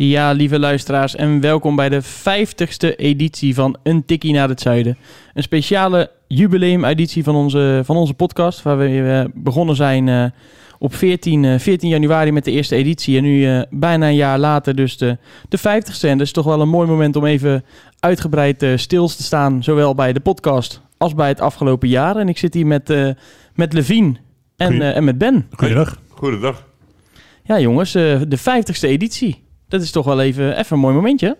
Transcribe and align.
Ja, 0.00 0.32
lieve 0.32 0.58
luisteraars, 0.58 1.14
en 1.14 1.40
welkom 1.40 1.76
bij 1.76 1.88
de 1.88 2.02
50ste 2.02 2.96
editie 2.96 3.54
van 3.54 3.76
Een 3.82 4.04
Tikkie 4.04 4.32
naar 4.32 4.48
het 4.48 4.60
Zuiden. 4.60 4.98
Een 5.34 5.42
speciale 5.42 6.10
jubileumeditie 6.26 7.24
van 7.24 7.34
onze, 7.34 7.80
van 7.84 7.96
onze 7.96 8.14
podcast, 8.14 8.62
waar 8.62 8.78
we 8.78 9.02
eh, 9.02 9.30
begonnen 9.34 9.76
zijn 9.76 10.08
eh, 10.08 10.24
op 10.78 10.94
14, 10.94 11.44
eh, 11.44 11.58
14 11.58 11.88
januari 11.88 12.32
met 12.32 12.44
de 12.44 12.50
eerste 12.50 12.76
editie. 12.76 13.16
En 13.16 13.22
nu 13.22 13.46
eh, 13.46 13.62
bijna 13.70 14.06
een 14.08 14.14
jaar 14.14 14.38
later 14.38 14.74
dus 14.74 14.96
de, 14.96 15.18
de 15.48 15.58
50ste. 15.58 16.08
En 16.08 16.18
dat 16.18 16.26
is 16.26 16.32
toch 16.32 16.44
wel 16.44 16.60
een 16.60 16.68
mooi 16.68 16.88
moment 16.88 17.16
om 17.16 17.24
even 17.24 17.64
uitgebreid 18.00 18.62
eh, 18.62 18.76
stil 18.76 19.08
te 19.08 19.22
staan, 19.22 19.62
zowel 19.62 19.94
bij 19.94 20.12
de 20.12 20.20
podcast 20.20 20.80
als 20.96 21.14
bij 21.14 21.28
het 21.28 21.40
afgelopen 21.40 21.88
jaar. 21.88 22.16
En 22.16 22.28
ik 22.28 22.38
zit 22.38 22.54
hier 22.54 22.66
met, 22.66 22.90
eh 22.90 23.10
met 23.54 23.72
Levien 23.72 24.18
en, 24.56 24.82
eh, 24.82 24.96
en 24.96 25.04
met 25.04 25.18
Ben. 25.18 25.46
Goeiedag. 25.50 26.00
Goedendag. 26.08 26.66
Ja 27.42 27.60
jongens, 27.60 27.94
eh, 27.94 28.20
de 28.28 28.38
50ste 28.38 28.88
editie. 28.88 29.46
Dat 29.68 29.82
is 29.82 29.90
toch 29.90 30.04
wel 30.04 30.20
even, 30.20 30.58
even 30.58 30.76
een 30.76 30.82
mooi 30.82 30.94
momentje. 30.94 31.36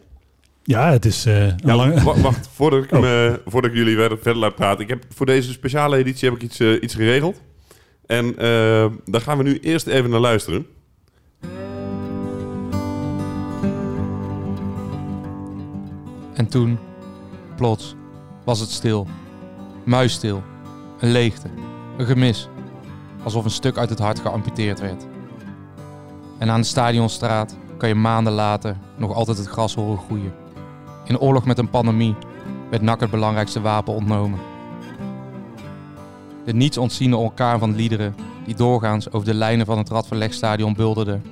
Ja, 0.63 0.91
het 0.91 1.05
is 1.05 1.27
eh, 1.27 1.47
Ja, 1.47 1.75
lange... 1.77 2.03
wa- 2.03 2.21
wacht, 2.21 2.49
voordat 2.55 2.85
ik, 2.85 2.93
Oh. 2.93 3.01
me- 3.01 3.41
voordat 3.47 3.71
ik 3.71 3.77
jullie 3.77 3.97
verder, 3.97 4.19
verder 4.19 4.41
laat 4.43 4.55
praten. 4.55 4.83
Ik 4.83 4.89
heb 4.89 5.05
voor 5.15 5.27
deze 5.27 5.53
speciale 5.53 5.97
editie 5.97 6.29
heb 6.29 6.37
ik 6.39 6.43
iets, 6.45 6.61
eh, 6.61 6.83
iets 6.83 6.95
geregeld. 6.95 7.41
En 8.07 8.25
eh, 8.39 8.87
daar 9.05 9.21
gaan 9.21 9.37
we 9.39 9.43
nu 9.43 9.59
eerst 9.59 9.87
even 9.87 10.11
naar 10.11 10.21
luisteren. 10.21 10.67
En 16.35 16.49
toen, 16.49 16.79
plots, 17.57 17.95
was 18.45 18.61
het 18.61 18.71
stil. 18.71 19.07
Muisstil. 19.85 20.43
Een 21.01 21.11
leegte. 21.11 21.49
Een 21.99 22.07
gemis. 22.07 22.49
Alsof 23.23 23.45
een 23.45 23.51
stuk 23.51 23.77
uit 23.79 23.91
het 23.91 23.99
hart 23.99 24.19
geamputeerd 24.21 24.81
werd. 24.81 25.07
En 26.39 26.51
aan 26.51 26.61
de 26.61 26.67
stadionstraat 26.67 27.57
kan 27.79 27.89
je 27.89 27.95
maanden 27.95 28.33
later 28.33 28.77
nog 28.97 29.15
altijd 29.15 29.39
het 29.39 29.47
gras 29.47 29.75
horen 29.75 29.99
groeien. 29.99 30.35
In 31.05 31.19
oorlog 31.19 31.45
met 31.45 31.59
een 31.59 31.71
pandemie 31.71 32.17
werd 32.71 32.83
NAC 32.83 33.01
het 33.01 33.11
belangrijkste 33.11 33.61
wapen 33.61 33.95
ontnomen. 33.95 34.39
De 36.45 36.55
niets 36.55 36.79
ontziende 36.79 37.17
orkaan 37.17 37.59
van 37.59 37.75
liederen 37.75 38.15
die 38.45 38.55
doorgaans 38.55 39.13
over 39.13 39.27
de 39.27 39.35
lijnen 39.35 39.67
van 39.67 39.79
het 39.79 39.89
Radverlegstadion 39.89 40.75
bulderden, 40.75 41.23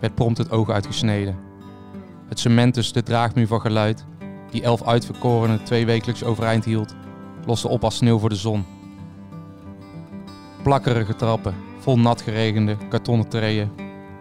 werd 0.00 0.14
prompt 0.14 0.38
het 0.38 0.50
oog 0.50 0.70
uitgesneden. 0.70 1.38
Het 2.28 2.38
cement 2.38 2.94
de 2.94 3.02
draagmuur 3.02 3.46
van 3.46 3.60
geluid 3.60 4.04
die 4.50 4.62
elf 4.62 4.82
uitverkorenen 4.82 5.64
twee 5.64 5.86
wekelijks 5.86 6.24
overeind 6.24 6.64
hield, 6.64 6.94
loste 7.46 7.68
op 7.68 7.84
als 7.84 7.96
sneeuw 7.96 8.18
voor 8.18 8.28
de 8.28 8.36
zon. 8.36 8.64
Plakkerige 10.62 11.16
trappen, 11.16 11.54
vol 11.78 11.98
nat 11.98 12.22
geregende 12.22 12.76
kartonnen 12.88 13.28
treien, 13.28 13.70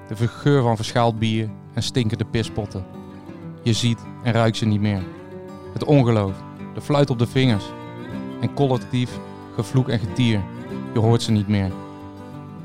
de 0.08 0.16
vergeur 0.16 0.62
van 0.62 0.76
verschaald 0.76 1.20
bier 1.20 1.50
en 1.74 1.84
stinkende 1.84 2.26
pispotten. 2.26 2.86
Je 3.64 3.74
ziet 3.74 4.00
en 4.24 4.34
ruikt 4.34 4.58
ze 4.58 4.66
niet 4.66 4.82
meer. 4.82 5.04
Het 5.74 5.84
ongeloof, 5.84 6.34
de 6.74 6.82
fluit 6.82 7.10
op 7.10 7.20
de 7.20 7.28
vingers 7.28 7.66
en 8.42 8.54
collectief 8.54 9.20
gevloek 9.56 9.90
en 9.90 10.00
getier, 10.00 10.42
je 10.94 11.00
hoort 11.00 11.22
ze 11.22 11.32
niet 11.32 11.48
meer. 11.48 11.72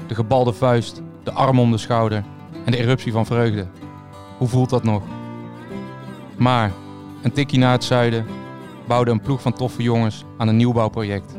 De 0.07 0.15
gebalde 0.15 0.53
vuist, 0.53 1.03
de 1.23 1.33
arm 1.33 1.59
om 1.59 1.71
de 1.71 1.79
schouder 1.79 2.25
en 2.65 2.73
de 2.73 2.79
eruptie 2.79 3.13
van 3.13 3.27
vreugde. 3.27 3.67
Hoe 4.39 4.49
voelt 4.49 4.71
dat 4.71 4.83
nog? 4.83 5.03
Maar 6.37 6.73
een 7.23 7.33
tikkie 7.33 7.59
naar 7.59 7.73
het 7.73 7.85
zuiden 7.85 8.27
bouwde 8.87 9.11
een 9.11 9.21
ploeg 9.21 9.43
van 9.43 9.53
toffe 9.53 9.83
jongens 9.83 10.25
aan 10.39 10.49
een 10.49 10.57
nieuwbouwproject. 10.57 11.37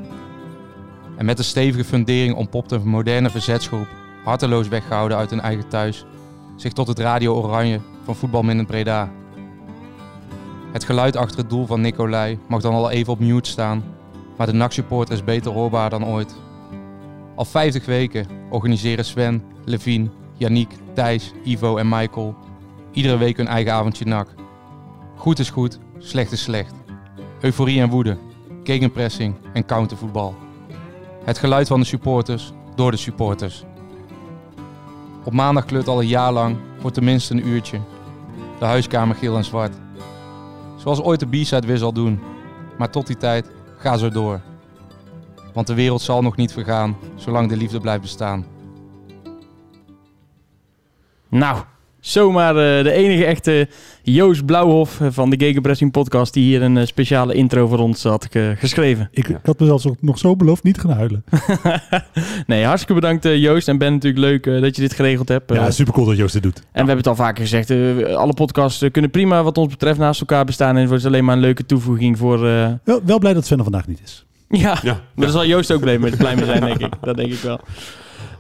En 1.18 1.26
met 1.26 1.38
een 1.38 1.44
stevige 1.44 1.84
fundering 1.84 2.36
ontpopte 2.36 2.76
een 2.76 2.88
moderne 2.88 3.30
verzetsgroep, 3.30 3.88
harteloos 4.24 4.68
weggehouden 4.68 5.18
uit 5.18 5.30
hun 5.30 5.42
eigen 5.42 5.68
thuis, 5.68 6.06
zich 6.56 6.74
tot 6.74 6.88
het 6.88 7.00
Radio 7.00 7.34
Oranje 7.34 7.80
van 8.04 8.16
voetbalminnend 8.16 8.68
Breda. 8.68 9.12
Het 10.72 10.84
geluid 10.84 11.16
achter 11.16 11.38
het 11.38 11.50
doel 11.50 11.66
van 11.66 11.82
Nicolai 11.82 12.40
mag 12.48 12.62
dan 12.62 12.74
al 12.74 12.90
even 12.90 13.14
op 13.14 13.20
mute 13.20 13.50
staan, 13.50 13.84
maar 14.38 14.48
de 14.48 14.54
NAC-supporter 14.54 15.14
is 15.14 15.24
beter 15.24 15.52
hoorbaar 15.52 15.90
dan 15.90 16.06
ooit. 16.06 16.36
Al 17.36 17.46
50 17.46 17.86
weken 17.86 18.28
organiseren 18.50 19.06
Sven, 19.06 19.44
Levine, 19.66 20.10
Yannick, 20.38 20.72
Thijs, 20.94 21.32
Ivo 21.44 21.78
en 21.78 21.90
Michael 21.90 22.36
iedere 22.94 23.18
week 23.18 23.38
hun 23.38 23.48
eigen 23.48 23.74
avondje 23.74 24.06
NAC. 24.06 24.28
Goed 25.16 25.40
is 25.40 25.50
goed, 25.50 25.80
slecht 25.98 26.32
is 26.32 26.42
slecht. 26.44 26.74
Euforie 27.40 27.82
en 27.82 27.90
woede, 27.90 28.18
gegenpressing 28.64 29.36
en 29.54 29.66
countervoetbal. 29.66 30.36
Het 31.24 31.38
geluid 31.38 31.68
van 31.68 31.80
de 31.80 31.86
supporters 31.86 32.52
door 32.76 32.92
de 32.92 32.98
supporters. 32.98 33.64
Op 35.24 35.34
maandag 35.34 35.66
kleurt 35.66 35.88
al 35.88 36.02
een 36.02 36.08
jaar 36.08 36.32
lang 36.32 36.58
voor 36.80 36.92
tenminste 36.92 37.34
een 37.34 37.48
uurtje. 37.48 37.80
De 38.60 38.66
huiskamer 38.66 39.16
geel 39.16 39.38
en 39.38 39.44
zwart. 39.44 39.76
Zoals 40.78 41.02
ooit 41.02 41.20
de 41.20 41.28
B-side 41.28 41.68
weer 41.68 41.78
zal 41.78 41.94
doen. 41.94 42.20
Maar 42.78 42.90
tot 42.90 43.08
die 43.08 43.18
tijd, 43.18 43.52
ga 43.78 43.98
zo 43.98 44.10
door. 44.10 44.42
Want 45.54 45.68
de 45.68 45.74
wereld 45.74 46.02
zal 46.02 46.22
nog 46.22 46.36
niet 46.36 46.54
vergaan, 46.54 46.98
zolang 47.16 47.50
de 47.50 47.58
liefde 47.58 47.80
blijft 47.80 48.02
bestaan. 48.02 48.46
Nou, 51.30 51.64
zomaar 52.08 52.50
eh, 52.78 52.84
de 52.84 52.92
enige 52.92 53.26
echte 53.26 53.68
Joost 54.02 54.46
Blauwhof 54.46 55.00
van 55.10 55.30
de 55.30 55.36
Gegenpressing 55.40 55.92
podcast... 55.92 56.34
die 56.34 56.44
hier 56.44 56.62
een 56.62 56.78
eh, 56.78 56.86
speciale 56.86 57.34
intro 57.34 57.68
voor 57.68 57.78
ons 57.80 58.04
had 58.04 58.28
eh, 58.32 58.44
geschreven. 58.56 59.08
Ik, 59.12 59.28
ik 59.28 59.38
had 59.44 59.60
mezelf 59.60 59.84
nog 60.00 60.18
zo 60.18 60.36
beloofd 60.36 60.64
niet 60.64 60.74
te 60.74 60.80
gaan 60.80 60.92
huilen. 60.98 61.24
nee, 62.48 62.64
hartstikke 62.66 62.94
bedankt 63.02 63.26
eh, 63.26 63.38
Joost. 63.42 63.68
En 63.68 63.78
Ben 63.78 63.94
natuurlijk 63.94 64.24
leuk 64.24 64.46
eh, 64.48 64.62
dat 64.62 64.76
je 64.76 64.82
dit 64.82 64.94
geregeld 64.94 65.28
hebt. 65.30 65.54
Ja, 65.54 65.72
super 65.72 65.94
cool 65.94 66.06
dat 66.06 66.18
Joost 66.18 66.34
dit 66.34 66.44
doet. 66.44 66.58
en 66.58 66.64
we 66.72 66.78
hebben 66.78 66.98
het 66.98 67.08
al 67.08 67.16
vaker 67.16 67.42
gezegd, 67.48 67.72
alle 68.16 68.34
podcasts 68.34 68.86
kunnen 68.92 69.12
prima 69.12 69.44
wat 69.44 69.58
ons 69.58 69.68
betreft 69.70 70.00
naast 70.00 70.20
elkaar 70.20 70.46
bestaan. 70.46 70.76
En 70.76 70.82
het 70.82 70.90
wordt 70.90 71.06
alleen 71.06 71.26
maar 71.26 71.36
een 71.36 71.42
leuke 71.42 71.66
toevoeging 71.66 72.18
voor... 72.18 72.48
eh, 72.48 72.68
Wel, 72.84 73.00
wel 73.06 73.20
blij 73.20 73.34
dat 73.34 73.46
Sven 73.46 73.58
er 73.58 73.64
vandaag 73.64 73.88
niet 73.88 74.00
is. 74.04 74.26
ja, 74.50 74.78
Ja, 74.84 74.94
maar 74.94 75.26
daar 75.26 75.30
zal 75.30 75.46
Joost 75.46 75.72
ook 75.72 75.82
blij 75.82 75.98
mee, 76.00 76.16
blij 76.18 76.36
mee 76.36 76.46
zijn, 76.46 76.62
denk 76.62 76.80
ik. 76.80 76.94
Dat 77.02 77.16
denk 77.18 77.32
ik 77.34 77.40
wel. 77.40 77.60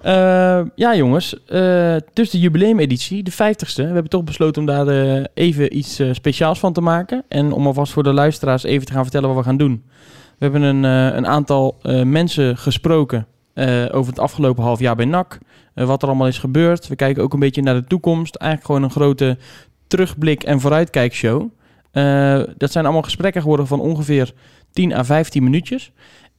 Eh, 0.01 0.61
ja, 0.75 0.95
jongens. 0.95 1.45
eh 1.45 1.95
dus 2.13 2.29
de 2.29 2.39
jubileumeditie, 2.39 3.23
de 3.23 3.31
50ste. 3.31 3.75
We 3.75 3.83
hebben 3.83 4.09
toch 4.09 4.23
besloten 4.23 4.61
om 4.61 4.67
daar 4.67 4.87
eh, 4.87 5.23
even 5.33 5.77
iets 5.77 6.01
speciaals 6.11 6.59
van 6.59 6.73
te 6.73 6.81
maken. 6.81 7.23
En 7.27 7.51
om 7.51 7.65
alvast 7.65 7.93
voor 7.93 8.03
de 8.03 8.13
luisteraars 8.13 8.63
even 8.63 8.85
te 8.85 8.93
gaan 8.93 9.03
vertellen 9.03 9.27
wat 9.27 9.37
we 9.37 9.43
gaan 9.43 9.57
doen. 9.57 9.83
We 10.37 10.49
hebben 10.49 10.61
een, 10.61 10.83
een 11.17 11.27
aantal 11.27 11.77
mensen 12.03 12.57
gesproken 12.57 13.27
over 13.91 14.11
het 14.11 14.19
afgelopen 14.19 14.63
half 14.63 14.79
jaar 14.79 14.95
bij 14.95 15.05
NAC. 15.05 15.37
wat 15.73 16.01
er 16.01 16.07
allemaal 16.07 16.27
is 16.27 16.37
gebeurd. 16.37 16.87
We 16.87 16.95
kijken 16.95 17.23
ook 17.23 17.33
een 17.33 17.39
beetje 17.39 17.61
naar 17.61 17.73
de 17.73 17.87
toekomst. 17.87 18.35
Eigenlijk 18.35 18.71
gewoon 18.71 18.83
een 18.83 18.95
grote 18.95 19.37
terugblik- 19.87 20.43
en 20.43 20.59
vooruitkijkshow. 20.59 21.49
Dat 22.57 22.71
zijn 22.71 22.83
allemaal 22.83 23.01
gesprekken 23.01 23.41
geworden 23.41 23.67
van 23.67 23.79
ongeveer 23.79 24.33
10 24.71 24.93
à 24.93 25.03
15 25.03 25.43
minuutjes. 25.43 25.91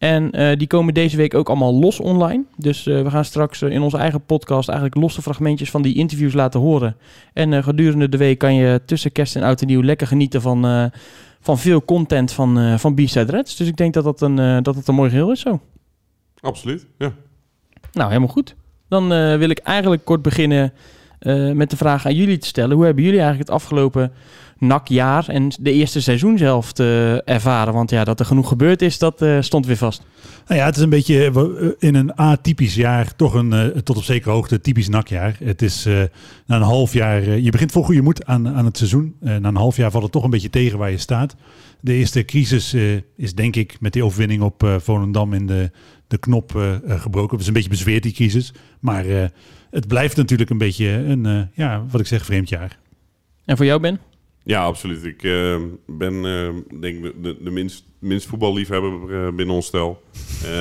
En 0.04 0.30
eh, 0.30 0.56
die 0.56 0.66
komen 0.66 0.94
deze 0.94 1.16
week 1.16 1.34
ook 1.34 1.48
allemaal 1.48 1.74
los 1.74 2.00
online. 2.00 2.44
Dus 2.56 2.86
eh, 2.86 3.02
we 3.02 3.10
gaan 3.10 3.24
straks 3.24 3.62
eh, 3.62 3.70
in 3.70 3.82
onze 3.82 3.96
eigen 3.96 4.24
podcast 4.24 4.68
eigenlijk 4.68 5.00
losse 5.00 5.22
fragmentjes 5.22 5.70
van 5.70 5.82
die 5.82 5.94
interviews 5.94 6.32
laten 6.32 6.60
horen. 6.60 6.96
En 7.32 7.62
gedurende 7.62 8.08
de 8.08 8.16
week 8.16 8.38
kan 8.38 8.54
je 8.54 8.80
tussen 8.86 9.12
kerst 9.12 9.36
en 9.36 9.42
oud 9.42 9.60
en 9.60 9.66
nieuw 9.66 9.82
lekker 9.82 10.06
genieten 10.06 10.40
van, 10.40 10.90
van 11.40 11.58
veel 11.58 11.84
content 11.84 12.32
van, 12.32 12.78
van 12.78 12.94
B-Side 12.94 13.32
Reds. 13.32 13.56
Dus 13.56 13.68
ik 13.68 13.76
denk 13.76 13.94
dat 13.94 14.04
dat 14.04 14.20
een, 14.20 14.62
dat 14.62 14.74
het 14.74 14.88
een 14.88 14.94
mooi 14.94 15.10
geheel 15.10 15.30
is 15.30 15.40
zo. 15.40 15.60
absoluut. 16.40 16.86
Ja. 16.98 17.12
Nou, 17.92 18.08
helemaal 18.08 18.32
goed. 18.32 18.54
Dan 18.88 19.08
wil 19.38 19.50
ik 19.50 19.58
eigenlijk 19.58 20.04
kort 20.04 20.22
beginnen 20.22 20.72
met 21.52 21.70
de 21.70 21.76
vraag 21.76 22.06
aan 22.06 22.14
jullie 22.14 22.38
te 22.38 22.46
stellen. 22.46 22.76
Hoe 22.76 22.84
hebben 22.84 23.04
jullie 23.04 23.20
eigenlijk 23.20 23.48
het 23.48 23.58
afgelopen 23.58 24.12
NAC-jaar 24.58 25.28
en 25.28 25.52
de 25.60 25.72
eerste 25.72 26.02
seizoenshelft 26.02 26.80
eh 26.80 27.28
ervaren? 27.28 27.72
Want 27.72 27.90
ja, 27.90 28.04
dat 28.04 28.20
er 28.20 28.26
genoeg 28.26 28.48
gebeurd 28.48 28.82
is, 28.82 28.98
dat 28.98 29.22
eh, 29.22 29.40
stond 29.40 29.66
weer 29.66 29.76
vast. 29.76 30.02
Nou 30.46 30.60
ja, 30.60 30.66
het 30.66 30.76
is 30.76 30.82
een 30.82 30.88
beetje 30.88 31.30
eh, 31.30 31.88
in 31.88 31.94
een 31.94 32.14
atypisch 32.14 32.74
jaar 32.74 33.16
toch 33.16 33.34
een 33.34 33.82
tot 33.84 33.96
op 33.96 34.02
zekere 34.02 34.30
hoogte 34.30 34.60
typisch 34.60 34.88
nakjaar. 34.88 35.36
Het 35.44 35.62
is 35.62 35.84
na 36.46 36.56
een 36.56 36.62
half 36.62 36.92
jaar, 36.92 37.38
je 37.38 37.50
begint 37.50 37.72
vol 37.72 37.82
goede 37.82 38.02
moed 38.02 38.24
aan, 38.26 38.48
aan 38.48 38.64
het 38.64 38.76
seizoen. 38.76 39.16
Na 39.20 39.48
een 39.48 39.56
half 39.56 39.76
jaar 39.76 39.90
valt 39.90 40.02
het 40.02 40.12
toch 40.12 40.24
een 40.24 40.30
beetje 40.30 40.50
tegen 40.50 40.78
waar 40.78 40.90
je 40.90 40.98
staat. 40.98 41.34
De 41.80 41.92
eerste 41.92 42.24
crisis 42.24 42.76
is 43.16 43.34
denk 43.34 43.56
ik 43.56 43.76
met 43.80 43.92
die 43.92 44.04
overwinning 44.04 44.42
op 44.42 44.78
Volendam 44.78 45.32
in 45.32 45.46
de 45.46 45.70
de 46.06 46.18
knop 46.18 46.50
gebroken. 46.86 47.30
Het 47.30 47.40
is 47.40 47.46
een 47.46 47.52
beetje 47.52 47.68
bezweerd 47.68 48.02
die 48.02 48.12
crisis. 48.12 48.52
Maar 48.80 49.04
het 49.70 49.88
blijft 49.88 50.16
natuurlijk 50.16 50.50
een 50.50 50.58
beetje 50.58 50.88
een, 50.88 51.50
ja, 51.54 51.84
wat 51.90 52.00
ik 52.00 52.06
zeg, 52.06 52.24
vreemd 52.24 52.48
jaar. 52.48 52.78
En 53.44 53.56
voor 53.56 53.66
jou, 53.66 53.80
Ben? 53.80 54.00
Ja, 54.44 54.64
absoluut. 54.64 55.04
Ik 55.04 55.22
eh, 55.22 55.56
ben 55.86 56.14
eh, 56.24 56.78
denk 56.80 57.02
de, 57.22 57.36
de 57.40 57.50
minst, 57.50 57.84
minst 57.98 58.26
voetballiefhebber 58.26 58.92
eh, 59.26 59.32
binnen 59.34 59.54
ons 59.54 59.66
stel. 59.66 60.02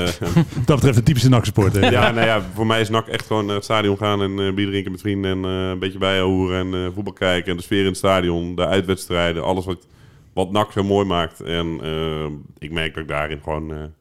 Dat 0.65 0.75
betreft 0.75 0.97
een 0.97 1.03
typische 1.03 1.30
NAC-supporter. 1.30 1.91
ja, 1.91 2.12
nou 2.12 2.25
ja, 2.27 2.41
voor 2.53 2.65
mij 2.68 2.81
is 2.81 2.89
NAC 2.89 3.07
echt 3.07 3.25
gewoon 3.27 3.45
naar 3.45 3.56
het 3.56 3.63
stadion 3.63 3.97
gaan 3.97 4.21
en 4.21 4.56
bier 4.56 4.68
drinken 4.68 4.91
met 4.91 5.01
vrienden 5.01 5.31
en 5.31 5.44
een 5.50 5.80
beetje 5.80 5.97
bijhouden 6.00 6.74
en 6.74 6.94
voetbal 6.94 7.13
kijken 7.13 7.51
en 7.51 7.57
de 7.57 7.63
sfeer 7.63 7.80
in 7.80 7.85
het 7.85 7.97
stadion, 7.97 8.56
de 8.56 8.65
uitwedstrijden, 8.65 9.44
alles 9.44 9.65
wat, 9.65 9.88
wat 10.33 10.51
NAC 10.51 10.71
zo 10.71 10.83
mooi 10.83 11.06
maakt. 11.06 11.41
En 11.41 11.80
ik 12.59 12.71
merk 12.71 12.94
dat 12.94 13.03
ik 13.03 13.09
daarin 13.09 13.39
gewoon 13.44 13.91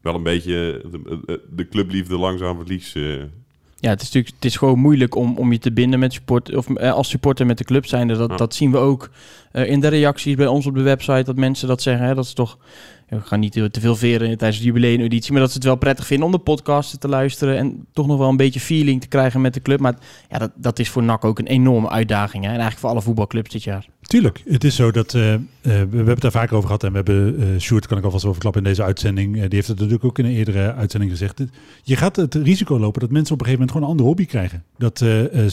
wel 0.00 0.14
een 0.14 0.22
beetje 0.22 0.82
de, 0.90 1.20
de- 1.26 1.40
de 1.50 1.68
clubliefde 1.68 2.18
langzaam 2.18 2.56
verlies. 2.56 2.96
Ja, 3.80 3.90
het 3.90 4.00
is 4.00 4.06
natuurlijk 4.06 4.34
het 4.34 4.44
is 4.44 4.56
gewoon 4.56 4.78
moeilijk 4.78 5.14
om, 5.14 5.36
om 5.38 5.52
je 5.52 5.58
te 5.58 5.72
binden 5.72 5.98
met 5.98 6.12
support 6.12 6.56
of 6.56 6.68
eh, 6.70 6.92
als 6.92 7.08
supporter 7.08 7.46
met 7.46 7.58
de 7.58 7.64
club 7.64 7.86
zijnde. 7.86 8.16
Dat, 8.16 8.30
Ja. 8.30 8.36
dat 8.36 8.54
zien 8.54 8.70
we 8.70 8.78
ook 8.78 9.10
eh, 9.52 9.70
in 9.70 9.80
de 9.80 9.88
reacties 9.88 10.34
bij 10.34 10.46
ons 10.46 10.66
op 10.66 10.74
de 10.74 10.82
website. 10.82 11.22
Dat 11.24 11.36
mensen 11.36 11.68
dat 11.68 11.82
zeggen. 11.82 12.06
Hè, 12.06 12.14
dat 12.14 12.24
is 12.24 12.32
toch. 12.32 12.58
ja, 13.08 13.16
We 13.16 13.22
gaan 13.22 13.40
niet 13.40 13.52
te 13.52 13.70
te 13.70 13.80
veel 13.80 13.96
veren 13.96 14.38
tijdens 14.38 14.58
de 14.58 14.64
jubileumeditie. 14.66 15.32
Maar 15.32 15.40
dat 15.40 15.50
ze 15.50 15.56
het 15.56 15.64
wel 15.66 15.76
prettig 15.76 16.06
vinden 16.06 16.26
om 16.26 16.32
de 16.32 16.38
podcasten 16.38 16.98
te 17.00 17.08
luisteren. 17.08 17.56
En 17.56 17.86
toch 17.92 18.06
nog 18.06 18.18
wel 18.18 18.28
een 18.28 18.36
beetje 18.36 18.60
feeling 18.60 19.00
te 19.00 19.08
krijgen 19.08 19.40
met 19.40 19.54
de 19.54 19.62
club. 19.62 19.80
Maar 19.80 19.94
ja, 20.30 20.38
dat, 20.38 20.50
dat 20.54 20.78
is 20.78 20.88
voor 20.88 21.02
NAC 21.02 21.24
ook 21.24 21.38
een 21.38 21.46
enorme 21.46 21.88
uitdaging. 21.90 22.42
Hè? 22.44 22.48
En 22.50 22.54
eigenlijk 22.56 22.80
voor 22.80 22.90
alle 22.90 23.02
voetbalclubs 23.02 23.50
dit 23.50 23.62
jaar. 23.62 23.86
Tuurlijk, 24.10 24.42
het 24.44 24.64
is 24.64 24.74
zo 24.74 24.90
dat 24.90 25.14
eh, 25.14 25.34
eh, 25.34 25.40
we, 25.62 25.70
hebben 25.70 26.08
het 26.08 26.20
daar 26.20 26.30
vaker 26.30 26.56
over 26.56 26.66
gehad 26.66 26.84
en 26.84 26.90
we 26.90 26.96
hebben 26.96 27.40
eh 27.40 27.60
Sjoerd, 27.60 27.86
kan 27.86 27.98
ik 27.98 28.04
alvast 28.04 28.24
overklappen 28.24 28.62
in 28.62 28.68
deze 28.68 28.82
uitzending, 28.82 29.32
die 29.32 29.48
heeft 29.50 29.68
het 29.68 29.76
natuurlijk 29.76 30.04
ook 30.04 30.18
in 30.18 30.24
een 30.24 30.30
eerdere 30.30 30.74
uitzending 30.74 31.10
gezegd. 31.10 31.42
Je 31.82 31.96
gaat 31.96 32.16
het 32.16 32.34
risico 32.34 32.78
lopen 32.78 33.00
dat 33.00 33.10
mensen 33.10 33.34
op 33.34 33.40
een 33.40 33.46
gegeven 33.46 33.66
moment 33.66 33.70
gewoon 33.70 33.82
een 33.82 33.90
andere 33.90 34.08
hobby 34.08 34.26
krijgen. 34.26 34.64
Dat 34.78 34.98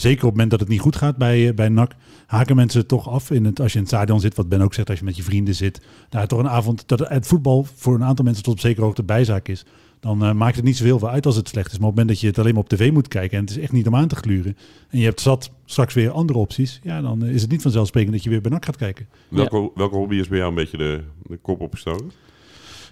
op 0.00 0.08
het 0.08 0.22
moment 0.22 0.50
dat 0.50 0.60
het 0.60 0.68
niet 0.68 0.80
goed 0.80 0.96
gaat 0.96 1.16
bij, 1.16 1.54
bij 1.54 1.68
NAC, 1.68 1.92
haken 2.26 2.56
mensen 2.56 2.86
toch 2.86 3.08
af 3.08 3.30
in 3.30 3.44
het, 3.44 3.60
als 3.60 3.72
je 3.72 3.78
in 3.78 3.84
het 3.84 3.94
stadion 3.94 4.20
zit, 4.20 4.36
wat 4.36 4.48
Ben 4.48 4.60
ook 4.60 4.74
zegt, 4.74 4.88
als 4.90 4.98
je 4.98 5.04
met 5.04 5.16
je 5.16 5.22
vrienden 5.22 5.54
zit, 5.54 5.80
daar 6.08 6.26
toch 6.26 6.38
een 6.38 6.48
avond, 6.48 6.88
dat 6.88 7.08
het 7.08 7.26
voetbal 7.26 7.66
voor 7.74 7.94
een 7.94 8.04
aantal 8.04 8.24
mensen 8.24 8.42
tot 8.42 8.52
op 8.52 8.60
zekere 8.60 8.84
hoogte 8.84 9.02
bijzaak 9.02 9.48
is. 9.48 9.64
Dan 10.00 10.24
eh, 10.24 10.32
maakt 10.32 10.56
het 10.56 10.64
niet 10.64 10.76
zoveel 10.76 10.98
veel 10.98 11.10
uit 11.10 11.26
als 11.26 11.36
het 11.36 11.48
slecht 11.48 11.72
is. 11.72 11.78
Maar 11.78 11.88
op 11.88 11.96
het 11.96 12.04
moment 12.04 12.08
dat 12.08 12.20
je 12.20 12.26
het 12.26 12.38
alleen 12.38 12.54
maar 12.54 12.62
op 12.62 12.68
tv 12.68 12.92
moet 12.92 13.08
kijken 13.08 13.38
en 13.38 13.44
het 13.44 13.56
is 13.56 13.58
echt 13.58 13.72
niet 13.72 13.86
om 13.86 13.96
aan 13.96 14.08
te 14.08 14.16
gluren. 14.16 14.56
En 14.88 14.98
je 14.98 15.04
hebt 15.04 15.20
zat 15.20 15.50
straks 15.64 15.94
weer 15.94 16.10
andere 16.10 16.38
opties. 16.38 16.80
Ja, 16.82 17.00
dan 17.00 17.24
eh, 17.24 17.34
is 17.34 17.42
het 17.42 17.50
niet 17.50 17.62
vanzelfsprekend 17.62 18.12
dat 18.12 18.22
je 18.22 18.30
weer 18.30 18.40
bij 18.40 18.50
NAC 18.50 18.64
gaat 18.64 18.76
kijken. 18.76 19.08
Welke, 19.28 19.70
welke 19.74 19.96
hobby 19.96 20.16
is 20.16 20.28
bij 20.28 20.38
jou 20.38 20.50
een 20.50 20.56
beetje 20.56 20.76
de, 20.76 21.02
de 21.22 21.36
kop 21.36 21.60
opgestoken? 21.60 22.10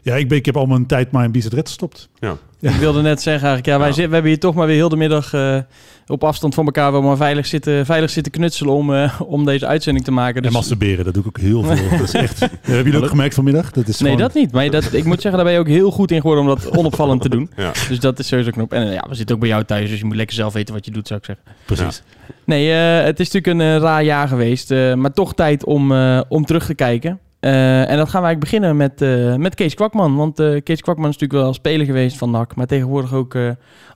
Ja, 0.06 0.14
ik, 0.14 0.28
ben, 0.28 0.38
ik 0.38 0.46
heb 0.46 0.56
al 0.56 0.66
mijn 0.66 0.86
tijd 0.86 1.10
maar 1.10 1.24
in 1.24 1.32
Bizet 1.32 1.54
gestopt. 1.68 2.08
Ja. 2.18 2.36
Ik 2.60 2.70
wilde 2.70 3.02
net 3.02 3.22
zeggen 3.22 3.48
eigenlijk, 3.48 3.66
ja, 3.66 3.78
wij, 3.78 3.88
Ja. 3.88 3.94
zit- 3.94 4.06
we 4.08 4.12
hebben 4.12 4.30
hier 4.30 4.40
toch 4.40 4.54
maar 4.54 4.66
weer 4.66 4.76
heel 4.76 4.88
de 4.88 4.96
middag 4.96 5.32
eh, 5.32 5.58
op 6.06 6.24
afstand 6.24 6.54
van 6.54 6.64
elkaar 6.64 6.92
wel 6.92 7.02
maar 7.02 7.16
veilig 7.16 7.46
zitten, 7.46 7.86
veilig 7.86 8.10
zitten 8.10 8.32
knutselen 8.32 8.72
om, 8.74 8.94
eh, 8.94 9.20
om 9.26 9.44
deze 9.44 9.66
uitzending 9.66 10.04
te 10.04 10.10
maken. 10.10 10.36
En 10.36 10.42
Dus, 10.42 10.52
masturberen, 10.52 11.04
dat 11.04 11.14
doe 11.14 11.22
ik 11.22 11.28
ook 11.28 11.38
heel 11.38 11.62
veel. 11.62 11.88
dat 11.98 12.00
is 12.00 12.12
echt, 12.14 12.42
Eh, 12.42 12.48
hebben 12.62 12.84
jullie 12.84 13.02
ook 13.02 13.08
gemerkt 13.08 13.34
vanmiddag? 13.34 13.70
Dat 13.70 13.88
is 13.88 13.98
nee, 14.00 14.12
gewoon- 14.12 14.26
dat 14.26 14.36
niet. 14.36 14.52
Maar 14.52 14.70
dat, 14.70 14.92
ik 14.92 15.04
moet 15.04 15.20
zeggen, 15.20 15.32
daar 15.32 15.44
ben 15.44 15.52
je 15.52 15.58
ook 15.58 15.68
heel 15.68 15.90
goed 15.90 16.10
in 16.10 16.20
geworden 16.20 16.44
om 16.44 16.48
dat 16.50 16.76
onopvallend 16.76 17.22
te 17.22 17.28
doen. 17.28 17.50
Ja. 17.56 17.72
Dus 17.88 18.00
dat 18.00 18.18
is 18.18 18.26
sowieso 18.28 18.50
knop. 18.50 18.72
En 18.72 18.86
eh, 18.86 18.92
ja, 18.94 19.04
we 19.08 19.14
zitten 19.14 19.34
ook 19.34 19.40
bij 19.40 19.50
jou 19.50 19.64
thuis, 19.64 19.90
dus 19.90 19.98
je 19.98 20.04
moet 20.04 20.16
lekker 20.16 20.36
zelf 20.36 20.52
weten 20.52 20.74
wat 20.74 20.84
je 20.84 20.90
doet, 20.90 21.06
zou 21.06 21.18
ik 21.20 21.26
zeggen. 21.26 21.44
Precies. 21.64 22.02
Nee, 22.44 22.72
eh, 22.72 23.04
het 23.04 23.20
is 23.20 23.30
natuurlijk 23.32 23.60
een 23.64 23.80
raar 23.80 24.04
jaar 24.04 24.28
geweest, 24.28 24.70
eh, 24.70 24.94
maar 24.94 25.12
toch 25.12 25.34
tijd 25.34 25.64
om, 25.64 25.92
eh, 25.92 26.20
om 26.28 26.44
terug 26.44 26.66
te 26.66 26.74
kijken. 26.74 27.18
Eh, 27.46 27.90
en 27.90 27.96
dat 27.96 28.08
gaan 28.08 28.22
we 28.22 28.26
eigenlijk 28.26 28.38
beginnen 28.38 28.76
met, 28.76 29.02
eh, 29.02 29.34
met 29.34 29.54
Kees 29.54 29.74
Kwakman. 29.74 30.16
Want 30.16 30.38
eh, 30.38 30.62
Kees 30.62 30.80
Kwakman 30.80 31.08
is 31.08 31.16
natuurlijk 31.16 31.42
wel 31.42 31.54
speler 31.54 31.86
geweest 31.86 32.16
van 32.16 32.30
NAC, 32.30 32.54
maar 32.54 32.66
tegenwoordig 32.66 33.12
ook 33.12 33.38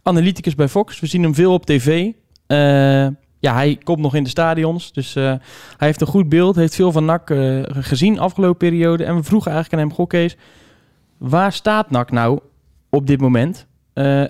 analyticus 0.02 0.54
bij 0.54 0.68
Fox. 0.68 1.00
We 1.00 1.06
zien 1.06 1.22
hem 1.22 1.34
veel 1.34 1.52
op 1.52 1.66
tv. 1.66 2.12
Ja, 3.38 3.54
hij 3.54 3.78
komt 3.82 3.98
nog 3.98 4.14
in 4.14 4.22
de 4.22 4.28
stadions, 4.28 4.92
dus 4.92 5.14
hij 5.14 5.40
heeft 5.78 6.00
een 6.00 6.06
goed 6.06 6.28
beeld, 6.28 6.56
heeft 6.56 6.74
veel 6.74 6.92
van 6.92 7.04
NAC 7.04 7.34
gezien 7.70 8.18
afgelopen 8.18 8.56
periode. 8.56 9.04
En 9.04 9.16
we 9.16 9.22
vroegen 9.22 9.52
eigenlijk 9.52 9.82
aan 9.82 9.88
hem, 9.88 9.96
goh 9.96 10.06
Kees, 10.06 10.36
waar 11.18 11.52
staat 11.52 11.90
NAC 11.90 12.10
nou 12.10 12.38
op 12.88 13.06
dit 13.06 13.20
moment? 13.20 13.66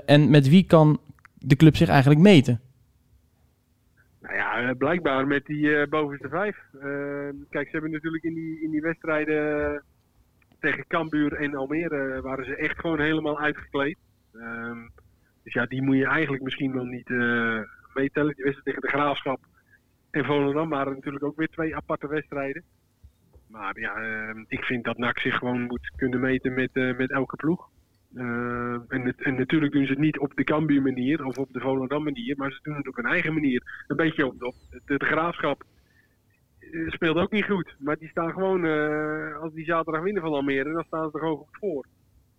En 0.07 0.31
met 0.31 0.49
wie 0.49 0.63
kan 0.63 0.99
de 1.39 1.57
club 1.57 1.77
zich 1.77 1.89
eigenlijk 1.89 2.21
meten? 2.21 2.61
Eh, 4.61 4.71
blijkbaar 4.79 5.27
met 5.27 5.47
die 5.47 5.77
eh, 5.77 5.89
bovenste 5.89 6.29
vijf. 6.29 6.57
Eh, 6.73 7.29
kijk, 7.51 7.67
ze 7.67 7.73
hebben 7.73 7.91
natuurlijk 7.91 8.25
in 8.25 8.35
die, 8.35 8.63
in 8.63 8.71
die 8.71 8.81
wedstrijden 8.81 9.83
tegen 10.59 10.87
Cambuur 10.87 11.33
en 11.33 11.55
Almere 11.55 12.21
waren 12.21 12.45
ze 12.45 12.57
echt 12.57 12.79
gewoon 12.79 13.01
helemaal 13.01 13.41
uitgekleed. 13.41 13.99
Ehm, 14.35 14.79
dus 15.43 15.53
ja, 15.53 15.67
die 15.67 15.83
moet 15.83 15.97
je 15.97 16.07
eigenlijk 16.07 16.43
misschien 16.43 16.73
wel 16.73 16.85
niet 16.85 17.09
meetellen. 17.95 18.35
Die 18.35 18.45
wedstrijd 18.45 18.65
tegen 18.65 18.81
de 18.81 18.89
Graafschap 18.89 19.41
en 20.11 20.25
Volendam 20.25 20.69
waren 20.69 20.93
natuurlijk 20.93 21.25
ook 21.25 21.37
weer 21.37 21.49
twee 21.49 21.77
aparte 21.77 22.09
wedstrijden. 22.09 22.63
Maar 23.49 23.81
ja, 23.81 23.95
ehm, 23.95 24.45
ik 24.49 24.65
vind 24.65 24.85
dat 24.85 24.99
NAC 24.99 25.19
zich 25.19 25.37
gewoon 25.37 25.63
moet 25.63 25.93
kunnen 25.97 26.21
meten 26.21 26.55
met, 26.55 26.75
met 26.75 27.11
elke 27.11 27.37
ploeg. 27.37 27.69
Eh, 28.15 28.75
en, 28.89 29.15
natuurlijk 29.37 29.73
doen 29.73 29.85
ze 29.85 29.91
het 29.91 30.01
niet 30.01 30.19
op 30.19 30.35
de 30.35 30.45
Cambuur 30.45 30.83
manier 30.83 31.25
of 31.25 31.39
op 31.39 31.53
de 31.53 31.61
Volendam 31.61 32.03
manier, 32.03 32.37
maar 32.37 32.53
ze 32.53 32.59
doen 32.63 32.77
het 32.77 32.89
op 32.89 32.97
hun 32.97 33.07
eigen 33.07 33.35
manier. 33.35 33.85
Een 33.87 33.97
beetje 33.97 34.27
op, 34.27 34.43
op 34.43 34.55
de, 34.85 35.05
graafschap 35.05 35.65
eh, 36.59 36.91
speelt 36.91 37.17
ook 37.17 37.31
niet 37.31 37.45
goed. 37.45 37.75
Maar 37.79 37.99
die 37.99 38.09
staan 38.09 38.33
gewoon, 38.33 38.65
eh, 38.65 39.37
als 39.37 39.53
die 39.53 39.65
zaterdag 39.65 40.03
winnen 40.03 40.23
van 40.23 40.33
Almere, 40.33 40.73
dan 40.73 40.85
staan 40.87 41.11
ze 41.11 41.15
er 41.15 41.21
gewoon 41.21 41.37
goed 41.37 41.59
voor. 41.61 41.87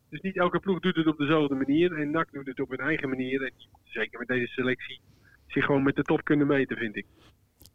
Dus 0.09 0.21
niet 0.21 0.37
elke 0.37 0.59
ploeg 0.59 0.79
doet 0.79 0.95
het 0.95 1.07
op 1.07 1.17
dezelfde 1.17 1.55
manier. 1.55 1.93
En 1.93 2.11
NAC 2.11 2.31
doet 2.31 2.47
het 2.47 2.59
op 2.59 2.69
hun 2.69 2.79
eigen 2.79 3.09
manier. 3.09 3.43
En 3.43 3.53
zeker 3.83 4.19
met 4.19 4.27
deze 4.27 4.47
selectie 4.47 4.99
zich 5.47 5.65
gewoon 5.65 5.83
met 5.83 5.95
de 5.95 6.03
top 6.03 6.23
kunnen 6.23 6.47
meten, 6.47 6.77
vind 6.77 6.95
ik. 6.95 7.05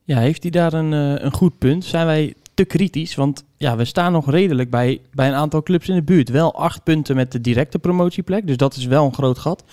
Ja, 0.05 0.19
heeft 0.19 0.43
hij 0.43 0.53
daar 0.53 0.73
een, 0.73 0.93
een 0.93 1.33
goed 1.33 1.59
punt? 1.59 1.85
Zijn 1.85 2.07
wij 2.07 2.35
te 2.57 2.65
kritisch? 2.65 3.15
Want 3.15 3.45
ja, 3.57 3.77
we 3.77 3.85
staan 3.85 4.13
nog 4.13 4.31
redelijk 4.31 4.71
bij, 4.71 5.01
bij 5.13 5.29
een 5.29 5.35
aantal 5.35 5.63
clubs 5.63 5.89
in 5.89 5.95
de 5.95 6.03
buurt. 6.03 6.29
Wel 6.29 6.55
acht 6.55 6.83
punten 6.83 7.17
met 7.17 7.33
de 7.33 7.41
directe 7.41 7.79
promotieplek, 7.79 8.47
dus 8.47 8.57
dat 8.57 8.77
is 8.77 8.85
wel 8.87 9.05
een 9.07 9.15
groot 9.15 9.39
gat. 9.39 9.65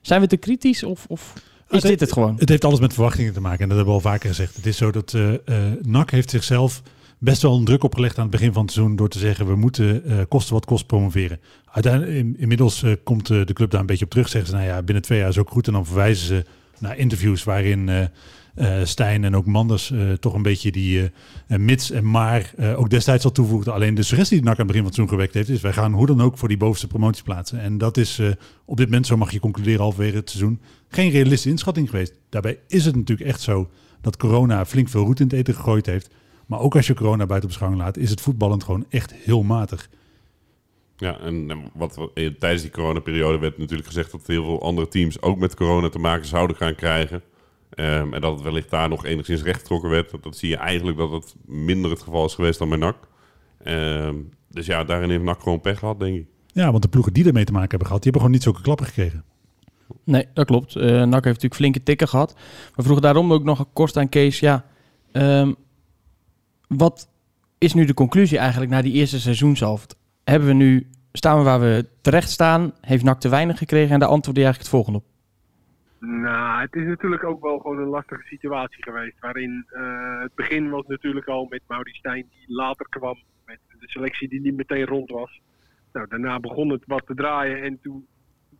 Zijn 0.00 0.20
we 0.20 0.26
te 0.26 0.36
kritisch 0.36 0.82
of, 0.82 1.04
of 1.08 1.32
is 1.70 1.82
dit 1.82 2.00
het 2.00 2.12
gewoon? 2.12 2.36
Het 2.38 2.48
heeft 2.48 2.64
alles 2.64 2.80
met 2.80 2.92
verwachtingen 2.94 3.32
te 3.32 3.40
maken. 3.40 3.60
En 3.60 3.68
dat 3.68 3.76
hebben 3.76 3.94
we 3.96 4.02
al 4.02 4.10
vaker 4.10 4.28
gezegd. 4.28 4.56
Het 4.56 4.66
is 4.66 4.76
zo 4.76 4.90
dat 4.90 5.14
eh 5.14 5.34
eh, 5.34 5.40
NAC 5.82 6.10
heeft 6.10 6.30
zichzelf 6.30 6.82
best 7.18 7.42
wel 7.42 7.56
een 7.56 7.64
druk 7.64 7.84
opgelegd 7.84 8.16
aan 8.16 8.22
het 8.22 8.30
begin 8.30 8.52
van 8.52 8.62
het 8.62 8.72
seizoen. 8.72 8.96
Door 8.96 9.08
te 9.08 9.18
zeggen, 9.18 9.46
we 9.46 9.56
moeten 9.56 10.04
eh, 10.04 10.18
kosten 10.28 10.54
wat 10.54 10.64
kost 10.64 10.86
promoveren. 10.86 11.40
Uiteindelijk, 11.72 12.14
in- 12.16 12.36
inmiddels 12.38 12.84
komt 13.04 13.26
de 13.26 13.52
club 13.52 13.70
daar 13.70 13.80
een 13.80 13.86
beetje 13.86 14.04
op 14.04 14.10
terug. 14.10 14.28
Zeggen 14.28 14.50
ze, 14.50 14.56
nou 14.56 14.66
ja, 14.68 14.82
binnen 14.82 15.02
twee 15.04 15.18
jaar 15.18 15.28
is 15.28 15.38
ook 15.38 15.50
goed. 15.50 15.66
En 15.66 15.72
dan 15.72 15.86
verwijzen 15.86 16.26
ze 16.26 16.44
naar 16.78 16.96
interviews 16.98 17.44
waarin 17.44 18.08
Stijn 18.82 19.24
en 19.24 19.36
ook 19.36 19.46
Manders 19.46 19.90
eh, 19.90 20.12
toch 20.12 20.34
een 20.34 20.42
beetje 20.42 20.72
die 20.72 21.00
eh, 21.00 21.08
eh, 21.46 21.58
mits 21.58 21.90
en 21.90 22.10
maar 22.10 22.52
eh, 22.56 22.78
ook 22.78 22.90
destijds 22.90 23.24
al 23.24 23.32
toevoegden. 23.32 23.72
Alleen 23.72 23.94
de 23.94 24.02
suggestie 24.02 24.36
die 24.36 24.46
NAC 24.46 24.58
aan 24.58 24.66
het 24.66 24.66
begin 24.66 24.82
van 24.82 24.90
het 24.90 24.94
seizoen 24.94 25.18
gewekt 25.18 25.34
heeft, 25.34 25.48
is 25.48 25.60
wij 25.60 25.72
gaan 25.72 25.92
hoe 25.92 26.06
dan 26.06 26.20
ook 26.20 26.38
voor 26.38 26.48
die 26.48 26.56
bovenste 26.56 26.86
promotieplaatsen. 26.86 27.60
En 27.60 27.78
dat 27.78 27.96
is 27.96 28.18
eh, 28.18 28.30
op 28.64 28.76
dit 28.76 28.86
moment, 28.86 29.06
zo 29.06 29.16
mag 29.16 29.32
je 29.32 29.40
concluderen 29.40 29.80
halverwege 29.80 30.16
het 30.16 30.30
seizoen, 30.30 30.60
geen 30.88 31.10
realistische 31.10 31.48
inschatting 31.48 31.90
geweest. 31.90 32.14
Daarbij 32.28 32.58
is 32.68 32.84
het 32.84 32.96
natuurlijk 32.96 33.28
echt 33.28 33.40
zo 33.40 33.70
dat 34.00 34.16
corona 34.16 34.64
flink 34.64 34.88
veel 34.88 35.04
roet 35.04 35.20
in 35.20 35.26
het 35.26 35.34
eten 35.34 35.54
gegooid 35.54 35.86
heeft. 35.86 36.10
Maar 36.46 36.60
ook 36.60 36.76
als 36.76 36.86
je 36.86 36.94
corona 36.94 37.26
buiten 37.26 37.48
beschouwing 37.48 37.82
laat, 37.82 37.96
is 37.96 38.10
het 38.10 38.20
voetballend 38.20 38.64
gewoon 38.64 38.86
echt 38.88 39.14
heel 39.14 39.42
matig. 39.42 39.88
Ja, 40.96 41.18
en 41.18 41.70
wat 41.74 42.10
eh, 42.14 42.30
tijdens 42.38 42.62
die 42.62 42.70
coronaperiode 42.70 43.38
werd 43.38 43.58
natuurlijk 43.58 43.88
gezegd 43.88 44.12
dat 44.12 44.26
heel 44.26 44.44
veel 44.44 44.62
andere 44.62 44.88
teams 44.88 45.22
ook 45.22 45.38
met 45.38 45.54
corona 45.54 45.88
te 45.88 45.98
maken 45.98 46.26
zouden 46.26 46.56
gaan 46.56 46.74
krijgen. 46.74 47.22
Ehm, 47.70 48.14
en 48.14 48.20
dat 48.20 48.32
het 48.32 48.42
wellicht 48.42 48.70
daar 48.70 48.88
nog 48.88 49.04
enigszins 49.04 49.42
rechtgetrokken 49.42 49.90
werd. 49.90 50.10
Dat, 50.10 50.22
dat 50.22 50.36
zie 50.36 50.48
je 50.48 50.56
eigenlijk 50.56 50.98
dat 50.98 51.10
het 51.10 51.34
minder 51.44 51.90
het 51.90 52.02
geval 52.02 52.24
is 52.24 52.34
geweest 52.34 52.58
dan 52.58 52.68
bij 52.68 52.78
NAC. 52.78 52.96
Ehm, 53.62 54.14
dus 54.50 54.66
ja, 54.66 54.84
daarin 54.84 55.10
heeft 55.10 55.22
NAC 55.22 55.42
gewoon 55.42 55.60
pech 55.60 55.78
gehad, 55.78 56.00
denk 56.00 56.16
ik. 56.16 56.26
Ja, 56.46 56.70
want 56.70 56.82
de 56.82 56.88
ploegen 56.88 57.12
die 57.12 57.26
ermee 57.26 57.44
te 57.44 57.52
maken 57.52 57.68
hebben 57.68 57.86
gehad, 57.86 58.02
die 58.02 58.12
hebben 58.12 58.20
gewoon 58.20 58.30
niet 58.30 58.42
zulke 58.42 58.62
klappen 58.62 58.86
gekregen. 58.86 59.24
Nee, 60.04 60.26
dat 60.34 60.46
klopt. 60.46 60.76
Eh 60.76 60.82
NAC 60.84 61.12
heeft 61.12 61.24
natuurlijk 61.24 61.54
flinke 61.54 61.82
tikken 61.82 62.08
gehad. 62.08 62.36
We 62.74 62.82
vroegen 62.82 63.02
daarom 63.02 63.32
ook 63.32 63.44
nog 63.44 63.66
kort 63.72 63.96
aan 63.96 64.08
Kees, 64.08 64.40
ja, 64.40 64.64
ehm, 65.12 65.52
wat 66.68 67.08
is 67.58 67.74
nu 67.74 67.84
de 67.84 67.94
conclusie 67.94 68.38
eigenlijk 68.38 68.70
na 68.70 68.82
die 68.82 68.92
eerste 68.92 69.20
seizoenshelft? 69.20 69.96
Hebben 70.24 70.48
we 70.48 70.54
nu, 70.54 70.90
staan 71.12 71.38
we 71.38 71.44
waar 71.44 71.60
we 71.60 71.88
terecht 72.00 72.30
staan? 72.30 72.72
Heeft 72.80 73.04
NAC 73.04 73.20
te 73.20 73.28
weinig 73.28 73.58
gekregen? 73.58 73.92
En 73.92 73.98
daar 73.98 74.08
antwoordde 74.08 74.40
je 74.40 74.46
eigenlijk 74.46 74.72
het 74.72 74.84
volgende 74.84 74.98
op. 74.98 75.15
Nou, 75.98 76.60
het 76.60 76.74
is 76.74 76.86
natuurlijk 76.86 77.24
ook 77.24 77.42
wel 77.42 77.58
gewoon 77.58 77.78
een 77.78 77.88
lastige 77.88 78.26
situatie 78.26 78.82
geweest. 78.82 79.20
Waarin 79.20 79.66
eh, 79.68 80.20
het 80.20 80.34
begin 80.34 80.70
was 80.70 80.86
natuurlijk 80.86 81.26
al 81.26 81.46
met 81.48 81.62
Maurice 81.66 81.96
Stijn 81.98 82.26
die 82.30 82.56
later 82.56 82.88
kwam. 82.88 83.22
Met 83.44 83.58
de 83.68 83.88
selectie 83.88 84.28
die 84.28 84.40
niet 84.40 84.56
meteen 84.56 84.86
rond 84.86 85.10
was. 85.10 85.40
Nou, 85.92 86.08
daarna 86.08 86.40
begon 86.40 86.68
het 86.68 86.82
wat 86.86 87.06
te 87.06 87.14
draaien 87.14 87.62
en 87.62 87.80
toen 87.80 88.06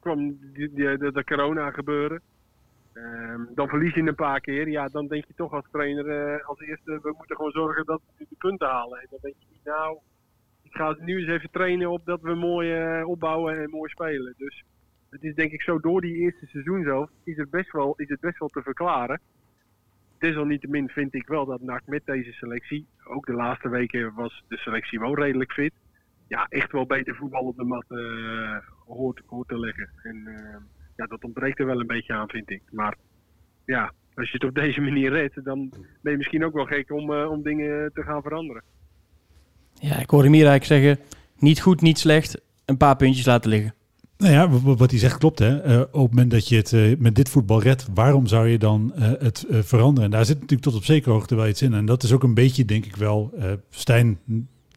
kwam 0.00 0.38
de 0.52 1.22
corona 1.24 1.70
gebeuren. 1.70 2.22
Ehm, 2.92 3.44
dan 3.54 3.68
verlies 3.68 3.94
je 3.94 4.00
een 4.00 4.14
paar 4.14 4.40
keer. 4.40 4.68
Ja, 4.68 4.88
dan 4.88 5.06
denk 5.06 5.24
je 5.24 5.34
toch 5.34 5.52
als 5.52 5.66
trainer 5.70 6.08
eh, 6.08 6.46
als 6.46 6.60
eerste, 6.60 6.98
we 7.02 7.14
moeten 7.16 7.36
gewoon 7.36 7.50
zorgen 7.50 7.84
dat 7.84 8.00
we 8.16 8.26
de 8.28 8.36
punten 8.38 8.68
halen. 8.68 9.00
En 9.00 9.06
dan 9.10 9.18
denk 9.22 9.34
je 9.38 9.46
niet, 9.50 9.64
nou, 9.64 9.98
ik 10.62 10.72
ga 10.72 10.96
nu 10.98 11.18
eens 11.18 11.28
even 11.28 11.50
trainen 11.50 11.90
op 11.90 12.04
dat 12.04 12.20
we 12.20 12.34
mooi 12.34 12.72
eh, 12.72 13.08
opbouwen 13.08 13.62
en 13.62 13.70
mooi 13.70 13.90
spelen. 13.90 14.34
Dus 14.36 14.64
het 15.10 15.22
is 15.22 15.34
denk 15.34 15.52
ik 15.52 15.62
zo 15.62 15.80
door 15.80 16.00
die 16.00 16.14
eerste 16.14 16.46
seizoen 16.46 16.82
zelf, 16.82 17.10
is 17.24 17.36
het 17.36 17.50
best 17.50 17.72
wel, 17.72 17.94
is 17.96 18.08
het 18.08 18.20
best 18.20 18.38
wel 18.38 18.48
te 18.48 18.62
verklaren. 18.62 19.20
Desalniettemin 20.18 20.88
vind 20.88 21.14
ik 21.14 21.26
wel 21.26 21.46
dat 21.46 21.60
NAC 21.60 21.82
met 21.86 22.02
deze 22.04 22.32
selectie, 22.32 22.86
ook 23.04 23.26
de 23.26 23.32
laatste 23.32 23.68
weken 23.68 24.14
was 24.14 24.44
de 24.48 24.56
selectie 24.56 24.98
wel 24.98 25.14
redelijk 25.14 25.52
fit. 25.52 25.72
Ja, 26.28 26.46
echt 26.48 26.72
wel 26.72 26.86
beter 26.86 27.16
voetbal 27.16 27.42
op 27.42 27.56
de 27.56 27.64
mat 27.64 27.84
eh, 27.88 28.56
hoort, 28.86 29.22
te 29.46 29.58
leggen. 29.58 29.90
En 30.02 30.26
eh, 30.26 30.56
ja, 30.96 31.06
dat 31.06 31.24
ontbreekt 31.24 31.58
er 31.58 31.66
wel 31.66 31.80
een 31.80 31.86
beetje 31.86 32.12
aan, 32.12 32.28
vind 32.28 32.50
ik. 32.50 32.62
Maar 32.70 32.96
ja, 33.64 33.92
als 34.14 34.30
je 34.30 34.32
het 34.32 34.44
op 34.44 34.54
deze 34.64 34.80
manier 34.80 35.10
redt, 35.10 35.44
dan 35.44 35.72
ben 36.02 36.12
je 36.12 36.16
misschien 36.18 36.44
ook 36.44 36.54
wel 36.54 36.66
gek 36.66 36.90
om, 36.90 37.12
eh, 37.12 37.30
om 37.30 37.42
dingen 37.42 37.92
te 37.92 38.02
gaan 38.02 38.22
veranderen. 38.22 38.62
Ja, 39.74 39.98
ik 39.98 40.10
hoorde 40.10 40.28
Mier 40.28 40.46
eigenlijk 40.46 40.82
zeggen, 40.82 41.18
niet 41.38 41.60
goed, 41.60 41.80
niet 41.80 41.98
slecht, 41.98 42.40
een 42.64 42.76
paar 42.76 42.96
puntjes 42.96 43.26
laten 43.26 43.50
liggen. 43.50 43.75
Nou 44.18 44.32
ja, 44.32 44.48
wat 44.76 44.90
hij 44.90 44.98
zegt 44.98 45.18
klopt. 45.18 45.38
Hè. 45.38 45.60
Eh, 45.60 45.80
op 45.80 45.92
het 45.92 46.10
moment 46.10 46.30
dat 46.30 46.48
je 46.48 46.56
het 46.56 46.72
eh, 46.72 46.96
met 46.98 47.14
dit 47.14 47.28
voetbal 47.28 47.62
redt, 47.62 47.86
waarom 47.94 48.26
zou 48.26 48.48
je 48.48 48.58
dan 48.58 48.92
eh, 48.94 49.10
het 49.18 49.46
veranderen? 49.50 50.04
En 50.04 50.10
daar 50.10 50.24
zit 50.24 50.34
natuurlijk 50.34 50.62
tot 50.62 50.74
op 50.74 50.84
zekere 50.84 51.10
hoogte 51.12 51.34
wel 51.34 51.48
iets 51.48 51.62
in. 51.62 51.74
En 51.74 51.86
dat 51.86 52.02
is 52.02 52.12
ook 52.12 52.22
een 52.22 52.34
beetje, 52.34 52.64
denk 52.64 52.84
ik 52.86 52.96
wel, 52.96 53.34
Stijn 53.70 54.18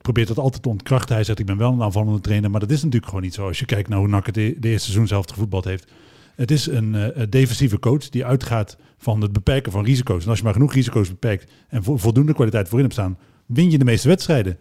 probeert 0.01 0.27
dat 0.27 0.37
altijd 0.37 0.63
te 0.63 0.69
ontkrachten. 0.69 1.15
Hij 1.15 1.23
zegt, 1.23 1.39
ik 1.39 1.45
ben 1.45 1.57
wel 1.57 1.71
een 1.71 1.81
aanvallende 1.81 2.19
trainer, 2.19 2.51
maar 2.51 2.59
dat 2.59 2.71
is 2.71 2.77
natuurlijk 2.77 3.05
gewoon 3.05 3.21
niet 3.21 3.33
zo. 3.33 3.47
Als 3.47 3.59
je 3.59 3.65
kijkt 3.65 3.89
naar 3.89 3.99
hoe 3.99 4.07
NAC 4.07 4.25
het 4.25 4.35
de, 4.35 4.55
de 4.59 4.69
eerste 4.69 4.85
seizoen 4.85 5.07
zelf 5.07 5.25
gevoetbald 5.29 5.63
heeft. 5.65 5.91
Het 6.35 6.51
is 6.51 6.67
een 6.67 7.13
defensieve 7.29 7.79
coach 7.79 8.09
die 8.09 8.25
uitgaat 8.25 8.77
van 8.97 9.21
het 9.21 9.33
beperken 9.33 9.71
van 9.71 9.83
risico's. 9.85 10.23
En 10.23 10.29
als 10.29 10.37
je 10.37 10.43
maar 10.43 10.53
genoeg 10.53 10.73
risico's 10.73 11.09
beperkt 11.09 11.51
en 11.67 11.83
vo- 11.83 11.97
voldoende 11.97 12.33
kwaliteit 12.33 12.67
voorin 12.67 12.85
hebt 12.85 12.97
staan, 12.97 13.17
win 13.45 13.71
je 13.71 13.77
de 13.77 13.85
meeste 13.85 14.07
wedstrijden. 14.07 14.57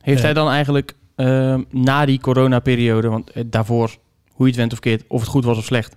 Heeft 0.00 0.22
hij 0.22 0.32
dan 0.32 0.48
eigenlijk 0.48 0.96
ehm, 1.14 1.62
na 1.70 2.04
die 2.04 2.20
coronaperiode, 2.20 3.08
want 3.08 3.32
daarvoor, 3.46 3.96
hoe 4.40 4.48
je 4.48 4.54
het 4.54 4.60
went 4.60 4.72
of 4.72 4.78
keert, 4.78 5.04
of 5.08 5.20
het 5.20 5.28
goed 5.30 5.44
was 5.44 5.58
of 5.58 5.64
slecht, 5.64 5.96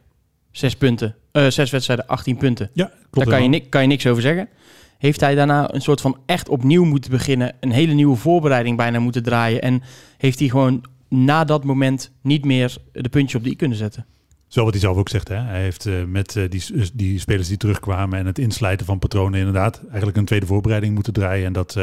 zes 0.52 0.76
punten, 0.76 1.16
eh, 1.32 1.48
zes 1.48 1.72
wedstrijden, 1.72 2.08
18 2.08 2.38
punten. 2.38 2.70
Ja, 2.74 2.86
klopt. 2.86 3.00
Daar 3.12 3.24
kan 3.26 3.34
je, 3.34 3.40
helemaal. 3.40 3.60
ni- 3.60 3.70
kan 3.70 3.82
je 3.82 3.88
niks 3.88 4.08
over 4.08 4.22
zeggen. 4.22 4.50
Heeft 4.98 5.20
hij 5.20 5.36
daarna 5.36 5.74
een 5.74 5.82
soort 5.82 6.02
van 6.02 6.18
echt 6.26 6.50
opnieuw 6.50 6.84
moeten 6.84 7.12
beginnen, 7.12 7.56
een 7.60 7.72
hele 7.72 7.94
nieuwe 7.94 8.16
voorbereiding 8.16 8.78
bijna 8.78 9.00
moeten 9.00 9.24
draaien 9.24 9.62
en 9.62 9.82
heeft 10.18 10.40
hij 10.40 10.48
gewoon 10.48 10.84
na 11.10 11.44
dat 11.44 11.64
moment 11.64 12.12
niet 12.22 12.46
meer 12.46 12.76
de 12.92 13.10
puntjes 13.10 13.36
op 13.36 13.44
de 13.44 13.50
i 13.50 13.56
kunnen 13.56 13.78
zetten? 13.78 14.06
Zo 14.48 14.64
wat 14.64 14.74
hij 14.74 14.82
zelf 14.82 14.98
ook 14.98 15.10
zegt. 15.10 15.28
Hè? 15.28 15.36
Hij 15.36 15.62
heeft 15.62 15.86
eh, 15.86 15.94
met 16.08 16.36
eh, 16.36 16.44
die, 16.50 16.64
die 16.94 17.20
spelers 17.20 17.48
die 17.48 17.58
terugkwamen 17.58 18.20
en 18.20 18.26
het 18.26 18.40
inslijten 18.40 18.86
van 18.86 19.00
patronen 19.00 19.40
inderdaad 19.40 19.82
eigenlijk 19.88 20.18
een 20.18 20.26
tweede 20.26 20.46
voorbereiding 20.46 20.94
moeten 20.94 21.14
draaien. 21.14 21.46
En 21.46 21.54
dat, 21.54 21.76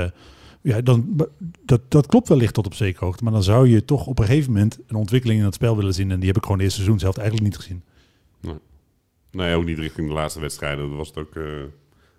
ja, 0.62 0.80
dan, 0.80 1.26
dat, 1.64 1.80
dat 1.88 2.06
klopt 2.06 2.28
wellicht 2.28 2.54
tot 2.54 2.66
op 2.66 2.74
zekere 2.74 3.04
hoogte. 3.04 3.24
Maar 3.24 3.32
dan 3.32 3.42
zou 3.42 3.68
je 3.68 3.84
toch 3.84 4.06
op 4.06 4.18
een 4.18 4.24
gegeven 4.24 4.52
moment 4.52 4.78
een 4.86 4.96
ontwikkeling 4.96 5.38
in 5.38 5.44
het 5.44 5.54
spel 5.54 5.76
willen 5.76 5.94
zien. 5.94 6.10
En 6.10 6.18
die 6.18 6.28
heb 6.28 6.36
ik 6.36 6.42
gewoon 6.42 6.58
de 6.58 6.64
eerste 6.64 6.80
seizoen 6.80 7.00
zelf 7.00 7.16
eigenlijk 7.16 7.48
niet 7.48 7.56
gezien. 7.56 7.82
Nee, 9.30 9.54
ook 9.54 9.64
niet 9.64 9.78
richting 9.78 10.08
de 10.08 10.14
laatste 10.14 10.40
wedstrijden. 10.40 10.88
Dat 10.88 10.96
was 10.96 11.08
het 11.08 11.18
ook 11.18 11.36
eh, 11.36 11.42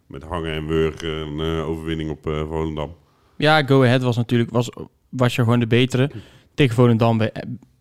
met 0.07 0.23
hangen 0.23 0.53
en 0.53 0.67
wurgen 0.67 1.09
een 1.09 1.39
eh, 1.39 1.69
overwinning 1.69 2.09
op 2.09 2.27
eh 2.27 2.47
Volendam. 2.47 2.95
Ja, 3.37 3.63
Go 3.63 3.83
Ahead 3.83 4.01
was 4.01 4.15
natuurlijk 4.15 4.49
was, 4.49 4.69
was 5.09 5.35
je 5.35 5.43
gewoon 5.43 5.59
de 5.59 5.67
betere. 5.67 6.11
Tegen 6.53 6.75
Volendam 6.75 7.21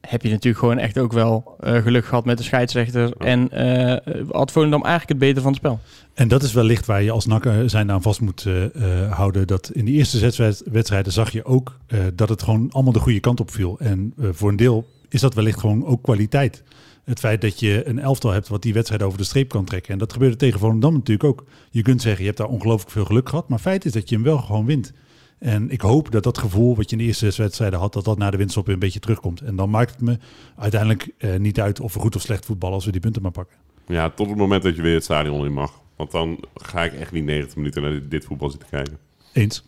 heb 0.00 0.22
je 0.22 0.28
natuurlijk 0.30 0.58
gewoon 0.58 0.78
echt 0.78 0.98
ook 0.98 1.12
wel 1.12 1.56
eh, 1.60 1.82
geluk 1.82 2.04
gehad 2.04 2.24
met 2.24 2.38
de 2.38 2.44
scheidsrechter. 2.44 3.12
En 3.16 3.50
eh, 3.50 4.24
had 4.30 4.52
Volendam 4.52 4.82
eigenlijk 4.82 5.08
het 5.08 5.18
beter 5.18 5.42
van 5.42 5.50
het 5.50 5.60
spel. 5.60 5.80
En 6.14 6.28
dat 6.28 6.42
is 6.42 6.52
wellicht 6.52 6.86
waar 6.86 7.02
je 7.02 7.10
als 7.10 7.26
nakker 7.26 7.70
zijn 7.70 7.90
aan 7.90 8.02
vast 8.02 8.20
moet 8.20 8.46
eh, 8.46 8.64
eh, 8.64 9.12
houden. 9.12 9.46
Dat 9.46 9.70
in 9.72 9.84
die 9.84 9.94
eerste 9.96 10.58
wedstrijden 10.70 11.12
zag 11.12 11.30
je 11.30 11.44
ook 11.44 11.76
eh, 11.86 12.00
dat 12.14 12.28
het 12.28 12.42
gewoon 12.42 12.68
allemaal 12.70 12.92
de 12.92 12.98
goede 12.98 13.20
kant 13.20 13.40
op 13.40 13.50
viel. 13.50 13.78
En 13.78 14.14
eh, 14.18 14.28
voor 14.32 14.48
een 14.48 14.56
deel 14.56 14.88
is 15.08 15.20
dat 15.20 15.34
wellicht 15.34 15.60
gewoon 15.60 15.86
ook 15.86 16.02
kwaliteit. 16.02 16.62
Het 17.04 17.18
feit 17.18 17.40
dat 17.40 17.60
je 17.60 17.88
een 17.88 17.98
elftal 17.98 18.30
hebt 18.30 18.48
wat 18.48 18.62
die 18.62 18.72
wedstrijd 18.72 19.02
over 19.02 19.18
de 19.18 19.24
streep 19.24 19.48
kan 19.48 19.64
trekken. 19.64 19.92
En 19.92 19.98
dat 19.98 20.12
gebeurde 20.12 20.36
tegen 20.36 20.58
Volendam 20.58 20.92
natuurlijk 20.92 21.28
ook. 21.28 21.44
Je 21.70 21.82
kunt 21.82 22.02
zeggen, 22.02 22.20
je 22.20 22.26
hebt 22.26 22.38
daar 22.38 22.48
ongelooflijk 22.48 22.90
veel 22.90 23.04
geluk 23.04 23.28
gehad. 23.28 23.48
Maar 23.48 23.58
feit 23.58 23.84
is 23.84 23.92
dat 23.92 24.08
je 24.08 24.14
hem 24.14 24.24
wel 24.24 24.38
gewoon 24.38 24.66
wint. 24.66 24.92
En 25.40 25.70
ik 25.70 25.80
hoop 25.80 26.10
dat 26.10 26.22
dat 26.22 26.38
gevoel 26.38 26.76
wat 26.76 26.90
je 26.90 26.96
in 26.96 27.02
de 27.02 27.08
eerste 27.08 27.24
zes 27.24 27.36
wedstrijden 27.36 27.78
had, 27.78 27.92
dat 27.92 28.04
dat 28.04 28.18
na 28.18 28.30
de 28.30 28.36
winststop 28.36 28.64
weer 28.64 28.74
een 28.74 28.80
beetje 28.80 29.00
terugkomt. 29.00 29.40
En 29.40 29.56
dan 29.56 29.70
maakt 29.70 29.90
het 29.90 30.00
me 30.00 30.18
uiteindelijk 30.58 31.08
eh, 31.18 31.36
niet 31.36 31.60
uit 31.60 31.80
of 31.80 31.94
we 31.94 32.00
goed 32.00 32.16
of 32.16 32.22
slecht 32.22 32.44
voetballen 32.46 32.74
als 32.74 32.84
we 32.84 32.92
die 32.92 33.00
punten 33.00 33.22
maar 33.22 33.30
pakken. 33.30 33.56
Ja, 33.86 34.10
tot 34.10 34.28
het 34.28 34.36
moment 34.36 34.62
dat 34.62 34.76
je 34.76 34.82
weer 34.82 34.94
het 34.94 35.04
stadion 35.04 35.44
in 35.44 35.52
mag. 35.52 35.72
Want 35.96 36.10
dan 36.10 36.38
ga 36.54 36.84
ik 36.84 36.92
echt 36.92 37.12
niet 37.12 37.24
90 37.24 37.56
minuten 37.56 37.82
naar 37.82 37.90
dit, 37.90 38.10
dit 38.10 38.24
voetbal 38.24 38.50
zitten 38.50 38.68
kijken. 38.68 38.98
Eens. 39.32 39.64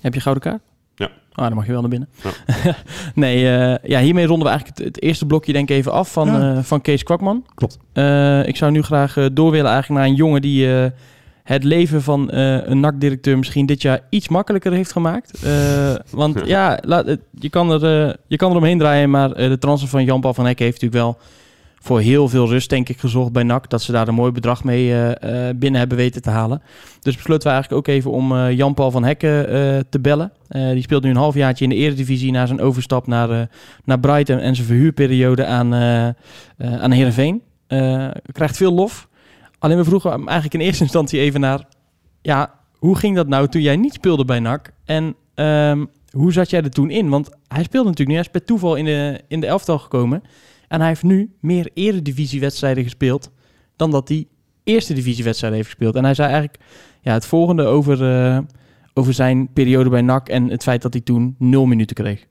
Heb 0.00 0.14
je 0.14 0.20
gouden 0.20 0.42
kaart? 0.42 0.62
Ja. 0.94 1.10
Ah, 1.32 1.46
dan 1.46 1.54
mag 1.54 1.66
je 1.66 1.72
wel 1.72 1.80
naar 1.80 1.90
binnen. 1.90 2.08
nee, 3.14 3.36
eh, 3.56 3.90
ja, 3.90 4.00
hiermee 4.00 4.26
ronden 4.26 4.44
we 4.46 4.52
eigenlijk 4.52 4.78
het, 4.78 4.86
het 4.94 5.02
eerste 5.02 5.26
blokje 5.26 5.52
denk 5.52 5.70
ik 5.70 5.76
even 5.76 5.92
af 5.92 6.12
van, 6.12 6.26
Ja. 6.28 6.56
eh, 6.56 6.62
van 6.62 6.80
Kees 6.80 7.02
Kwakman. 7.02 7.44
Klopt. 7.54 7.78
Eh, 7.92 8.46
ik 8.46 8.56
zou 8.56 8.70
nu 8.72 8.82
graag 8.82 9.28
door 9.32 9.50
willen 9.50 9.70
eigenlijk 9.70 10.00
naar 10.00 10.10
een 10.10 10.16
jongen 10.16 10.40
die 10.42 10.80
eh, 10.80 10.90
het 11.46 11.64
leven 11.64 12.02
van 12.02 12.30
eh, 12.30 12.66
een 12.66 12.80
NAC-directeur 12.80 13.38
misschien 13.38 13.66
dit 13.66 13.82
jaar 13.82 14.00
iets 14.08 14.28
makkelijker 14.28 14.72
heeft 14.72 14.92
gemaakt. 14.92 15.42
Eh, 15.42 15.94
want 16.10 16.40
ja, 16.44 16.78
laat, 16.82 17.16
je, 17.38 17.50
kan 17.50 17.70
er, 17.70 18.08
eh, 18.08 18.14
je 18.26 18.36
kan 18.36 18.50
er 18.50 18.56
omheen 18.56 18.78
draaien, 18.78 19.10
maar 19.10 19.34
de 19.34 19.58
transfer 19.58 19.88
van 19.88 20.04
Jan-Paul 20.04 20.34
van 20.34 20.46
Hek 20.46 20.58
heeft 20.58 20.82
natuurlijk 20.82 21.02
wel 21.02 21.18
voor 21.78 22.00
heel 22.00 22.28
veel 22.28 22.48
rust 22.48 22.70
denk 22.70 22.88
ik 22.88 22.98
gezorgd 22.98 23.32
bij 23.32 23.42
NAC. 23.42 23.70
Dat 23.70 23.82
ze 23.82 23.92
daar 23.92 24.08
een 24.08 24.14
mooi 24.14 24.32
bedrag 24.32 24.64
mee 24.64 24.94
binnen 25.56 25.78
hebben 25.80 25.96
weten 25.96 26.22
te 26.22 26.30
halen. 26.30 26.62
Dus 27.00 27.14
besloten 27.14 27.48
we 27.48 27.54
eigenlijk 27.54 27.88
ook 27.88 27.94
even 27.94 28.10
om 28.10 28.50
Jan-Paul 28.50 28.90
van 28.90 29.04
Hekken 29.04 29.46
te 29.88 30.00
bellen. 30.00 30.32
Die 30.48 30.82
speelt 30.82 31.02
nu 31.02 31.10
een 31.10 31.16
halfjaartje 31.16 31.64
in 31.64 31.70
de 31.70 31.76
eredivisie 31.76 32.32
na 32.32 32.46
zijn 32.46 32.60
overstap 32.60 33.06
naar, 33.06 33.48
naar 33.84 34.00
Brighton 34.00 34.38
en 34.38 34.54
zijn 34.54 34.66
verhuurperiode 34.66 35.44
aan, 35.44 35.74
aan 36.58 36.90
Heerenveen. 36.90 37.42
Krijgt 38.32 38.56
veel 38.56 38.72
lof. 38.72 39.08
Alleen 39.58 39.76
we 39.76 39.84
vroegen 39.84 40.10
hem 40.10 40.24
eigenlijk 40.28 40.54
in 40.54 40.66
eerste 40.66 40.82
instantie 40.82 41.20
even 41.20 41.40
naar... 41.40 41.68
Ja, 42.22 42.54
hoe 42.78 42.96
ging 42.96 43.16
dat 43.16 43.28
nou 43.28 43.48
toen 43.48 43.62
jij 43.62 43.76
niet 43.76 43.92
speelde 43.92 44.24
bij 44.24 44.40
NAC? 44.40 44.72
En 44.84 45.14
ehm, 45.34 45.84
hoe 46.10 46.32
zat 46.32 46.50
jij 46.50 46.62
er 46.62 46.70
toen 46.70 46.90
in? 46.90 47.08
Want 47.08 47.30
hij 47.48 47.62
speelde 47.62 47.88
natuurlijk 47.88 48.16
niet. 48.16 48.26
Hij 48.26 48.34
is 48.34 48.40
per 48.40 48.44
toeval 48.44 48.74
in 48.74 48.84
de, 48.84 49.20
in 49.28 49.40
de 49.40 49.46
elftal 49.46 49.78
gekomen. 49.78 50.22
En 50.68 50.78
hij 50.78 50.88
heeft 50.88 51.02
nu 51.02 51.34
meer 51.40 51.70
eredivisiewedstrijden 51.74 52.84
gespeeld... 52.84 53.30
dan 53.76 53.90
dat 53.90 54.08
hij 54.08 54.26
eerste 54.64 54.94
divisiewedstrijden 54.94 55.58
heeft 55.58 55.70
gespeeld. 55.70 55.94
En 55.94 56.04
hij 56.04 56.14
zei 56.14 56.28
eigenlijk 56.28 56.62
ja, 57.00 57.12
het 57.12 57.26
volgende 57.26 57.64
over, 57.64 58.10
eh, 58.12 58.38
over 58.94 59.14
zijn 59.14 59.52
periode 59.52 59.90
bij 59.90 60.02
NAC... 60.02 60.28
en 60.28 60.50
het 60.50 60.62
feit 60.62 60.82
dat 60.82 60.92
hij 60.92 61.02
toen 61.02 61.34
nul 61.38 61.66
minuten 61.66 61.96
kreeg. 61.96 62.26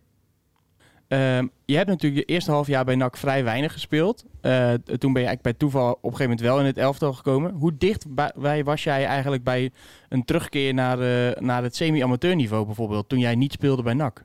Ehm, 1.08 1.48
je 1.66 1.76
hebt 1.76 1.90
natuurlijk 1.90 2.28
je 2.28 2.34
eerste 2.34 2.52
half 2.52 2.68
jaar 2.68 2.86
bij 2.86 2.96
NAC 2.96 3.18
vrij 3.18 3.44
weinig 3.44 3.72
gespeeld. 3.72 4.26
Eh, 4.42 4.74
toen 4.74 5.14
ben 5.14 5.22
je 5.22 5.28
eigenlijk 5.28 5.42
bij 5.42 5.54
toeval 5.54 5.92
op 5.92 6.04
een 6.04 6.18
gegeven 6.18 6.30
moment 6.30 6.42
wel 6.42 6.60
in 6.60 6.66
het 6.66 6.78
elftal 6.78 7.14
gekomen. 7.14 7.52
Hoe 7.52 7.78
dichtbij 7.78 8.64
was 8.64 8.84
jij 8.84 9.06
eigenlijk 9.06 9.44
bij 9.44 9.72
een 10.10 10.26
terugkeer 10.26 10.74
naar, 10.74 11.00
eh, 11.00 11.42
naar 11.42 11.64
het 11.64 11.76
semi-amateurniveau 11.76 12.66
bijvoorbeeld... 12.66 13.10
toen 13.10 13.20
jij 13.20 13.36
niet 13.36 13.52
speelde 13.52 13.84
bij 13.84 13.94
NAC? 13.94 14.22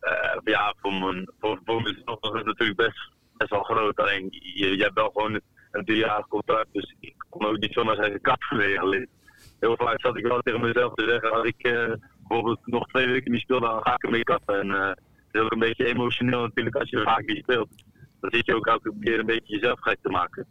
Eh, 0.00 0.38
ja, 0.44 0.74
voor 0.80 0.92
mijn 0.92 1.30
voor, 1.40 1.60
voor 1.64 1.82
was 2.04 2.32
het 2.32 2.44
natuurlijk 2.44 2.78
best, 2.78 3.10
best 3.36 3.50
wel 3.50 3.62
groot. 3.62 3.96
Alleen 3.96 4.28
je, 4.30 4.76
je 4.76 4.82
hebt 4.82 4.94
wel 4.94 5.10
gewoon 5.10 5.40
een 5.70 5.84
driejarig 5.84 6.28
contract, 6.28 6.68
dus 6.72 6.94
ik 7.00 7.14
kon 7.28 7.46
ook 7.46 7.58
niet 7.58 7.72
zomaar 7.72 7.96
zeggen 7.96 8.20
kat. 8.20 8.38
Alleen 8.76 9.08
heel 9.60 9.76
vaak 9.76 10.00
zat 10.00 10.16
ik 10.16 10.26
wel 10.26 10.40
tegen 10.40 10.60
mezelf 10.60 10.94
te 10.94 11.08
zeggen, 11.08 11.32
als 11.32 11.46
ik 11.46 11.62
bijvoorbeeld 12.18 12.66
nog 12.66 12.86
twee 12.86 13.06
weken 13.06 13.32
niet 13.32 13.40
speel, 13.40 13.60
dan 13.60 13.82
ga 13.82 13.94
ik 13.94 14.04
ermee 14.04 14.22
kappen. 14.22 14.60
En 14.60 14.96
het 15.32 15.40
is 15.40 15.40
ook 15.40 15.52
een 15.52 15.68
beetje 15.68 15.86
emotioneel 15.86 16.40
natuurlijk 16.40 16.76
als 16.76 16.90
je 16.90 16.96
er 16.96 17.02
vaak 17.02 17.26
niet 17.26 17.42
speelt. 17.42 17.68
Dan 18.20 18.30
zit 18.30 18.46
je 18.46 18.54
ook 18.54 18.66
elke 18.66 18.92
keer 19.00 19.18
een 19.18 19.26
beetje 19.26 19.54
jezelf 19.54 19.80
gek 19.80 19.98
te 20.02 20.08
maken. 20.08 20.46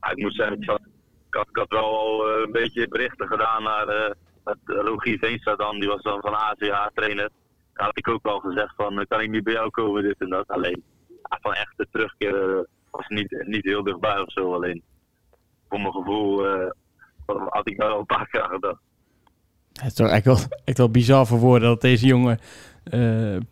Maar 0.00 0.10
ik 0.10 0.22
moet 0.22 0.34
zeggen, 0.34 0.62
ik, 0.62 0.68
had, 0.68 0.80
ik, 1.28 1.56
had, 1.56 1.68
wel 1.68 1.98
al 1.98 2.28
eh, 2.28 2.42
een 2.44 2.52
beetje 2.52 2.88
berichten 2.88 3.26
gedaan 3.26 3.62
naar 3.62 3.88
eh 3.88 4.10
met 4.44 4.56
Rogier 4.64 5.18
Veenstra 5.18 5.56
dan, 5.56 5.80
die 5.80 5.88
was 5.88 6.02
dan 6.02 6.20
van 6.20 6.34
ACH 6.34 6.90
trainer 6.94 7.30
daar 7.72 7.86
had 7.86 7.98
ik 7.98 8.08
ook 8.08 8.26
al 8.26 8.40
gezegd 8.40 8.74
van, 8.76 9.04
kan 9.08 9.20
ik 9.20 9.30
niet 9.30 9.44
bij 9.44 9.52
jou 9.52 9.70
komen, 9.70 10.02
dit 10.02 10.18
en 10.18 10.28
dat. 10.28 10.48
Alleen, 10.48 10.82
van 11.22 11.54
echte 11.54 11.86
terugkeer 11.90 12.56
eh, 12.56 12.64
was 12.90 13.08
niet, 13.08 13.44
niet 13.46 13.64
heel 13.64 13.82
dichtbij 13.82 14.18
of 14.18 14.32
zo. 14.32 14.54
Alleen, 14.54 14.82
voor 15.68 15.80
mijn 15.80 15.92
gevoel 15.92 16.46
had 17.26 17.68
ik 17.68 17.78
daar 17.78 17.90
al 17.90 17.98
een 17.98 18.06
paar 18.06 18.28
keer 18.28 18.42
aan 18.42 18.50
gedacht. 18.50 18.80
Het 19.72 19.86
is 19.86 19.94
toch 19.94 20.08
eigenlijk 20.08 20.40
wel, 20.40 20.58
echt 20.64 20.78
wel 20.78 20.90
bizar 20.90 21.26
voor 21.26 21.38
woorden 21.38 21.68
dat 21.68 21.80
deze 21.80 22.06
jongen 22.06 22.38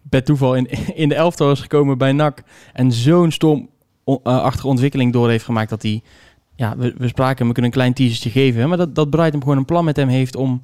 per 0.08 0.24
toeval 0.24 0.54
in, 0.54 0.68
in 0.94 1.08
de 1.08 1.14
elftal 1.14 1.50
is 1.50 1.60
gekomen 1.60 1.98
bij 1.98 2.12
NAC. 2.12 2.42
En 2.72 2.92
zo'n 2.92 3.30
stormachtige 3.30 4.66
ontwikkeling 4.66 5.12
door 5.12 5.30
heeft 5.30 5.44
gemaakt 5.44 5.70
dat 5.70 5.82
hij... 5.82 6.02
Ja, 6.56 6.76
we, 6.76 6.94
we 6.98 7.08
spraken 7.08 7.38
hem, 7.38 7.46
we 7.46 7.52
kunnen 7.52 7.70
een 7.70 7.78
klein 7.78 7.92
teasertje 7.92 8.30
geven. 8.30 8.68
Maar 8.68 8.78
dat, 8.78 8.94
dat 8.94 9.10
Brighton 9.10 9.42
gewoon 9.42 9.56
een 9.56 9.64
plan 9.64 9.84
met 9.84 9.96
hem 9.96 10.08
heeft 10.08 10.36
om 10.36 10.62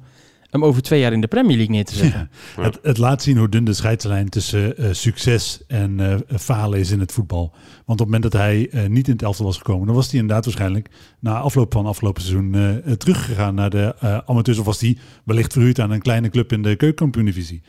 hem 0.51 0.65
over 0.65 0.81
twee 0.81 0.99
jaar 0.99 1.13
in 1.13 1.21
de 1.21 1.27
Premier 1.27 1.57
League 1.57 1.75
neer 1.75 1.85
te 1.85 1.95
zetten. 1.95 2.29
Ja. 2.55 2.63
Het, 2.63 2.79
het, 2.81 2.97
laat 2.97 3.21
zien 3.21 3.37
hoe 3.37 3.49
dun 3.49 3.63
de 3.63 3.73
scheidslijn 3.73 4.29
tussen 4.29 4.81
uh, 4.81 4.87
succes 4.91 5.63
en 5.67 5.99
uh, 5.99 6.15
falen 6.39 6.79
is 6.79 6.91
in 6.91 6.99
het 6.99 7.11
voetbal. 7.11 7.51
Want 7.85 8.01
op 8.01 8.05
het 8.05 8.05
moment 8.05 8.23
dat 8.23 8.33
hij 8.33 8.69
uh, 8.71 8.85
niet 8.85 9.07
in 9.07 9.13
het 9.13 9.21
elftal 9.21 9.45
was 9.45 9.57
gekomen, 9.57 9.85
dan 9.85 9.95
was 9.95 10.11
hij 10.11 10.19
inderdaad 10.19 10.45
waarschijnlijk 10.45 10.89
na 11.19 11.39
afloop 11.39 11.73
van 11.73 11.85
afgelopen 11.85 12.21
seizoen 12.21 12.81
teruggegaan 12.97 13.55
naar 13.55 13.69
de 13.69 13.95
amateurs. 14.25 14.57
Of 14.57 14.65
was 14.65 14.81
hij 14.81 14.97
wellicht 15.23 15.53
verhuurd 15.53 15.79
aan 15.79 15.91
een 15.91 16.01
kleine 16.01 16.29
club 16.29 16.51
in 16.51 16.61
de 16.61 16.75
keukenkampioen-divisie. 16.75 17.61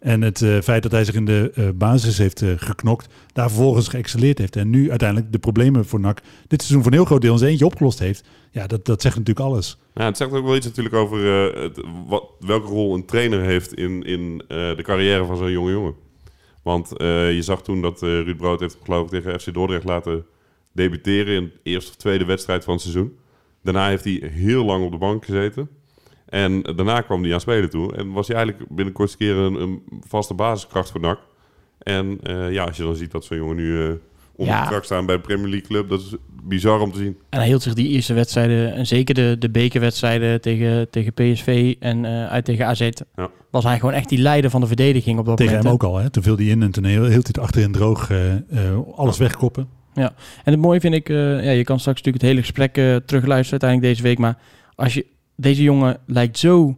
En 0.00 0.22
het 0.22 0.38
feit 0.62 0.82
dat 0.82 0.92
hij 0.92 1.04
zich 1.04 1.14
in 1.14 1.24
de 1.24 1.72
basis 1.74 2.18
heeft 2.18 2.42
geknokt, 2.56 3.14
daar 3.32 3.48
vervolgens 3.48 3.88
geëxceleerd 3.88 4.38
heeft. 4.38 4.56
En 4.56 4.70
nu 4.70 4.90
uiteindelijk 4.90 5.32
de 5.32 5.38
problemen 5.38 5.86
voor 5.86 6.00
NAC 6.00 6.20
dit 6.46 6.62
seizoen 6.62 6.82
voor 6.82 6.92
een 6.92 6.98
heel 6.98 7.06
groot 7.06 7.20
deel 7.20 7.32
eens 7.32 7.42
eentje 7.42 7.66
opgelost 7.66 7.98
heeft. 7.98 8.28
Ja, 8.50 8.66
dat, 8.66 8.84
dat 8.84 9.02
zegt 9.02 9.16
natuurlijk 9.16 9.46
alles. 9.46 9.78
Ja, 9.98 10.04
het 10.04 10.16
zegt 10.16 10.32
ook 10.32 10.44
wel 10.44 10.56
iets 10.56 10.66
natuurlijk 10.66 10.94
over 10.94 11.18
het, 11.62 11.80
wat, 12.06 12.24
welke 12.40 12.66
rol 12.66 12.94
een 12.94 13.04
trainer 13.04 13.40
heeft 13.40 13.74
in, 13.74 14.02
in 14.02 14.42
uh, 14.48 14.76
de 14.76 14.82
carrière 14.82 15.24
van 15.24 15.36
zo'n 15.36 15.50
jonge 15.50 15.70
jongen. 15.70 15.94
Want 16.62 17.00
uh, 17.00 17.34
je 17.34 17.42
zag 17.42 17.62
toen 17.62 17.82
dat 17.82 18.00
Ruud 18.00 18.36
Brood 18.36 18.60
heeft 18.60 18.78
geloof 18.82 19.04
ik 19.04 19.10
tegen 19.10 19.40
FC 19.40 19.54
Dordrecht 19.54 19.84
laten 19.84 20.26
debuteren 20.72 21.34
in 21.34 21.44
de 21.44 21.70
eerste 21.70 21.90
of 21.90 21.96
tweede 21.96 22.24
wedstrijd 22.24 22.64
van 22.64 22.72
het 22.72 22.82
seizoen. 22.82 23.18
Daarna 23.62 23.88
heeft 23.88 24.04
hij 24.04 24.30
heel 24.32 24.64
lang 24.64 24.84
op 24.84 24.90
de 24.90 24.98
bank 24.98 25.24
gezeten. 25.24 25.68
En 26.26 26.62
daarna 26.62 27.00
kwam 27.00 27.22
hij 27.22 27.32
aan 27.32 27.40
spelen 27.40 27.70
toe. 27.70 27.94
En 27.96 28.12
was 28.12 28.28
hij 28.28 28.36
eigenlijk 28.36 28.68
binnen 28.70 28.94
kortste 28.94 29.18
keer 29.18 29.36
een, 29.36 29.54
een 29.54 29.82
vaste 30.06 30.34
basiskracht 30.34 30.90
voor 30.90 31.00
NAC. 31.00 31.18
En 31.78 32.18
ja, 32.50 32.64
als 32.64 32.76
je 32.76 32.82
dan 32.82 32.96
ziet 32.96 33.10
dat 33.10 33.24
zo'n 33.24 33.36
jongen 33.36 33.56
nu 33.56 34.00
onder 34.36 34.54
ja. 34.54 34.60
contract 34.60 34.84
staan 34.84 35.06
bij 35.06 35.14
een 35.14 35.20
Premier 35.20 35.48
League 35.48 35.68
club. 35.68 35.88
Dat 35.88 36.00
is 36.00 36.14
bizar 36.42 36.80
om 36.80 36.92
te 36.92 36.98
zien. 36.98 37.16
En 37.28 37.38
hij 37.38 37.48
hield 37.48 37.62
zich 37.62 37.74
die 37.74 37.88
eerste 37.88 38.14
wedstrijden, 38.14 38.74
en 38.74 38.86
zeker 38.86 39.14
de, 39.14 39.36
de 39.38 39.50
bekerwedstrijden 39.50 40.40
tegen, 40.40 40.90
tegen 40.90 41.12
PSV 41.12 41.74
en 41.80 42.04
uh, 42.04 42.26
uit 42.26 42.44
tegen 42.44 42.66
AZ, 42.66 42.88
ja. 43.16 43.30
was 43.50 43.64
hij 43.64 43.78
gewoon 43.78 43.94
echt 43.94 44.08
die 44.08 44.18
leider 44.18 44.50
van 44.50 44.60
de 44.60 44.66
verdediging 44.66 45.18
op 45.18 45.26
dat 45.26 45.36
tegen 45.36 45.52
moment. 45.52 45.78
Tegen 45.78 45.86
hem 45.86 45.90
ook 45.90 45.98
al, 45.98 46.04
hè? 46.04 46.10
toen 46.10 46.22
viel 46.22 46.36
hij 46.36 46.44
in 46.44 46.62
en 46.62 46.70
toen 46.70 46.84
hield 46.84 47.06
hij 47.06 47.16
het 47.16 47.38
achterin 47.38 47.72
droog 47.72 48.10
uh, 48.10 48.34
uh, 48.34 48.40
alles 48.94 49.18
wegkoppen. 49.18 49.68
Ja, 49.94 50.14
en 50.44 50.52
het 50.52 50.60
mooie 50.60 50.80
vind 50.80 50.94
ik, 50.94 51.08
ja, 51.08 51.50
je 51.50 51.64
kan 51.64 51.80
straks 51.80 52.02
natuurlijk 52.02 52.24
het 52.24 52.32
hele 52.32 52.40
gesprek 52.40 52.72
terugluisteren 53.06 53.60
uiteindelijk 53.60 53.92
deze 53.92 54.02
week, 54.02 54.18
maar 54.18 54.38
als 54.74 54.94
je, 54.94 55.06
deze 55.36 55.62
jongen 55.62 55.98
lijkt 56.06 56.38
zo 56.38 56.76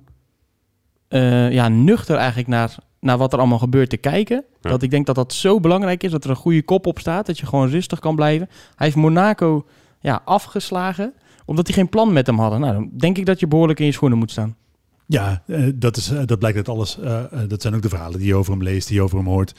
ja, 1.51 1.69
nuchter 1.69 2.17
eigenlijk 2.17 2.49
naar 2.49 2.77
naar 3.01 3.19
wat 3.19 3.33
er 3.33 3.39
allemaal 3.39 3.59
gebeurt 3.59 3.91
te 3.91 3.97
kijken. 3.97 4.45
Dat 4.61 4.83
ik 4.83 4.91
denk 4.91 5.07
dat 5.07 5.15
dat 5.15 5.33
zo 5.33 5.61
belangrijk 5.61 6.03
is, 6.03 6.11
dat 6.11 6.25
er 6.25 6.31
een 6.31 6.37
goede 6.37 6.63
kop 6.63 6.87
op 6.87 6.99
staat, 6.99 7.27
dat 7.27 7.39
je 7.39 7.47
gewoon 7.47 7.69
rustig 7.69 7.99
kan 7.99 8.15
blijven. 8.15 8.49
Hij 8.51 8.87
heeft 8.87 8.97
Monaco 8.97 9.67
ja, 10.01 10.23
afgeslagen, 10.25 11.13
omdat 11.45 11.67
hij 11.67 11.77
geen 11.77 11.89
plan 11.89 12.13
met 12.13 12.27
hem 12.27 12.39
hadden. 12.39 12.61
Nou, 12.61 12.73
dan 12.73 12.91
denk 12.97 13.19
ik 13.19 13.27
dat 13.27 13.41
je 13.41 13.47
behoorlijk 13.47 13.81
in 13.81 13.87
je 13.87 13.93
schoenen 13.93 14.19
moet 14.19 14.31
staan. 14.31 14.57
Ja, 15.07 15.43
uh, 15.47 15.69
dat, 15.75 15.97
is, 15.97 16.13
uh, 16.13 16.21
dat 16.25 16.39
blijkt 16.39 16.57
uit 16.57 16.69
alles. 16.69 16.99
Uh, 16.99 17.23
dat 17.49 17.63
zijn 17.63 17.75
ook 17.75 17.83
de 17.83 17.89
verhalen 17.89 18.19
die 18.19 18.29
je 18.29 18.35
over 18.35 18.53
hem 18.53 18.63
leest, 18.63 18.89
die 18.89 18.97
je 18.97 19.03
over 19.03 19.17
hem 19.17 19.27
hoort. 19.27 19.55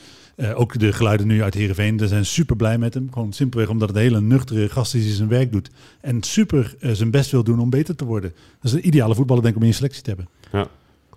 ook 0.53 0.79
de 0.79 0.93
geluiden 0.93 1.27
nu 1.27 1.43
uit 1.43 1.53
Heerenveen, 1.53 1.99
Ze 1.99 2.07
zijn 2.07 2.25
super 2.25 2.55
blij 2.55 2.77
met 2.77 2.93
hem. 2.93 3.09
Gewoon 3.13 3.33
simpelweg 3.33 3.69
omdat 3.69 3.87
het 3.87 3.97
een 3.97 4.03
hele 4.03 4.21
nuchtere 4.21 4.69
gast 4.69 4.95
is 4.95 5.03
die 5.03 5.13
zijn 5.13 5.29
werk 5.29 5.51
doet. 5.51 5.69
En 6.01 6.23
super 6.23 6.75
zijn 6.79 7.11
best 7.11 7.31
wil 7.31 7.43
doen 7.43 7.59
om 7.59 7.69
beter 7.69 7.95
te 7.95 8.05
worden. 8.05 8.33
Dat 8.61 8.71
is 8.71 8.73
een 8.73 8.87
ideale 8.87 9.15
voetballer 9.15 9.43
denk 9.43 9.55
ik 9.55 9.61
om 9.61 9.65
in 9.67 9.73
je 9.73 9.77
selectie 9.77 10.03
te 10.03 10.09
hebben. 10.09 10.29
Ja. 10.51 10.67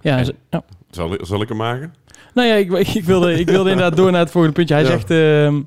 Ja, 0.00 0.18
en, 0.18 0.34
ja. 0.50 0.64
Zal, 0.90 1.18
zal 1.20 1.42
ik 1.42 1.48
hem 1.48 1.56
maken? 1.56 1.94
Nou 2.34 2.48
ja, 2.48 2.54
ik, 2.54 2.72
ik, 2.94 3.04
wilde, 3.04 3.38
ik 3.38 3.48
wilde 3.48 3.70
inderdaad 3.70 3.96
door 3.96 4.10
naar 4.10 4.20
het 4.20 4.30
volgende 4.30 4.56
puntje. 4.56 4.74
Hij 4.74 4.84
zegt, 4.84 5.10
uh, 5.10 5.60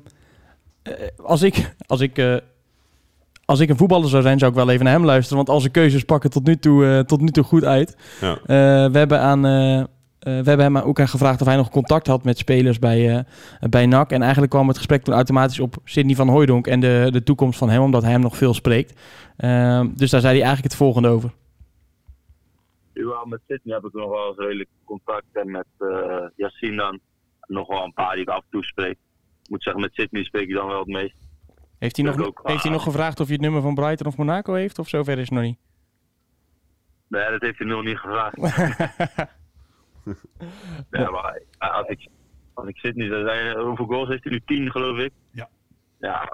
als 1.22 1.42
ik, 1.42 1.74
als 1.86 2.00
ik, 2.00 2.18
uh, 2.18 2.36
als 3.44 3.60
ik 3.60 3.68
een 3.68 3.76
voetballer 3.76 4.08
zou 4.08 4.22
zijn, 4.22 4.38
zou 4.38 4.50
ik 4.50 4.56
wel 4.56 4.70
even 4.70 4.84
naar 4.84 4.94
hem 4.94 5.04
luisteren. 5.04 5.36
Want 5.36 5.48
al 5.48 5.60
zijn 5.60 5.72
keuzes 5.72 6.04
pakken 6.04 6.30
tot 6.30 6.46
nu 6.46 6.56
toe, 6.56 6.84
uh, 6.84 6.98
tot 6.98 7.20
nu 7.20 7.28
toe 7.28 7.44
goed 7.44 7.64
uit. 7.64 7.96
Ja. 8.20 8.38
we 8.90 8.98
hebben 8.98 9.20
aan... 9.20 9.42
we 10.20 10.42
hebben 10.44 10.60
hem 10.60 10.76
ook 10.76 11.00
aan 11.00 11.08
gevraagd 11.08 11.40
of 11.40 11.46
hij 11.46 11.56
nog 11.56 11.70
contact 11.70 12.06
had 12.06 12.24
met 12.24 12.38
spelers 12.38 12.78
bij, 12.78 13.24
bij 13.70 13.86
NAC. 13.86 14.10
En 14.10 14.22
eigenlijk 14.22 14.52
kwam 14.52 14.68
het 14.68 14.76
gesprek 14.76 15.02
toen 15.02 15.14
automatisch 15.14 15.60
op 15.60 15.76
Sidney 15.84 16.14
van 16.14 16.28
Hooijdonk 16.28 16.66
en 16.66 16.80
de, 16.80 17.08
de 17.10 17.22
toekomst 17.22 17.58
van 17.58 17.70
hem, 17.70 17.82
omdat 17.82 18.02
hij 18.02 18.12
hem 18.12 18.20
nog 18.20 18.36
veel 18.36 18.54
spreekt. 18.54 19.00
Ehm, 19.36 19.86
dus 19.94 20.10
daar 20.10 20.20
zei 20.20 20.32
hij 20.32 20.42
eigenlijk 20.42 20.72
het 20.72 20.82
volgende 20.82 21.08
over 21.08 21.30
überhaupt 22.98 23.28
met 23.28 23.40
Sydney 23.46 23.74
heb 23.74 23.84
ik 23.84 23.92
nog 23.92 24.10
wel 24.10 24.28
eens 24.28 24.36
redelijk 24.36 24.68
contact. 24.84 25.26
En 25.32 25.50
met 25.50 25.66
uh, 25.78 26.26
Yassine 26.36 26.76
dan 26.76 27.00
nog 27.46 27.68
wel 27.68 27.84
een 27.84 27.92
paar 27.92 28.12
die 28.12 28.22
ik 28.22 28.28
af 28.28 28.42
en 28.42 28.50
toe 28.50 28.64
spreek. 28.64 28.98
Ik 29.42 29.50
moet 29.50 29.62
zeggen, 29.62 29.82
met 29.82 29.94
Sydney 29.94 30.24
spreek 30.24 30.48
ik 30.48 30.54
dan 30.54 30.66
wel 30.66 30.78
het 30.78 30.88
meest. 30.88 31.16
Heeft 31.78 31.96
hij, 31.96 32.04
nog, 32.04 32.40
heeft 32.42 32.62
hij 32.62 32.72
nog 32.72 32.82
gevraagd 32.82 33.20
of 33.20 33.26
je 33.26 33.32
het 33.32 33.42
nummer 33.42 33.62
van 33.62 33.74
Brighton 33.74 34.06
of 34.06 34.16
Monaco 34.16 34.54
heeft? 34.54 34.78
Of 34.78 34.88
zover 34.88 35.18
is 35.18 35.28
het 35.28 35.30
nog 35.30 35.42
niet? 35.42 35.58
Nee, 37.08 37.30
dat 37.30 37.40
heeft 37.40 37.58
hij 37.58 37.66
nog 37.66 37.84
niet 37.84 37.98
gevraagd. 37.98 38.36
ja, 40.90 41.10
maar 41.10 41.40
als 41.58 41.88
ik, 41.88 42.08
als 42.54 42.68
ik 42.68 42.76
Sydney 42.76 43.08
zou 43.08 43.26
zijn, 43.26 43.58
hoeveel 43.58 43.86
goals 43.86 44.08
heeft 44.08 44.24
hij 44.24 44.32
nu? 44.32 44.40
10 44.44 44.70
geloof 44.70 44.98
ik? 44.98 45.12
Ja. 45.30 45.48
Ja, 45.98 46.32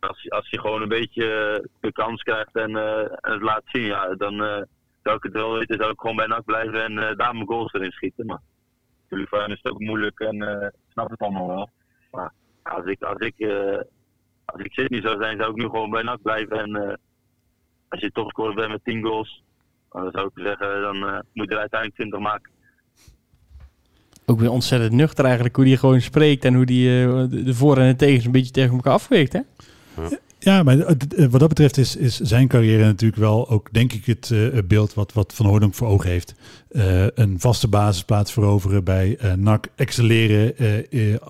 als, 0.00 0.30
als 0.30 0.50
je 0.50 0.60
gewoon 0.60 0.82
een 0.82 0.88
beetje 0.88 1.24
de 1.80 1.92
kans 1.92 2.22
krijgt 2.22 2.56
en, 2.56 2.70
uh, 2.70 2.98
en 3.00 3.32
het 3.32 3.42
laat 3.42 3.62
zien, 3.64 3.82
ja, 3.82 4.14
dan, 4.14 4.42
uh, 4.42 4.62
zou 5.02 5.16
ik 5.16 5.22
het 5.22 5.32
wel 5.32 5.52
weten, 5.52 5.76
zou 5.76 5.90
ik 5.90 6.00
gewoon 6.00 6.16
bij 6.16 6.26
NAC 6.26 6.44
blijven 6.44 6.84
en 6.84 6.92
uh, 6.92 7.16
daar 7.16 7.34
mijn 7.34 7.46
goals 7.46 7.72
erin 7.72 7.90
schieten. 7.90 8.26
Maar 8.26 8.40
natuurlijk 9.02 9.30
voor 9.30 9.48
is 9.48 9.60
het 9.62 9.72
ook 9.72 9.80
moeilijk 9.80 10.20
en 10.20 10.36
uh, 10.36 10.66
snap 10.88 11.10
het 11.10 11.20
allemaal 11.20 11.46
wel. 11.46 11.70
Maar 12.10 12.32
als 12.62 12.84
ik, 12.84 13.02
als 13.02 13.18
ik, 13.18 13.34
uh, 13.36 13.78
als 14.44 14.62
ik 14.62 14.72
Sydney 14.72 15.00
zou 15.00 15.22
zijn, 15.22 15.38
zou 15.38 15.50
ik 15.50 15.56
nu 15.56 15.64
gewoon 15.64 15.90
bij 15.90 16.02
NAC 16.02 16.22
blijven. 16.22 16.58
En 16.58 16.98
als 17.88 18.00
je 18.00 18.10
topscorer 18.12 18.54
bent 18.54 18.70
met 18.70 18.84
10 18.84 19.02
goals, 19.02 19.42
dan 19.90 20.10
zou 20.10 20.26
ik 20.34 20.42
zeggen, 20.44 20.80
dan 20.80 21.24
moet 21.32 21.48
je 21.48 21.54
er 21.54 21.60
uiteindelijk 21.60 21.94
20 21.94 22.18
maken. 22.20 22.52
Ook 24.26 24.40
weer 24.40 24.50
ontzettend 24.50 24.92
nuchter 24.92 25.24
eigenlijk 25.24 25.56
hoe 25.56 25.64
die 25.64 25.76
gewoon 25.76 26.00
spreekt 26.00 26.44
en 26.44 26.54
hoe 26.54 26.64
die 26.64 26.88
de 27.44 27.54
voor- 27.54 27.78
en 27.78 27.88
de 27.88 27.96
tegens 27.96 28.24
een 28.24 28.32
beetje 28.32 28.52
tegen 28.52 28.74
elkaar 28.74 28.92
afweegt, 28.92 29.32
hè? 29.32 29.40
Ja. 29.96 30.18
Ja, 30.44 30.62
maar 30.62 30.76
wat 31.30 31.40
dat 31.40 31.48
betreft 31.48 31.76
is, 31.76 31.96
is 31.96 32.20
zijn 32.20 32.48
carrière 32.48 32.84
natuurlijk 32.84 33.20
wel 33.20 33.48
ook, 33.48 33.68
denk 33.72 33.92
ik, 33.92 34.06
het 34.06 34.30
uh, 34.32 34.58
beeld 34.64 34.94
wat, 34.94 35.12
wat 35.12 35.32
Van 35.34 35.46
Hoornhoek 35.46 35.74
voor 35.74 35.88
ogen 35.88 36.10
heeft. 36.10 36.34
Uh, 36.72 37.06
een 37.14 37.40
vaste 37.40 37.68
basisplaats 37.68 38.32
veroveren 38.32 38.84
bij 38.84 39.18
uh, 39.24 39.32
NAC, 39.32 39.68
excelleren 39.74 40.54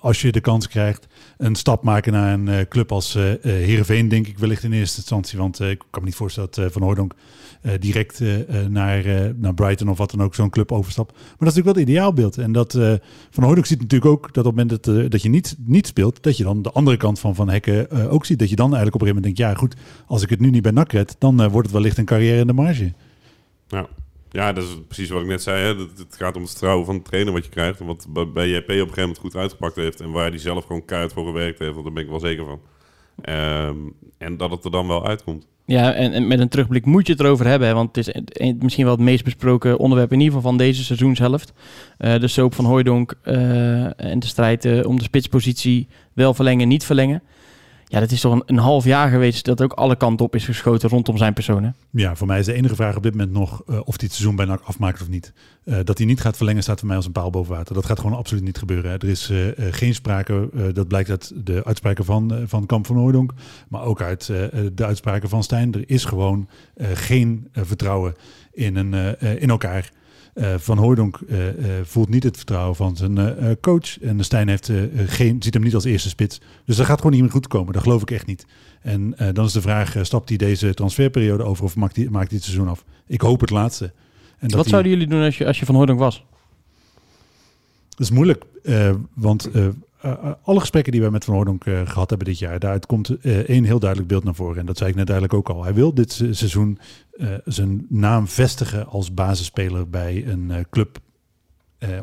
als 0.01 0.21
je 0.21 0.33
de 0.33 0.41
kans 0.41 0.69
krijgt. 0.69 1.07
Een 1.37 1.55
stap 1.55 1.83
maken 1.83 2.13
naar 2.13 2.33
een 2.33 2.69
club 2.69 2.93
als 2.93 3.19
Heerenveen, 3.43 4.09
denk 4.09 4.27
ik 4.27 4.39
wellicht 4.39 4.63
in 4.63 4.73
eerste 4.73 4.97
instantie. 4.97 5.39
Want 5.39 5.61
ik 5.61 5.79
kan 5.91 6.01
me 6.01 6.09
niet 6.09 6.17
voorstellen 6.17 6.49
dat 6.53 6.73
Van 6.73 6.83
Hoornhoek 6.83 7.15
direct 7.81 8.23
naar, 8.69 9.33
naar 9.37 9.55
Brighton 9.55 9.89
of 9.89 9.99
wat 9.99 10.11
dan 10.11 10.23
ook 10.23 10.35
zo'n 10.35 10.51
club 10.51 10.73
overstapt. 10.73 11.13
Maar 11.13 11.23
dat 11.23 11.49
is 11.49 11.55
natuurlijk 11.55 11.77
wel 11.77 11.85
het 11.85 11.89
ideaalbeeld. 11.93 12.39
En 12.39 12.53
dat 12.53 12.73
Van 13.31 13.45
Hoornhoek 13.45 13.67
ziet 13.67 13.81
natuurlijk 13.81 14.11
ook 14.11 14.35
dat 14.35 14.47
op 14.47 14.57
het 14.57 14.69
moment 14.69 14.85
dat, 14.85 15.11
dat 15.11 15.23
je 15.23 15.29
niet, 15.29 15.57
niet 15.65 15.87
speelt, 15.87 16.23
dat 16.23 16.37
je 16.37 16.45
dan 16.45 16.63
de 16.63 16.73
andere 16.73 16.97
kant 16.97 17.19
van 17.19 17.35
Van 17.35 17.49
Hekken 17.49 17.91
ook 18.11 18.25
ziet. 18.25 18.39
Dat 18.39 18.51
je 18.51 18.57
dan 18.57 18.75
eigenlijk 18.75 18.95
op 18.95 19.01
een 19.01 19.07
gegeven 19.07 19.37
moment 19.37 19.57
denkt, 19.57 19.73
ja 19.73 19.79
goed, 19.79 20.05
als 20.07 20.23
ik 20.23 20.31
het 20.31 20.41
nu 20.41 20.51
niet 20.51 20.63
bij 20.63 20.73
NAC 20.73 20.93
red, 20.93 21.17
dan 21.19 21.37
wordt 21.37 21.67
het 21.67 21.77
wellicht 21.77 21.99
een 21.99 22.05
carrière 22.05 22.41
in 22.41 22.47
de 22.47 22.53
marge. 22.53 22.93
Ja. 23.69 23.87
Ja, 24.33 24.53
dat 24.53 24.65
is 24.65 24.77
precies 24.87 25.09
wat 25.09 25.23
ik 25.23 25.27
net 25.27 25.43
zei. 25.43 25.63
Hè. 25.63 25.81
Het, 25.81 26.17
gaat 26.17 26.37
om 26.37 26.43
het 26.43 26.51
vertrouwen 26.51 26.87
van 26.87 26.97
de 26.97 27.03
trainer 27.03 27.33
wat 27.33 27.45
je 27.45 27.51
krijgt. 27.51 27.81
En 27.81 27.87
wat 27.87 28.33
bij 28.33 28.49
JP 28.49 28.63
op 28.63 28.69
een 28.69 28.77
gegeven 28.77 29.01
moment 29.01 29.19
goed 29.19 29.37
uitgepakt 29.37 29.77
heeft. 29.77 30.01
En 30.01 30.11
waar 30.11 30.29
hij 30.29 30.39
zelf 30.39 30.65
gewoon 30.65 30.85
keihard 30.85 31.13
voor 31.13 31.27
gewerkt 31.27 31.59
heeft. 31.59 31.73
Want 31.73 31.85
daar 31.85 31.93
ben 31.93 32.03
ik 32.03 32.09
wel 32.09 32.21
zeker 32.21 32.45
van. 32.45 32.61
Um, 33.35 33.95
en 34.19 34.37
dat 34.37 34.51
het 34.51 34.65
er 34.65 34.71
dan 34.71 34.89
wel 34.89 35.07
uitkomt. 35.07 35.47
Ja, 35.65 35.93
en, 35.93 36.27
met 36.27 36.41
een 36.41 36.49
terugblik 36.49 36.87
moet 36.87 37.07
je 37.07 37.13
het 37.13 37.23
erover 37.23 37.47
hebben. 37.47 37.69
Hè, 37.69 37.75
want 37.75 37.97
het 37.97 38.39
is 38.39 38.55
misschien 38.59 38.85
wel 38.85 38.95
het 38.95 39.03
meest 39.03 39.25
besproken 39.25 39.79
onderwerp 39.79 40.13
in 40.13 40.21
ieder 40.21 40.35
geval 40.35 40.51
van 40.51 40.59
deze 40.59 40.85
seizoenshelft. 40.85 41.53
Uh, 41.99 42.19
de 42.19 42.29
soap 42.29 42.55
van 42.55 42.65
Hooijdonk 42.65 43.15
uh, 43.25 44.01
en 44.01 44.19
de 44.19 44.27
strijd 44.27 44.65
uh, 44.65 44.87
om 44.87 44.97
de 44.97 45.03
spitspositie 45.03 45.89
wel 46.13 46.35
verlengen, 46.35 46.69
niet 46.69 46.85
verlengen. 46.85 47.23
Ja, 47.93 48.01
dat 48.01 48.11
is 48.11 48.21
toch 48.21 48.33
een, 48.33 48.43
een, 48.47 48.59
half 48.59 48.85
jaar 48.85 49.11
geweest 49.11 49.45
dat 49.45 49.63
ook 49.63 49.73
alle 49.73 49.97
kanten 49.97 50.27
op 50.27 50.35
is 50.35 50.45
geschoten 50.45 50.89
rondom 50.89 51.17
zijn 51.17 51.33
persoon. 51.33 51.65
Hè? 51.65 51.71
Ja, 51.91 52.17
voor 52.17 52.27
mij 52.27 52.39
is 52.39 52.47
de 52.47 52.53
enige 52.53 52.75
vraag 52.75 52.97
op 52.97 53.03
dit 53.03 53.13
moment 53.13 53.33
nog 53.33 53.63
uh, 53.69 53.77
of 53.77 53.85
hij 53.85 53.85
het 53.87 54.13
seizoen 54.13 54.37
bijna 54.37 54.59
afmaakt 54.65 55.03
of 55.03 55.09
niet. 55.09 55.33
Uh, 55.65 55.79
dat 55.85 55.99
hij 55.99 56.07
niet 56.07 56.21
gaat 56.21 56.37
verlengen 56.37 56.63
staat 56.63 56.79
voor 56.79 56.87
mij 56.89 56.97
als 56.97 57.07
een 57.07 57.13
paal 57.13 57.31
boven 57.31 57.55
water. 57.55 57.75
Dat 57.75 57.87
gaat 57.87 58.01
gewoon 58.01 58.17
absoluut 58.17 58.45
niet 58.45 58.59
gebeuren. 58.59 58.91
Hè. 58.91 58.97
Er 58.97 59.09
is 59.09 59.31
uh, 59.31 59.47
geen 59.71 59.95
sprake, 59.95 60.51
dat 60.73 60.89
blijkt 60.89 61.11
uit 61.11 61.33
de 61.45 61.65
uitspraken 61.65 62.05
van, 62.05 62.43
van 62.47 62.67
Kamp 62.67 62.87
van 62.87 62.99
Oordonk, 62.99 63.33
maar 63.69 63.83
ook 63.83 64.03
uit 64.03 64.27
de 64.75 64.85
uitspraken 64.85 65.29
van 65.29 65.43
Stijn. 65.43 65.73
Er 65.73 65.85
is 65.87 66.05
gewoon 66.05 66.49
geen 66.77 67.49
vertrouwen 67.53 68.15
in, 68.53 68.77
een, 68.77 69.19
in 69.41 69.51
elkaar. 69.51 69.91
Uh, 70.35 70.55
van 70.57 70.79
Hooydonk 70.79 71.21
uh, 71.29 71.47
uh, 71.47 71.65
voelt 71.83 72.09
niet 72.09 72.23
het 72.23 72.37
vertrouwen 72.37 72.77
van 72.77 72.97
zijn 72.97 73.61
coach. 73.61 74.01
En 74.01 74.17
de 74.17 74.23
Stijn 74.23 74.49
heeft, 74.49 74.71
geen, 75.07 75.43
ziet 75.43 75.55
hem 75.55 75.63
niet 75.63 75.75
als 75.75 75.85
eerste 75.85 76.09
spits. 76.09 76.41
Dus 76.65 76.77
dat 76.77 76.87
gaat 76.87 76.97
gewoon 76.97 77.13
niet 77.13 77.23
meer 77.23 77.31
goed 77.31 77.47
komen. 77.47 77.73
Dat 77.73 77.83
geloof 77.83 78.03
ik 78.03 78.11
echt 78.11 78.27
niet. 78.27 78.47
En 78.83 79.15
dan 79.33 79.45
is 79.45 79.53
de 79.53 79.61
vraag, 79.61 79.97
stapt 80.03 80.29
hij 80.29 80.39
deze 80.39 80.75
transferperiode 80.75 81.43
over 81.43 81.65
of 81.65 81.77
maakt 81.77 81.97
hij, 81.97 82.09
maakt 82.11 82.29
hij 82.29 82.37
het 82.37 82.45
seizoen 82.45 82.69
af? 82.69 82.85
Ik 83.07 83.21
hoop 83.21 83.41
het 83.41 83.51
laatste. 83.51 83.93
En 84.39 84.51
Wat 84.51 84.67
zouden 84.67 84.93
jullie 84.93 85.07
doen 85.07 85.23
als 85.23 85.39
je, 85.39 85.47
als 85.47 85.59
je 85.59 85.67
van 85.67 85.75
Hooydonk 85.75 85.99
was? 85.99 86.25
Dat 87.89 88.01
is 88.01 88.11
moeilijk. 88.11 88.45
want 89.15 89.51
eh, 90.03 90.13
eh, 90.13 90.33
alle 90.43 90.61
gesprekken 90.61 90.93
die 90.93 91.01
wij 91.01 91.11
met 91.11 91.25
Van 91.25 91.35
Hooydonk 91.35 91.65
eh, 91.65 91.81
gehad 91.85 92.09
hebben 92.09 92.29
dit 92.29 92.39
jaar, 92.39 92.59
daaruit 92.59 92.87
komt 92.87 93.21
één 93.47 93.65
heel 93.65 93.79
duidelijk 93.79 94.09
beeld 94.09 94.25
naar 94.25 94.35
voren. 94.35 94.59
En 94.59 94.67
dat 94.67 94.79
zei 94.79 94.91
ik 94.91 94.97
net 94.97 95.11
eigenlijk 95.11 95.39
ook 95.39 95.57
al. 95.57 95.63
Hij 95.63 95.75
wil 95.75 95.95
dit 95.95 96.13
se- 96.13 96.33
seizoen 96.35 96.79
zijn 97.45 97.87
naam 97.89 98.29
vestigen 98.29 98.87
als 98.87 99.15
basisspeler 99.15 99.89
bij 99.89 100.27
een 100.27 100.67
club. 100.71 100.99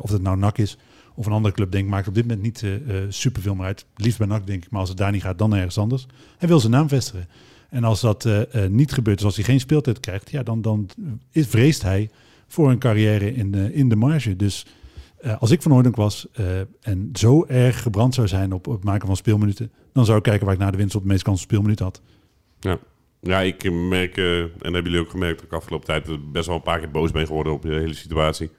Of 0.00 0.10
het 0.10 0.22
nou 0.22 0.36
NAC 0.36 0.58
is 0.58 0.78
of 1.14 1.26
een 1.26 1.32
andere 1.32 1.54
club, 1.54 1.70
denk 1.72 1.84
ik, 1.84 1.90
maakt 1.90 2.08
op 2.08 2.14
dit 2.14 2.26
moment 2.26 2.42
niet 2.42 2.64
superveel 3.08 3.54
meer 3.54 3.66
uit. 3.66 3.86
Liefst 3.96 4.18
bij 4.18 4.26
NAC, 4.26 4.46
denk 4.46 4.64
ik, 4.64 4.70
maar 4.70 4.80
als 4.80 4.88
het 4.88 4.98
daar 4.98 5.12
niet 5.12 5.22
gaat, 5.22 5.38
dan 5.38 5.54
ergens 5.54 5.78
anders. 5.78 6.06
Hij 6.38 6.48
wil 6.48 6.60
zijn 6.60 6.72
naam 6.72 6.88
vestigen. 6.88 7.28
En 7.70 7.84
als 7.84 8.00
dat 8.00 8.28
niet 8.68 8.92
gebeurt, 8.92 9.16
dus 9.16 9.26
als 9.26 9.36
hij 9.36 9.44
geen 9.44 9.60
speeltijd 9.60 10.00
krijgt, 10.00 10.30
ja, 10.30 10.42
dan, 10.42 10.62
dan 10.62 10.88
vreest 11.32 11.82
hij 11.82 12.10
voor 12.46 12.70
een 12.70 12.78
carrière 12.78 13.34
in 13.34 13.50
de, 13.50 13.74
in 13.74 13.88
de 13.88 13.96
marge. 13.96 14.36
Dus 14.36 14.66
eh, 15.20 15.40
als 15.40 15.50
ik 15.50 15.62
van 15.62 15.72
Hooydonk 15.72 15.96
was 15.96 16.26
eh, 16.32 16.60
en 16.80 17.10
zo 17.12 17.44
erg 17.46 17.82
gebrand 17.82 18.14
zou 18.14 18.28
zijn 18.28 18.52
op, 18.52 18.66
op 18.66 18.74
het 18.74 18.84
maken 18.84 19.06
van 19.06 19.16
speelminuten, 19.16 19.72
dan 19.92 20.04
zou 20.04 20.16
ik 20.16 20.22
kijken 20.22 20.44
waar 20.44 20.54
ik 20.54 20.60
na 20.60 20.70
de 20.70 20.76
winst 20.76 20.94
op 20.94 21.02
de 21.02 21.08
meeste 21.08 21.24
kans 21.24 21.38
op 21.38 21.44
speelminuten 21.44 21.84
had. 21.84 22.02
Ja, 23.22 23.40
ik 23.40 23.64
eh, 23.64 23.72
merk, 23.72 24.16
eh, 24.16 24.40
en 24.40 24.50
hebben 24.62 24.82
jullie 24.82 25.00
ook 25.00 25.10
gemerkt, 25.10 25.36
dat 25.36 25.46
ik 25.46 25.52
afgelopen 25.52 25.86
tijd 25.86 26.32
best 26.32 26.46
wel 26.46 26.56
een 26.56 26.62
paar 26.62 26.78
keer 26.78 26.90
boos 26.90 27.10
ben 27.10 27.26
geworden 27.26 27.52
op 27.52 27.62
de 27.62 27.74
hele 27.74 27.94
situatie. 27.94 28.50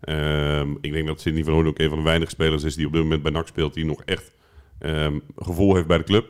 Ehm, 0.00 0.70
ik 0.80 0.92
denk 0.92 1.06
dat 1.06 1.20
Sidney 1.20 1.44
van 1.44 1.52
Hoorn 1.52 1.66
ook 1.66 1.78
een 1.78 1.88
van 1.88 1.98
de 1.98 2.04
weinige 2.04 2.30
spelers 2.30 2.64
is 2.64 2.74
die 2.74 2.86
op 2.86 2.92
dit 2.92 3.02
moment 3.02 3.22
bij 3.22 3.32
NAC 3.32 3.46
speelt, 3.46 3.74
die 3.74 3.84
nog 3.84 4.02
echt 4.04 4.34
ehm, 4.78 5.18
gevoel 5.36 5.74
heeft 5.74 5.86
bij 5.86 5.98
de 5.98 6.04
club. 6.04 6.26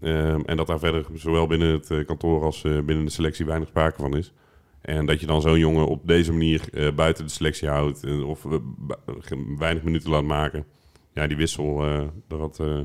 Ehm, 0.00 0.40
en 0.40 0.56
dat 0.56 0.66
daar 0.66 0.78
verder 0.78 1.06
zowel 1.14 1.46
binnen 1.46 1.72
het 1.72 2.04
kantoor 2.06 2.42
als 2.42 2.62
binnen 2.62 3.04
de 3.04 3.10
selectie 3.10 3.46
weinig 3.46 3.68
sprake 3.68 4.00
van 4.00 4.16
is. 4.16 4.32
En 4.80 5.06
dat 5.06 5.20
je 5.20 5.26
dan 5.26 5.40
zo'n 5.40 5.58
jongen 5.58 5.86
op 5.86 6.06
deze 6.06 6.32
manier 6.32 6.60
eh, 6.72 6.92
buiten 6.94 7.24
de 7.24 7.30
selectie 7.30 7.68
houdt 7.68 8.04
eh, 8.04 8.28
of 8.28 8.44
eh, 8.44 8.52
weinig 9.58 9.82
minuten 9.82 10.10
laat 10.10 10.24
maken. 10.24 10.64
Ja, 11.14 11.26
die 11.26 11.36
wissel, 11.36 11.84
eh 11.86 12.02
daar 12.28 12.38
had 12.38 12.60
eh 12.60 12.78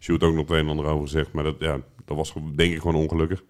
Sjoerd 0.00 0.22
ook 0.22 0.34
nog 0.34 0.40
het 0.48 0.50
een 0.50 0.64
en 0.64 0.68
ander 0.68 0.86
over 0.86 1.02
gezegd. 1.08 1.32
Maar 1.32 1.44
dat, 1.44 1.54
ja, 1.58 1.78
dat 2.04 2.16
was 2.16 2.34
denk 2.54 2.72
ik 2.72 2.80
gewoon 2.80 3.02
ongelukkig. 3.02 3.42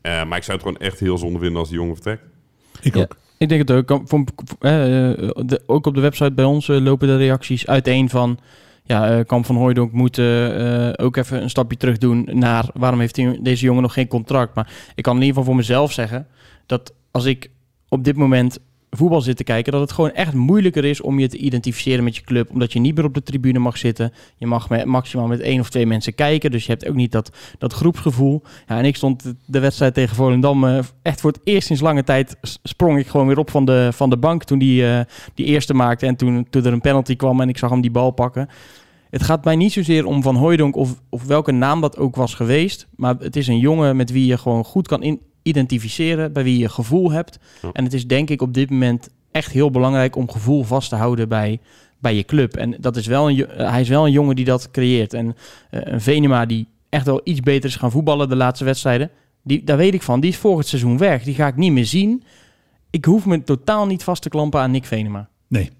Eh, 0.00 0.24
maar 0.24 0.36
ik 0.38 0.44
zou 0.44 0.58
het 0.58 0.66
gewoon 0.66 0.80
echt 0.82 1.00
heel 1.00 1.18
zonde 1.18 1.38
vinden 1.38 1.58
als 1.58 1.68
die 1.68 1.78
jongen 1.78 1.94
vertrekt. 1.94 2.22
Ik 2.82 2.94
Ja. 2.94 3.00
ook. 3.00 3.16
Ik 3.38 3.48
denk 3.48 3.60
het 3.68 3.70
ook. 3.76 3.86
Kan- 3.86 4.08
Van, 4.08 4.26
de, 4.58 5.62
ook 5.66 5.86
op 5.86 5.94
de 5.94 6.00
website 6.00 6.32
bij 6.32 6.44
ons 6.44 6.66
lopen 6.66 7.08
de 7.08 7.16
reacties 7.16 7.66
uiteen 7.66 8.08
van... 8.08 8.38
Ja, 8.84 9.18
eh 9.18 9.24
Kamp 9.26 9.46
van 9.46 9.56
Hooijdonk 9.56 9.92
moet 9.92 10.18
eh, 10.18 10.86
eh, 10.88 10.94
ook 10.96 11.16
even 11.16 11.42
een 11.42 11.50
stapje 11.50 11.76
terug 11.76 11.98
doen 11.98 12.28
naar... 12.32 12.70
waarom 12.74 13.00
heeft 13.00 13.14
die- 13.14 13.42
deze 13.42 13.64
jongen 13.64 13.82
nog 13.82 13.92
geen 13.92 14.08
contract? 14.08 14.54
Maar 14.54 14.72
ik 14.94 15.02
kan 15.02 15.14
in 15.14 15.20
ieder 15.20 15.34
geval 15.36 15.44
voor 15.48 15.56
mezelf 15.60 15.92
zeggen... 15.92 16.26
dat 16.66 16.94
als 17.18 17.26
ik 17.26 17.50
op 17.88 18.04
dit 18.04 18.16
moment 18.16 18.58
voetbal 18.90 19.20
zit 19.20 19.36
te 19.36 19.44
kijken... 19.44 19.72
dat 19.72 19.80
het 19.80 19.92
gewoon 19.92 20.12
echt 20.12 20.34
moeilijker 20.34 20.84
is 20.84 21.00
om 21.00 21.18
je 21.18 21.28
te 21.28 21.36
identificeren 21.36 22.04
met 22.04 22.16
je 22.16 22.22
club. 22.22 22.50
Omdat 22.50 22.72
je 22.72 22.78
niet 22.78 22.94
meer 22.94 23.04
op 23.04 23.14
de 23.14 23.22
tribune 23.22 23.58
mag 23.58 23.78
zitten. 23.78 24.12
Je 24.36 24.46
mag 24.46 24.68
met, 24.68 24.84
maximaal 24.84 25.26
met 25.26 25.40
één 25.40 25.60
of 25.60 25.70
twee 25.70 25.86
mensen 25.86 26.14
kijken. 26.14 26.50
Dus 26.50 26.66
je 26.66 26.72
hebt 26.72 26.88
ook 26.88 26.94
niet 26.94 27.12
dat, 27.12 27.36
dat 27.58 27.72
groepsgevoel. 27.72 28.42
Ja, 28.66 28.78
en 28.78 28.84
ik 28.84 28.96
stond 28.96 29.34
de 29.46 29.58
wedstrijd 29.58 29.94
tegen 29.94 30.16
Volendam... 30.16 30.64
eh, 30.64 30.78
echt 31.02 31.20
voor 31.20 31.30
het 31.30 31.40
eerst 31.44 31.66
sinds 31.66 31.82
lange 31.82 32.04
tijd 32.04 32.36
sprong 32.62 32.98
ik 32.98 33.06
gewoon 33.06 33.26
weer 33.26 33.38
op 33.38 33.50
van 33.50 33.64
de, 33.64 33.88
van 33.92 34.10
de 34.10 34.16
bank... 34.18 34.44
toen 34.44 34.58
die, 34.58 34.86
eh, 34.86 35.00
die 35.34 35.46
eerste 35.46 35.74
maakte 35.74 36.06
en 36.06 36.16
toen, 36.16 36.46
toen 36.50 36.64
er 36.64 36.72
een 36.72 36.80
penalty 36.80 37.16
kwam... 37.16 37.40
en 37.40 37.48
ik 37.48 37.58
zag 37.58 37.70
hem 37.70 37.80
die 37.80 37.90
bal 37.90 38.10
pakken. 38.10 38.48
Het 39.10 39.22
gaat 39.22 39.44
mij 39.44 39.56
niet 39.56 39.72
zozeer 39.72 40.06
om 40.06 40.22
Van 40.22 40.36
Hooijdonk 40.36 40.76
of, 40.76 41.00
of 41.08 41.24
welke 41.24 41.52
naam 41.52 41.80
dat 41.80 41.98
ook 41.98 42.16
was 42.16 42.34
geweest. 42.34 42.86
Maar 42.96 43.14
het 43.18 43.36
is 43.36 43.46
een 43.46 43.58
jongen 43.58 43.96
met 43.96 44.10
wie 44.10 44.26
je 44.26 44.38
gewoon 44.38 44.64
goed 44.64 44.88
kan 44.88 45.02
in- 45.02 45.20
identificeren. 45.42 46.32
Bij 46.32 46.44
wie 46.44 46.58
je 46.58 46.68
gevoel 46.68 47.10
hebt. 47.12 47.38
Ja. 47.62 47.70
En 47.72 47.84
het 47.84 47.92
is 47.92 48.06
denk 48.06 48.30
ik 48.30 48.42
op 48.42 48.54
dit 48.54 48.70
moment 48.70 49.08
echt 49.30 49.52
heel 49.52 49.70
belangrijk 49.70 50.16
om 50.16 50.30
gevoel 50.30 50.62
vast 50.62 50.88
te 50.88 50.96
houden 50.96 51.28
bij, 51.28 51.60
bij 51.98 52.14
je 52.14 52.24
club. 52.24 52.56
En 52.56 52.76
dat 52.80 52.96
is 52.96 53.06
wel 53.06 53.30
een, 53.30 53.46
eh, 53.46 53.70
hij 53.70 53.80
is 53.80 53.88
wel 53.88 54.06
een 54.06 54.12
jongen 54.12 54.36
die 54.36 54.44
dat 54.44 54.70
creëert. 54.70 55.14
En 55.14 55.36
eh, 55.70 55.80
een 55.84 56.00
Venema 56.00 56.46
die 56.46 56.68
echt 56.88 57.06
wel 57.06 57.20
iets 57.24 57.40
beter 57.40 57.68
is 57.68 57.76
gaan 57.76 57.90
voetballen 57.90 58.28
de 58.28 58.36
laatste 58.36 58.64
wedstrijden. 58.64 59.10
Die, 59.42 59.64
daar 59.64 59.76
weet 59.76 59.94
ik 59.94 60.02
van. 60.02 60.20
Die 60.20 60.30
is 60.30 60.36
volgend 60.36 60.66
seizoen 60.66 60.98
weg. 60.98 61.22
Die 61.22 61.34
ga 61.34 61.46
ik 61.46 61.56
niet 61.56 61.72
meer 61.72 61.86
zien. 61.86 62.22
Ik 62.90 63.04
hoef 63.04 63.26
me 63.26 63.42
totaal 63.42 63.86
niet 63.86 64.04
vast 64.04 64.22
te 64.22 64.28
klampen 64.28 64.60
aan 64.60 64.70
Nick 64.70 64.84
Venema. 64.84 65.28
Nee. 65.48 65.70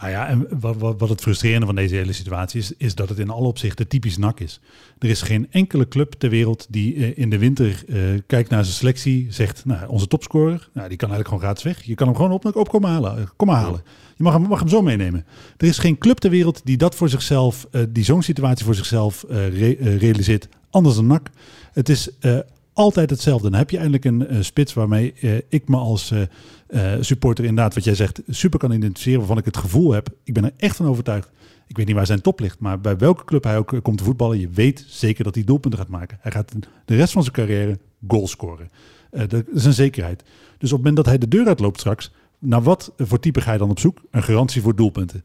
Ah 0.00 0.10
ja, 0.10 0.26
en 0.28 0.46
wat, 0.60 0.76
wat, 0.76 0.94
wat 1.00 1.08
het 1.08 1.20
frustrerende 1.20 1.66
van 1.66 1.74
deze 1.74 1.94
hele 1.94 2.12
situatie 2.12 2.60
is, 2.60 2.72
is 2.76 2.94
dat 2.94 3.08
het 3.08 3.18
in 3.18 3.30
alle 3.30 3.46
opzichten 3.46 3.88
typisch 3.88 4.16
NAC 4.16 4.40
is. 4.40 4.60
Er 4.98 5.08
is 5.08 5.22
geen 5.22 5.46
enkele 5.50 5.88
club 5.88 6.12
ter 6.18 6.30
wereld 6.30 6.66
die 6.70 6.94
eh, 6.94 7.12
in 7.22 7.30
de 7.30 7.38
winter 7.38 7.82
eh, 7.88 7.96
kijkt 8.26 8.50
naar 8.50 8.64
zijn 8.64 8.76
selectie, 8.76 9.26
zegt, 9.30 9.64
nou, 9.64 9.88
onze 9.88 10.06
topscorer, 10.06 10.68
nou, 10.72 10.88
die 10.88 10.96
kan 10.96 11.08
eigenlijk 11.10 11.28
gewoon 11.28 11.40
gratis 11.42 11.62
weg. 11.62 11.82
Je 11.82 11.94
kan 11.94 12.06
hem 12.06 12.16
gewoon 12.16 12.32
op, 12.32 12.56
op 12.56 12.68
komen 12.68 12.90
halen. 12.90 13.18
eh, 13.18 13.24
Kom 13.36 13.48
halen. 13.48 13.82
Je 14.16 14.22
mag 14.22 14.32
hem, 14.32 14.42
mag 14.42 14.58
hem 14.58 14.68
zo 14.68 14.82
meenemen. 14.82 15.24
Er 15.56 15.66
is 15.66 15.78
geen 15.78 15.98
club 15.98 16.18
ter 16.18 16.30
wereld 16.30 16.60
die 16.64 16.76
dat 16.76 16.94
voor 16.94 17.08
zichzelf, 17.08 17.66
die 17.88 18.04
zo'n 18.04 18.22
situatie 18.22 18.64
voor 18.64 18.74
zichzelf 18.74 19.24
re- 19.28 19.96
realiseert, 19.98 20.48
anders 20.70 20.94
dan 20.94 21.06
NAC. 21.06 21.30
Het 21.72 21.88
is 21.88 22.08
altijd 22.78 23.10
hetzelfde. 23.10 23.50
Dan 23.50 23.58
heb 23.58 23.70
je 23.70 23.76
eindelijk 23.76 24.04
een 24.04 24.26
eh, 24.26 24.40
spits 24.40 24.74
waarmee 24.74 25.12
eh, 25.12 25.36
ik 25.48 25.68
me 25.68 25.76
als 25.76 26.12
eh, 26.66 26.92
supporter 27.00 27.44
inderdaad, 27.44 27.74
wat 27.74 27.84
jij 27.84 27.94
zegt, 27.94 28.20
super 28.28 28.58
kan 28.58 28.72
identificeren. 28.72 29.18
Waarvan 29.18 29.38
ik 29.38 29.44
het 29.44 29.56
gevoel 29.56 29.92
heb, 29.92 30.08
ik 30.24 30.34
ben 30.34 30.44
er 30.44 30.52
echt 30.56 30.76
van 30.76 30.86
overtuigd. 30.86 31.30
Ik 31.66 31.76
weet 31.76 31.86
niet 31.86 31.94
waar 31.94 32.06
zijn 32.06 32.20
top 32.20 32.40
ligt, 32.40 32.58
maar 32.58 32.80
bij 32.80 32.96
welke 32.96 33.24
club 33.24 33.44
hij 33.44 33.56
ook 33.58 33.78
komt 33.82 33.98
te 33.98 34.04
voetballen, 34.04 34.40
je 34.40 34.48
weet 34.48 34.84
zeker 34.88 35.24
dat 35.24 35.34
hij 35.34 35.44
doelpunten 35.44 35.78
gaat 35.80 35.88
maken. 35.88 36.18
Hij 36.20 36.32
gaat 36.32 36.52
de 36.84 36.96
rest 36.96 37.12
van 37.12 37.22
zijn 37.22 37.34
carrière 37.34 37.78
goals 38.08 38.30
scoren. 38.30 38.70
Dat 39.10 39.44
is 39.52 39.64
een 39.64 39.72
zekerheid. 39.72 40.22
Dus 40.58 40.72
op 40.72 40.76
het 40.76 40.86
moment 40.86 40.96
dat 40.96 41.06
hij 41.06 41.18
de 41.18 41.28
deur 41.28 41.46
uitloopt 41.46 41.80
straks, 41.80 42.12
naar 42.38 42.62
wat 42.62 42.92
voor 42.96 43.20
type 43.20 43.40
ga 43.40 43.52
je 43.52 43.58
dan 43.58 43.70
op 43.70 43.78
zoek? 43.78 44.00
Een 44.10 44.22
garantie 44.22 44.62
voor 44.62 44.76
doelpunten. 44.76 45.24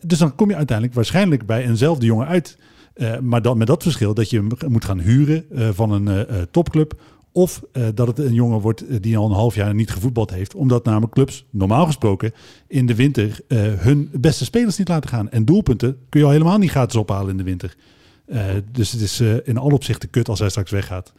Dus 0.00 0.18
dan 0.18 0.34
kom 0.34 0.48
je 0.48 0.56
uiteindelijk 0.56 0.96
waarschijnlijk 0.96 1.46
bij 1.46 1.66
eenzelfde 1.66 2.06
jongen 2.06 2.26
uit. 2.26 2.58
Eh, 2.98 3.18
maar 3.18 3.42
dan 3.42 3.58
met 3.58 3.66
dat 3.66 3.82
verschil 3.82 4.14
dat 4.14 4.30
je 4.30 4.36
hem 4.36 4.48
moet 4.68 4.84
gaan 4.84 5.00
huren 5.00 5.44
eh, 5.50 5.68
van 5.72 5.90
een 5.90 6.08
eh, 6.08 6.42
topclub. 6.50 7.00
Of 7.32 7.62
dat 7.94 8.06
het 8.06 8.18
een 8.18 8.34
jongen 8.34 8.60
wordt 8.60 9.02
die 9.02 9.16
al 9.16 9.26
een 9.26 9.34
half 9.34 9.54
jaar 9.54 9.74
niet 9.74 9.90
gevoetbald 9.90 10.30
heeft. 10.30 10.54
Omdat 10.54 10.84
namelijk 10.84 11.12
clubs, 11.12 11.46
normaal 11.50 11.86
gesproken, 11.86 12.32
in 12.68 12.86
de 12.86 12.94
winter 12.94 13.40
hun 13.78 14.10
beste 14.12 14.44
spelers 14.44 14.78
niet 14.78 14.88
laten 14.88 15.10
gaan. 15.10 15.30
En 15.30 15.44
doelpunten 15.44 15.96
kun 16.08 16.20
je 16.20 16.26
al 16.26 16.32
helemaal 16.32 16.58
niet 16.58 16.70
gratis 16.70 16.96
ophalen 16.96 17.30
in 17.30 17.36
de 17.36 17.42
winter. 17.42 17.76
Dus 18.72 18.92
het 18.92 19.00
is 19.00 19.20
in 19.20 19.56
alle 19.56 19.74
opzichten 19.74 20.10
kut 20.10 20.28
als 20.28 20.38
hij 20.38 20.48
straks 20.48 20.70
weggaat. 20.70 21.12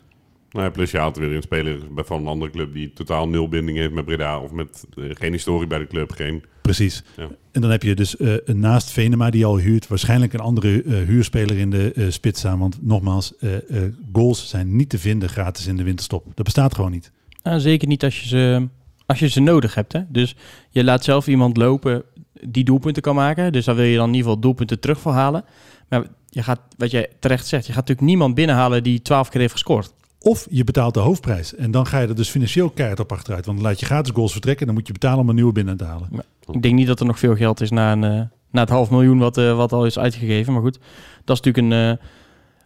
Nou 0.52 0.66
ja, 0.66 0.72
plus 0.72 0.92
je 0.92 0.98
haalt 0.98 1.18
weer 1.18 1.36
een 1.36 1.42
speler 1.42 1.80
van 1.96 2.22
een 2.22 2.28
andere 2.28 2.52
club 2.52 2.74
die 2.74 2.94
totaal 2.94 3.28
nul 3.28 3.50
binding 3.50 3.78
heeft 3.78 3.94
met 3.94 4.06
Breda. 4.06 4.40
Of 4.40 4.52
met 4.52 4.86
eh, 4.98 5.04
geen 5.10 5.32
historie 5.32 5.68
bij 5.68 5.80
de 5.80 5.88
club. 5.88 6.12
Geen, 6.12 6.44
Precies. 6.70 7.04
Ja. 7.18 7.28
En 7.52 7.62
dan 7.62 7.70
heb 7.70 7.84
je 7.84 7.96
dus 7.96 8.18
eh, 8.18 8.36
naast 8.46 8.92
Venema 8.92 9.30
die 9.30 9.46
al 9.46 9.58
huurt, 9.58 9.88
waarschijnlijk 9.88 10.34
een 10.34 10.40
andere 10.40 10.84
eh, 10.84 10.94
huurspeler 10.94 11.58
in 11.58 11.70
de 11.70 12.08
spits 12.10 12.40
staan. 12.40 12.60
Want 12.60 12.78
nogmaals, 12.82 13.38
eh, 13.38 13.56
eh, 13.56 13.94
goals 14.14 14.50
zijn 14.50 14.76
niet 14.76 14.90
te 14.90 15.00
vinden 15.00 15.30
gratis 15.30 15.68
in 15.68 15.78
de 15.78 15.84
winterstop. 15.84 16.26
Dat 16.34 16.46
bestaat 16.46 16.76
gewoon 16.76 16.92
niet. 16.92 17.12
Nou, 17.44 17.60
zeker 17.60 17.88
niet 17.88 18.04
als 18.04 18.22
je, 18.22 18.28
ze, 18.28 18.68
als 19.06 19.20
je 19.20 19.28
ze 19.28 19.40
nodig 19.40 19.76
hebt. 19.76 19.94
Hè? 19.94 20.02
Dus 20.08 20.36
je 20.70 20.84
laat 20.84 21.04
zelf 21.04 21.28
iemand 21.28 21.58
lopen 21.58 22.04
die 22.42 22.64
doelpunten 22.64 23.02
kan 23.02 23.16
maken. 23.16 23.52
Dus 23.52 23.66
dan 23.66 23.76
wil 23.76 23.86
je 23.86 23.96
dan 23.96 24.08
in 24.08 24.14
ieder 24.14 24.26
geval 24.28 24.42
doelpunten 24.42 24.80
terug 24.80 25.00
voor 25.00 25.12
halen. 25.12 25.44
Maar 25.90 26.08
je 26.30 26.44
gaat, 26.44 26.62
wat 26.78 26.92
je 26.92 27.10
terecht 27.20 27.48
zegt, 27.48 27.66
je 27.66 27.74
gaat 27.74 27.82
natuurlijk 27.82 28.08
niemand 28.08 28.36
binnenhalen 28.36 28.84
die 28.84 29.02
12 29.02 29.30
keer 29.30 29.40
heeft 29.40 29.54
gescoord. 29.54 29.94
Of 30.22 30.48
je 30.50 30.64
betaalt 30.64 30.94
de 30.94 31.00
hoofdprijs. 31.00 31.56
En 31.56 31.72
dan 31.72 31.86
ga 31.86 32.00
je 32.00 32.08
er 32.08 32.16
dus 32.16 32.30
financieel 32.30 32.70
keihard 32.70 33.00
op 33.00 33.12
achteruit. 33.12 33.46
Want 33.46 33.58
dan 33.58 33.68
laat 33.68 33.80
je 33.80 33.86
gratis 33.86 34.14
goals 34.14 34.32
vertrekken. 34.32 34.62
En 34.62 34.68
dan 34.68 34.76
moet 34.76 34.88
je 34.88 34.94
betalen 34.94 35.20
om 35.20 35.30
een 35.30 35.36
nieuwe 35.36 35.52
binnen 35.52 35.78
te 35.78 35.84
halen. 35.84 36.10
Ik 36.52 36.62
denk 36.62 36.76
niet 36.76 36.88
dat 36.88 37.00
er 37.00 37.06
nog 37.06 37.20
veel 37.20 37.36
geld 37.36 37.62
is 37.62 37.70
na, 37.70 37.92
een, 37.92 38.04
eh, 38.04 38.22
na 38.52 38.62
het 38.62 38.70
half 38.70 38.90
miljoen 38.90 39.20
wat, 39.20 39.38
eh, 39.38 39.56
wat 39.56 39.74
al 39.74 39.86
is 39.86 40.00
uitgegeven. 40.00 40.54
Maar 40.54 40.62
goed, 40.62 40.80
dat 41.26 41.38
is 41.38 41.44
natuurlijk 41.44 41.74
een, 41.74 41.98
eh, 41.98 42.06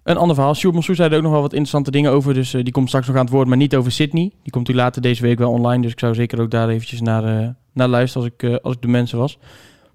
een 0.03 0.17
ander 0.17 0.35
verhaal. 0.35 0.55
Sjoerd 0.55 0.73
Monsou 0.73 0.95
zei 0.95 1.09
er 1.09 1.17
ook 1.17 1.23
nog 1.23 1.31
wel 1.31 1.41
wat 1.41 1.51
interessante 1.51 1.91
dingen 1.91 2.11
over. 2.11 2.33
Dus 2.33 2.51
die 2.51 2.71
komt 2.71 2.87
straks 2.87 3.07
nog 3.07 3.15
aan 3.15 3.23
het 3.23 3.33
woord, 3.33 3.47
maar 3.47 3.57
niet 3.57 3.75
over 3.75 3.91
Sydney. 3.91 4.31
Die 4.43 4.51
komt 4.51 4.69
u 4.69 4.73
later 4.73 5.01
deze 5.01 5.21
week 5.21 5.37
wel 5.37 5.51
online. 5.51 5.81
Dus 5.81 5.91
ik 5.91 5.99
zou 5.99 6.13
zeker 6.13 6.41
ook 6.41 6.51
daar 6.51 6.69
eventjes 6.69 7.01
naar, 7.01 7.23
eh, 7.23 7.47
naar 7.73 7.87
luisteren 7.87 8.23
als 8.23 8.33
ik, 8.33 8.43
eh, 8.51 8.57
als 8.61 8.75
ik 8.75 8.81
de 8.81 8.87
mensen 8.87 9.17
was. 9.17 9.37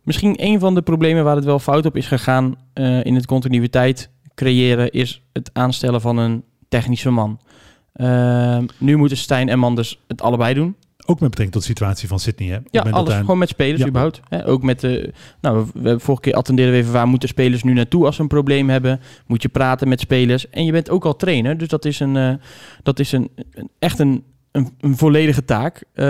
Misschien 0.02 0.34
een 0.44 0.58
van 0.58 0.74
de 0.74 0.82
problemen 0.82 1.24
waar 1.24 1.36
het 1.36 1.44
wel 1.44 1.58
fout 1.58 1.86
op 1.86 1.96
is 1.96 2.06
gegaan 2.06 2.54
eh, 2.72 3.04
in 3.04 3.14
het 3.14 3.26
continuïteit 3.26 4.10
creëren... 4.34 4.90
is 4.90 5.22
het 5.32 5.50
aanstellen 5.52 6.00
van 6.00 6.16
een 6.16 6.44
technische 6.68 7.10
man. 7.10 7.40
Ehm, 7.92 8.66
nu 8.78 8.96
moeten 8.96 9.16
Stijn 9.16 9.48
en 9.48 9.58
Manders 9.58 10.00
het 10.06 10.22
allebei 10.22 10.54
doen. 10.54 10.76
Ook 11.06 11.20
met 11.20 11.30
betrekking 11.30 11.52
tot 11.52 11.60
de 11.62 11.68
situatie 11.74 12.08
van 12.08 12.18
Sydney. 12.18 12.48
Hè? 12.48 12.56
Op 12.56 12.66
Ja, 12.70 12.80
alles. 12.80 13.14
Gewoon 13.14 13.38
met 13.38 13.48
spelers 13.48 13.80
Ja. 13.80 13.86
überhaupt. 13.86 14.20
Hè? 14.28 14.46
Ook 14.46 14.62
met 14.62 14.80
de... 14.80 15.12
Nou, 15.40 15.56
we, 15.58 15.64
we 15.72 15.80
hebben 15.82 16.00
vorige 16.00 16.22
keer 16.22 16.34
attendeerden 16.34 16.74
we 16.74 16.80
even... 16.80 16.92
waar 16.92 17.06
moeten 17.08 17.28
spelers 17.28 17.62
nu 17.62 17.72
naartoe 17.72 18.04
als 18.06 18.16
ze 18.16 18.22
een 18.22 18.28
probleem 18.28 18.68
hebben? 18.70 19.00
Moet 19.26 19.42
je 19.42 19.48
praten 19.48 19.88
met 19.88 20.00
spelers. 20.00 20.50
En 20.50 20.64
je 20.64 20.72
bent 20.72 20.90
ook 20.90 21.04
al 21.04 21.16
trainer. 21.16 21.58
Dus 21.58 21.68
dat 21.68 21.84
is, 21.84 22.00
een, 22.00 22.16
eh, 22.16 22.32
dat 22.82 22.98
is 22.98 23.12
een, 23.12 23.30
een- 23.50 23.70
echt 23.78 23.98
een, 23.98 24.24
een, 24.52 24.74
een 24.80 24.96
volledige 24.96 25.44
taak. 25.44 25.84
Eh, 25.92 26.04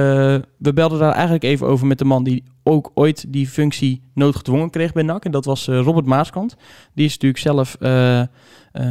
we 0.58 0.72
belden 0.74 0.98
daar 0.98 1.12
eigenlijk 1.12 1.44
even 1.44 1.66
over 1.66 1.86
met 1.86 1.98
de 1.98 2.04
man... 2.04 2.24
die 2.24 2.42
ook 2.62 2.90
ooit 2.94 3.32
die 3.32 3.48
functie 3.48 4.02
noodgedwongen 4.14 4.70
kreeg 4.70 4.92
bij 4.92 5.02
NAC. 5.02 5.24
En 5.24 5.30
dat 5.30 5.44
was 5.44 5.68
eh, 5.68 5.80
Robert 5.80 6.06
Maaskant. 6.06 6.56
Die 6.94 7.04
is 7.04 7.12
natuurlijk 7.12 7.42
zelf 7.42 7.76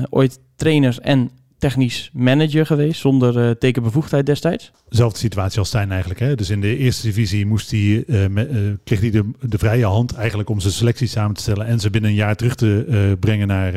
ooit 0.10 0.40
trainer 0.56 0.98
en 1.02 1.32
technisch 1.58 2.10
manager 2.14 2.66
geweest 2.66 3.02
zonder 3.02 3.48
eh, 3.48 3.52
tekenbevoegdheid 3.52 4.26
destijds. 4.26 4.72
Zelfde 4.90 5.20
situatie 5.20 5.60
als 5.60 5.68
Stijn 5.68 5.90
eigenlijk. 5.92 6.20
Hè? 6.20 6.36
Dus 6.36 6.50
in 6.50 6.62
de 6.62 6.78
eerste 6.78 7.08
divisie 7.08 7.46
moest 7.46 7.72
hij, 7.72 8.04
eh, 8.08 8.28
me- 8.28 8.46
eh, 8.46 8.60
kreeg 8.84 9.00
hij 9.00 9.10
de, 9.10 9.32
de 9.42 9.58
vrije 9.58 9.86
hand 9.86 10.14
eigenlijk 10.14 10.50
om 10.50 10.60
zijn 10.60 10.74
selectie 10.74 11.08
samen 11.08 11.36
te 11.36 11.42
stellen 11.42 11.66
en 11.66 11.80
ze 11.80 11.90
binnen 11.90 12.10
een 12.10 12.16
jaar 12.16 12.36
terug 12.36 12.56
te 12.56 13.16
brengen 13.20 13.48
naar 13.48 13.72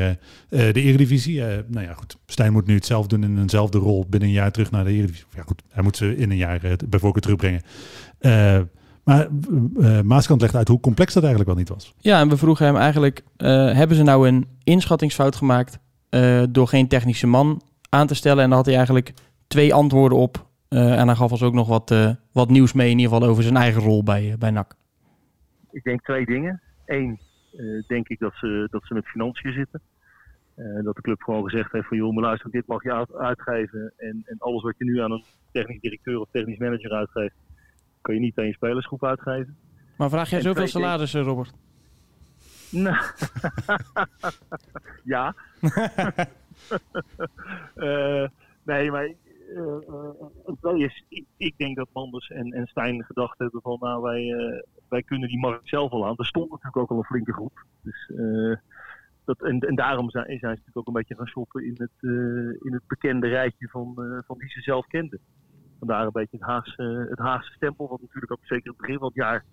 de 0.49 0.71
eredivisie. 0.73 1.41
Nou 1.67 1.85
ja, 1.85 1.93
goed. 1.93 2.17
Stijn 2.25 2.51
moet 2.51 2.65
nu 2.67 2.73
hetzelfde 2.75 3.19
doen 3.19 3.29
in 3.29 3.39
eenzelfde 3.41 3.77
rol 3.77 4.05
binnen 4.09 4.29
een 4.29 4.35
jaar 4.35 4.51
terug 4.51 4.71
naar 4.71 4.83
de 4.83 4.91
eredivisie. 4.91 5.25
Ja, 5.35 5.43
goed. 5.45 5.61
Hij 5.69 5.83
moet 5.83 5.97
ze 5.97 6.15
in 6.17 6.31
een 6.31 6.37
jaar 6.37 6.59
bij 6.89 6.99
voorkeur 6.99 7.21
terugbrengen. 7.21 7.61
Maar 9.03 9.27
uh, 9.77 10.01
Maaskant 10.01 10.41
legt 10.41 10.55
uit 10.55 10.67
hoe 10.67 10.79
complex 10.79 11.13
dat 11.13 11.23
eigenlijk 11.23 11.51
wel 11.53 11.59
niet 11.61 11.69
was. 11.69 11.93
Ja, 11.99 12.19
en 12.19 12.29
we 12.29 12.37
vroegen 12.37 12.65
hem 12.65 12.75
eigenlijk, 12.75 13.23
uh, 13.37 13.47
hebben 13.73 13.97
ze 13.97 14.03
nou 14.03 14.27
een 14.27 14.47
inschattingsfout 14.63 15.35
gemaakt 15.35 15.79
uh, 16.09 16.43
door 16.49 16.67
geen 16.67 16.87
technische 16.87 17.27
man 17.27 17.61
aan 17.91 18.07
te 18.07 18.15
stellen? 18.15 18.43
En 18.43 18.47
daar 18.47 18.57
had 18.57 18.65
hij 18.65 18.75
eigenlijk 18.75 19.13
twee 19.47 19.73
antwoorden 19.73 20.17
op. 20.17 20.49
Uh, 20.69 20.99
en 20.99 21.07
hij 21.07 21.15
gaf 21.15 21.31
ons 21.31 21.43
ook 21.43 21.53
nog 21.53 21.67
wat, 21.67 21.91
uh, 21.91 22.09
wat 22.31 22.49
nieuws 22.49 22.73
mee, 22.73 22.89
in 22.89 22.99
ieder 22.99 23.13
geval 23.13 23.29
over 23.29 23.43
zijn 23.43 23.55
eigen 23.55 23.81
rol 23.81 24.03
bij, 24.03 24.35
bij 24.39 24.51
NAC. 24.51 24.75
Ik 25.71 25.83
denk 25.83 26.03
twee 26.03 26.25
dingen. 26.25 26.61
Eén, 26.85 27.19
denk 27.87 28.07
ik 28.07 28.19
dat 28.19 28.33
ze, 28.35 28.67
dat 28.71 28.85
ze 28.85 28.93
met 28.93 29.07
financiën 29.07 29.53
zitten. 29.53 29.81
dat 30.83 30.95
de 30.95 31.01
club 31.01 31.21
gewoon 31.21 31.43
gezegd 31.43 31.71
heeft 31.71 31.87
van 31.87 31.97
joh, 31.97 32.13
maar 32.13 32.23
luister, 32.23 32.51
dit 32.51 32.67
mag 32.67 32.83
je 32.83 32.93
uit, 32.93 33.13
uitgeven. 33.13 33.93
En, 33.97 34.23
en 34.25 34.35
alles 34.37 34.63
wat 34.63 34.77
je 34.77 34.83
nu 34.83 35.01
aan 35.01 35.11
een 35.11 35.23
technisch 35.51 35.79
directeur 35.79 36.19
of 36.19 36.27
technisch 36.31 36.57
manager 36.57 36.91
uitgeeft, 36.91 37.35
kan 38.01 38.15
je 38.15 38.21
niet 38.21 38.37
aan 38.37 38.45
je 38.45 38.53
spelersgroep 38.53 39.05
uitgeven. 39.05 39.57
Maar 39.97 40.09
vraag 40.09 40.29
jij 40.29 40.37
en 40.37 40.43
zoveel 40.43 40.67
salarissen, 40.67 41.21
Robert? 41.21 41.53
Nou, 42.69 43.05
ja. 45.13 45.35
uh, 47.75 48.27
nee, 48.71 48.91
maar 48.91 49.13
uh, 49.55 49.77
uh, 50.61 50.79
is, 50.79 51.05
ik, 51.09 51.25
ik, 51.37 51.57
denk 51.57 51.75
dat 51.75 51.87
Manders 51.93 52.29
en, 52.29 52.51
en 52.51 52.67
Stijn 52.67 53.03
gedacht 53.03 53.39
hebben 53.39 53.61
van, 53.61 53.77
nou, 53.79 54.01
wij, 54.01 54.33
wij 54.89 55.03
kunnen 55.03 55.29
die 55.29 55.39
markt 55.39 55.67
zelf 55.69 55.91
al 55.91 56.07
aan. 56.07 56.17
Er 56.17 56.25
stond 56.25 56.49
natuurlijk 56.49 56.77
ook 56.77 56.89
al 56.89 56.97
een 56.97 57.03
flinke 57.03 57.33
groep. 57.33 57.65
Dus, 57.81 58.11
dat, 59.25 59.41
en, 59.41 59.59
en 59.59 59.75
daarom 59.75 60.09
zijn, 60.09 60.25
zijn 60.25 60.39
ze 60.39 60.45
natuurlijk 60.45 60.77
ook 60.77 60.87
een 60.87 60.93
beetje 60.93 61.15
gaan 61.15 61.27
shoppen 61.27 61.65
in 61.65 61.75
het, 61.77 62.11
in 62.61 62.73
het 62.73 62.87
bekende 62.87 63.27
rijtje 63.27 63.67
van, 63.67 63.93
van 64.25 64.37
die 64.37 64.49
ze 64.49 64.61
zelf 64.61 64.87
kenden. 64.87 65.19
Vandaar 65.79 66.05
een 66.05 66.11
beetje 66.11 66.37
het 66.37 66.45
Haagse, 66.45 67.07
het 67.09 67.19
Haagse 67.19 67.51
stempel, 67.51 67.87
wat 67.87 68.01
natuurlijk 68.01 68.31
ook 68.31 68.45
zeker 68.45 68.69
het 68.69 68.77
begin 68.77 68.97
van 68.97 69.07
het 69.07 69.15
jaar 69.15 69.45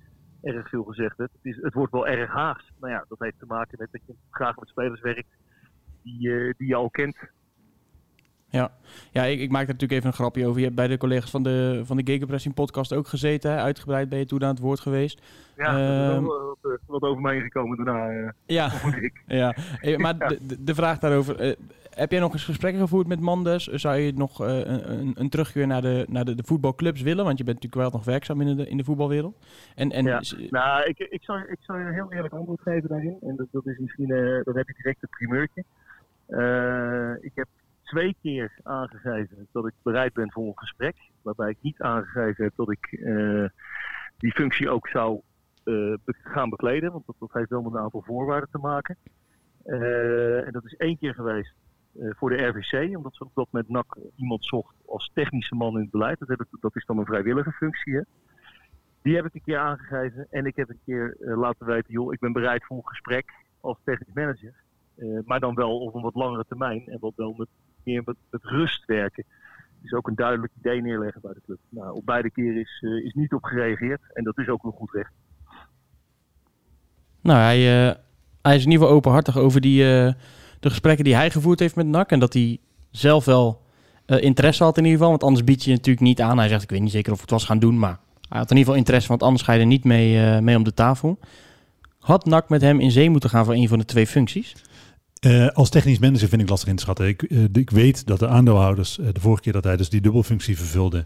erg 0.42 0.68
veel 0.68 0.84
gezegd 0.84 1.16
werd. 1.16 1.32
Het, 1.32 1.44
is, 1.44 1.62
het 1.62 1.74
wordt 1.74 1.92
wel 1.92 2.06
erg 2.06 2.30
Haags. 2.30 2.70
Nou 2.80 2.92
ja, 2.92 3.04
dat 3.08 3.18
heeft 3.18 3.38
te 3.38 3.46
maken 3.46 3.78
met 3.78 3.92
dat 3.92 4.00
je 4.06 4.14
graag 4.30 4.56
met 4.56 4.68
spelers 4.68 5.00
werkt 5.00 5.36
die, 6.16 6.28
uh, 6.28 6.54
die 6.56 6.68
je 6.68 6.74
al 6.74 6.90
kent. 6.90 7.16
Ja, 8.50 8.70
ja 9.10 9.24
ik, 9.24 9.40
ik 9.40 9.50
maak 9.50 9.62
er 9.62 9.72
natuurlijk 9.72 9.92
even 9.92 10.06
een 10.06 10.16
grapje 10.16 10.46
over. 10.46 10.58
Je 10.58 10.64
hebt 10.64 10.76
bij 10.76 10.86
de 10.86 10.96
collega's 10.96 11.30
van 11.30 11.42
de, 11.42 11.80
van 11.84 11.96
de 11.96 12.02
Gegenpressing 12.04 12.54
podcast 12.54 12.92
ook 12.92 13.08
gezeten. 13.08 13.50
Hè? 13.50 13.56
Uitgebreid 13.56 14.08
ben 14.08 14.18
je 14.18 14.26
toen 14.26 14.42
aan 14.42 14.48
het 14.48 14.58
woord 14.58 14.80
geweest. 14.80 15.22
Ja, 15.56 15.72
um, 15.72 15.78
er 15.80 16.20
is 16.20 16.26
wel 16.26 16.56
wat, 16.62 16.80
wat, 16.86 17.02
over 17.02 17.22
mij 17.22 17.40
gekomen 17.40 17.76
daarna. 17.76 18.10
Uh, 18.10 18.28
ja, 18.46 18.70
ja. 19.26 19.54
maar 19.96 20.18
de, 20.18 20.38
de, 20.46 20.64
de 20.64 20.74
vraag 20.74 20.98
daarover. 20.98 21.46
Uh, 21.46 21.54
heb 21.90 22.10
jij 22.10 22.20
nog 22.20 22.32
eens 22.32 22.44
gesprekken 22.44 22.80
gevoerd 22.80 23.06
met 23.06 23.20
Mandes? 23.20 23.66
Zou 23.66 23.96
je 23.96 24.12
nog 24.12 24.42
uh, 24.42 24.58
een, 24.64 25.12
een 25.14 25.28
terugkeer 25.28 25.66
naar, 25.66 25.82
de, 25.82 26.06
naar 26.08 26.24
de, 26.24 26.34
de 26.34 26.42
voetbalclubs 26.44 27.02
willen? 27.02 27.24
Want 27.24 27.38
je 27.38 27.44
bent 27.44 27.62
natuurlijk 27.62 27.90
wel 27.90 28.00
nog 28.00 28.08
werkzaam 28.08 28.40
in 28.40 28.56
de, 28.56 28.68
in 28.68 28.76
de 28.76 28.84
voetbalwereld. 28.84 29.36
En, 29.74 29.90
en 29.90 30.04
ja. 30.04 30.20
Nou, 30.50 30.84
ik, 30.84 30.98
ik, 30.98 31.22
zou, 31.22 31.40
ik 31.40 31.58
zou 31.60 31.78
je 31.78 31.84
een 31.84 31.94
heel 31.94 32.12
eerlijk 32.12 32.34
antwoord 32.34 32.60
geven 32.60 32.88
daarin. 32.88 33.16
En 33.20 33.36
dat, 33.36 33.46
dat 33.50 33.66
is 33.66 33.78
misschien, 33.78 34.08
dat 34.44 34.54
heb 34.54 34.68
je 34.68 34.74
direct 34.76 35.00
het 35.00 35.10
primeurtje. 35.10 35.64
Uh, 36.28 37.14
ik 37.20 37.32
heb 37.34 37.48
twee 37.82 38.16
keer 38.22 38.58
aangegeven 38.62 39.48
dat 39.52 39.66
ik 39.66 39.74
bereid 39.82 40.12
ben 40.12 40.32
voor 40.32 40.46
een 40.46 40.58
gesprek. 40.58 40.96
Waarbij 41.22 41.50
ik 41.50 41.58
niet 41.60 41.80
aangegeven 41.80 42.44
heb 42.44 42.52
dat 42.56 42.70
ik 42.70 42.90
die 44.18 44.32
functie 44.32 44.70
ook 44.70 44.88
zou 44.88 45.20
gaan 46.06 46.50
bekleden. 46.50 46.92
Want 46.92 47.04
dat, 47.18 47.32
heeft 47.32 47.50
wel 47.50 47.62
met 47.62 47.72
een 47.72 47.78
aantal 47.78 48.02
voorwaarden 48.02 48.50
te 48.50 48.58
maken. 48.58 48.96
en 49.64 50.52
dat 50.52 50.64
is 50.64 50.76
één 50.76 50.98
keer 50.98 51.14
geweest 51.14 51.54
voor 51.94 52.30
de 52.30 52.46
RVC, 52.46 52.96
omdat 52.96 53.14
ze 53.14 53.24
op 53.24 53.34
dat 53.34 53.48
moment 53.50 53.72
NAC 53.72 53.96
iemand 54.16 54.44
zocht 54.44 54.74
als 54.86 55.10
technische 55.14 55.54
man 55.54 55.74
in 55.74 55.82
het 55.82 55.90
beleid. 55.90 56.18
Dat, 56.18 56.28
heb 56.28 56.40
ik, 56.40 56.46
dat 56.60 56.76
is 56.76 56.84
dan 56.84 56.98
een 56.98 57.06
vrijwillige 57.06 57.52
functie. 57.52 57.94
Hè? 57.94 58.02
Die 59.02 59.16
heb 59.16 59.24
ik 59.24 59.34
een 59.34 59.42
keer 59.44 59.58
aangegeven 59.58 60.26
en 60.30 60.46
ik 60.46 60.56
heb 60.56 60.68
een 60.68 60.80
keer 60.84 61.16
laten 61.18 61.66
weten, 61.66 61.92
joh, 61.92 62.12
ik 62.12 62.18
ben 62.18 62.32
bereid 62.32 62.64
voor 62.64 62.76
een 62.76 62.88
gesprek 62.88 63.32
als 63.60 63.78
technisch 63.84 64.14
manager. 64.14 64.54
Uh, 64.98 65.18
maar 65.24 65.40
dan 65.40 65.54
wel 65.54 65.78
op 65.78 65.94
een 65.94 66.02
wat 66.02 66.14
langere 66.14 66.44
termijn 66.48 66.86
en 66.86 66.98
wat 67.00 67.12
wel 67.16 67.34
met 67.36 67.48
meer 67.82 68.02
met, 68.04 68.16
rust 68.30 68.84
werken. 68.84 69.24
Dus 69.82 69.92
ook 69.92 70.06
een 70.08 70.14
duidelijk 70.14 70.52
idee 70.58 70.82
neerleggen 70.82 71.20
bij 71.20 71.32
de 71.32 71.40
club. 71.44 71.58
Nou, 71.68 71.94
op 71.94 72.06
beide 72.06 72.30
keren 72.30 72.60
is, 72.60 72.84
is 73.04 73.14
niet 73.14 73.32
op 73.32 73.44
gereageerd 73.44 74.00
en 74.12 74.24
dat 74.24 74.38
is 74.38 74.48
ook 74.48 74.64
een 74.64 74.72
goed 74.72 74.92
recht. 74.92 75.12
Nou, 77.20 77.38
hij, 77.38 77.58
hij 78.42 78.56
is 78.56 78.64
in 78.64 78.70
ieder 78.70 78.78
geval 78.78 78.96
openhartig 78.96 79.36
over 79.36 79.60
die 79.60 79.82
de 80.60 80.70
gesprekken 80.70 81.04
die 81.04 81.14
hij 81.14 81.30
gevoerd 81.30 81.58
heeft 81.58 81.76
met 81.76 81.86
NAC. 81.86 82.10
En 82.10 82.18
dat 82.18 82.32
hij 82.32 82.58
zelf 82.90 83.24
wel 83.24 83.62
interesse 84.06 84.64
had 84.64 84.76
in 84.76 84.82
ieder 84.82 84.98
geval. 84.98 85.10
Want 85.10 85.24
anders 85.24 85.44
bied 85.44 85.64
je 85.64 85.70
natuurlijk 85.70 86.06
niet 86.06 86.20
aan. 86.20 86.38
Hij 86.38 86.48
zegt, 86.48 86.62
ik 86.62 86.70
weet 86.70 86.80
niet 86.80 86.90
zeker 86.90 87.12
of 87.12 87.20
het 87.20 87.30
was 87.30 87.44
gaan 87.44 87.58
doen. 87.58 87.78
Maar 87.78 87.98
hij 88.28 88.38
had 88.38 88.50
in 88.50 88.56
ieder 88.56 88.58
geval 88.58 88.74
interesse, 88.74 89.08
want 89.08 89.22
anders 89.22 89.42
ga 89.42 89.52
je 89.52 89.60
er 89.60 89.66
niet 89.66 89.84
mee, 89.84 90.40
mee 90.40 90.56
om 90.56 90.64
de 90.64 90.74
tafel. 90.74 91.18
Had 91.98 92.24
NAC 92.24 92.48
met 92.48 92.60
hem 92.60 92.80
in 92.80 92.90
zee 92.90 93.10
moeten 93.10 93.30
gaan 93.30 93.44
voor 93.44 93.54
een 93.54 93.68
van 93.68 93.78
de 93.78 93.84
twee 93.84 94.06
functies? 94.06 94.54
Uh, 95.26 95.48
als 95.48 95.70
technisch 95.70 95.98
manager 95.98 96.28
vind 96.28 96.42
ik 96.42 96.48
lastig 96.48 96.68
in 96.68 96.76
te 96.76 96.82
schatten. 96.82 97.06
Ik, 97.06 97.22
ik 97.52 97.70
weet 97.70 98.06
dat 98.06 98.18
de 98.18 98.28
aandeelhouders 98.28 98.94
de 98.94 99.20
vorige 99.20 99.42
keer 99.42 99.52
dat 99.52 99.64
hij 99.64 99.76
dus 99.76 99.88
die 99.88 100.00
dubbelfunctie 100.00 100.56
vervulde... 100.56 101.04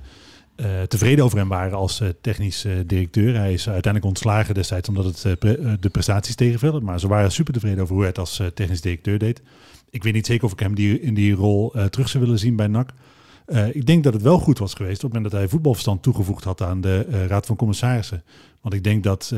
Tevreden 0.88 1.25
over 1.25 1.38
hem 1.38 1.48
waren 1.48 1.79
als 1.79 2.03
technisch 2.20 2.66
directeur. 2.87 3.37
Hij 3.37 3.53
is 3.53 3.68
uiteindelijk 3.68 4.05
ontslagen 4.05 4.55
destijds 4.55 4.88
omdat 4.88 5.05
het 5.05 5.40
de 5.81 5.88
prestaties 5.92 6.35
tegenvielen. 6.35 6.85
Maar 6.85 7.01
ze 7.01 7.09
waren 7.09 7.33
super 7.33 7.53
tevreden 7.53 7.83
over 7.83 7.92
hoe 7.92 8.03
hij 8.03 8.11
het 8.11 8.18
als 8.18 8.42
technisch 8.55 8.81
directeur 8.81 9.18
deed. 9.18 9.42
Ik 9.90 10.03
weet 10.03 10.12
niet 10.12 10.27
zeker 10.27 10.44
of 10.44 10.53
ik 10.53 10.59
hem 10.59 10.75
die, 10.75 11.01
in 11.01 11.14
die 11.14 11.35
rol 11.35 11.75
terug 11.90 12.09
zou 12.09 12.25
willen 12.25 12.38
zien 12.38 12.57
bij 12.57 12.66
NAC. 12.66 12.90
ik 13.72 13.87
denk 13.87 14.05
dat 14.05 14.12
het 14.12 14.22
wel 14.22 14.38
goed 14.38 14.59
was 14.59 14.75
geweest 14.75 14.96
op 14.96 15.03
het 15.03 15.12
moment 15.12 15.31
dat 15.31 15.40
hij 15.40 15.48
voetbalverstand 15.51 16.03
toegevoegd 16.03 16.44
had 16.44 16.62
aan 16.62 16.81
de 16.81 17.27
Raad 17.27 17.46
van 17.46 17.57
Commissarissen. 17.57 18.22
Want 18.61 18.75
ik 18.75 18.85
denk 18.85 19.03
dat 19.03 19.35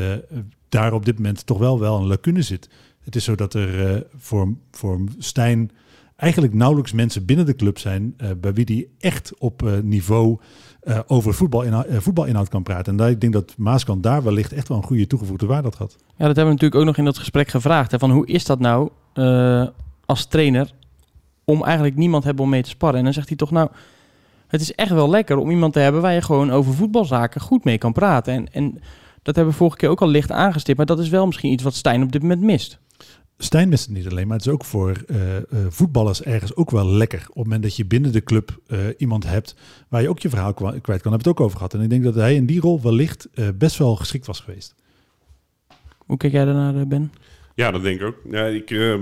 daar 0.68 0.92
op 0.92 1.04
dit 1.04 1.16
moment 1.16 1.46
toch 1.46 1.58
wel, 1.58 1.80
wel 1.80 1.96
een 1.96 2.06
lacune 2.06 2.42
zit. 2.42 2.68
Het 3.04 3.16
is 3.16 3.24
zo 3.24 3.34
dat 3.34 3.54
er 3.54 4.06
voor, 4.16 4.54
voor 4.70 5.00
Stijn 5.18 5.70
eigenlijk 6.16 6.54
nauwelijks 6.54 6.92
mensen 6.92 7.24
binnen 7.24 7.46
de 7.46 7.56
club 7.56 7.78
zijn 7.78 8.16
bij 8.40 8.52
wie 8.54 8.64
die 8.64 8.88
echt 8.98 9.32
op 9.38 9.80
niveau 9.82 10.38
uh, 10.82 10.98
over 11.06 11.34
voetbalinhoud, 11.34 11.86
voetbalinhoud 11.90 12.48
kan 12.48 12.62
praten. 12.62 12.92
En 12.92 12.98
daar, 12.98 13.10
ik 13.10 13.20
denk 13.20 13.32
dat 13.32 13.54
Maaskant 13.56 14.02
daar 14.02 14.22
wellicht 14.22 14.52
echt 14.52 14.68
wel 14.68 14.76
een 14.76 14.84
goede 14.84 15.06
toegevoegde 15.06 15.46
waarde 15.46 15.72
had. 15.78 15.96
Ja, 15.98 16.04
dat 16.26 16.36
hebben 16.36 16.44
we 16.44 16.50
natuurlijk 16.50 16.80
ook 16.80 16.84
nog 16.84 16.96
in 16.96 17.04
dat 17.04 17.18
gesprek 17.18 17.48
gevraagd. 17.48 17.90
Hè, 17.90 17.98
van 17.98 18.10
hoe 18.10 18.26
is 18.26 18.44
dat 18.44 18.58
nou 18.58 18.90
als 20.06 20.26
trainer 20.26 20.72
om 21.44 21.64
eigenlijk 21.64 21.96
niemand 21.96 22.24
hebben 22.24 22.44
om 22.44 22.50
mee 22.50 22.62
te 22.62 22.68
sparren? 22.68 22.98
En 22.98 23.04
dan 23.04 23.12
zegt 23.12 23.28
hij 23.28 23.36
toch 23.36 23.50
nou, 23.50 23.68
het 24.46 24.60
is 24.60 24.74
echt 24.74 24.90
wel 24.90 25.10
lekker 25.10 25.36
om 25.36 25.50
iemand 25.50 25.72
te 25.72 25.78
hebben 25.78 26.02
waar 26.02 26.12
je 26.12 26.22
gewoon 26.22 26.50
over 26.50 26.74
voetbalzaken 26.74 27.40
goed 27.40 27.64
mee 27.64 27.78
kan 27.78 27.92
praten. 27.92 28.34
En, 28.34 28.52
en 28.52 28.80
dat 29.22 29.34
hebben 29.34 29.52
we 29.52 29.58
vorige 29.58 29.76
keer 29.76 29.88
ook 29.88 30.02
al 30.02 30.08
licht 30.08 30.30
aangestipt. 30.30 30.76
Maar 30.76 30.86
dat 30.86 30.98
is 30.98 31.08
wel 31.08 31.26
misschien 31.26 31.52
iets 31.52 31.62
wat 31.62 31.74
Stijn 31.74 32.02
op 32.02 32.12
dit 32.12 32.22
moment 32.22 32.40
mist. 32.40 32.78
Stijn 33.38 33.68
mist 33.68 33.84
het 33.86 33.96
niet 33.96 34.08
alleen, 34.08 34.26
maar 34.26 34.36
het 34.36 34.46
is 34.46 34.52
ook 34.52 34.64
voor 34.64 35.04
uh, 35.06 35.36
uh, 35.36 35.40
voetballers 35.68 36.22
ergens 36.22 36.54
ook 36.56 36.70
wel 36.70 36.86
lekker. 36.86 37.20
Op 37.20 37.26
het 37.26 37.44
moment 37.44 37.62
dat 37.62 37.76
je 37.76 37.86
binnen 37.86 38.12
de 38.12 38.22
club 38.22 38.58
uh, 38.66 38.78
iemand 38.96 39.24
hebt 39.24 39.56
waar 39.88 40.02
je 40.02 40.08
ook 40.08 40.18
je 40.18 40.28
verhaal 40.28 40.54
kwijt 40.54 40.82
kan, 40.82 40.92
hebben 40.92 41.10
we 41.10 41.16
het 41.16 41.26
ook 41.26 41.40
over 41.40 41.56
gehad. 41.56 41.74
En 41.74 41.80
ik 41.80 41.90
denk 41.90 42.04
dat 42.04 42.14
hij 42.14 42.34
in 42.34 42.46
die 42.46 42.60
rol 42.60 42.80
wellicht 42.80 43.28
best 43.54 43.78
wel 43.78 43.96
geschikt 43.96 44.26
was 44.26 44.40
geweest. 44.40 44.74
Hoe 45.98 46.16
kijk 46.16 46.32
jij 46.32 46.44
daarnaar, 46.44 46.86
Ben? 46.86 47.12
Ja, 47.54 47.70
dat 47.70 47.82
denk 47.82 48.00
ik 48.00 48.06
ook. 48.06 48.16
Ja, 48.30 48.46
ik, 48.46 48.70
uh, 48.70 49.00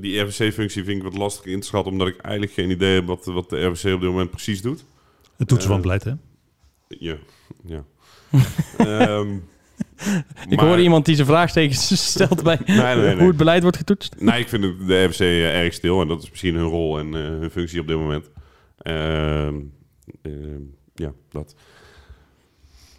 die 0.00 0.20
RVC-functie 0.20 0.84
vind 0.84 0.96
ik 0.96 1.02
wat 1.02 1.16
lastig 1.16 1.44
in 1.44 1.60
te 1.60 1.66
schatten, 1.66 1.92
omdat 1.92 2.08
ik 2.08 2.16
eigenlijk 2.16 2.54
geen 2.54 2.70
idee 2.70 2.94
heb 2.94 3.06
wat, 3.06 3.24
wat 3.24 3.50
de 3.50 3.64
RVC 3.64 3.94
op 3.94 4.00
dit 4.00 4.10
moment 4.10 4.30
precies 4.30 4.62
doet. 4.62 4.84
Het 5.36 5.48
toetsen 5.48 5.70
van 5.70 5.80
beleid, 5.80 6.04
hè? 6.04 6.12
Ja, 6.88 7.16
ja. 7.64 7.84
um, 9.18 9.44
ik 10.48 10.56
maar, 10.56 10.66
hoorde 10.66 10.82
iemand 10.82 11.04
die 11.04 11.14
zijn 11.14 11.26
vraagtekens 11.26 12.06
stelt 12.10 12.42
bij 12.42 12.58
nee, 12.66 12.76
nee, 12.76 12.96
nee. 12.96 13.16
hoe 13.16 13.28
het 13.28 13.36
beleid 13.36 13.62
wordt 13.62 13.76
getoetst. 13.76 14.14
Nee, 14.18 14.40
ik 14.40 14.48
vind 14.48 14.62
de 14.86 15.04
RFC 15.04 15.20
uh, 15.20 15.60
erg 15.62 15.74
stil 15.74 16.00
en 16.00 16.08
dat 16.08 16.22
is 16.22 16.30
misschien 16.30 16.54
hun 16.54 16.68
rol 16.68 16.98
en 16.98 17.06
uh, 17.06 17.22
hun 17.22 17.50
functie 17.50 17.80
op 17.80 17.86
dit 17.86 17.96
moment. 17.96 18.30
Uh, 18.82 19.48
ja, 20.94 21.12
dat. 21.30 21.54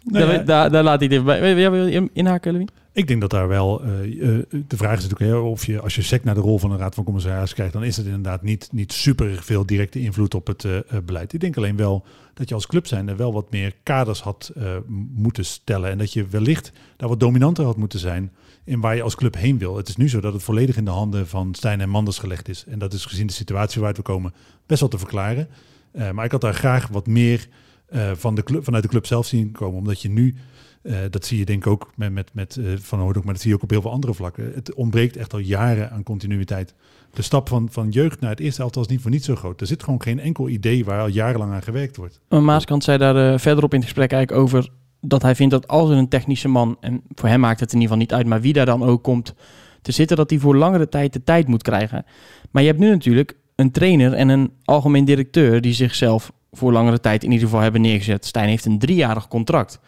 Nou, 0.04 0.26
daar, 0.26 0.44
daar, 0.44 0.70
daar, 0.70 0.82
laat 0.82 1.00
hij 1.00 1.08
het 1.08 1.12
even 1.12 1.24
bij. 1.24 1.70
Wil 1.70 1.86
je 1.86 2.10
inhaken, 2.12 2.52
Lewin? 2.52 2.68
Ik 2.94 3.06
denk 3.06 3.20
dat 3.20 3.30
daar 3.30 3.48
wel. 3.48 3.82
eh, 3.82 4.02
eh, 4.02 4.44
de 4.50 4.76
vraag 4.76 4.98
is 4.98 5.08
natuurlijk 5.08 5.30
hè, 5.30 5.36
of 5.36 5.66
je, 5.66 5.80
als 5.80 5.94
je 5.94 6.02
sec 6.02 6.24
naar 6.24 6.34
de 6.34 6.40
rol 6.40 6.58
van 6.58 6.70
een 6.70 6.78
raad 6.78 6.94
van 6.94 7.04
commissarissen 7.04 7.56
krijgt, 7.56 7.72
dan 7.72 7.84
is 7.84 7.96
het 7.96 8.06
inderdaad 8.06 8.42
niet, 8.42 8.68
niet 8.72 8.92
super 8.92 9.42
veel 9.42 9.66
directe 9.66 10.00
invloed 10.00 10.34
op 10.34 10.46
het 10.46 10.64
eh, 10.64 10.76
eh, 10.76 10.84
beleid. 11.04 11.32
Ik 11.32 11.40
denk 11.40 11.56
alleen 11.56 11.76
wel 11.76 12.04
dat 12.34 12.48
je 12.48 12.54
als 12.54 12.66
club 12.66 12.86
zijnde 12.86 13.14
wel 13.14 13.32
wat 13.32 13.50
meer 13.50 13.74
kaders 13.82 14.20
had 14.20 14.52
eh, 14.56 14.76
moeten 15.14 15.44
stellen. 15.44 15.90
En 15.90 15.98
dat 15.98 16.12
je 16.12 16.26
wellicht 16.26 16.72
daar 16.96 17.08
wat 17.08 17.20
dominanter 17.20 17.64
had 17.64 17.76
moeten 17.76 17.98
zijn 17.98 18.32
in 18.64 18.80
waar 18.80 18.96
je 18.96 19.02
als 19.02 19.14
club 19.14 19.36
heen 19.36 19.58
wil. 19.58 19.76
Het 19.76 19.88
is 19.88 19.96
nu 19.96 20.08
zo 20.08 20.20
dat 20.20 20.32
het 20.32 20.42
volledig 20.42 20.76
in 20.76 20.84
de 20.84 20.90
handen 20.90 21.28
van 21.28 21.54
Stijn 21.54 21.80
en 21.80 21.88
Manders 21.88 22.18
gelegd 22.18 22.48
is. 22.48 22.64
En 22.68 22.78
dat 22.78 22.92
is 22.92 23.04
gezien 23.04 23.26
de 23.26 23.32
situatie 23.32 23.76
waaruit 23.76 23.96
we 23.96 24.02
komen 24.02 24.34
best 24.66 24.80
wel 24.80 24.88
te 24.88 24.98
verklaren. 24.98 25.48
Eh, 25.92 26.10
maar 26.10 26.24
ik 26.24 26.30
had 26.30 26.40
daar 26.40 26.54
graag 26.54 26.88
wat 26.88 27.06
meer 27.06 27.48
eh, 27.86 28.10
van 28.14 28.34
de 28.34 28.42
club, 28.42 28.64
vanuit 28.64 28.82
de 28.82 28.88
club 28.88 29.06
zelf 29.06 29.26
zien 29.26 29.52
komen. 29.52 29.78
Omdat 29.78 30.02
je 30.02 30.08
nu, 30.08 30.34
eh, 30.82 30.96
dat 31.10 31.24
zie 31.24 31.38
je 31.38 31.44
denk 31.44 31.64
ik 31.64 31.72
ook 31.72 31.92
met, 31.96 32.12
met, 32.12 32.30
met 32.32 32.56
eh, 32.56 32.64
Van 32.76 33.00
Hoordok, 33.00 33.24
maar 33.24 33.32
dat 33.32 33.42
zie 33.42 33.50
je 33.50 33.56
ook 33.56 33.62
op 33.62 33.70
heel 33.70 33.80
veel 33.80 33.90
andere 33.90 34.14
vlakken. 34.14 34.52
Het 34.54 34.74
ontbreekt 34.74 35.16
echt 35.16 35.32
al 35.32 35.38
jaren 35.38 35.90
aan 35.90 36.02
continuïteit. 36.02 36.74
De 37.10 37.22
stap 37.22 37.48
van, 37.48 37.68
van 37.70 37.90
jeugd 37.90 38.20
naar 38.20 38.30
het 38.30 38.40
eerste 38.40 38.62
elftal 38.62 38.82
is 38.82 38.88
niet 38.88 39.00
voor 39.00 39.10
niet 39.10 39.24
zo 39.24 39.34
groot. 39.34 39.60
Er 39.60 39.66
zit 39.66 39.82
gewoon 39.82 40.02
geen 40.02 40.20
enkel 40.20 40.48
idee 40.48 40.84
waar 40.84 41.00
al 41.00 41.06
jarenlang 41.06 41.52
aan 41.52 41.62
gewerkt 41.62 41.96
wordt. 41.96 42.20
Maaskant 42.28 42.84
zei 42.84 42.98
daar 42.98 43.40
verderop 43.40 43.72
in 43.72 43.78
het 43.78 43.88
gesprek 43.88 44.12
eigenlijk 44.12 44.42
over 44.42 44.70
dat 45.00 45.22
hij 45.22 45.34
vindt 45.34 45.52
dat 45.52 45.68
als 45.68 45.90
er 45.90 45.96
een 45.96 46.08
technische 46.08 46.48
man, 46.48 46.76
en 46.80 47.02
voor 47.14 47.28
hem 47.28 47.40
maakt 47.40 47.60
het 47.60 47.72
in 47.72 47.80
ieder 47.80 47.96
geval 47.96 48.06
niet 48.06 48.12
uit, 48.12 48.26
maar 48.26 48.40
wie 48.40 48.52
daar 48.52 48.66
dan 48.66 48.82
ook 48.82 49.02
komt 49.02 49.34
te 49.82 49.92
zitten, 49.92 50.16
dat 50.16 50.30
hij 50.30 50.38
voor 50.38 50.56
langere 50.56 50.88
tijd 50.88 51.12
de 51.12 51.24
tijd 51.24 51.46
moet 51.46 51.62
krijgen. 51.62 52.04
Maar 52.50 52.62
je 52.62 52.68
hebt 52.68 52.80
nu 52.80 52.88
natuurlijk 52.90 53.36
een 53.54 53.70
trainer 53.70 54.12
en 54.12 54.28
een 54.28 54.52
algemeen 54.64 55.04
directeur 55.04 55.60
die 55.60 55.72
zichzelf 55.72 56.32
voor 56.56 56.72
langere 56.72 57.00
tijd 57.00 57.24
in 57.24 57.30
ieder 57.30 57.46
geval 57.46 57.62
hebben 57.62 57.80
neergezet. 57.80 58.24
Stijn 58.24 58.48
heeft 58.48 58.64
een 58.64 58.78
driejarig 58.78 59.28
contract. 59.28 59.78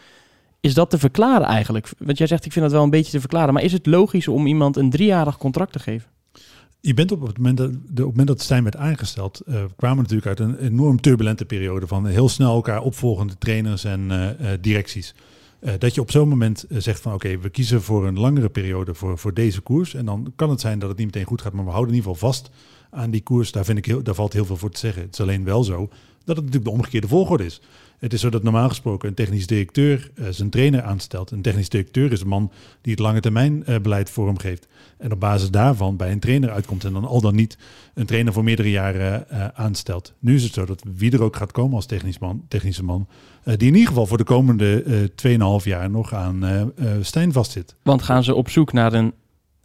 Is 0.61 0.74
dat 0.74 0.90
te 0.90 0.98
verklaren 0.98 1.46
eigenlijk? 1.46 1.88
Want 1.98 2.18
jij 2.18 2.26
zegt, 2.26 2.44
ik 2.44 2.52
vind 2.52 2.64
dat 2.64 2.74
wel 2.74 2.83
een 2.83 2.90
beetje 2.90 3.11
te 3.11 3.20
verklaren. 3.20 3.55
Maar 3.55 3.62
is 3.62 3.72
het 3.72 3.87
logisch 3.87 4.29
om 4.29 4.46
iemand 4.46 4.76
een 4.76 4.90
driejarig 4.90 5.38
contract 5.38 5.72
te 5.72 5.79
geven? 5.79 6.09
Je 6.81 6.94
bent 6.94 7.12
op 7.12 7.20
het 7.26 7.37
moment 7.37 7.57
dat, 7.57 7.70
op 7.70 7.96
het 7.96 7.98
moment 7.98 8.26
dat 8.26 8.40
Stijn 8.40 8.62
werd 8.62 8.76
aangesteld, 8.76 9.40
eh, 9.40 9.64
kwamen 9.76 9.96
natuurlijk 9.96 10.26
uit 10.26 10.40
een 10.40 10.59
enorm 10.59 11.00
turbulente 11.00 11.44
periode 11.44 11.87
van 11.87 12.07
heel 12.07 12.29
snel 12.29 12.55
elkaar 12.55 12.83
opvolgende 12.83 13.38
trainers 13.38 13.85
en 13.85 14.11
eh, 14.11 14.52
eh, 14.52 14.59
directies. 14.61 15.14
Dat 15.79 15.94
je 15.94 16.00
op 16.00 16.11
zo'n 16.11 16.29
moment 16.29 16.64
zegt 16.68 17.00
van 17.00 17.12
oké, 17.12 17.38
we 17.38 17.48
kiezen 17.48 17.83
voor 17.83 18.07
een 18.07 18.18
langere 18.18 18.48
periode 18.48 18.94
voor, 18.94 19.18
voor 19.18 19.35
deze 19.35 19.61
koers. 19.61 19.94
En 19.94 20.05
dan 20.05 20.33
kan 20.37 20.50
het 20.50 20.61
zijn 20.61 20.79
dat 20.79 20.88
het 20.88 20.98
niet 20.98 21.07
meteen 21.07 21.24
goed 21.24 21.42
gaat, 21.42 21.52
maar 21.52 21.64
we 21.64 21.70
houden 21.70 21.94
in 21.94 21.98
ieder 21.98 22.12
geval 22.12 22.31
vast 22.31 22.50
aan 22.90 23.11
die 23.11 23.22
koers. 23.22 23.52
Daar, 23.52 23.64
vind 23.64 23.79
ik 23.79 23.85
heel, 23.85 24.02
daar 24.02 24.14
valt 24.14 24.33
heel 24.33 24.44
veel 24.44 24.57
voor 24.57 24.70
te 24.70 24.79
zeggen. 24.79 25.02
Het 25.02 25.12
is 25.12 25.20
alleen 25.20 25.44
wel 25.44 25.64
zo 25.64 25.88
dat 26.27 26.37
het 26.37 26.45
natuurlijk 26.45 26.65
de 26.65 26.79
omgekeerde 26.81 27.09
volgorde 27.09 27.45
is. 27.45 27.61
Het 27.99 28.12
is 28.12 28.21
zo 28.21 28.31
dat 28.31 28.43
normaal 28.43 28.69
gesproken 28.69 29.09
een 29.09 29.15
technisch 29.15 29.47
directeur 29.47 30.11
eh, 30.15 30.27
zijn 30.31 30.51
trainer 30.51 30.83
aanstelt. 30.83 31.31
Een 31.31 31.43
technisch 31.43 31.69
directeur 31.69 32.12
is 32.12 32.21
een 32.21 32.29
man 32.29 32.53
die 32.81 32.93
het 32.93 33.01
lange 33.01 33.21
termijn 33.21 33.65
eh, 33.65 33.79
beleid 33.79 34.11
vormgeeft. 34.11 34.69
En 34.99 35.12
op 35.12 35.21
basis 35.21 35.51
daarvan 35.51 35.97
bij 35.97 36.12
een 36.12 36.21
trainer 36.21 36.51
uitkomt 36.51 36.85
en 36.85 36.93
dan 36.93 37.05
al 37.05 37.21
dan 37.21 37.35
niet 37.35 37.59
een 37.95 38.07
trainer 38.07 38.33
voor 38.33 38.45
meerdere 38.45 38.71
jaren 38.71 39.31
eh, 39.31 39.47
aanstelt. 39.55 40.15
Nu 40.19 40.35
is 40.35 40.43
het 40.43 40.53
zo 40.53 40.65
dat 40.65 40.83
wie 40.95 41.12
er 41.12 41.23
ook 41.23 41.37
gaat 41.37 41.53
komen 41.53 41.77
als 41.77 41.87
technisch 41.87 42.19
man, 42.19 42.45
technische 42.49 42.85
man, 42.85 43.09
die 43.45 43.69
in 43.69 43.75
ieder 43.75 43.89
geval 43.89 44.07
voor 44.07 44.19
de 44.19 44.25
komende 44.25 44.83
eh 45.23 45.61
2,5 45.61 45.65
jaar 45.65 45.91
nog 45.91 46.15
aan 46.15 46.73
Stijn 47.01 47.33
vastzit. 47.33 47.75
Want 47.83 48.03
gaan 48.03 48.25
ze 48.25 48.35
op 48.35 48.49
zoek 48.49 48.73
naar 48.73 48.93
een, 48.93 49.12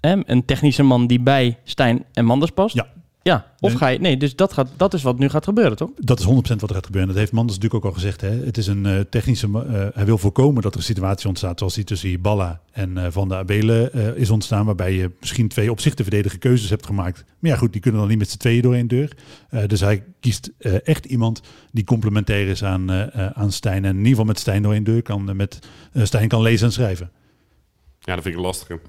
een 0.02 0.46
technische 0.46 0.84
man 0.84 1.08
die 1.08 1.20
bij 1.20 1.58
Stijn 1.64 2.06
en 2.14 2.26
Manders 2.26 2.52
past? 2.52 2.76
Ja. 2.76 2.88
Ja, 3.24 3.46
of 3.60 3.74
ga 3.74 3.88
je... 3.88 4.00
Nee, 4.00 4.18
dus 4.18 4.36
dat, 4.36 4.54
gaat, 4.54 4.68
dat 4.78 4.94
is 4.94 5.04
wat 5.04 5.20
nu 5.20 5.30
gaat 5.30 5.44
gebeuren, 5.44 5.78
toch? 5.78 5.90
Dat 5.98 6.20
is 6.20 6.26
100% 6.26 6.30
wat 6.30 6.70
er 6.70 6.76
gaat 6.76 6.86
gebeuren. 6.86 7.10
Dat 7.10 7.18
heeft 7.18 7.32
Manders 7.32 7.58
natuurlijk 7.58 7.86
ook 7.86 7.92
al 7.92 7.98
gezegd. 8.00 8.22
Hè. 8.22 8.30
Het 8.30 8.58
is 8.58 8.68
een 8.68 8.86
eh, 8.86 9.00
technische. 9.10 9.48
eh, 9.48 9.88
hij 9.94 10.06
wil 10.06 10.18
voorkomen 10.18 10.62
dat 10.62 10.72
er 10.74 10.78
een 10.80 10.86
situatie 10.86 11.28
ontstaat 11.28 11.58
zoals 11.60 11.74
die 11.74 11.84
tussen 11.84 12.22
Balla 12.22 12.62
en 12.72 12.98
eh, 12.98 13.06
Van 13.10 13.28
der 13.30 13.38
Abelen 13.38 13.94
eh, 13.94 14.16
is 14.16 14.30
ontstaan. 14.30 14.66
Waarbij 14.66 14.94
je 14.94 15.12
misschien 15.20 15.48
twee 15.48 15.72
op 15.72 15.80
zich 15.80 15.94
te 15.94 16.04
verdedigen 16.04 16.40
keuzes 16.40 16.70
hebt 16.70 16.86
gemaakt. 16.86 17.24
Maar 17.40 17.52
ja, 17.52 17.58
goed, 17.58 17.72
die 17.72 17.82
kunnen 17.82 18.00
dan 18.00 18.10
niet 18.10 18.20
met 18.20 18.30
z'n 18.30 18.38
tweeën 18.38 18.62
door 18.62 18.74
één 18.74 18.88
deur. 18.88 19.18
Eh, 19.50 19.66
dus 19.68 19.80
hij 19.80 20.04
kiest 20.20 20.52
eh, 20.58 20.88
echt 20.88 21.06
iemand 21.06 21.42
die 21.72 21.84
complementair 21.84 22.48
is 22.48 22.64
aan, 22.64 22.92
aan 23.36 23.52
Stijn. 23.52 23.84
En 23.86 23.90
in 23.92 23.96
ieder 23.98 24.10
geval 24.10 24.26
met 24.26 24.40
Stijn 24.40 24.64
door 24.64 24.74
één 24.74 24.84
deur 24.84 25.02
kan, 25.02 25.36
met 25.36 25.60
Stijn 25.94 26.28
kan 26.28 26.42
lezen 26.42 26.66
en 26.68 26.74
schrijven. 26.74 27.12
Ja, 28.00 28.14
dat 28.16 28.24
vind 28.24 28.36
ik 28.36 28.42
een 28.42 28.46
lastige. 28.48 28.80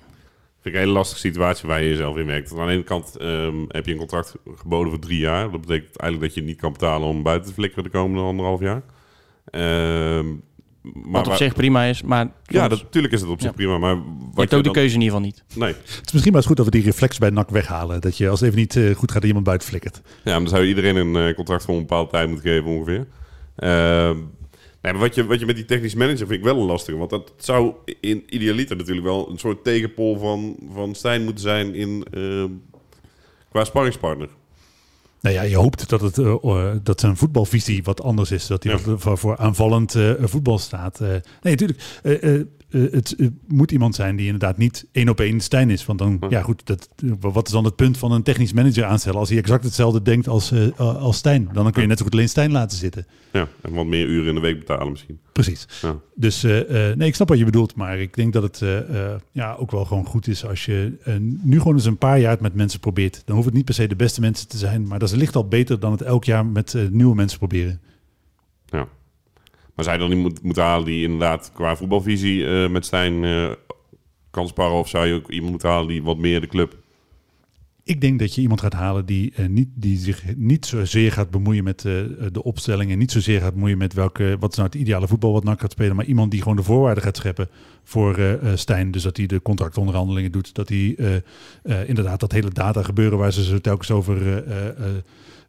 Vind 0.63 0.75
ik 0.75 0.81
een 0.81 0.81
hele 0.87 0.93
lastige 0.99 1.21
situatie 1.21 1.69
waar 1.69 1.83
je 1.83 1.89
jezelf 1.89 2.17
in 2.17 2.27
merkt. 2.27 2.49
Want 2.49 2.61
aan 2.61 2.67
de 2.67 2.73
ene 2.73 2.83
kant 2.83 3.17
ehm, 3.17 3.55
heb 3.69 3.87
je 3.87 3.93
een 3.93 3.99
contract 3.99 4.35
geboden 4.57 4.91
voor 4.91 5.01
drie 5.01 5.19
jaar. 5.19 5.51
Dat 5.51 5.61
betekent 5.61 5.97
eigenlijk 5.97 6.35
dat 6.35 6.43
je 6.43 6.49
niet 6.51 6.61
kan 6.61 6.73
betalen 6.73 7.09
om 7.09 7.23
buiten 7.23 7.49
te 7.49 7.55
flikkeren 7.55 7.85
de 7.85 7.91
komende 7.91 8.23
anderhalf 8.23 8.61
jaar. 8.61 8.83
Ehm, 9.51 10.27
maar 10.83 10.93
Wat 11.11 11.21
op 11.23 11.27
waar- 11.27 11.37
zich 11.37 11.55
prima 11.55 11.85
is, 11.85 12.03
maar... 12.03 12.31
Ja, 12.45 12.69
dat, 12.69 12.83
natuurlijk 12.83 13.15
is 13.15 13.21
het 13.21 13.31
op 13.31 13.41
zich 13.41 13.49
Ja. 13.51 13.55
prima. 13.57 13.79
Maar 13.79 13.95
je 13.95 14.03
wat 14.31 14.37
hebt 14.37 14.51
je 14.51 14.57
ook 14.57 14.65
de 14.65 14.71
keuze 14.71 14.95
in 14.95 15.01
ieder 15.01 15.17
geval 15.17 15.31
niet. 15.31 15.45
Nee. 15.57 15.73
Het 15.73 16.03
is 16.05 16.13
misschien 16.13 16.33
maar 16.33 16.41
eens 16.41 16.47
goed 16.47 16.57
dat 16.57 16.65
we 16.67 16.71
die 16.73 16.83
reflex 16.83 17.19
bij 17.19 17.31
NAC 17.31 17.51
weghalen. 17.51 18.01
Dat 18.01 18.17
je 18.17 18.29
als 18.29 18.41
het 18.41 18.49
even 18.49 18.61
niet 18.61 18.77
eh, 18.77 18.95
goed 18.95 19.11
gaat, 19.11 19.21
dat 19.21 19.25
iemand 19.29 19.45
buiten 19.47 19.69
flikkert. 19.69 20.01
Ja, 20.05 20.11
maar 20.25 20.41
dan 20.41 20.49
zou 20.49 20.63
je 20.63 20.69
iedereen 20.69 20.97
een 20.97 21.17
eh, 21.29 21.35
contract 21.35 21.65
voor 21.65 21.75
een 21.75 21.81
bepaalde 21.81 22.11
tijd 22.11 22.29
moeten 22.29 22.51
geven 22.51 22.71
ongeveer. 22.71 23.07
Ehm, 23.57 24.17
nee, 24.83 24.93
maar 24.93 24.99
wat 25.03 25.15
je, 25.15 25.27
wat 25.27 25.41
je 25.41 25.47
met 25.47 25.57
die 25.57 25.65
technisch 25.65 25.95
manager 25.95 26.27
vind 26.27 26.31
ik 26.39 26.45
wel 26.45 26.57
een 26.59 26.67
lastige. 26.67 26.99
Want 26.99 27.11
dat 27.11 27.33
zou 27.37 27.73
in 28.01 28.23
idealiter 28.29 28.77
natuurlijk 28.77 29.07
wel 29.07 29.31
een 29.31 29.39
soort 29.39 29.65
tegenpol 29.65 30.19
van, 30.19 30.57
van 30.73 30.95
Stijn 30.95 31.25
moeten 31.25 31.43
zijn 31.43 31.75
in, 31.75 32.07
ehm, 32.13 32.49
qua 33.51 33.65
sparringspartner. 33.65 34.29
Nou 35.21 35.35
ja, 35.35 35.43
je 35.43 35.57
hoopt 35.57 35.89
dat, 35.89 36.01
het, 36.01 36.19
eh, 36.19 36.35
eh, 36.43 36.77
dat 36.83 37.01
zijn 37.01 37.17
voetbalvisie 37.17 37.83
wat 37.83 38.03
anders 38.03 38.31
is. 38.31 38.47
Dat 38.47 38.63
hij 38.63 38.73
Ja. 38.73 38.97
voor, 38.99 39.19
voor 39.19 39.37
aanvallend 39.37 39.95
eh, 39.95 40.13
voetbal 40.21 40.59
staat. 40.59 41.01
Eh, 41.01 41.09
nee, 41.09 41.21
natuurlijk. 41.57 41.81
Eh, 42.73 42.83
het 42.91 43.15
eh, 43.17 43.27
moet 43.47 43.73
iemand 43.73 43.95
zijn 43.95 44.17
die 44.17 44.25
inderdaad 44.25 44.57
niet 44.57 44.87
één 44.93 45.09
op 45.09 45.21
één 45.21 45.41
Stijn 45.41 45.71
is. 45.71 45.87
Want 45.87 45.99
dan, 45.99 46.21
ja 46.29 46.43
goed, 46.43 46.67
dat, 46.67 46.89
eh, 46.97 47.11
wat 47.21 47.47
is 47.47 47.53
dan 47.53 47.65
het 47.65 47.77
punt 47.77 47.99
van 47.99 48.13
een 48.13 48.23
technisch 48.23 48.53
manager 48.53 48.85
aanstellen... 48.85 49.19
als 49.19 49.29
hij 49.29 49.39
exact 49.39 49.65
hetzelfde 49.65 50.03
denkt 50.03 50.29
als, 50.29 50.53
als 50.77 51.17
Stijn? 51.17 51.49
Dan 51.53 51.73
kun 51.73 51.83
je 51.83 51.89
net 51.89 51.99
zo 51.99 52.05
goed 52.05 52.13
alleen 52.13 52.29
Stijn 52.29 52.53
laten 52.53 52.79
zitten. 52.79 53.07
Ja, 53.33 53.49
en 53.61 53.73
wat 53.73 53.87
meer 53.87 54.07
uren 54.07 54.29
in 54.29 54.35
de 54.35 54.41
week 54.41 54.59
betalen 54.59 54.91
misschien. 54.91 55.19
Precies. 55.33 55.67
Ja. 55.83 55.97
Dus 56.15 56.43
nee, 56.43 57.09
ik 57.09 57.15
snap 57.15 57.29
wat 57.29 57.39
je 57.39 57.45
bedoelt, 57.45 57.75
maar 57.75 57.99
ik 57.99 58.15
denk 58.15 58.33
dat 58.33 58.43
het 58.43 58.63
ja, 59.33 59.55
ook 59.55 59.71
wel 59.71 59.85
gewoon 59.85 60.07
goed 60.07 60.27
is 60.27 60.47
als 60.47 60.65
je 60.65 60.93
nu 61.43 61.59
gewoon 61.59 61.75
eens 61.75 61.85
een 61.85 61.99
paar 61.99 62.21
jaar 62.21 62.31
het 62.31 62.41
met 62.41 62.55
mensen 62.55 62.81
probeert. 62.81 63.23
Dan 63.25 63.35
hoeft 63.35 63.47
het 63.47 63.57
niet 63.57 63.65
per 63.65 63.75
se 63.75 63.87
de 63.87 63.97
beste 63.97 64.21
mensen 64.21 64.49
te 64.49 64.57
zijn, 64.57 64.87
maar 64.87 64.99
dat 64.99 65.09
is 65.09 65.15
licht 65.15 65.37
al 65.37 65.49
beter 65.49 65.81
dan 65.81 65.93
het 65.93 66.03
elk 66.03 66.25
jaar 66.25 66.47
met 66.47 66.77
nieuwe 66.91 67.15
mensen 67.15 67.39
proberen. 67.39 67.81
Ja. 68.67 68.89
Je 69.91 69.99
dan 69.99 70.09
niet 70.09 70.19
moet, 70.19 70.43
moeten 70.43 70.63
halen 70.63 70.87
die 70.87 71.03
inderdaad 71.03 71.51
qua 71.55 71.77
voetbalvisie 71.77 72.47
eh, 72.47 72.71
met 72.71 72.87
Stijn 72.87 73.25
sparren? 74.31 74.79
Of 74.79 74.89
zou 74.89 75.07
je 75.07 75.15
ook 75.15 75.31
iemand 75.31 75.51
moeten 75.51 75.69
halen 75.69 75.89
die 75.89 76.03
wat 76.03 76.19
meer 76.19 76.41
de 76.41 76.47
club... 76.47 76.81
Ik 77.85 78.01
denk 78.01 78.19
dat 78.19 78.35
je 78.35 78.41
iemand 78.41 78.61
gaat 78.61 78.73
halen 78.73 79.07
die, 79.07 79.33
eh, 79.37 79.47
niet, 79.47 79.69
die 79.75 79.99
zich 79.99 80.37
niet 80.37 80.67
zozeer 80.67 81.13
gaat 81.13 81.31
bemoeien 81.31 81.65
met 81.65 81.85
eh, 81.85 81.93
de 82.33 82.43
opstelling 82.43 82.91
en 82.91 82.99
niet 82.99 83.11
zozeer 83.11 83.41
gaat 83.41 83.55
bemoeien 83.55 83.79
met 83.79 83.93
welke, 83.93 84.37
wat 84.41 84.51
is 84.51 84.57
nou 84.57 84.69
het 84.69 84.81
ideale 84.81 85.09
voetbal 85.09 85.33
wat 85.33 85.45
NAC 85.45 85.61
gaat 85.61 85.73
spelen, 85.73 85.97
maar 85.97 86.05
iemand 86.05 86.31
die 86.31 86.43
gewoon 86.43 86.57
de 86.57 86.63
voorwaarden 86.63 87.03
gaat 87.03 87.17
scheppen 87.17 87.49
voor 87.85 88.39
Stijn. 88.55 88.91
Dus 88.91 89.03
dat 89.03 89.17
hij 89.17 89.27
de 89.27 89.43
contractonderhandelingen 89.43 90.33
doet, 90.33 90.55
dat 90.55 90.69
hij 90.69 91.23
inderdaad 91.87 92.21
dat 92.21 92.33
hele 92.33 92.51
data 92.51 92.83
gebeuren 92.83 93.19
waar 93.19 93.33
ze 93.33 93.45
zo 93.45 93.61
telkens 93.61 93.91
over, 93.91 94.45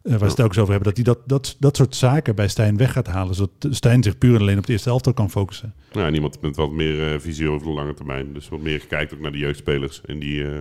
eh, 0.04 0.16
waar 0.16 0.28
ze 0.30 0.36
telkens 0.36 0.58
over 0.58 0.72
hebben, 0.72 0.94
dat 0.94 1.04
hij 1.04 1.14
dat, 1.14 1.28
dat, 1.28 1.56
dat 1.58 1.76
soort 1.76 1.96
zaken 1.96 2.34
bij 2.34 2.48
Stijn 2.48 2.76
weg 2.76 2.92
gaat 2.92 3.06
halen, 3.06 3.34
zodat 3.34 3.66
Stijn 3.70 4.02
zich 4.02 4.18
puur 4.18 4.34
en 4.34 4.40
alleen 4.40 4.56
op 4.56 4.60
het 4.60 4.70
eerste 4.70 4.90
elftal 4.90 5.12
kan 5.12 5.30
focussen. 5.30 5.74
Nou, 5.92 6.06
en 6.06 6.14
iemand 6.14 6.40
met 6.40 6.56
wat 6.56 6.70
meer 6.70 7.12
eh, 7.12 7.20
visie 7.20 7.48
over 7.48 7.66
de 7.66 7.72
lange 7.72 7.94
termijn. 7.94 8.32
Dus 8.32 8.48
wat 8.48 8.60
meer 8.60 8.86
kijkt 8.86 9.14
ook 9.14 9.20
naar 9.20 9.32
de 9.32 9.38
jeugdspelers. 9.38 10.00
En 10.00 10.18
die 10.18 10.50
eh, 10.50 10.60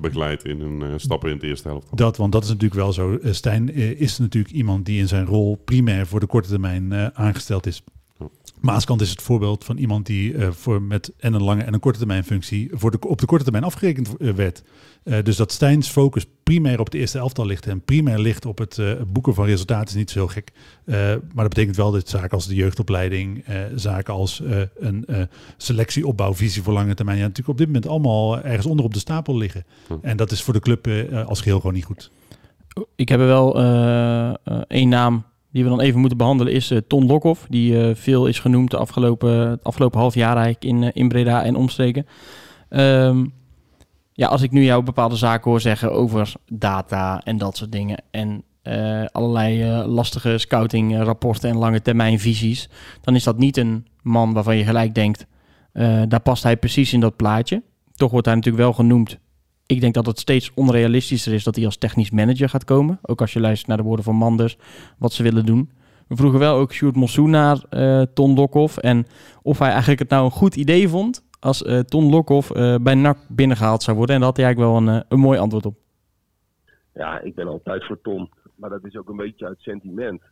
begeleidt 0.00 0.44
in 0.44 0.60
hun 0.60 1.00
stappen 1.00 1.28
in 1.28 1.34
het 1.34 1.44
eerste 1.44 1.68
helft. 1.68 1.96
Dat, 1.96 2.16
want 2.16 2.32
dat 2.32 2.42
is 2.42 2.48
natuurlijk 2.48 2.80
wel 2.80 2.92
zo. 2.92 3.18
Stijn 3.22 3.74
is 3.98 4.18
natuurlijk 4.18 4.54
iemand 4.54 4.86
die 4.86 4.98
in 4.98 5.08
zijn 5.08 5.26
rol 5.26 5.56
primair 5.64 6.06
voor 6.06 6.20
de 6.20 6.26
korte 6.26 6.48
termijn 6.48 7.14
aangesteld 7.14 7.66
is. 7.66 7.82
Maaskant 8.60 9.00
is 9.00 9.10
het 9.10 9.22
voorbeeld 9.22 9.64
van 9.64 9.76
iemand 9.76 10.06
die 10.06 10.34
eh, 10.34 10.50
voor 10.50 10.82
met 10.82 11.12
en 11.18 11.34
een 11.34 11.42
lange 11.42 11.62
en 11.62 11.74
een 11.74 11.80
korte 11.80 11.98
termijn 11.98 12.24
functie 12.24 12.70
voor 12.72 12.90
de, 12.90 12.98
op 13.00 13.18
de 13.18 13.26
korte 13.26 13.44
termijn 13.44 13.64
afgerekend 13.64 14.16
eh, 14.16 14.32
werd. 14.32 14.62
Eh, 15.02 15.22
dus 15.22 15.36
dat 15.36 15.52
Stijns 15.52 15.88
focus 15.88 16.26
primair 16.42 16.78
op 16.78 16.84
het 16.84 16.94
eerste 16.94 17.18
elftal 17.18 17.46
ligt 17.46 17.66
en 17.66 17.80
primair 17.80 18.18
ligt 18.18 18.46
op 18.46 18.58
het 18.58 18.78
eh, 18.78 18.92
boeken 19.06 19.34
van 19.34 19.44
resultaten 19.44 19.88
is 19.88 19.94
niet 19.94 20.10
zo 20.10 20.18
heel 20.18 20.28
gek. 20.28 20.52
Eh, 20.84 20.96
maar 20.96 21.44
dat 21.44 21.48
betekent 21.48 21.76
wel 21.76 21.90
dat 21.90 22.08
zaken 22.08 22.30
als 22.30 22.46
de 22.46 22.54
jeugdopleiding, 22.54 23.44
eh, 23.44 23.56
zaken 23.74 24.14
als 24.14 24.40
eh, 24.40 24.60
een 24.78 25.04
eh, 25.04 25.22
selectieopbouwvisie 25.56 26.62
voor 26.62 26.72
lange 26.72 26.94
termijn, 26.94 27.16
ja, 27.18 27.22
natuurlijk 27.22 27.48
op 27.48 27.58
dit 27.58 27.66
moment 27.66 27.86
allemaal 27.86 28.40
ergens 28.40 28.66
onder 28.66 28.84
op 28.84 28.94
de 28.94 29.00
stapel 29.00 29.36
liggen. 29.36 29.64
En 30.02 30.16
dat 30.16 30.30
is 30.30 30.42
voor 30.42 30.54
de 30.54 30.60
club 30.60 30.86
eh, 30.86 31.26
als 31.26 31.40
geheel 31.40 31.56
gewoon 31.60 31.74
niet 31.74 31.84
goed. 31.84 32.10
Ik 32.96 33.08
heb 33.08 33.20
er 33.20 33.26
wel 33.26 33.58
eh, 33.58 34.28
eh, 34.28 34.34
één 34.68 34.88
naam 34.88 35.24
die 35.52 35.62
we 35.62 35.68
dan 35.68 35.80
even 35.80 36.00
moeten 36.00 36.18
behandelen, 36.18 36.52
is 36.52 36.70
eh, 36.70 36.78
Ton 36.78 37.06
Lokhoff. 37.06 37.46
Die 37.48 37.80
eh, 37.82 37.94
veel 37.94 38.26
is 38.26 38.38
genoemd 38.38 38.70
de 38.70 38.76
afgelopen, 38.76 39.50
het 39.50 39.64
afgelopen 39.64 40.00
half 40.00 40.14
jaar 40.14 40.36
eigenlijk 40.36 40.64
in, 40.64 40.82
eh, 40.82 40.90
in 40.92 41.08
Breda 41.08 41.44
en 41.44 41.56
omstreken. 41.56 42.06
Ehm, 42.68 43.24
ja, 44.12 44.28
als 44.28 44.42
ik 44.42 44.50
nu 44.50 44.64
jou 44.64 44.82
bepaalde 44.82 45.16
zaken 45.16 45.50
hoor 45.50 45.60
zeggen 45.60 45.92
over 45.92 46.32
data 46.52 47.20
en 47.24 47.38
dat 47.38 47.56
soort 47.56 47.72
dingen. 47.72 48.02
En 48.10 48.44
allerlei 49.12 49.62
eh, 49.62 49.86
lastige 49.86 50.38
scoutingrapporten 50.38 51.50
en 51.50 51.56
lange 51.56 51.82
termijn 51.82 52.18
visies. 52.18 52.68
Dan 53.00 53.14
is 53.14 53.24
dat 53.24 53.38
niet 53.38 53.56
een 53.56 53.86
man 54.02 54.32
waarvan 54.32 54.56
je 54.56 54.64
gelijk 54.64 54.94
denkt, 54.94 55.26
daar 56.08 56.20
past 56.20 56.42
hij 56.42 56.56
precies 56.56 56.92
in 56.92 57.00
dat 57.00 57.16
plaatje. 57.16 57.62
toch 57.94 58.10
wordt 58.10 58.26
hij 58.26 58.34
natuurlijk 58.34 58.64
wel 58.64 58.72
genoemd. 58.72 59.18
Ik 59.70 59.80
denk 59.80 59.94
dat 59.94 60.06
het 60.06 60.18
steeds 60.18 60.50
onrealistischer 60.54 61.32
is 61.32 61.44
dat 61.44 61.56
hij 61.56 61.64
als 61.64 61.76
technisch 61.76 62.10
manager 62.10 62.48
gaat 62.48 62.64
komen. 62.64 62.98
Ook 63.02 63.20
als 63.20 63.32
je 63.32 63.40
luistert 63.40 63.68
naar 63.68 63.76
de 63.76 63.82
woorden 63.82 64.04
van 64.04 64.16
Manders, 64.16 64.58
wat 64.98 65.12
ze 65.12 65.22
willen 65.22 65.46
doen. 65.46 65.70
We 66.08 66.16
vroegen 66.16 66.38
wel 66.38 66.56
ook 66.56 66.72
Sjoerd 66.72 66.96
Mossoen 66.96 67.30
naar 67.30 67.64
uh, 67.70 68.02
Ton 68.14 68.34
Lokhoff. 68.34 68.76
En 68.76 69.06
of 69.42 69.58
hij 69.58 69.68
eigenlijk 69.68 70.00
het 70.00 70.08
nou 70.08 70.24
een 70.24 70.30
goed 70.30 70.56
idee 70.56 70.88
vond 70.88 71.24
als 71.40 71.62
uh, 71.62 71.78
Ton 71.78 72.10
Lokhoff 72.10 72.56
uh, 72.56 72.74
bij 72.80 72.94
NAC 72.94 73.18
binnengehaald 73.28 73.82
zou 73.82 73.96
worden. 73.96 74.14
En 74.14 74.20
daar 74.20 74.30
had 74.30 74.38
hij 74.38 74.46
eigenlijk 74.46 74.74
wel 74.74 74.94
een, 74.94 75.04
een 75.08 75.18
mooi 75.18 75.38
antwoord 75.38 75.66
op. 75.66 75.74
Ja, 76.94 77.20
ik 77.20 77.34
ben 77.34 77.46
altijd 77.46 77.84
voor 77.84 78.00
Ton. 78.02 78.30
Maar 78.54 78.70
dat 78.70 78.84
is 78.84 78.96
ook 78.96 79.08
een 79.08 79.16
beetje 79.16 79.46
uit 79.46 79.60
sentiment 79.60 80.22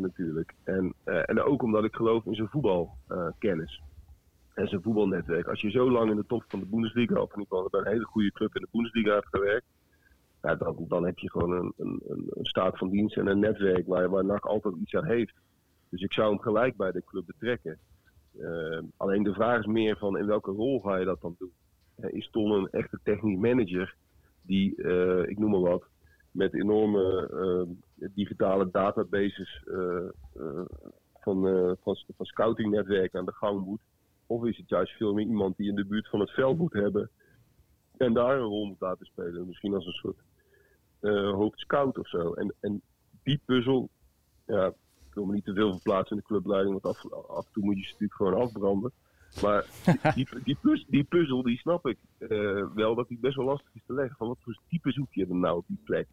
natuurlijk. 0.00 0.52
En, 0.64 0.94
en 1.04 1.42
ook 1.42 1.62
omdat 1.62 1.84
ik 1.84 1.94
geloof 1.94 2.24
in 2.24 2.34
zijn 2.34 2.48
voetbalkennis 2.48 3.80
en 4.60 4.68
zijn 4.68 4.82
voetbalnetwerk. 4.82 5.48
Als 5.48 5.60
je 5.60 5.70
zo 5.70 5.90
lang 5.90 6.10
in 6.10 6.16
de 6.16 6.26
top 6.26 6.44
van 6.48 6.60
de 6.60 6.66
Bundesliga, 6.66 7.20
of 7.20 7.32
in 7.32 7.38
ieder 7.38 7.56
geval 7.56 7.68
bij 7.70 7.80
een 7.80 7.92
hele 7.92 8.04
goede 8.04 8.32
club 8.32 8.56
in 8.56 8.62
de 8.62 8.68
Bundesliga 8.70 9.14
hebt 9.14 9.28
gewerkt, 9.28 9.66
dan, 10.40 10.84
dan 10.88 11.04
heb 11.04 11.18
je 11.18 11.30
gewoon 11.30 11.52
een, 11.52 11.72
een, 11.76 12.02
een 12.08 12.44
staat 12.44 12.78
van 12.78 12.90
dienst 12.90 13.16
en 13.16 13.26
een 13.26 13.38
netwerk 13.38 13.86
waar, 13.86 14.08
waar 14.08 14.24
NAC 14.24 14.46
altijd 14.46 14.74
iets 14.76 14.94
aan 14.94 15.04
heeft. 15.04 15.34
Dus 15.88 16.02
ik 16.02 16.12
zou 16.12 16.28
hem 16.28 16.40
gelijk 16.40 16.76
bij 16.76 16.92
de 16.92 17.04
club 17.04 17.26
betrekken. 17.26 17.78
Uh, 18.38 18.78
alleen 18.96 19.22
de 19.22 19.32
vraag 19.32 19.58
is 19.58 19.66
meer 19.66 19.96
van 19.96 20.18
in 20.18 20.26
welke 20.26 20.50
rol 20.50 20.80
ga 20.80 20.96
je 20.96 21.04
dat 21.04 21.20
dan 21.20 21.36
doen? 21.38 21.52
is 21.96 22.30
Ton 22.30 22.50
een 22.50 22.70
echte 22.70 22.98
technisch 23.02 23.38
manager 23.38 23.94
die, 24.42 24.74
uh, 24.76 25.22
ik 25.28 25.38
noem 25.38 25.50
maar 25.50 25.70
wat, 25.70 25.84
met 26.30 26.54
enorme 26.54 27.30
uh, 27.32 28.08
digitale 28.14 28.70
databases 28.70 29.64
van, 31.20 31.42
van, 31.82 31.96
van 32.16 32.26
scoutingnetwerken 32.26 33.18
aan 33.18 33.24
de 33.24 33.32
gang 33.32 33.64
moet? 33.64 33.80
Of 34.30 34.44
is 34.44 34.56
het 34.56 34.68
juist 34.68 34.92
veel 34.92 35.14
meer 35.14 35.26
iemand 35.26 35.56
die 35.56 35.68
in 35.68 35.74
de 35.74 35.84
buurt 35.84 36.08
van 36.08 36.20
het 36.20 36.30
veld 36.30 36.58
moet 36.58 36.72
hebben 36.72 37.10
en 37.96 38.12
daar 38.12 38.36
een 38.36 38.46
rol 38.46 38.66
moet 38.66 38.80
laten 38.80 39.06
spelen? 39.06 39.46
Misschien 39.46 39.74
als 39.74 39.86
een 39.86 39.92
soort 39.92 40.18
uh, 41.00 41.32
hoofdscout 41.32 41.98
of 41.98 42.08
zo. 42.08 42.32
En, 42.32 42.54
en 42.60 42.82
die 43.22 43.40
puzzel, 43.44 43.88
ja, 44.46 44.66
ik 45.08 45.14
wil 45.14 45.24
me 45.24 45.32
niet 45.32 45.44
te 45.44 45.54
veel 45.54 45.72
verplaatsen 45.72 46.16
in 46.16 46.22
de 46.22 46.28
clubleiding, 46.28 46.80
want 46.80 46.96
af, 46.96 47.12
af 47.12 47.46
en 47.46 47.52
toe 47.52 47.64
moet 47.64 47.76
je 47.76 47.82
ze 47.82 47.90
natuurlijk 47.90 48.14
gewoon 48.14 48.40
afbranden. 48.40 48.92
Maar 49.42 49.64
die, 50.14 50.28
die, 50.44 50.58
puzzel, 50.60 50.86
die, 50.90 51.04
puzzel, 51.04 51.42
die 51.42 51.58
snap 51.58 51.86
ik 51.86 51.98
uh, 52.18 52.66
wel 52.74 52.94
dat 52.94 53.08
die 53.08 53.18
best 53.18 53.36
wel 53.36 53.46
lastig 53.46 53.74
is 53.74 53.82
te 53.86 53.92
leggen. 53.92 54.16
Van 54.16 54.28
wat 54.28 54.38
voor 54.40 54.58
type 54.68 54.92
zoek 54.92 55.14
je 55.14 55.26
dan 55.26 55.40
nou 55.40 55.56
op 55.56 55.66
die 55.66 55.80
plek? 55.84 56.08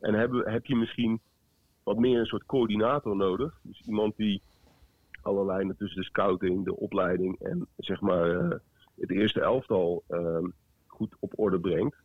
En 0.00 0.14
heb, 0.14 0.32
heb 0.32 0.66
je 0.66 0.76
misschien 0.76 1.20
wat 1.82 1.98
meer 1.98 2.18
een 2.18 2.26
soort 2.26 2.46
coördinator 2.46 3.16
nodig? 3.16 3.60
Dus 3.62 3.82
iemand 3.86 4.16
die 4.16 4.42
alle 5.22 5.44
lijnen 5.44 5.76
tussen 5.76 6.00
de 6.00 6.06
scouting, 6.06 6.64
de 6.64 6.76
opleiding 6.76 7.38
en 7.38 7.66
zeg 7.76 8.00
maar 8.00 8.30
uh, 8.30 8.50
het 8.96 9.10
eerste 9.10 9.40
elftal 9.40 10.02
uh, 10.08 10.44
goed 10.86 11.16
op 11.18 11.38
orde 11.38 11.60
brengt. 11.60 11.96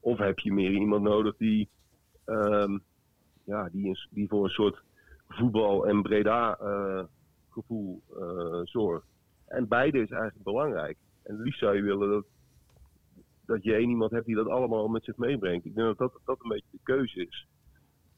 Of 0.00 0.18
heb 0.18 0.38
je 0.38 0.52
meer 0.52 0.70
iemand 0.70 1.02
nodig 1.02 1.36
die, 1.36 1.68
um, 2.26 2.82
ja, 3.44 3.68
die, 3.68 3.98
die 4.10 4.28
voor 4.28 4.44
een 4.44 4.50
soort 4.50 4.82
voetbal- 5.28 5.86
en 5.86 6.02
Breda-gevoel 6.02 8.02
uh, 8.16 8.20
uh, 8.20 8.60
zorgt. 8.62 9.06
En 9.46 9.68
beide 9.68 9.98
is 9.98 10.10
eigenlijk 10.10 10.44
belangrijk. 10.44 10.96
En 11.22 11.42
liefst 11.42 11.58
zou 11.58 11.76
je 11.76 11.82
willen 11.82 12.08
dat, 12.08 12.24
dat 13.46 13.62
je 13.62 13.74
één 13.74 13.88
iemand 13.88 14.10
hebt 14.10 14.26
die 14.26 14.34
dat 14.34 14.48
allemaal 14.48 14.88
met 14.88 15.04
zich 15.04 15.16
meebrengt. 15.16 15.64
Ik 15.64 15.74
denk 15.74 15.86
dat 15.86 15.98
dat, 15.98 16.20
dat 16.24 16.38
een 16.42 16.48
beetje 16.48 16.68
de 16.70 16.78
keuze 16.82 17.26
is. 17.26 17.46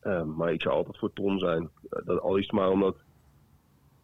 Um, 0.03 0.35
maar 0.35 0.53
ik 0.53 0.63
zou 0.63 0.75
altijd 0.75 0.99
voor 0.99 1.13
Ton 1.13 1.39
zijn. 1.39 1.71
Dat, 2.05 2.21
al 2.21 2.37
is 2.37 2.43
het 2.43 2.53
maar 2.53 2.71
omdat 2.71 2.97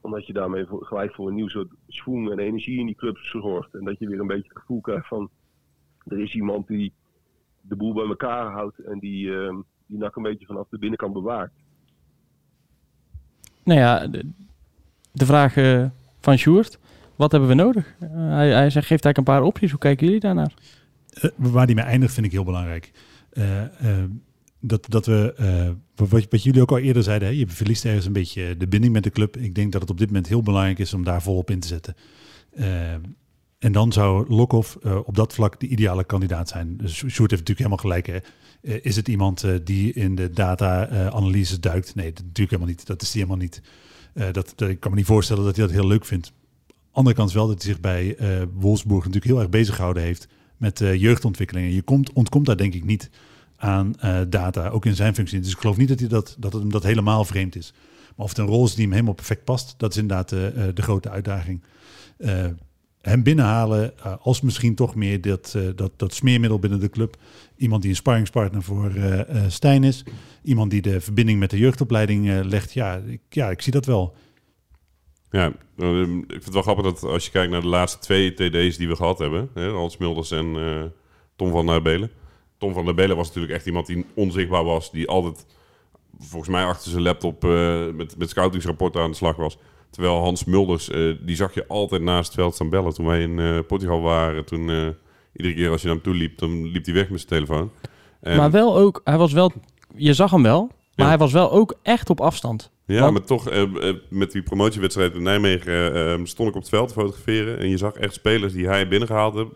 omdat 0.02 0.26
je 0.26 0.32
daarmee 0.32 0.66
voor, 0.66 0.84
gelijk 0.84 1.14
voor 1.14 1.28
een 1.28 1.34
nieuw 1.34 1.48
soort 1.48 1.68
schoen 1.88 2.30
en 2.30 2.38
energie 2.38 2.78
in 2.78 2.86
die 2.86 2.94
club 2.94 3.16
zorgt. 3.18 3.74
En 3.74 3.84
dat 3.84 3.98
je 3.98 4.08
weer 4.08 4.20
een 4.20 4.26
beetje 4.26 4.48
het 4.48 4.58
gevoel 4.58 4.80
krijgt 4.80 5.08
van... 5.08 5.30
Er 6.06 6.20
is 6.20 6.34
iemand 6.34 6.66
die 6.66 6.92
de 7.60 7.76
boel 7.76 7.92
bij 7.92 8.06
elkaar 8.06 8.52
houdt 8.52 8.78
en 8.78 8.98
die, 8.98 9.26
uh, 9.26 9.56
die 9.86 9.98
nak 9.98 10.16
een 10.16 10.22
beetje 10.22 10.46
vanaf 10.46 10.68
de 10.68 10.78
binnenkant 10.78 11.12
bewaakt. 11.12 11.52
Nou 13.64 13.80
ja, 13.80 14.06
de, 14.06 14.30
de 15.12 15.26
vraag 15.26 15.56
uh, 15.56 15.86
van 16.20 16.36
Sjoerd. 16.36 16.78
Wat 17.16 17.30
hebben 17.30 17.48
we 17.48 17.54
nodig? 17.54 17.94
Uh, 18.02 18.08
hij, 18.10 18.52
hij 18.52 18.70
zegt, 18.70 18.86
geeft 18.86 19.04
eigenlijk 19.04 19.18
een 19.18 19.34
paar 19.34 19.42
opties. 19.42 19.70
Hoe 19.70 19.80
kijken 19.80 20.06
jullie 20.06 20.20
daarnaar? 20.20 20.54
Uh, 21.22 21.30
waar 21.36 21.66
die 21.66 21.74
mee 21.74 21.84
eindigt 21.84 22.14
vind 22.14 22.26
ik 22.26 22.32
heel 22.32 22.44
belangrijk. 22.44 22.92
Dat, 24.62 24.86
dat 24.88 25.06
we, 25.06 25.34
wat, 25.94 26.08
wat, 26.30 26.42
jullie 26.42 26.60
ook 26.60 26.70
al 26.70 26.78
eerder 26.78 27.02
zeiden, 27.02 27.28
hè, 27.28 27.34
je 27.34 27.46
verliest 27.46 27.84
ergens 27.84 28.06
een 28.06 28.12
beetje 28.12 28.56
de 28.56 28.66
binding 28.66 28.92
met 28.92 29.02
de 29.02 29.10
club. 29.10 29.36
Ik 29.36 29.54
denk 29.54 29.72
dat 29.72 29.80
het 29.80 29.90
op 29.90 29.98
dit 29.98 30.06
moment 30.06 30.28
heel 30.28 30.42
belangrijk 30.42 30.78
is 30.78 30.94
om 30.94 31.04
daar 31.04 31.22
volop 31.22 31.50
in 31.50 31.60
te 31.60 31.68
zetten. 31.68 31.96
En 33.58 33.72
dan 33.72 33.92
zou 33.92 34.28
Lokhoff 34.28 34.78
uh, 34.82 34.98
op 35.04 35.14
dat 35.14 35.34
vlak 35.34 35.60
de 35.60 35.66
ideale 35.66 36.04
kandidaat 36.04 36.48
zijn. 36.48 36.76
Dus 36.76 36.92
Sjoerd 36.94 37.30
heeft 37.30 37.48
natuurlijk 37.48 37.58
helemaal 37.58 37.76
gelijk. 37.76 38.06
Hè. 38.06 38.18
Is 38.80 38.96
het 38.96 39.08
iemand 39.08 39.44
die 39.64 39.92
in 39.92 40.14
de 40.14 40.30
data-analyse 40.30 41.60
duikt? 41.60 41.94
Nee, 41.94 42.06
natuurlijk 42.06 42.36
helemaal 42.36 42.66
niet. 42.66 42.86
Dat 42.86 43.02
is 43.02 43.12
hij 43.12 43.22
helemaal 43.22 43.42
niet. 43.42 43.62
Dat, 44.32 44.52
dat, 44.56 44.68
ik 44.68 44.80
kan 44.80 44.90
me 44.90 44.96
niet 44.96 45.06
voorstellen 45.06 45.44
dat 45.44 45.56
hij 45.56 45.66
dat 45.66 45.74
heel 45.74 45.86
leuk 45.86 46.04
vindt. 46.04 46.32
Andere 46.92 47.16
kant 47.16 47.32
wel 47.32 47.46
dat 47.46 47.62
hij 47.62 47.72
zich 47.72 47.80
bij 47.80 48.16
Wolfsburg 48.54 49.04
natuurlijk 49.04 49.32
heel 49.32 49.40
erg 49.40 49.50
bezig 49.50 49.74
gehouden 49.74 50.02
heeft 50.02 50.28
met 50.56 50.78
jeugdontwikkelingen. 50.78 51.72
Je 51.72 51.82
komt, 51.82 52.12
ontkomt 52.12 52.46
daar 52.46 52.56
denk 52.56 52.74
ik 52.74 52.84
niet 52.84 53.10
aan 53.62 53.94
data, 54.28 54.68
ook 54.68 54.86
in 54.86 54.94
zijn 54.94 55.14
functie. 55.14 55.40
Dus 55.40 55.52
ik 55.52 55.58
geloof 55.58 55.76
niet 55.76 55.88
dat, 55.88 55.98
hij 55.98 56.08
dat, 56.08 56.36
dat 56.38 56.52
het 56.52 56.62
hem 56.62 56.70
dat 56.70 56.82
helemaal 56.82 57.24
vreemd 57.24 57.56
is. 57.56 57.72
Maar 58.16 58.24
of 58.24 58.28
het 58.28 58.38
een 58.38 58.46
rol 58.46 58.64
is 58.64 58.74
die 58.74 58.84
hem 58.84 58.92
helemaal 58.92 59.14
perfect 59.14 59.44
past, 59.44 59.74
dat 59.76 59.90
is 59.90 59.96
inderdaad 59.96 60.28
de 60.28 60.82
grote 60.82 61.10
uitdaging 61.10 61.62
hem 63.02 63.22
binnenhalen 63.22 63.92
als 64.20 64.40
misschien 64.40 64.74
toch 64.74 64.94
meer 64.94 65.20
dat, 65.20 65.56
dat, 65.74 65.92
dat 65.96 66.14
smeermiddel 66.14 66.58
binnen 66.58 66.80
de 66.80 66.90
club. 66.90 67.16
Iemand 67.56 67.82
die 67.82 67.90
een 67.90 67.96
sparringspartner 67.96 68.62
voor 68.62 68.92
Stijn 69.48 69.84
is. 69.84 70.04
Iemand 70.42 70.70
die 70.70 70.82
de 70.82 71.00
verbinding 71.00 71.38
met 71.38 71.50
de 71.50 71.58
jeugdopleiding 71.58 72.44
legt. 72.44 72.72
Ja 72.72 72.96
ik, 73.06 73.20
ja, 73.28 73.50
ik 73.50 73.62
zie 73.62 73.72
dat 73.72 73.86
wel. 73.86 74.14
Ja, 75.30 75.46
ik 75.46 75.54
vind 76.28 76.44
het 76.44 76.52
wel 76.52 76.62
grappig 76.62 76.84
dat 76.84 77.02
als 77.02 77.24
je 77.24 77.30
kijkt 77.30 77.52
naar 77.52 77.60
de 77.60 77.66
laatste 77.66 77.98
twee 77.98 78.34
TD's 78.34 78.76
die 78.76 78.88
we 78.88 78.96
gehad 78.96 79.18
hebben. 79.18 79.50
Hans 79.54 79.96
Milders 79.96 80.30
en 80.30 80.56
Tom 81.36 81.50
van 81.50 81.82
Belen. 81.82 82.10
Tom 82.62 82.74
van 82.74 82.84
der 82.84 82.94
Belen 82.94 83.16
was 83.16 83.26
natuurlijk 83.26 83.54
echt 83.54 83.66
iemand 83.66 83.86
die 83.86 84.06
onzichtbaar 84.14 84.64
was. 84.64 84.90
Die 84.90 85.08
altijd 85.08 85.46
volgens 86.18 86.50
mij 86.50 86.64
achter 86.64 86.90
zijn 86.90 87.02
laptop 87.02 87.42
met, 87.94 88.18
met 88.18 88.30
scoutingsrapporten 88.30 89.02
aan 89.02 89.10
de 89.10 89.16
slag 89.16 89.36
was. 89.36 89.58
Terwijl 89.92 90.20
Hans 90.20 90.44
Mulders, 90.44 90.88
uh, 90.88 91.16
die 91.20 91.36
zag 91.36 91.54
je 91.54 91.66
altijd 91.66 92.02
naast 92.02 92.26
het 92.26 92.34
veld 92.34 92.54
staan 92.54 92.70
bellen. 92.70 92.94
Toen 92.94 93.06
wij 93.06 93.22
in 93.22 93.38
uh, 93.38 93.58
Portugal 93.66 94.00
waren, 94.00 94.44
toen 94.44 94.68
uh, 94.68 94.88
iedere 95.32 95.54
keer 95.54 95.70
als 95.70 95.80
je 95.80 95.86
naar 95.86 95.96
hem 95.96 96.04
toe 96.04 96.14
liep, 96.14 96.38
dan 96.38 96.66
liep 96.66 96.84
hij 96.84 96.94
weg 96.94 97.08
met 97.10 97.20
zijn 97.20 97.44
telefoon. 97.44 97.70
En... 98.20 98.36
Maar 98.36 98.50
wel 98.50 98.76
ook, 98.76 99.00
hij 99.04 99.18
was 99.18 99.32
wel, 99.32 99.52
je 99.96 100.14
zag 100.14 100.30
hem 100.30 100.42
wel, 100.42 100.60
maar 100.66 100.76
ja. 100.94 101.06
hij 101.06 101.18
was 101.18 101.32
wel 101.32 101.52
ook 101.52 101.78
echt 101.82 102.10
op 102.10 102.20
afstand. 102.20 102.70
Ja, 102.92 103.00
Want... 103.00 103.12
maar 103.12 103.24
toch, 103.24 103.50
uh, 103.50 103.60
uh, 103.60 103.94
met 104.08 104.32
die 104.32 104.42
promotiewedstrijd 104.42 105.14
in 105.14 105.22
Nijmegen 105.22 105.96
uh, 105.96 106.24
stond 106.24 106.48
ik 106.48 106.54
op 106.54 106.60
het 106.60 106.70
veld 106.70 106.88
te 106.88 106.94
fotograferen. 106.94 107.58
En 107.58 107.68
je 107.68 107.76
zag 107.76 107.92
echt 107.92 108.14
spelers 108.14 108.52
die 108.52 108.66
hij 108.66 108.88
binnengehaald 108.88 109.46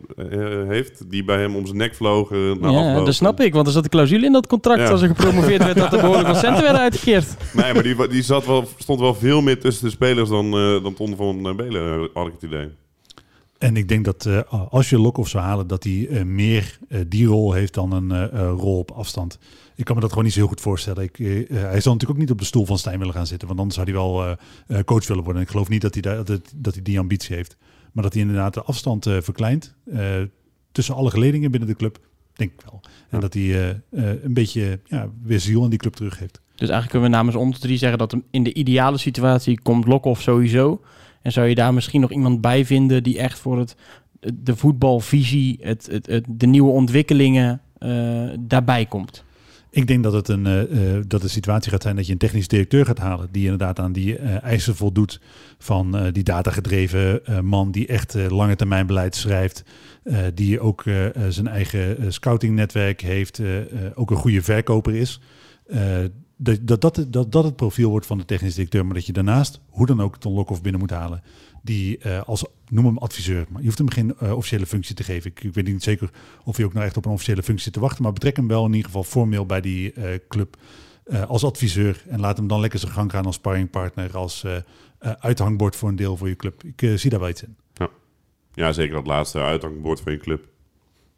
heeft, 0.68 1.10
die 1.10 1.24
bij 1.24 1.40
hem 1.40 1.56
om 1.56 1.66
zijn 1.66 1.78
nek 1.78 1.94
vlogen. 1.94 2.60
Naar 2.60 2.70
ja, 2.70 3.04
dat 3.04 3.14
snap 3.14 3.40
ik, 3.40 3.54
want 3.54 3.66
er 3.66 3.72
zat 3.72 3.84
een 3.84 3.90
clausule 3.90 4.26
in 4.26 4.32
dat 4.32 4.46
contract 4.46 4.80
ja. 4.80 4.90
als 4.90 5.02
er 5.02 5.08
gepromoveerd 5.08 5.64
werd 5.64 5.76
dat 5.76 5.92
er 5.92 6.00
behoorlijk 6.00 6.28
wat 6.28 6.36
centen 6.36 6.62
werden 6.62 6.80
uitgekeerd. 6.80 7.36
Nee, 7.52 7.74
maar 7.74 7.82
die, 7.82 8.08
die 8.08 8.22
zat 8.22 8.46
wel, 8.46 8.64
stond 8.78 9.00
wel 9.00 9.14
veel 9.14 9.42
meer 9.42 9.60
tussen 9.60 9.84
de 9.84 9.90
spelers 9.90 10.28
dan, 10.28 10.50
dan 10.82 10.94
Ton 10.94 11.16
van 11.16 11.56
Belen, 11.56 12.08
had 12.14 12.26
ik 12.26 12.32
het 12.32 12.42
idee. 12.42 12.68
En 13.58 13.76
ik 13.76 13.88
denk 13.88 14.04
dat 14.04 14.24
uh, 14.28 14.40
als 14.70 14.90
je 14.90 15.00
Lokhoff 15.00 15.28
zou 15.28 15.44
halen, 15.44 15.66
dat 15.66 15.84
hij 15.84 15.92
uh, 15.92 16.22
meer 16.22 16.78
uh, 16.88 17.00
die 17.06 17.26
rol 17.26 17.52
heeft 17.52 17.74
dan 17.74 17.92
een 17.92 18.48
rol 18.48 18.78
op 18.78 18.90
afstand. 18.90 19.38
Ik 19.76 19.84
kan 19.84 19.94
me 19.94 20.00
dat 20.00 20.10
gewoon 20.10 20.24
niet 20.24 20.32
zo 20.32 20.38
heel 20.38 20.48
goed 20.48 20.60
voorstellen. 20.60 21.02
Ik, 21.02 21.16
hij 21.50 21.80
zal 21.80 21.92
natuurlijk 21.92 22.10
ook 22.10 22.18
niet 22.18 22.30
op 22.30 22.38
de 22.38 22.44
stoel 22.44 22.66
van 22.66 22.78
Stijn 22.78 22.98
willen 22.98 23.14
gaan 23.14 23.26
zitten, 23.26 23.48
want 23.48 23.60
anders 23.60 23.76
zou 23.78 23.90
hij 23.90 23.96
wel 23.96 24.36
coach 24.84 25.06
willen 25.06 25.22
worden. 25.22 25.42
En 25.42 25.46
ik 25.46 25.52
geloof 25.52 25.68
niet 25.68 25.80
dat 25.80 25.92
hij, 25.92 26.02
daar, 26.02 26.24
dat, 26.24 26.52
dat 26.54 26.74
hij 26.74 26.82
die 26.82 26.98
ambitie 26.98 27.36
heeft. 27.36 27.56
Maar 27.92 28.02
dat 28.02 28.12
hij 28.12 28.22
inderdaad 28.22 28.54
de 28.54 28.62
afstand 28.62 29.04
verkleint 29.04 29.74
tussen 30.72 30.94
alle 30.94 31.10
geledingen 31.10 31.50
binnen 31.50 31.68
de 31.68 31.76
club, 31.76 31.98
denk 32.32 32.52
ik 32.52 32.60
wel. 32.70 32.80
En 32.82 32.90
ja. 33.10 33.18
dat 33.18 33.34
hij 33.34 33.80
een 34.22 34.34
beetje 34.34 34.80
ja, 34.84 35.08
weer 35.22 35.40
ziel 35.40 35.62
aan 35.62 35.70
die 35.70 35.78
club 35.78 35.94
terug 35.94 36.18
heeft. 36.18 36.40
Dus 36.54 36.68
eigenlijk 36.68 36.90
kunnen 36.90 37.10
we 37.10 37.16
namens 37.16 37.36
ons 37.36 37.58
drie 37.58 37.78
zeggen 37.78 37.98
dat 37.98 38.16
in 38.30 38.42
de 38.42 38.54
ideale 38.54 38.98
situatie 38.98 39.60
komt 39.60 39.86
Lokhoff 39.86 40.22
sowieso. 40.22 40.80
En 41.22 41.32
zou 41.32 41.46
je 41.46 41.54
daar 41.54 41.74
misschien 41.74 42.00
nog 42.00 42.12
iemand 42.12 42.40
bij 42.40 42.64
vinden 42.64 43.02
die 43.02 43.18
echt 43.18 43.38
voor 43.38 43.58
het, 43.58 43.76
de 44.34 44.56
voetbalvisie, 44.56 45.58
het, 45.60 45.86
het, 45.90 46.06
het 46.06 46.24
de 46.28 46.46
nieuwe 46.46 46.70
ontwikkelingen 46.70 47.60
uh, 47.78 48.30
daarbij 48.40 48.86
komt? 48.86 49.24
Ik 49.76 49.86
denk 49.86 50.02
dat 50.02 50.12
het 50.12 50.28
een 50.28 50.46
uh, 50.46 51.02
dat 51.06 51.22
de 51.22 51.28
situatie 51.28 51.70
gaat 51.70 51.82
zijn 51.82 51.96
dat 51.96 52.06
je 52.06 52.12
een 52.12 52.18
technisch 52.18 52.48
directeur 52.48 52.84
gaat 52.84 52.98
halen 52.98 53.28
die 53.30 53.42
inderdaad 53.42 53.78
aan 53.78 53.92
die 53.92 54.18
uh, 54.18 54.42
eisen 54.42 54.76
voldoet 54.76 55.20
van 55.58 55.96
uh, 55.96 56.12
die 56.12 56.22
datagedreven 56.22 57.20
man 57.42 57.70
die 57.70 57.86
echt 57.86 58.14
lange 58.14 58.56
termijn 58.56 58.86
beleid 58.86 59.14
schrijft, 59.14 59.64
die 60.34 60.60
ook 60.60 60.84
zijn 61.28 61.46
eigen 61.46 62.12
scoutingnetwerk 62.12 63.00
heeft, 63.00 63.40
ook 63.94 64.10
een 64.10 64.16
goede 64.16 64.42
verkoper 64.42 64.94
is 64.94 65.20
dat, 66.36 66.58
dat, 66.62 66.80
dat, 66.80 67.06
dat, 67.08 67.32
dat 67.32 67.44
het 67.44 67.56
profiel 67.56 67.90
wordt 67.90 68.06
van 68.06 68.18
de 68.18 68.24
technisch 68.24 68.54
directeur, 68.54 68.84
maar 68.84 68.94
dat 68.94 69.06
je 69.06 69.12
daarnaast 69.12 69.60
hoe 69.68 69.86
dan 69.86 70.00
ook 70.00 70.18
Ton 70.18 70.34
Lokhoff 70.34 70.62
binnen 70.62 70.80
moet 70.80 70.90
halen. 70.90 71.22
Die 71.66 71.98
eh, 71.98 72.22
als, 72.22 72.44
noem 72.68 72.84
hem 72.84 72.98
adviseur, 72.98 73.46
maar 73.48 73.60
je 73.60 73.66
hoeft 73.66 73.78
hem 73.78 73.90
geen 73.90 74.18
eh, 74.18 74.36
officiële 74.36 74.66
functie 74.66 74.94
te 74.94 75.02
geven. 75.02 75.30
Ik, 75.30 75.44
ik 75.44 75.54
weet 75.54 75.66
niet 75.66 75.82
zeker 75.82 76.10
of 76.44 76.56
hij 76.56 76.64
ook 76.64 76.72
nou 76.72 76.86
echt 76.86 76.96
op 76.96 77.04
een 77.04 77.12
officiële 77.12 77.42
functie 77.42 77.64
zit 77.64 77.72
te 77.72 77.80
wachten, 77.80 78.02
maar 78.02 78.12
betrek 78.12 78.36
hem 78.36 78.48
wel 78.48 78.64
in 78.64 78.72
ieder 78.72 78.86
geval 78.86 79.04
formeel 79.04 79.46
bij 79.46 79.60
die 79.60 79.92
eh, 79.92 80.18
club 80.28 80.56
eh, 81.04 81.22
als 81.22 81.44
adviseur. 81.44 82.02
En 82.08 82.20
laat 82.20 82.36
hem 82.36 82.48
dan 82.48 82.60
lekker 82.60 82.78
zijn 82.78 82.92
gang 82.92 83.10
gaan 83.10 83.26
als 83.26 83.34
sparringpartner, 83.34 84.16
als 84.16 84.44
eh, 84.44 84.56
eh, 84.98 85.12
uithangbord 85.18 85.76
voor 85.76 85.88
een 85.88 85.96
deel 85.96 86.16
voor 86.16 86.28
je 86.28 86.36
club. 86.36 86.62
Ik 86.64 86.98
zie 86.98 87.10
daar 87.10 87.20
wel 87.20 87.28
iets 87.28 87.42
in. 87.42 87.56
Ja, 88.54 88.72
zeker 88.72 88.94
dat 88.94 89.06
laatste 89.06 89.40
uithangbord 89.40 90.00
van 90.00 90.12
je 90.12 90.18
club. 90.18 90.48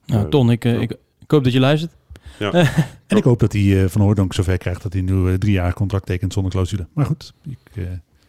Nou, 0.07 0.31
Ton, 0.31 0.51
ik, 0.51 0.65
ja. 0.65 0.81
ik, 0.81 0.91
ik 1.21 1.31
hoop 1.31 1.45
dat 1.45 1.53
je 1.53 1.61
luistert. 1.61 1.93
Ja. 2.39 2.53
En 3.07 3.17
ik 3.17 3.25
hoop 3.25 3.39
dat 3.39 3.53
hij 3.53 3.83
eh, 3.83 3.89
van 3.89 4.01
Hoordonk 4.01 4.35
zover 4.35 4.59
krijgt 4.59 4.83
dat 4.83 4.93
hij 4.93 5.03
nu 5.03 5.39
drie 5.39 5.53
jaar 5.53 5.75
contract 5.75 6.07
tekent 6.07 6.33
zonder 6.33 6.53
clausule. 6.53 6.87
Maar 6.93 7.07
goed, 7.07 7.35
ik, 7.45 7.59
eh, 7.75 7.83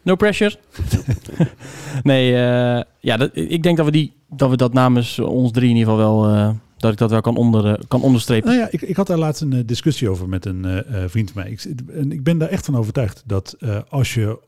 No 0.09 0.15
pressure. 0.15 0.55
nee, 2.03 2.35
eh, 2.35 2.81
ja, 2.99 3.17
dat, 3.17 3.29
ik 3.33 3.63
denk 3.63 3.77
dat 3.77 3.85
we, 3.85 3.91
die, 3.91 4.13
dat 4.29 4.49
we 4.49 4.55
dat 4.57 4.73
namens 4.73 5.19
ons 5.19 5.51
drie 5.51 5.69
in 5.69 5.75
ieder 5.75 5.93
geval 5.93 6.19
wel... 6.21 6.35
eh, 6.35 6.49
dat 6.77 6.91
ik 6.91 6.97
dat 6.97 7.09
wel 7.09 7.21
kan, 7.21 7.35
onder, 7.35 7.65
eh, 7.65 7.83
kan 7.87 8.01
onderstrepen. 8.01 8.49
Nou 8.49 8.59
ja, 8.61 8.67
ik, 8.71 8.81
ik 8.81 8.95
had 8.95 9.07
daar 9.07 9.17
laatst 9.17 9.41
een 9.41 9.65
discussie 9.65 10.09
over 10.09 10.29
met 10.29 10.45
een 10.45 10.65
eh, 10.65 11.03
eh, 11.03 11.09
vriend 11.09 11.31
van 11.31 11.41
mij. 11.41 11.51
Ik, 11.51 11.65
en 11.93 12.11
ik 12.11 12.23
ben 12.23 12.37
daar 12.37 12.49
echt 12.49 12.65
van 12.65 12.77
overtuigd 12.77 13.23
dat 13.25 13.55
eh, 13.59 13.77
als 13.89 14.13
je. 14.13 14.39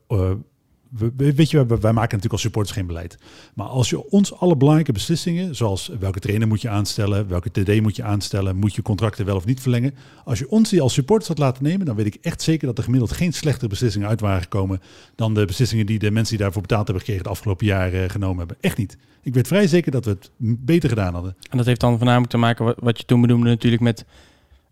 Eh, 1.00 1.06
we- 1.16 1.34
weet 1.34 1.50
je, 1.50 1.66
wij, 1.66 1.76
maken 1.78 1.94
natuurlijk 2.00 2.32
als 2.32 2.40
supporters 2.40 2.76
geen 2.76 2.86
beleid. 2.86 3.18
Maar 3.54 3.66
als 3.66 3.90
je 3.90 4.10
ons 4.10 4.34
alle 4.38 4.56
belangrijke 4.56 4.92
beslissingen, 4.92 5.54
zoals 5.54 5.90
welke 6.00 6.20
trainer 6.20 6.48
moet 6.48 6.60
je 6.62 6.68
aanstellen, 6.68 7.28
welke 7.28 7.50
TD 7.50 7.80
moet 7.80 7.96
je 7.96 8.02
aanstellen, 8.02 8.56
moet 8.56 8.74
je 8.74 8.82
contracten 8.82 9.24
wel 9.24 9.36
of 9.36 9.44
niet 9.46 9.60
verlengen. 9.60 9.94
Als 10.24 10.38
je 10.38 10.48
ons 10.50 10.70
die 10.70 10.80
als 10.80 10.92
supporters 10.92 11.28
had 11.28 11.38
laten 11.38 11.62
nemen, 11.62 11.86
dan 11.86 11.96
weet 11.96 12.06
ik 12.06 12.18
echt 12.20 12.42
zeker 12.42 12.66
dat 12.66 12.78
er 12.78 12.84
gemiddeld 12.84 13.12
geen 13.12 13.32
slechtere 13.32 13.68
beslissingen 13.68 14.08
uit 14.08 14.20
waren 14.20 14.42
gekomen 14.42 14.80
dan 15.14 15.34
de 15.34 15.44
beslissingen 15.44 15.86
die 15.86 15.98
de 15.98 16.10
mensen 16.10 16.34
die 16.36 16.42
daarvoor 16.44 16.62
betaald 16.62 16.84
hebben 16.84 17.04
gekregen 17.04 17.24
de 17.24 17.30
afgelopen 17.30 17.66
jaren 17.66 18.10
genomen 18.10 18.38
hebben. 18.38 18.56
Echt 18.60 18.76
niet. 18.76 18.96
Ik 19.22 19.34
weet 19.34 19.46
vrij 19.48 19.66
zeker 19.66 19.92
dat 19.92 20.04
we 20.04 20.10
het 20.10 20.30
beter 20.38 20.88
gedaan 20.88 21.14
hadden. 21.14 21.36
En 21.50 21.56
dat 21.56 21.66
heeft 21.66 21.80
dan 21.80 21.96
voornamelijk 21.96 22.30
te 22.30 22.36
maken 22.38 22.74
wat, 22.78 22.98
je 22.98 23.04
toen 23.04 23.20
benoemde 23.20 23.48
natuurlijk 23.48 23.82
met 23.82 24.04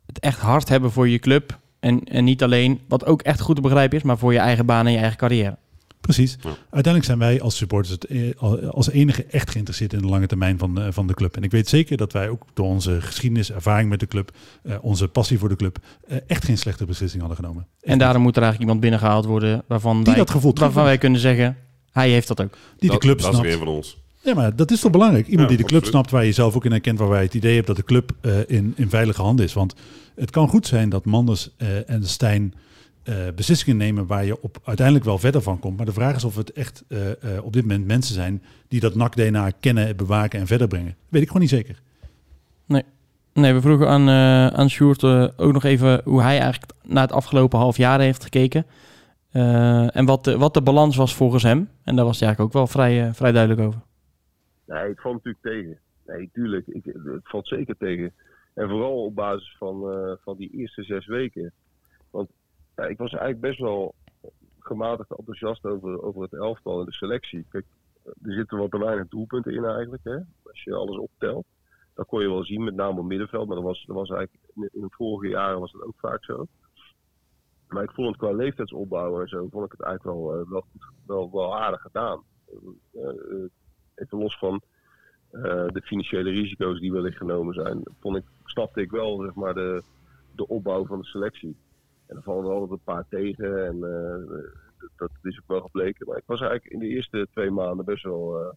het 0.06 0.18
echt 0.18 0.38
hard 0.38 0.68
hebben 0.68 0.92
voor 0.92 1.08
je 1.08 1.18
club. 1.18 1.58
En, 1.80 2.04
en 2.04 2.24
niet 2.24 2.42
alleen, 2.42 2.80
wat 2.88 3.06
ook 3.06 3.22
echt 3.22 3.40
goed 3.40 3.56
te 3.56 3.62
begrijpen 3.62 3.96
is, 3.98 4.02
maar 4.04 4.18
voor 4.18 4.32
je 4.32 4.38
eigen 4.38 4.66
baan 4.66 4.86
en 4.86 4.92
je 4.92 4.98
eigen 4.98 5.18
carrière. 5.18 5.56
Precies. 6.01 6.36
Ja. 6.40 6.48
Uiteindelijk 6.48 7.05
zijn 7.05 7.18
wij 7.18 7.40
als 7.40 7.57
supporters 7.57 7.92
het, 7.94 8.05
eh, 8.05 8.30
al- 8.36 8.61
als 8.70 8.90
enige 8.90 9.24
echt 9.24 9.51
geïnteresseerd 9.51 9.92
in 9.92 9.98
de 9.98 10.07
lange 10.07 10.26
termijn 10.26 10.59
van, 10.59 10.80
eh, 10.80 10.86
van 10.90 11.07
de 11.07 11.14
club. 11.14 11.36
En 11.36 11.42
ik 11.42 11.51
weet 11.51 11.68
zeker 11.68 11.96
dat 11.96 12.12
wij 12.12 12.28
ook 12.28 12.42
door 12.55 12.66
onze 12.66 13.01
geschiedenis, 13.01 13.53
ervaring 13.53 13.88
met 13.90 14.01
de 14.01 14.07
club, 14.07 14.30
eh, 14.62 14.76
onze 14.80 15.09
passie 15.09 15.38
voor 15.38 15.48
de 15.48 15.57
club, 15.57 15.78
eh, 16.09 16.16
echt 16.26 16.44
geen 16.44 16.59
slechte 16.59 16.84
beslissing 16.84 17.22
hadden 17.22 17.40
genomen. 17.44 17.66
Echt 17.80 17.92
En 17.92 17.98
daarom 17.98 18.22
moet 18.22 18.36
er 18.36 18.42
eigenlijk 18.42 18.70
iemand 18.70 18.80
binnengehaald 18.90 19.24
worden 19.24 19.62
waarvan, 19.66 19.96
Die 19.96 20.05
wij, 20.05 20.14
dat 20.14 20.30
gevoel 20.30 20.51
waarvan 20.53 20.70
terug- 20.72 20.84
wij 20.86 20.98
kunnen 20.98 21.20
zeggen, 21.20 21.57
hij 21.92 22.11
heeft 22.11 22.28
dat 22.28 22.40
ook. 22.40 22.53
Die 22.53 22.59
de 22.80 22.86
dat, 22.86 22.98
club 22.98 23.18
dat 23.18 23.26
is 23.26 23.32
snapt. 23.32 23.46
weer 23.48 23.59
van 23.59 23.68
ons. 23.68 23.98
Ja, 24.22 24.34
maar 24.34 24.57
dat 24.57 24.70
is 24.70 24.80
toch 24.80 24.90
belangrijk? 24.90 25.26
Iemand 25.26 25.51
Ja, 25.51 25.57
die 25.57 25.64
de 25.64 25.70
club 25.70 25.82
absoluut. 25.82 25.94
snapt, 26.01 26.11
waar 26.11 26.24
je 26.24 26.32
zelf 26.32 26.55
ook 26.57 26.64
in 26.64 26.70
herkent, 26.70 26.98
waar 26.98 27.09
wij 27.09 27.22
het 27.22 27.34
idee 27.34 27.55
hebt 27.55 27.66
dat 27.66 27.76
de 27.76 27.84
club 27.84 28.12
eh, 28.20 28.32
in, 28.46 28.72
in 28.76 28.88
veilige 28.88 29.22
handen 29.22 29.44
is. 29.44 29.53
Want 29.53 29.74
het 30.14 30.30
kan 30.30 30.48
goed 30.48 30.66
zijn 30.66 30.88
dat 30.88 31.05
Manders 31.05 31.51
eh, 31.57 31.90
en 31.90 32.09
Stijn 32.09 32.55
eh, 33.11 33.34
beslissingen 33.34 33.76
nemen 33.76 34.06
waar 34.06 34.24
je 34.24 34.42
op 34.42 34.58
uiteindelijk 34.64 35.06
wel 35.06 35.18
verder 35.18 35.42
van 35.42 35.58
komt. 35.58 35.76
Maar 35.76 35.86
de 35.86 35.92
vraag 35.92 36.16
is 36.16 36.24
of 36.24 36.36
het 36.36 36.52
echt 36.52 36.84
eh, 36.88 37.11
eh, 37.11 37.44
op 37.44 37.52
dit 37.52 37.62
moment 37.62 37.86
mensen 37.86 38.14
zijn 38.14 38.42
die 38.68 38.80
dat 38.80 38.94
NAC-DNA 38.94 39.50
kennen, 39.61 39.96
bewaken 39.96 40.40
en 40.40 40.46
verder 40.46 40.68
brengen. 40.68 40.96
Weet 41.08 41.22
ik 41.22 41.26
gewoon 41.26 41.42
niet 41.42 41.50
zeker. 41.50 41.80
Nee, 43.32 43.54
we 43.54 43.61
vroegen 43.61 43.88
aan, 43.88 44.08
eh 44.08 44.58
aan 44.58 44.70
Sjoerd 44.70 45.04
ook 45.38 45.52
nog 45.52 45.64
even 45.64 46.00
hoe 46.04 46.22
hij 46.22 46.38
eigenlijk 46.40 46.72
naar 46.84 47.02
het 47.02 47.12
afgelopen 47.12 47.58
half 47.58 47.76
jaar 47.76 48.00
heeft 48.00 48.22
gekeken. 48.22 48.66
Eh, 49.30 49.96
en 49.96 50.04
wat 50.04 50.24
de, 50.24 50.38
wat 50.38 50.54
de 50.54 50.62
balans 50.62 50.96
was 50.96 51.14
volgens 51.14 51.42
hem. 51.42 51.68
En 51.84 51.96
daar 51.96 52.04
was 52.04 52.18
hij 52.18 52.28
eigenlijk 52.28 52.40
ook 52.40 52.62
wel 52.62 52.66
vrij, 52.66 53.14
vrij 53.14 53.32
duidelijk 53.32 53.66
over. 53.66 53.80
Nee, 54.66 54.88
het 54.88 55.00
valt 55.00 55.14
natuurlijk 55.14 55.44
tegen. 55.44 55.78
Nee, 56.06 56.30
tuurlijk. 56.32 56.66
Ik, 56.66 56.84
het 56.84 57.20
valt 57.22 57.48
zeker 57.48 57.76
tegen. 57.76 58.12
En 58.54 58.68
vooral 58.68 59.04
op 59.04 59.14
basis 59.14 59.56
van, 59.58 59.90
eh, 59.90 60.12
van 60.22 60.36
die 60.36 60.50
eerste 60.50 60.82
zes 60.82 61.06
weken. 61.06 61.52
Want 62.11 62.30
ja, 62.80 62.86
ik 62.86 62.98
was 62.98 63.10
eigenlijk 63.10 63.40
best 63.40 63.58
wel 63.58 63.94
gematigd 64.58 65.16
enthousiast 65.16 65.64
over, 65.64 66.02
over 66.02 66.22
het 66.22 66.32
elftal 66.32 66.80
en 66.80 66.86
de 66.86 66.92
selectie. 66.92 67.46
Kijk, 67.48 67.64
er 68.04 68.32
zitten 68.32 68.58
wat 68.58 68.70
te 68.70 68.78
weinig 68.78 69.08
doelpunten 69.08 69.54
in 69.54 69.64
eigenlijk. 69.64 70.04
Hè? 70.04 70.16
Als 70.42 70.62
je 70.64 70.74
alles 70.74 70.96
optelt. 70.96 71.46
Dat 71.94 72.06
kon 72.06 72.20
je 72.20 72.28
wel 72.28 72.44
zien, 72.44 72.64
met 72.64 72.74
name 72.74 72.98
op 72.98 73.04
middenveld. 73.04 73.46
Maar 73.46 73.56
dat 73.56 73.64
was, 73.64 73.84
dat 73.86 73.96
was 73.96 74.10
eigenlijk 74.10 74.42
in 74.54 74.80
de 74.80 74.90
vorige 74.90 75.28
jaren 75.28 75.60
was 75.60 75.72
dat 75.72 75.82
ook 75.82 75.98
vaak 75.98 76.24
zo. 76.24 76.46
Maar 77.68 77.82
ik 77.82 77.90
vond 77.90 78.08
het 78.08 78.16
qua 78.16 78.32
leeftijdsopbouw 78.32 79.20
en 79.20 79.28
zo, 79.28 79.48
vond 79.50 79.64
ik 79.64 79.72
het 79.72 79.80
eigenlijk 79.80 80.18
wel, 80.18 80.40
eh, 80.40 80.50
wel, 80.50 80.64
wel, 81.06 81.30
wel 81.32 81.58
aardig 81.58 81.80
gedaan. 81.80 82.22
Eh, 82.92 83.02
eh, 83.02 83.50
even 83.94 84.18
los 84.18 84.38
van 84.38 84.62
de 85.42 85.80
financiële 85.84 86.30
risico's 86.30 86.80
die 86.80 86.92
wellicht 86.92 87.16
genomen 87.16 87.54
zijn, 87.54 87.82
vond 88.00 88.16
ik, 88.16 88.24
snapte 88.44 88.80
ik 88.80 88.90
wel 88.90 89.20
zeg 89.20 89.34
maar, 89.34 89.54
de, 89.54 89.82
de 90.34 90.48
opbouw 90.48 90.86
van 90.86 90.98
de 90.98 91.04
selectie. 91.04 91.56
En 92.11 92.16
er 92.16 92.22
vallen 92.22 92.44
er 92.44 92.50
altijd 92.50 92.70
een 92.70 92.84
paar 92.84 93.04
tegen 93.08 93.66
en 93.66 93.74
eh, 93.74 94.42
dat, 94.78 94.90
dat 94.96 95.32
is 95.32 95.38
ook 95.38 95.48
wel 95.48 95.61
gebleken. 95.61 96.06
Maar 96.06 96.16
ik 96.16 96.26
was 96.26 96.40
eigenlijk 96.40 96.72
in 96.72 96.78
de 96.78 96.88
eerste 96.88 97.28
twee 97.32 97.50
maanden 97.50 97.84
best 97.84 98.02
wel, 98.02 98.40
eh, 98.40 98.52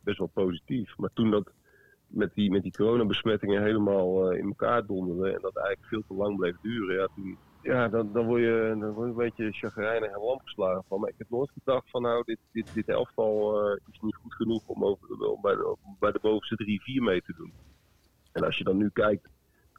best 0.00 0.18
wel 0.18 0.30
positief. 0.34 0.96
Maar 0.96 1.10
toen 1.12 1.30
dat 1.30 1.52
met 2.08 2.34
die, 2.34 2.50
met 2.50 2.62
die 2.62 2.72
coronabesmettingen 2.72 3.62
helemaal 3.62 4.30
eh, 4.30 4.38
in 4.38 4.46
elkaar 4.46 4.86
donderde 4.86 5.30
en 5.32 5.40
dat 5.40 5.56
eigenlijk 5.56 5.88
veel 5.88 6.02
te 6.08 6.14
lang 6.14 6.36
bleef 6.36 6.56
duren, 6.62 6.96
ja, 6.96 7.08
toen, 7.14 7.38
ja, 7.62 7.88
dan, 7.88 8.12
dan, 8.12 8.26
word 8.26 8.40
je, 8.40 8.76
dan 8.80 8.94
je 8.94 9.00
een 9.00 9.14
beetje 9.14 9.52
chagrijnig 9.52 10.10
en 10.10 10.20
lam 10.20 10.40
geslagen 10.40 10.84
van. 10.88 11.00
Maar 11.00 11.08
ik 11.08 11.18
heb 11.18 11.30
nooit 11.30 11.50
gedacht 11.50 11.90
van 11.90 12.02
nou, 12.02 12.22
dit, 12.24 12.38
dit, 12.52 12.74
dit 12.74 12.88
elftal 12.88 13.60
eh, 13.60 13.80
is 13.92 14.00
niet 14.00 14.14
goed 14.14 14.34
genoeg 14.34 14.66
om, 14.66 14.84
over, 14.84 15.28
om 15.28 15.40
bij, 15.40 15.54
de, 15.54 15.68
om 15.68 15.96
bij 15.98 16.12
de 16.12 16.20
bovenste 16.22 16.56
drie, 16.56 16.82
vier 16.82 17.02
mee 17.02 17.22
te 17.22 17.34
doen. 17.36 17.52
En 18.32 18.44
als 18.44 18.58
je 18.58 18.64
dan 18.64 18.76
nu 18.76 18.90
kijkt 18.92 19.28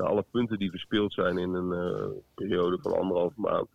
alle 0.05 0.25
punten 0.31 0.59
die 0.59 0.69
verspeeld 0.69 1.13
zijn 1.13 1.37
in 1.37 1.53
een 1.53 1.73
eh, 1.73 2.07
periode 2.33 2.77
van 2.81 2.97
anderhalve 2.97 3.41
maand, 3.41 3.67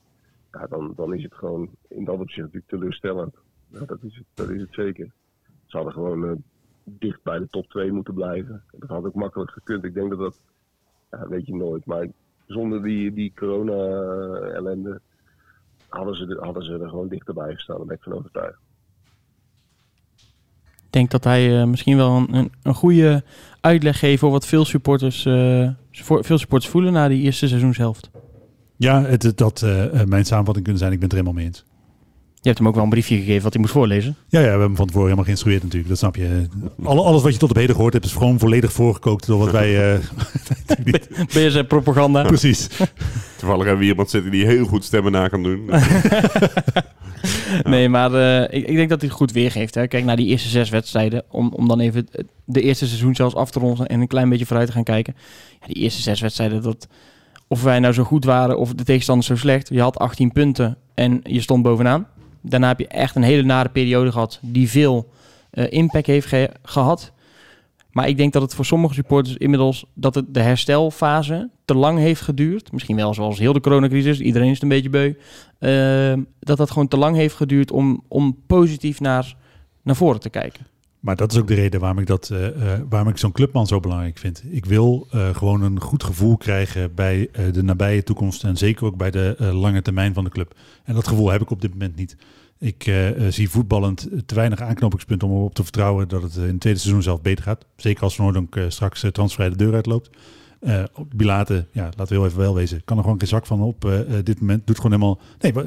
ja, 0.52 0.66
dan, 0.66 0.92
dan 0.96 1.14
is 1.14 1.22
het 1.22 1.34
gewoon 1.34 1.70
in 1.88 2.04
dat 2.04 2.18
opzicht 2.18 2.46
natuurlijk 2.46 2.68
teleurstellend. 2.68 3.36
Ja, 3.68 3.80
dat, 3.80 4.02
is 4.02 4.16
het, 4.16 4.26
dat 4.34 4.50
is 4.50 4.60
het 4.60 4.72
zeker. 4.72 5.12
Ze 5.66 5.76
hadden 5.76 5.92
gewoon 5.92 6.28
eh, 6.28 6.36
dicht 6.84 7.22
bij 7.22 7.38
de 7.38 7.48
top 7.48 7.68
2 7.68 7.92
moeten 7.92 8.14
blijven. 8.14 8.62
Dat 8.72 8.88
had 8.88 9.04
ook 9.04 9.14
makkelijk 9.14 9.50
gekund. 9.50 9.84
Ik 9.84 9.94
denk 9.94 10.10
dat 10.10 10.18
dat, 10.18 10.38
ja, 11.10 11.28
weet 11.28 11.46
je 11.46 11.54
nooit, 11.54 11.84
maar 11.84 12.08
zonder 12.46 12.82
die, 12.82 13.12
die 13.12 13.32
corona-ellende 13.34 15.00
hadden 15.88 16.16
ze, 16.16 16.36
hadden 16.40 16.64
ze 16.64 16.78
er 16.78 16.88
gewoon 16.88 17.08
dichterbij 17.08 17.54
gestaan. 17.54 17.76
Daar 17.76 17.86
ben 17.86 17.96
ik 17.96 18.02
van 18.02 18.12
overtuigd. 18.12 18.58
Ik 20.76 21.00
denk 21.00 21.10
dat 21.10 21.24
hij 21.24 21.60
eh, 21.60 21.66
misschien 21.66 21.96
wel 21.96 22.16
een, 22.16 22.52
een, 22.62 22.74
goede 22.74 23.22
uitleg 23.60 23.98
geeft 23.98 24.20
voor 24.20 24.30
wat 24.30 24.46
veel 24.46 24.64
supporters, 24.64 25.26
eh, 25.26 25.68
veel 26.02 26.38
supporters 26.38 26.70
voelen 26.72 26.92
na 26.92 27.08
die 27.08 27.22
eerste 27.22 27.48
seizoenshelft. 27.48 28.10
Ja, 28.76 29.02
het, 29.04 29.32
dat 29.36 29.62
eh, 29.62 30.00
eh, 30.00 30.06
mijn 30.06 30.24
samenvatting 30.24 30.64
kunnen 30.64 30.82
zijn. 30.82 30.92
Ik 30.92 30.98
ben 31.00 31.08
het 31.08 31.18
er 31.18 31.24
helemaal 31.24 31.42
mee 31.42 31.52
eens. 31.52 31.64
Je 32.34 32.50
hebt 32.50 32.58
hem 32.58 32.68
ook 32.68 32.74
wel 32.74 32.84
een 32.84 32.90
briefje 32.90 33.16
gegeven 33.16 33.42
wat 33.42 33.52
hij 33.52 33.60
moest 33.60 33.72
voorlezen. 33.74 34.16
Ja, 34.28 34.38
ja, 34.38 34.44
we 34.44 34.50
hebben 34.50 34.66
hem 34.66 34.76
van 34.76 34.84
tevoren 34.86 35.04
helemaal 35.04 35.24
geïnstrueerd 35.24 35.62
natuurlijk. 35.62 35.88
Dat 35.88 35.98
snap 35.98 36.16
je. 36.16 36.46
Alle, 36.82 37.02
alles 37.02 37.22
wat 37.22 37.32
je 37.32 37.38
tot 37.38 37.50
op 37.50 37.56
heden 37.56 37.74
gehoord 37.74 37.92
hebt 37.92 38.04
is 38.04 38.12
gewoon 38.12 38.38
volledig 38.38 38.72
voorgekookt 38.72 39.26
door 39.26 39.38
wat 39.38 39.50
wij... 39.50 39.94
eh, 39.94 40.00
BSF 41.34 41.66
propaganda. 41.66 42.22
precies. 42.22 42.66
Toevallig 43.36 43.64
hebben 43.64 43.76
we 43.76 43.80
hier 43.82 43.90
iemand 43.90 44.10
zitten 44.10 44.30
die 44.30 44.46
heel 44.46 44.64
goed 44.64 44.84
stemmen 44.84 45.12
na 45.12 45.28
kan 45.28 45.42
doen. 45.42 45.70
Nee, 47.62 47.88
maar 47.88 48.14
eh, 48.14 48.58
ik, 48.58 48.66
ik 48.68 48.76
denk 48.76 48.88
dat 48.88 49.00
hij 49.00 49.08
het 49.08 49.18
goed 49.18 49.32
weergeeft. 49.32 49.74
Hè. 49.74 49.86
Kijk 49.86 50.04
naar 50.04 50.16
die 50.16 50.26
eerste 50.26 50.48
zes 50.48 50.70
wedstrijden. 50.70 51.22
Om, 51.30 51.52
om 51.56 51.68
dan 51.68 51.80
even 51.80 52.06
het- 52.12 52.26
de 52.44 52.60
eerste 52.60 52.86
seizoen 52.86 53.14
zelfs 53.14 53.34
af 53.34 53.50
te 53.50 53.58
ronden 53.58 53.86
en 53.86 54.00
een 54.00 54.06
klein 54.06 54.28
beetje 54.28 54.46
vooruit 54.46 54.66
te 54.66 54.72
gaan 54.72 54.82
kijken. 54.84 55.14
Ja, 55.60 55.66
die 55.66 55.82
eerste 55.82 56.02
zes 56.02 56.20
wedstrijden, 56.20 56.62
dat, 56.62 56.88
of 57.48 57.62
wij 57.62 57.78
nou 57.78 57.94
zo 57.94 58.02
goed 58.04 58.24
waren 58.24 58.58
of 58.58 58.72
de 58.74 58.84
tegenstander 58.84 59.24
zo 59.24 59.36
slecht. 59.36 59.68
Je 59.68 59.80
had 59.80 59.98
18 59.98 60.32
punten 60.32 60.76
en 60.94 61.20
je 61.22 61.40
stond 61.40 61.62
bovenaan. 61.62 62.06
Daarna 62.40 62.68
heb 62.68 62.78
je 62.78 62.88
echt 62.88 63.16
een 63.16 63.22
hele 63.22 63.42
nare 63.42 63.68
periode 63.68 64.12
gehad 64.12 64.38
die 64.42 64.68
veel 64.70 65.08
eh, 65.50 65.64
impact 65.68 66.06
heeft 66.06 66.26
ge- 66.26 66.50
gehad. 66.62 67.12
Maar 67.94 68.08
ik 68.08 68.16
denk 68.16 68.32
dat 68.32 68.42
het 68.42 68.54
voor 68.54 68.64
sommige 68.64 68.94
supporters 68.94 69.36
inmiddels 69.36 69.84
dat 69.94 70.14
het 70.14 70.34
de 70.34 70.40
herstelfase 70.40 71.50
te 71.64 71.74
lang 71.74 71.98
heeft 71.98 72.20
geduurd. 72.20 72.72
Misschien 72.72 72.96
wel 72.96 73.14
zoals 73.14 73.38
heel 73.38 73.52
de 73.52 73.60
coronacrisis, 73.60 74.20
iedereen 74.20 74.48
is 74.48 74.54
het 74.54 74.62
een 74.62 74.68
beetje 74.68 74.90
beu. 74.90 75.14
Ehm, 75.58 76.22
dat 76.40 76.56
dat 76.56 76.70
gewoon 76.70 76.88
te 76.88 76.96
lang 76.96 77.16
heeft 77.16 77.34
geduurd 77.34 77.70
om, 77.70 78.04
om 78.08 78.36
positief 78.46 79.00
naar, 79.00 79.36
naar 79.82 79.96
voren 79.96 80.20
te 80.20 80.30
kijken. 80.30 80.66
Maar 81.04 81.16
dat 81.16 81.32
is 81.32 81.38
ook 81.38 81.48
de 81.48 81.54
reden 81.54 81.80
waarom 81.80 81.98
ik, 81.98 82.06
dat, 82.06 82.30
eh, 82.30 82.46
eh, 82.46 82.80
waarom 82.88 83.08
ik 83.08 83.18
zo'n 83.18 83.32
clubman 83.32 83.66
zo 83.66 83.80
belangrijk 83.80 84.18
vind. 84.18 84.42
Ik 84.48 84.64
wil 84.64 85.06
eh, 85.10 85.34
gewoon 85.34 85.62
een 85.62 85.80
goed 85.80 86.04
gevoel 86.04 86.36
krijgen 86.36 86.94
bij 86.94 87.28
de 87.52 87.62
nabije 87.62 88.02
toekomst 88.02 88.44
en 88.44 88.56
zeker 88.56 88.84
ook 88.86 88.96
bij 88.96 89.10
de 89.10 89.36
lange 89.38 89.82
termijn 89.82 90.14
van 90.14 90.24
de 90.24 90.30
club. 90.30 90.54
En 90.84 90.94
dat 90.94 91.08
gevoel 91.08 91.30
heb 91.30 91.40
ik 91.40 91.50
op 91.50 91.60
dit 91.60 91.70
moment 91.70 91.96
niet. 91.96 92.16
Ik 92.64 92.86
eh, 92.86 93.08
eh, 93.08 93.32
zie 93.32 93.50
voetballend 93.50 94.08
te 94.26 94.34
weinig 94.34 94.60
aanknopingspunten 94.60 95.28
om 95.28 95.36
erop 95.36 95.54
te 95.54 95.62
vertrouwen 95.62 96.08
dat 96.08 96.22
het 96.22 96.36
eh, 96.36 96.42
in 96.42 96.48
het 96.48 96.60
tweede 96.60 96.78
seizoen 96.78 97.02
zelf 97.02 97.22
beter 97.22 97.44
gaat. 97.44 97.64
Zeker 97.76 98.02
als 98.02 98.16
Van 98.16 98.48
straks 98.68 99.04
uh, 99.04 99.10
transfervrij 99.10 99.56
de 99.56 99.64
deur 99.64 99.74
uitloopt. 99.74 100.10
Eh 100.60 100.84
Bilate, 101.14 101.66
ja, 101.72 101.84
laten 101.84 102.06
we 102.06 102.14
heel 102.14 102.26
even 102.26 102.38
wel 102.38 102.54
wezen, 102.54 102.84
kan 102.84 102.96
er 102.96 103.02
gewoon 103.02 103.18
geen 103.18 103.28
zak 103.28 103.46
van 103.46 103.60
op 103.60 104.04
dit 104.22 104.40
moment. 104.40 104.66
Doet 104.66 104.76
gewoon 104.76 104.92
helemaal... 104.92 105.18
Nee, 105.40 105.52
maar 105.52 105.64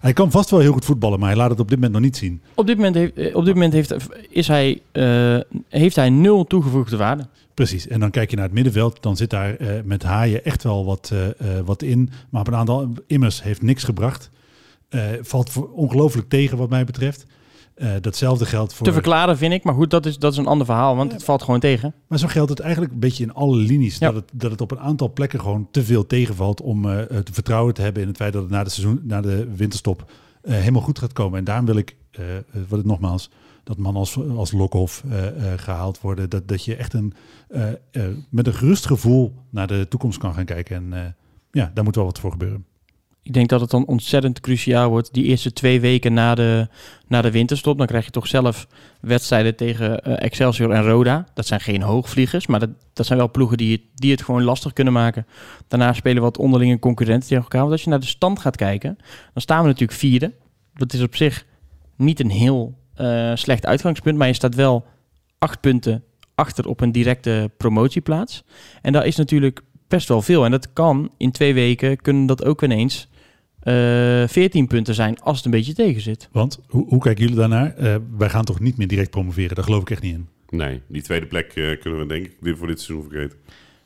hij 0.00 0.12
kan 0.12 0.30
vast 0.30 0.50
wel 0.50 0.60
heel 0.60 0.72
goed 0.72 0.84
voetballen, 0.84 1.18
maar 1.18 1.28
hij 1.28 1.36
laat 1.36 1.50
het 1.50 1.60
op 1.60 1.68
dit 1.68 1.76
moment 1.76 1.92
nog 1.92 2.02
niet 2.02 2.16
zien. 2.16 2.42
Op 2.54 2.66
dit 2.66 2.76
moment 2.76 2.94
heeft, 2.94 3.34
op 3.34 3.44
dit 3.44 3.54
moment 3.54 3.72
heeft, 3.72 3.94
is 4.30 4.48
hij, 4.48 4.80
heeft 5.68 5.96
hij 5.96 6.10
nul 6.10 6.44
toegevoegde 6.44 6.96
waarde. 6.96 7.26
Precies, 7.54 7.88
en 7.88 8.00
dan 8.00 8.10
kijk 8.10 8.30
je 8.30 8.36
naar 8.36 8.44
het 8.44 8.54
middenveld, 8.54 9.02
dan 9.02 9.16
zit 9.16 9.30
daar 9.30 9.56
met 9.84 10.02
Haaien 10.02 10.44
echt 10.44 10.62
wel 10.62 10.84
wat, 10.84 11.12
wat 11.64 11.82
in. 11.82 12.10
Maar 12.30 12.40
op 12.40 12.46
een 12.46 12.54
aantal, 12.54 12.92
Immers 13.06 13.42
heeft 13.42 13.62
niks 13.62 13.84
gebracht. 13.84 14.30
Eh, 14.90 15.02
valt 15.20 15.70
ongelooflijk 15.72 16.28
tegen 16.28 16.58
wat 16.58 16.70
mij 16.70 16.84
betreft. 16.84 17.26
Eh, 17.74 17.92
datzelfde 18.00 18.46
geldt 18.46 18.74
voor... 18.74 18.86
Te 18.86 18.92
verklaren 18.92 19.36
vind 19.36 19.52
ik, 19.52 19.64
maar 19.64 19.74
goed, 19.74 19.90
dat 19.90 20.06
is, 20.06 20.18
dat 20.18 20.32
is 20.32 20.38
een 20.38 20.46
ander 20.46 20.66
verhaal, 20.66 20.96
want 20.96 21.12
het 21.12 21.24
valt 21.24 21.42
gewoon 21.42 21.60
tegen. 21.60 21.94
Maar 22.06 22.18
zo 22.18 22.26
geldt 22.26 22.50
het 22.50 22.60
eigenlijk 22.60 22.92
een 22.92 22.98
beetje 22.98 23.24
in 23.24 23.34
alle 23.34 23.56
linies. 23.56 23.98
Ja. 23.98 24.12
Dat, 24.12 24.14
het, 24.14 24.40
dat 24.40 24.50
het 24.50 24.60
op 24.60 24.70
een 24.70 24.80
aantal 24.80 25.12
plekken 25.12 25.40
gewoon 25.40 25.68
te 25.70 25.84
veel 25.84 26.06
tegenvalt 26.06 26.60
om 26.60 26.90
eh, 26.90 26.96
het 27.08 27.30
vertrouwen 27.32 27.74
te 27.74 27.82
hebben 27.82 28.02
in 28.02 28.08
het 28.08 28.16
feit 28.16 28.32
dat 28.32 28.42
het 28.42 28.50
na 28.50 28.64
de, 28.64 28.70
seizoen, 28.70 29.00
na 29.02 29.20
de 29.20 29.48
winterstop 29.56 30.10
helemaal 30.42 30.82
goed 30.82 30.98
gaat 30.98 31.12
komen. 31.12 31.38
En 31.38 31.44
daarom 31.44 31.66
wil 31.66 31.76
ik, 31.76 31.96
wat 32.68 32.78
het 32.78 32.86
nogmaals, 32.86 33.30
dat 33.64 33.76
man 33.78 33.96
als, 33.96 34.18
als 34.36 34.52
Lokhoff 34.52 35.04
eh, 35.08 35.52
eh, 35.52 35.58
gehaald 35.58 36.00
worden. 36.00 36.30
Dat, 36.30 36.48
dat 36.48 36.64
je 36.64 36.76
echt 36.76 36.92
een, 36.92 37.14
met 38.30 38.46
een 38.46 38.54
gerust 38.54 38.86
gevoel 38.86 39.34
naar 39.50 39.66
de 39.66 39.86
toekomst 39.88 40.18
kan 40.18 40.34
gaan 40.34 40.44
kijken. 40.44 40.92
En 40.92 41.16
ja, 41.50 41.70
daar 41.74 41.84
moet 41.84 41.94
wel 41.94 42.04
wat 42.04 42.18
voor 42.18 42.30
gebeuren. 42.30 42.64
Ik 43.22 43.32
denk 43.32 43.48
dat 43.48 43.60
het 43.60 43.70
dan 43.70 43.86
ontzettend 43.86 44.40
cruciaal 44.40 44.88
wordt, 44.88 45.14
die 45.14 45.24
eerste 45.24 45.52
twee 45.52 45.80
weken 45.80 46.12
na 46.12 46.34
de, 46.34 46.68
na 47.06 47.22
de 47.22 47.30
winterstop. 47.30 47.78
Dan 47.78 47.86
krijg 47.86 48.04
je 48.04 48.10
toch 48.10 48.26
zelf 48.26 48.66
wedstrijden 49.00 49.56
tegen 49.56 50.00
eh, 50.04 50.24
Excelsior 50.24 50.70
en 50.70 50.82
Roda. 50.82 51.26
Dat 51.34 51.46
zijn 51.46 51.60
geen 51.60 51.82
hoogvliegers, 51.82 52.46
maar 52.46 52.60
dat, 52.60 52.70
dat 52.92 53.06
zijn 53.06 53.18
wel 53.18 53.30
ploegen 53.30 53.56
die 53.56 53.72
het, 53.72 53.80
die 53.94 54.10
het 54.10 54.22
gewoon 54.22 54.42
lastig 54.42 54.72
kunnen 54.72 54.92
maken. 54.92 55.26
Daarna 55.68 55.92
spelen 55.92 56.22
wat 56.22 56.38
onderlinge 56.38 56.78
concurrenten 56.78 57.28
tegen 57.28 57.42
elkaar. 57.42 57.60
Want 57.60 57.72
als 57.72 57.82
je 57.82 57.90
naar 57.90 58.00
de 58.00 58.06
stand 58.06 58.38
gaat 58.38 58.56
kijken, 58.56 58.96
dan 59.32 59.42
staan 59.42 59.60
we 59.60 59.66
natuurlijk 59.66 59.98
vierde. 59.98 60.32
Dat 60.74 60.92
is 60.92 61.02
op 61.02 61.16
zich 61.16 61.46
niet 61.96 62.20
een 62.20 62.30
heel 62.30 62.74
eh, 62.94 63.30
slecht 63.34 63.66
uitgangspunt, 63.66 64.18
maar 64.18 64.26
je 64.26 64.34
staat 64.34 64.54
wel 64.54 64.84
acht 65.38 65.60
punten 65.60 66.04
achter 66.34 66.66
op 66.68 66.80
een 66.80 66.92
directe 66.92 67.50
promotieplaats. 67.56 68.44
En 68.82 68.92
daar 68.92 69.06
is 69.06 69.16
natuurlijk 69.16 69.60
best 69.88 70.08
wel 70.08 70.22
veel. 70.22 70.44
En 70.44 70.50
dat 70.50 70.72
kan 70.72 71.10
in 71.16 71.30
twee 71.30 71.54
weken, 71.54 72.00
kunnen 72.00 72.26
dat 72.26 72.44
ook 72.44 72.62
ineens 72.62 73.08
eh 73.62 74.28
14 74.28 74.66
punten 74.66 74.94
zijn 74.94 75.20
als 75.20 75.36
het 75.36 75.44
een 75.44 75.50
beetje 75.50 75.74
tegen 75.74 76.00
zit. 76.00 76.28
Want 76.32 76.60
hoe, 76.68 76.88
hoe 76.88 77.00
kijken 77.00 77.22
jullie 77.22 77.38
daarnaar? 77.38 77.74
Eh, 77.76 77.96
wij 78.16 78.28
gaan 78.28 78.44
toch 78.44 78.60
niet 78.60 78.76
meer 78.76 78.88
direct 78.88 79.10
promoveren? 79.10 79.54
Daar 79.54 79.64
geloof 79.64 79.80
ik 79.80 79.90
echt 79.90 80.02
niet 80.02 80.14
in. 80.14 80.28
Nee, 80.48 80.80
die 80.86 81.02
tweede 81.02 81.26
plek 81.26 81.52
eh, 81.54 81.80
kunnen 81.80 82.00
we 82.00 82.06
denk 82.06 82.24
ik 82.24 82.32
dit, 82.40 82.58
voor 82.58 82.66
dit 82.66 82.80
seizoen 82.80 83.08
vergeten. 83.10 83.38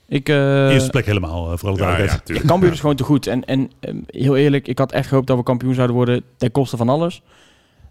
Ik, 0.08 0.28
eh, 0.28 0.70
Eerste 0.70 0.90
plek 0.90 1.06
helemaal, 1.06 1.52
eh, 1.52 1.58
voor 1.58 1.68
alle 1.68 1.78
Ja, 1.78 1.98
ja. 1.98 2.40
Cambuur 2.46 2.72
is 2.72 2.80
gewoon 2.80 2.96
te 2.96 3.04
goed. 3.04 3.26
En, 3.26 3.44
en 3.44 3.70
eh, 3.80 3.94
heel 4.06 4.36
eerlijk, 4.36 4.68
ik 4.68 4.78
had 4.78 4.92
echt 4.92 5.08
gehoopt 5.08 5.26
dat 5.26 5.36
we 5.36 5.42
kampioen 5.42 5.74
zouden 5.74 5.96
worden 5.96 6.22
ten 6.36 6.50
koste 6.50 6.76
van 6.76 6.88
alles. 6.88 7.22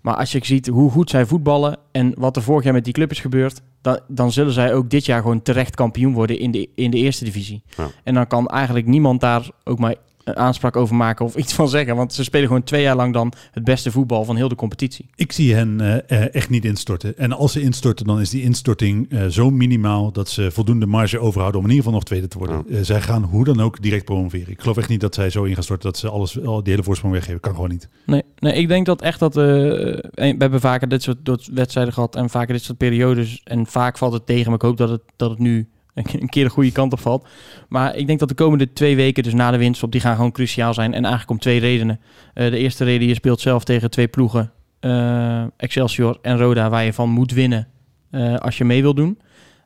Maar 0.02 0.16
als 0.16 0.32
je 0.32 0.46
ziet 0.46 0.68
hoe 0.68 0.92
goed 0.92 1.10
zij 1.10 1.26
voetballen 1.26 1.78
en 1.92 2.14
wat 2.18 2.36
er 2.36 2.42
vorig 2.42 2.64
jaar 2.64 2.74
met 2.74 2.84
die 2.84 2.94
club 2.94 3.12
is 3.12 3.20
gebeurd, 3.20 3.62
dan, 3.82 4.00
dan 4.08 4.32
zullen 4.32 4.54
zij 4.54 4.74
ook 4.74 4.90
dit 4.90 5.06
jaar 5.06 5.22
gewoon 5.22 5.42
terecht 5.42 5.76
kampioen 5.76 6.14
worden 6.14 6.40
in 6.40 6.52
de, 6.52 6.70
in 6.76 6.92
de 6.92 6.98
eerste 6.98 7.24
divisie. 7.24 7.64
Ja. 7.78 7.90
En 8.04 8.14
dan 8.14 8.28
kan 8.28 8.48
eigenlijk 8.48 8.86
niemand 8.86 9.22
daar 9.22 9.50
ook 9.64 9.80
maar 9.80 9.96
aanspraak 10.24 10.76
over 10.76 10.95
maken 10.95 11.26
of 11.26 11.36
iets 11.43 11.53
van 11.53 11.69
zeggen. 11.69 11.95
Want 11.95 12.13
ze 12.13 12.24
spelen 12.24 12.47
gewoon 12.47 12.63
twee 12.63 12.82
jaar 12.82 12.95
lang 12.95 13.13
dan 13.13 13.34
het 13.51 13.63
beste 13.63 13.91
voetbal 13.91 14.26
van 14.26 14.36
heel 14.36 14.47
de 14.47 14.55
competitie. 14.55 15.09
Ik 15.15 15.32
zie 15.32 15.53
hen 15.55 15.82
eh, 15.82 16.21
eh, 16.21 16.36
echt 16.36 16.49
niet 16.49 16.65
instorten. 16.65 17.17
En 17.17 17.32
als 17.32 17.51
ze 17.51 17.61
instorten, 17.61 18.05
dan 18.05 18.19
is 18.19 18.30
die 18.30 18.41
instorting 18.41 19.09
eh, 19.09 19.26
zo 19.26 19.49
minimaal 19.49 20.11
dat 20.11 20.30
ze 20.30 20.51
voldoende 20.51 20.86
marge 20.86 21.19
overhouden 21.19 21.59
om 21.61 21.65
in 21.67 21.71
ieder 21.71 21.86
geval 21.86 21.99
nog 21.99 22.07
tweede 22.07 22.28
te 22.28 22.38
worden. 22.38 22.65
Eh, 22.69 22.78
zij 22.82 23.01
gaan 23.01 23.24
hoe 23.24 23.43
dan 23.43 23.59
ook 23.61 23.82
direct 23.82 24.05
promoveren. 24.05 24.49
Ik 24.49 24.61
geloof 24.61 24.78
echt 24.78 24.89
niet 24.89 25.01
dat 25.01 25.15
zij 25.15 25.30
zo 25.30 25.43
in 25.43 25.53
gaan 25.53 25.63
storten 25.63 25.91
dat 25.91 25.99
ze 25.99 26.09
alles, 26.09 26.45
al 26.45 26.63
die 26.63 26.71
hele 26.71 26.84
voorsprong 26.86 27.13
weggeven. 27.13 27.39
Kan 27.39 27.53
gewoon 27.53 27.69
niet. 27.69 27.89
Nee, 28.05 28.24
nee, 28.39 28.53
ik 28.53 28.67
denk 28.67 28.86
dat 28.86 29.01
echt 29.01 29.19
dat... 29.19 29.38
eh, 29.38 29.43
we 29.43 30.36
hebben 30.38 30.59
vaker 30.59 30.89
dit 30.89 31.03
soort 31.03 31.49
wedstrijden 31.53 31.93
gehad 31.93 32.15
en 32.15 32.30
vaker 32.30 32.53
dit 32.53 32.63
soort 32.63 32.78
periodes. 32.78 33.41
En 33.43 33.65
vaak 33.65 33.97
valt 33.97 34.13
het 34.13 34.26
tegen, 34.26 34.45
maar 34.45 34.55
ik 34.55 34.61
hoop 34.61 34.78
dat 34.78 34.89
het, 34.89 35.01
dat 35.15 35.30
het 35.30 35.39
nu 35.39 35.67
een 35.94 36.30
keer 36.30 36.44
de 36.44 36.50
goede 36.50 36.72
kant 36.72 36.94
op 36.94 37.00
valt. 37.00 37.28
Maar 37.70 37.96
ik 37.96 38.08
denk 38.08 38.20
dat 38.20 38.30
de 38.30 38.36
komende 38.36 38.74
twee 38.74 38.96
weken, 38.96 39.24
dus 39.24 39.34
na 39.34 39.52
de 39.52 39.58
winststop, 39.58 39.91
die 39.91 40.02
gaan 40.02 40.16
gewoon 40.16 40.32
cruciaal 40.32 40.74
zijn. 40.74 40.94
En 40.94 41.02
eigenlijk 41.02 41.32
om 41.32 41.39
twee 41.39 41.60
redenen. 41.60 42.00
Eh, 42.34 42.50
de 42.50 42.58
eerste 42.58 42.84
reden, 42.84 43.08
je 43.08 43.14
speelt 43.14 43.41
zelf 43.41 43.64
tegen 43.64 43.89
twee 43.89 44.08
ploegen, 44.08 44.52
eh, 44.80 45.44
Excelsior 45.58 46.18
en 46.22 46.38
Roda, 46.38 46.70
waar 46.70 46.84
je 46.84 46.94
van 46.94 47.10
moet 47.10 47.32
winnen 47.32 47.68
eh, 48.12 48.36
als 48.36 48.58
je 48.58 48.66
mee 48.66 48.82
wil 48.82 48.94
doen. 48.94 49.20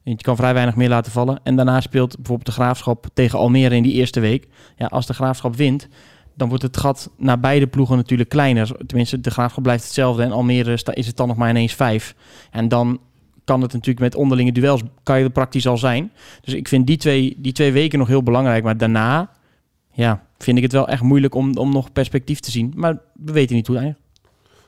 Je 0.03 0.15
kan 0.15 0.35
vrij 0.35 0.53
weinig 0.53 0.75
meer 0.75 0.89
laten 0.89 1.11
vallen. 1.11 1.39
En 1.43 1.55
daarna 1.55 1.81
speelt 1.81 2.15
bijvoorbeeld 2.15 2.45
de 2.45 2.61
Graafschap 2.61 3.07
tegen 3.13 3.39
Almere 3.39 3.75
in 3.75 3.83
die 3.83 3.93
eerste 3.93 4.19
week. 4.19 4.47
Ja, 4.77 4.85
als 4.85 5.05
de 5.05 5.13
Graafschap 5.13 5.55
wint, 5.55 5.87
dan 6.35 6.47
wordt 6.47 6.63
het 6.63 6.77
gat 6.77 7.11
naar 7.17 7.39
beide 7.39 7.67
ploegen 7.67 7.95
natuurlijk 7.95 8.29
kleiner. 8.29 8.71
Tenminste, 8.85 9.21
de 9.21 9.31
Graafschap 9.31 9.63
blijft 9.63 9.83
hetzelfde 9.83 10.23
en 10.23 10.31
Almere 10.31 10.79
is 10.93 11.07
het 11.07 11.17
dan 11.17 11.27
nog 11.27 11.37
maar 11.37 11.49
ineens 11.49 11.73
vijf. 11.73 12.15
En 12.51 12.67
dan 12.67 12.99
kan 13.47 13.61
het 13.61 13.73
natuurlijk 13.73 13.99
met 13.99 14.15
onderlinge 14.15 14.51
duels, 14.51 14.81
kan 15.03 15.17
je 15.17 15.23
er 15.23 15.29
praktisch 15.29 15.67
al 15.67 15.77
zijn. 15.77 16.11
Dus 16.41 16.53
ik 16.53 16.67
vind 16.67 16.87
die 16.87 16.97
twee, 16.97 17.35
die 17.37 17.51
twee 17.51 17.71
weken 17.71 17.99
nog 17.99 18.07
heel 18.07 18.23
belangrijk. 18.23 18.63
Maar 18.63 18.77
daarna, 18.77 19.31
ja, 19.91 20.25
vind 20.37 20.57
ik 20.57 20.63
het 20.63 20.71
wel 20.71 20.87
echt 20.87 21.01
moeilijk 21.01 21.35
om, 21.35 21.57
om 21.57 21.71
nog 21.71 21.91
perspectief 21.91 22.39
te 22.39 22.51
zien. 22.51 22.73
Maar 22.75 23.01
we 23.13 23.31
weten 23.31 23.55
niet 23.55 23.67
hoe 23.67 23.75
het 23.75 23.85
eindigt. 23.85 24.05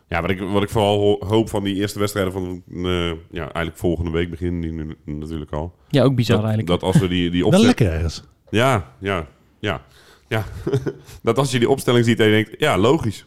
Ja, 0.08 0.22
wat 0.22 0.30
ik, 0.30 0.40
wat 0.40 0.64
ik 0.64 0.70
vooral 0.70 1.00
ho- 1.00 1.28
hoop 1.28 1.50
van 1.50 1.64
die 1.64 1.76
eerste 1.76 2.00
wedstrijden 2.00 2.34
van 2.34 2.64
eh, 2.74 3.10
ja, 3.32 3.42
eigenlijk 3.42 3.78
volgende 3.78 4.12
week 4.12 4.30
beginnen 4.30 4.62
die 4.62 4.72
nu 4.72 4.96
natuurlijk 5.06 5.52
al. 5.52 5.76
Ja, 5.88 6.04
ook 6.04 6.16
bizar 6.16 6.38
dat, 6.38 6.46
eigenlijk. 6.46 6.80
Dat 6.82 6.90
als 6.94 7.02
we 7.02 7.08
die, 7.08 7.30
die 7.30 7.40
Wel 7.44 7.48
opstelling... 7.50 7.80
lekker 7.80 7.96
ergens. 7.96 8.24
Ja, 8.50 8.94
ja, 9.00 9.28
ja. 9.60 9.82
ja. 10.28 10.44
dat 11.24 11.38
als 11.38 11.52
je 11.52 11.60
die 11.60 11.70
opstelling 11.70 12.06
ziet 12.06 12.20
en 12.20 12.26
je 12.26 12.32
denkt, 12.32 12.60
ja, 12.60 12.78
logisch. 12.78 13.26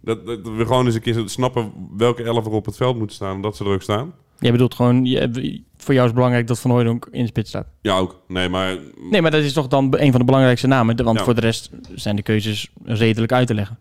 Dat, 0.00 0.26
dat 0.26 0.42
we 0.42 0.66
gewoon 0.66 0.86
eens 0.86 0.94
een 0.94 1.00
keer 1.00 1.22
snappen 1.24 1.72
welke 1.96 2.22
elf 2.22 2.46
er 2.46 2.52
op 2.52 2.66
het 2.66 2.76
veld 2.76 2.96
moeten 2.96 3.16
staan 3.16 3.34
en 3.34 3.42
dat 3.42 3.56
ze 3.56 3.64
er 3.64 3.70
ook 3.70 3.82
staan. 3.82 4.14
Jij 4.38 4.52
bedoelt 4.52 4.74
gewoon, 4.74 5.04
je, 5.04 5.62
voor 5.76 5.94
jou 5.94 5.98
is 5.98 6.04
het 6.04 6.14
belangrijk 6.14 6.46
dat 6.46 6.58
Van 6.60 6.70
Hooydonk 6.70 7.08
in 7.10 7.20
de 7.22 7.26
spits 7.28 7.48
staat. 7.48 7.66
Ja, 7.80 7.96
ook. 7.96 8.22
Nee, 8.28 8.48
maar 8.48 8.76
Nee, 9.10 9.22
maar 9.22 9.30
dat 9.30 9.42
is 9.42 9.52
toch 9.52 9.68
dan 9.68 9.94
een 9.98 10.10
van 10.10 10.20
de 10.20 10.26
belangrijkste 10.26 10.66
namen. 10.66 10.96
De- 10.96 11.02
Want 11.02 11.18
Ja. 11.18 11.24
voor 11.24 11.34
de 11.34 11.40
rest 11.40 11.70
zijn 11.94 12.16
de 12.16 12.22
keuzes 12.22 12.70
redelijk 12.84 13.32
uit 13.32 13.46
te 13.46 13.54
leggen. 13.54 13.78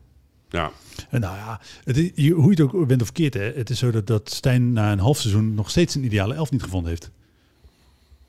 ja, 0.49 0.71
En 1.09 1.21
nou 1.21 1.35
ja, 1.35 1.61
het 1.83 1.97
is, 1.97 2.29
hoe 2.31 2.43
je 2.55 2.63
het 2.63 2.73
ook 2.73 2.87
bent 2.87 3.01
of 3.01 3.11
keert, 3.11 3.33
hè, 3.33 3.51
het 3.55 3.69
is 3.69 3.79
zo 3.79 3.91
dat, 3.91 4.07
dat 4.07 4.29
Stijn 4.29 4.73
na 4.73 4.91
een 4.91 4.99
half 4.99 5.17
seizoen 5.17 5.53
nog 5.55 5.69
steeds 5.69 5.95
een 5.95 6.03
ideale 6.03 6.33
elf 6.33 6.51
niet 6.51 6.63
gevonden 6.63 6.89
heeft. 6.89 7.11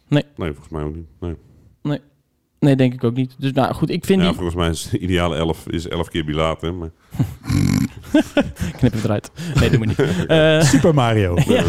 nee, 0.09 0.25
volgens 0.37 0.69
mij 0.69 0.83
ook 0.83 0.95
niet. 0.95 1.07
Nee. 1.21 1.35
Nee, 1.83 2.01
denk 2.59 2.93
ik 2.95 3.05
ook 3.05 3.15
niet. 3.15 3.35
Dus 3.39 3.53
nou 3.53 3.75
goed, 3.75 3.91
ik 3.91 4.05
vind 4.05 4.21
Ja, 4.21 4.27
die... 4.27 4.35
volgens 4.37 4.57
mij 4.57 4.69
is 4.69 4.89
de 4.91 4.99
ideale 4.99 5.37
elf 5.37 5.67
is 5.69 5.89
elf 5.89 6.09
keer 6.09 6.25
Bilaat, 6.25 6.61
hè. 6.61 6.73
Maar, 6.73 6.91
Knip 8.79 8.93
het 8.93 9.05
eruit. 9.05 9.31
Nee, 9.61 9.71
doe 9.71 9.79
maar 9.79 9.87
niet. 9.89 9.99
Eh, 10.29 10.61
Super 10.63 10.95
Mario. 10.95 11.37
ja. 11.47 11.65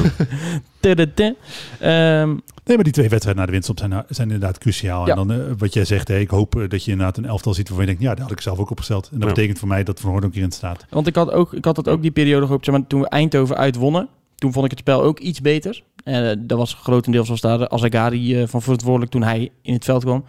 Ehm, 1.80 2.38
Nee, 2.66 2.78
maar 2.78 2.84
die 2.88 2.94
twee 2.94 3.10
wedstrijden 3.10 3.42
na 3.42 3.46
de 3.48 3.52
winst 3.56 3.70
op 3.70 3.80
zijn, 3.80 3.92
zijn 4.10 4.32
inderdaad 4.32 4.58
cruciaal. 4.58 5.06
Ja. 5.06 5.16
En 5.16 5.28
dan 5.28 5.32
eh, 5.32 5.52
wat 5.58 5.74
jij 5.74 5.86
zegt, 5.86 6.08
hè, 6.08 6.18
ik 6.20 6.30
hoop 6.30 6.56
eh, 6.56 6.70
dat 6.70 6.84
je 6.84 6.92
inderdaad 6.92 7.18
een 7.18 7.26
elftal 7.26 7.54
ziet 7.54 7.68
waarvan 7.68 7.86
je 7.86 7.92
denkt, 7.92 8.08
ja, 8.08 8.14
daar 8.16 8.24
had 8.24 8.32
ik 8.32 8.42
zelf 8.42 8.60
ook 8.60 8.70
opgesteld. 8.70 9.10
En 9.12 9.20
dat 9.20 9.28
Ja. 9.30 9.34
betekent 9.36 9.60
voor 9.60 9.68
mij 9.68 9.84
dat 9.84 10.00
Van 10.00 10.10
Hoorn 10.12 10.26
ook 10.26 10.34
hierin 10.34 10.52
staat. 10.52 10.86
want 10.90 11.08
ik 11.08 11.16
had, 11.16 11.32
ook, 11.32 11.54
ik 11.54 11.66
had 11.66 11.76
dat 11.76 11.90
ook 11.90 12.02
die 12.02 12.12
periode 12.12 12.46
gehoopt. 12.46 12.66
Zeg 12.66 12.76
maar, 12.76 12.88
toen 12.88 13.02
we 13.02 13.10
Eindhoven 13.10 13.58
uitwonnen, 13.58 14.08
toen 14.36 14.54
vond 14.54 14.66
ik 14.66 14.72
het 14.72 14.80
spel 14.80 15.04
ook 15.04 15.20
iets 15.20 15.42
beter. 15.42 15.84
Eh 16.04 16.32
dat 16.40 16.58
was 16.58 16.74
grotendeels 16.74 17.30
was 17.30 17.42
daar 17.42 17.58
de 17.58 17.70
Azagari 17.70 18.42
eh, 18.42 18.48
van 18.48 18.62
verantwoordelijk 18.62 19.12
toen 19.12 19.24
hij 19.24 19.50
in 19.62 19.74
het 19.74 19.86
veld 19.86 20.04
kwam. 20.04 20.24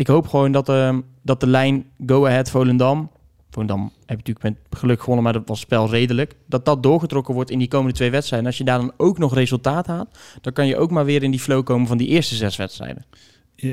Ik 0.00 0.06
hoop 0.06 0.28
gewoon 0.28 0.52
dat, 0.52 0.68
ehm, 0.68 1.00
dat 1.22 1.40
de 1.40 1.46
lijn 1.46 1.90
Go 2.06 2.26
Ahead 2.26 2.50
Volendam... 2.50 3.10
Volendam 3.50 3.82
heb 3.82 4.20
je 4.20 4.32
natuurlijk 4.32 4.42
met 4.42 4.80
geluk 4.80 4.98
gewonnen, 5.00 5.24
maar 5.24 5.32
dat 5.32 5.48
was 5.48 5.60
spel 5.60 5.90
redelijk. 5.90 6.36
Dat 6.46 6.64
dat 6.64 6.82
doorgetrokken 6.82 7.34
wordt 7.34 7.50
in 7.50 7.58
die 7.58 7.68
komende 7.68 7.94
twee 7.94 8.10
wedstrijden. 8.10 8.46
En 8.46 8.52
als 8.52 8.58
je 8.58 8.70
daar 8.70 8.78
dan 8.78 8.92
ook 8.96 9.18
nog 9.18 9.34
resultaat 9.34 9.86
haalt, 9.86 10.18
dan 10.40 10.52
kan 10.52 10.66
je 10.66 10.76
ook 10.76 10.90
maar 10.90 11.04
weer 11.04 11.22
in 11.22 11.30
die 11.30 11.40
flow 11.40 11.64
komen 11.64 11.86
van 11.86 11.96
die 11.96 12.08
eerste 12.08 12.34
zes 12.34 12.56
wedstrijden. 12.56 13.04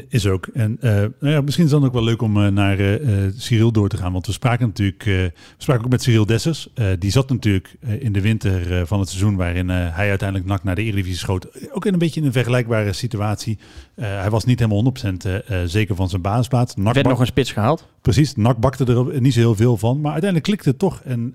Is 0.10 0.28
ook. 0.28 0.48
En 0.48 0.78
eh, 0.82 0.92
nou 0.92 1.34
ja, 1.34 1.42
misschien 1.42 1.66
is 1.66 1.72
het 1.72 1.80
dan 1.80 1.90
ook 1.90 1.96
wel 1.96 2.04
leuk 2.04 2.22
om 2.22 2.44
eh, 2.44 2.48
naar 2.48 2.80
eh, 2.80 3.26
Cyril 3.36 3.72
door 3.72 3.90
te 3.90 3.98
gaan. 3.98 4.12
Want 4.12 4.26
we 4.26 4.32
spraken 4.32 4.68
natuurlijk 4.68 5.04
we 5.04 5.32
spraken 5.58 5.86
ook 5.86 5.92
met 5.92 6.02
Cyril 6.02 6.26
Dessers. 6.26 6.70
Die 7.00 7.12
zat 7.12 7.30
natuurlijk 7.30 7.76
in 8.00 8.12
de 8.12 8.22
winter 8.22 8.88
van 8.88 9.00
het 9.00 9.10
seizoen 9.10 9.36
waarin 9.36 9.70
hij 9.70 10.10
uiteindelijk 10.10 10.50
nak 10.50 10.64
naar 10.64 10.76
de 10.76 10.82
Eredivisie 10.82 11.18
schoot. 11.18 11.72
Ook 11.72 11.86
in 11.86 11.94
een 11.94 12.00
beetje 12.00 12.20
in 12.20 12.26
een 12.26 12.32
vergelijkbare 12.32 12.94
situatie. 12.94 13.58
Hij 13.96 14.30
was 14.30 14.46
niet 14.46 14.60
helemaal 14.60 14.84
100% 14.84 15.26
eh, 15.26 15.62
eh, 15.62 15.70
zeker 15.70 15.96
van 15.96 16.10
zijn 16.10 16.22
basisplaats. 16.22 16.74
Er 16.74 16.82
Nak 16.82 16.94
werd 16.94 17.08
nog 17.08 17.20
een 17.20 17.26
spits 17.26 17.52
gehaald. 17.52 17.88
Precies, 18.02 18.36
NAC 18.36 18.58
bakte 18.58 18.86
er 18.86 19.22
niet 19.22 19.34
zo 19.34 19.40
heel 19.40 19.56
veel 19.56 19.78
van. 19.78 20.02
Maar 20.02 20.12
uiteindelijk 20.12 20.50
klikte 20.50 20.70
het 20.70 20.80
toch. 20.80 21.02
En 21.04 21.34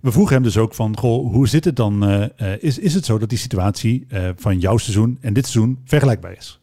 we 0.00 0.12
vroegen 0.12 0.34
hem 0.34 0.42
dus 0.42 0.56
ook 0.56 0.74
van, 0.74 0.98
goh, 0.98 1.32
hoe 1.32 1.48
zit 1.48 1.64
het 1.64 1.76
dan? 1.76 2.04
is, 2.60 2.78
is 2.78 2.94
het 2.94 3.04
zo 3.04 3.18
dat 3.18 3.28
die 3.28 3.38
situatie 3.38 4.06
van 4.36 4.58
jouw 4.58 4.76
seizoen 4.76 5.18
en 5.20 5.32
dit 5.32 5.46
seizoen 5.46 5.78
vergelijkbaar 5.84 6.36
is? 6.36 6.60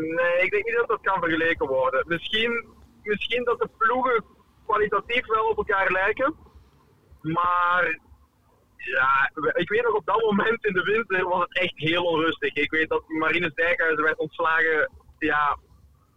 Nee, 0.00 0.42
ik 0.42 0.50
denk 0.50 0.64
niet 0.64 0.76
dat 0.76 0.88
dat 0.88 1.00
kan 1.00 1.20
vergeleken 1.20 1.66
worden. 1.66 2.04
Misschien, 2.06 2.66
misschien 3.02 3.44
dat 3.44 3.58
de 3.58 3.68
ploegen 3.78 4.24
kwalitatief 4.66 5.26
wel 5.26 5.48
op 5.48 5.56
elkaar 5.56 5.90
lijken. 5.90 6.34
Maar 7.20 8.00
ja, 8.76 9.30
ik 9.52 9.68
weet 9.68 9.82
nog 9.82 9.94
op 9.94 10.06
dat 10.06 10.22
moment 10.22 10.64
in 10.64 10.72
de 10.72 10.82
winter 10.82 11.28
was 11.28 11.40
het 11.40 11.58
echt 11.58 11.72
heel 11.74 12.04
onrustig. 12.04 12.54
Ik 12.54 12.70
weet 12.70 12.88
dat 12.88 13.08
Marinus 13.08 13.54
Dijkhuizen 13.54 14.04
werd 14.04 14.18
ontslagen 14.18 14.90
ja, 15.18 15.58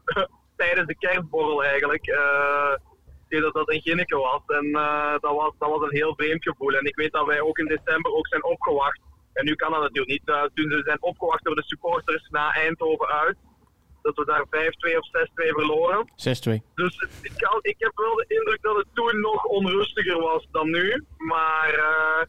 tijdens 0.55 0.87
de 0.87 0.97
kerstborrel 0.97 1.63
eigenlijk. 1.63 2.07
eh 2.07 2.73
die 3.31 3.41
dat 3.41 3.53
dat 3.53 3.71
in 3.71 3.81
Ginneke 3.81 4.17
was. 4.17 4.41
En 4.47 4.65
eh, 4.73 5.15
dat, 5.19 5.35
was, 5.35 5.53
dat 5.59 5.69
was 5.69 5.81
een 5.81 5.97
heel 6.01 6.15
vreemd 6.15 6.43
gevoel. 6.43 6.73
En 6.73 6.85
ik 6.85 6.95
weet 6.95 7.11
dat 7.11 7.25
wij 7.25 7.41
ook 7.41 7.57
in 7.57 7.67
december 7.67 8.11
ook 8.11 8.27
zijn 8.27 8.43
opgewacht. 8.43 8.99
En 9.33 9.45
nu 9.45 9.55
kan 9.55 9.71
dat 9.71 9.81
natuurlijk 9.81 10.11
niet. 10.11 10.27
Eh, 10.29 10.43
toen 10.53 10.71
ze 10.71 10.81
zijn 10.83 11.01
opgewacht 11.01 11.43
door 11.43 11.55
de 11.55 11.63
supporters 11.63 12.29
na 12.29 12.53
Eindhoven 12.53 13.07
uit. 13.07 13.37
Dat 14.01 14.15
we 14.15 14.25
daar 14.25 14.45
5-2 14.49 14.97
of 14.97 15.07
6-2 15.07 15.53
verloren. 15.53 16.11
6-2. 16.15 16.61
Dus 16.75 16.95
het- 16.99 17.09
ik, 17.21 17.31
ik 17.61 17.75
heb 17.77 17.91
wel 17.95 18.15
de 18.15 18.25
indruk 18.27 18.61
dat 18.61 18.75
het 18.75 18.85
toen 18.93 19.19
nog 19.21 19.43
onrustiger 19.45 20.19
was 20.21 20.47
dan 20.51 20.69
nu. 20.69 21.03
Maar 21.17 21.73
eh, 21.73 22.27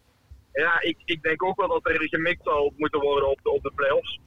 ja, 0.53 0.81
ik, 0.81 0.97
ik 1.05 1.23
denk 1.23 1.45
ook 1.45 1.57
wel 1.61 1.69
dat 1.69 1.81
er 1.89 2.09
gemikt 2.09 2.41
zal 2.45 2.73
moeten 2.77 3.01
worden 3.01 3.31
op 3.31 3.39
de, 3.43 3.51
op 3.51 3.63
de 3.63 3.73
playoffs. 3.75 4.19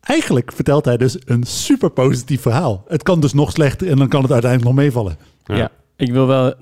Eigenlijk 0.00 0.52
vertelt 0.52 0.84
hij 0.84 0.96
dus 0.96 1.16
een 1.24 1.42
super 1.44 1.90
positief 1.90 2.42
verhaal. 2.42 2.84
Het 2.88 3.02
kan 3.02 3.20
dus 3.20 3.32
nog 3.32 3.50
slechter 3.50 3.88
en 3.88 3.96
dan 3.96 4.08
kan 4.08 4.22
het 4.22 4.32
uiteindelijk 4.32 4.70
nog 4.74 4.80
meevallen. 4.84 5.18
Ja. 5.44 5.70
ik 5.96 6.12
wil 6.12 6.26
wel 6.26 6.54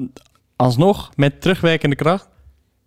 alsnog 0.57 1.16
met 1.16 1.41
terugwerkende 1.41 1.97
kracht 1.97 2.29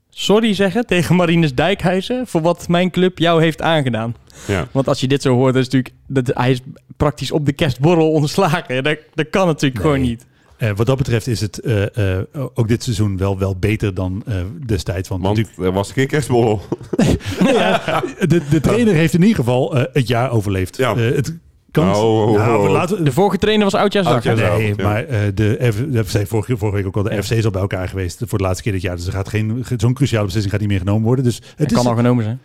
sorry 0.09 0.53
zeggen 0.53 0.85
tegen 0.85 1.15
Marines 1.15 1.55
Dijkhuizen 1.55 2.27
voor 2.27 2.41
wat 2.41 2.67
mijn 2.67 2.91
club 2.91 3.17
jou 3.17 3.41
heeft 3.41 3.61
aangedaan. 3.61 4.15
Ja. 4.47 4.67
Want 4.71 4.87
als 4.87 4.99
je 4.99 5.07
dit 5.07 5.21
zo 5.21 5.35
hoort, 5.35 5.55
is 5.55 5.63
natuurlijk 5.63 5.93
dat 6.07 6.31
hij 6.33 6.51
is 6.51 6.61
praktisch 6.97 7.31
op 7.31 7.45
de 7.45 7.53
kerstborrel 7.53 8.11
ontslagen. 8.11 8.83
Dat, 8.83 8.97
dat 9.13 9.29
kan 9.29 9.47
natuurlijk 9.47 9.81
gewoon 9.81 10.01
niet. 10.01 10.27
Eh, 10.57 10.71
wat 10.75 10.85
dat 10.85 10.97
betreft 10.97 11.27
is 11.27 11.41
het 11.41 11.59
eh, 11.59 12.17
eh, 12.17 12.25
ook 12.53 12.67
dit 12.67 12.83
seizoen 12.83 13.17
wel, 13.17 13.37
wel 13.37 13.55
beter 13.55 13.93
dan 13.93 14.23
eh, 14.25 14.35
destijds. 14.65 15.09
Want, 15.09 15.23
Want 15.23 15.37
natuurlijk, 15.37 15.65
er 15.67 15.73
was 15.73 15.91
geen 15.91 16.07
kerstborrel. 16.07 16.61
ja, 17.43 18.03
de, 18.19 18.41
de 18.49 18.59
trainer 18.59 18.93
heeft 18.93 19.13
in 19.13 19.21
ieder 19.21 19.35
geval 19.35 19.77
eh, 19.77 19.83
het 19.93 20.07
jaar 20.07 20.31
overleefd. 20.31 20.77
Ja. 20.77 20.95
Eh, 20.95 21.15
het 21.15 21.37
Nou, 21.71 21.95
oh, 21.95 22.29
oh, 22.29 22.37
Nou, 22.37 22.67
oh. 22.67 22.71
laten 22.71 22.97
we- 22.97 23.03
De 23.03 23.11
vorige 23.11 23.37
trainer 23.37 23.63
was 23.63 23.73
Oudjaarsdag. 23.75 24.23
Nee, 24.23 24.67
ja. 24.67 24.83
maar 24.83 25.03
eh, 25.05 25.19
de, 25.33 25.71
F, 25.73 25.85
de 25.91 26.05
FC, 26.05 26.27
vorige, 26.27 26.57
vorige 26.57 26.77
week 26.77 26.87
ook 26.87 26.97
al, 26.97 27.03
de 27.03 27.23
FC 27.23 27.31
is 27.31 27.45
al 27.45 27.51
bij 27.51 27.61
elkaar 27.61 27.87
geweest 27.89 28.21
voor 28.25 28.37
de 28.37 28.43
laatste 28.43 28.63
keer 28.63 28.71
dit 28.71 28.81
jaar. 28.81 28.95
Dus 28.95 29.05
er 29.07 29.11
gaat 29.13 29.29
geen, 29.29 29.63
zo'n 29.77 29.93
cruciale 29.93 30.23
beslissing 30.25 30.53
gaat 30.53 30.61
niet 30.61 30.69
meer 30.71 30.79
genomen 30.79 31.03
worden. 31.03 31.23
Dus 31.25 31.35
het 31.35 31.45
Het 31.57 31.71
is, 31.71 31.77
kan 31.77 31.85
al 31.87 31.95
genomen 31.95 32.23
zijn. 32.23 32.39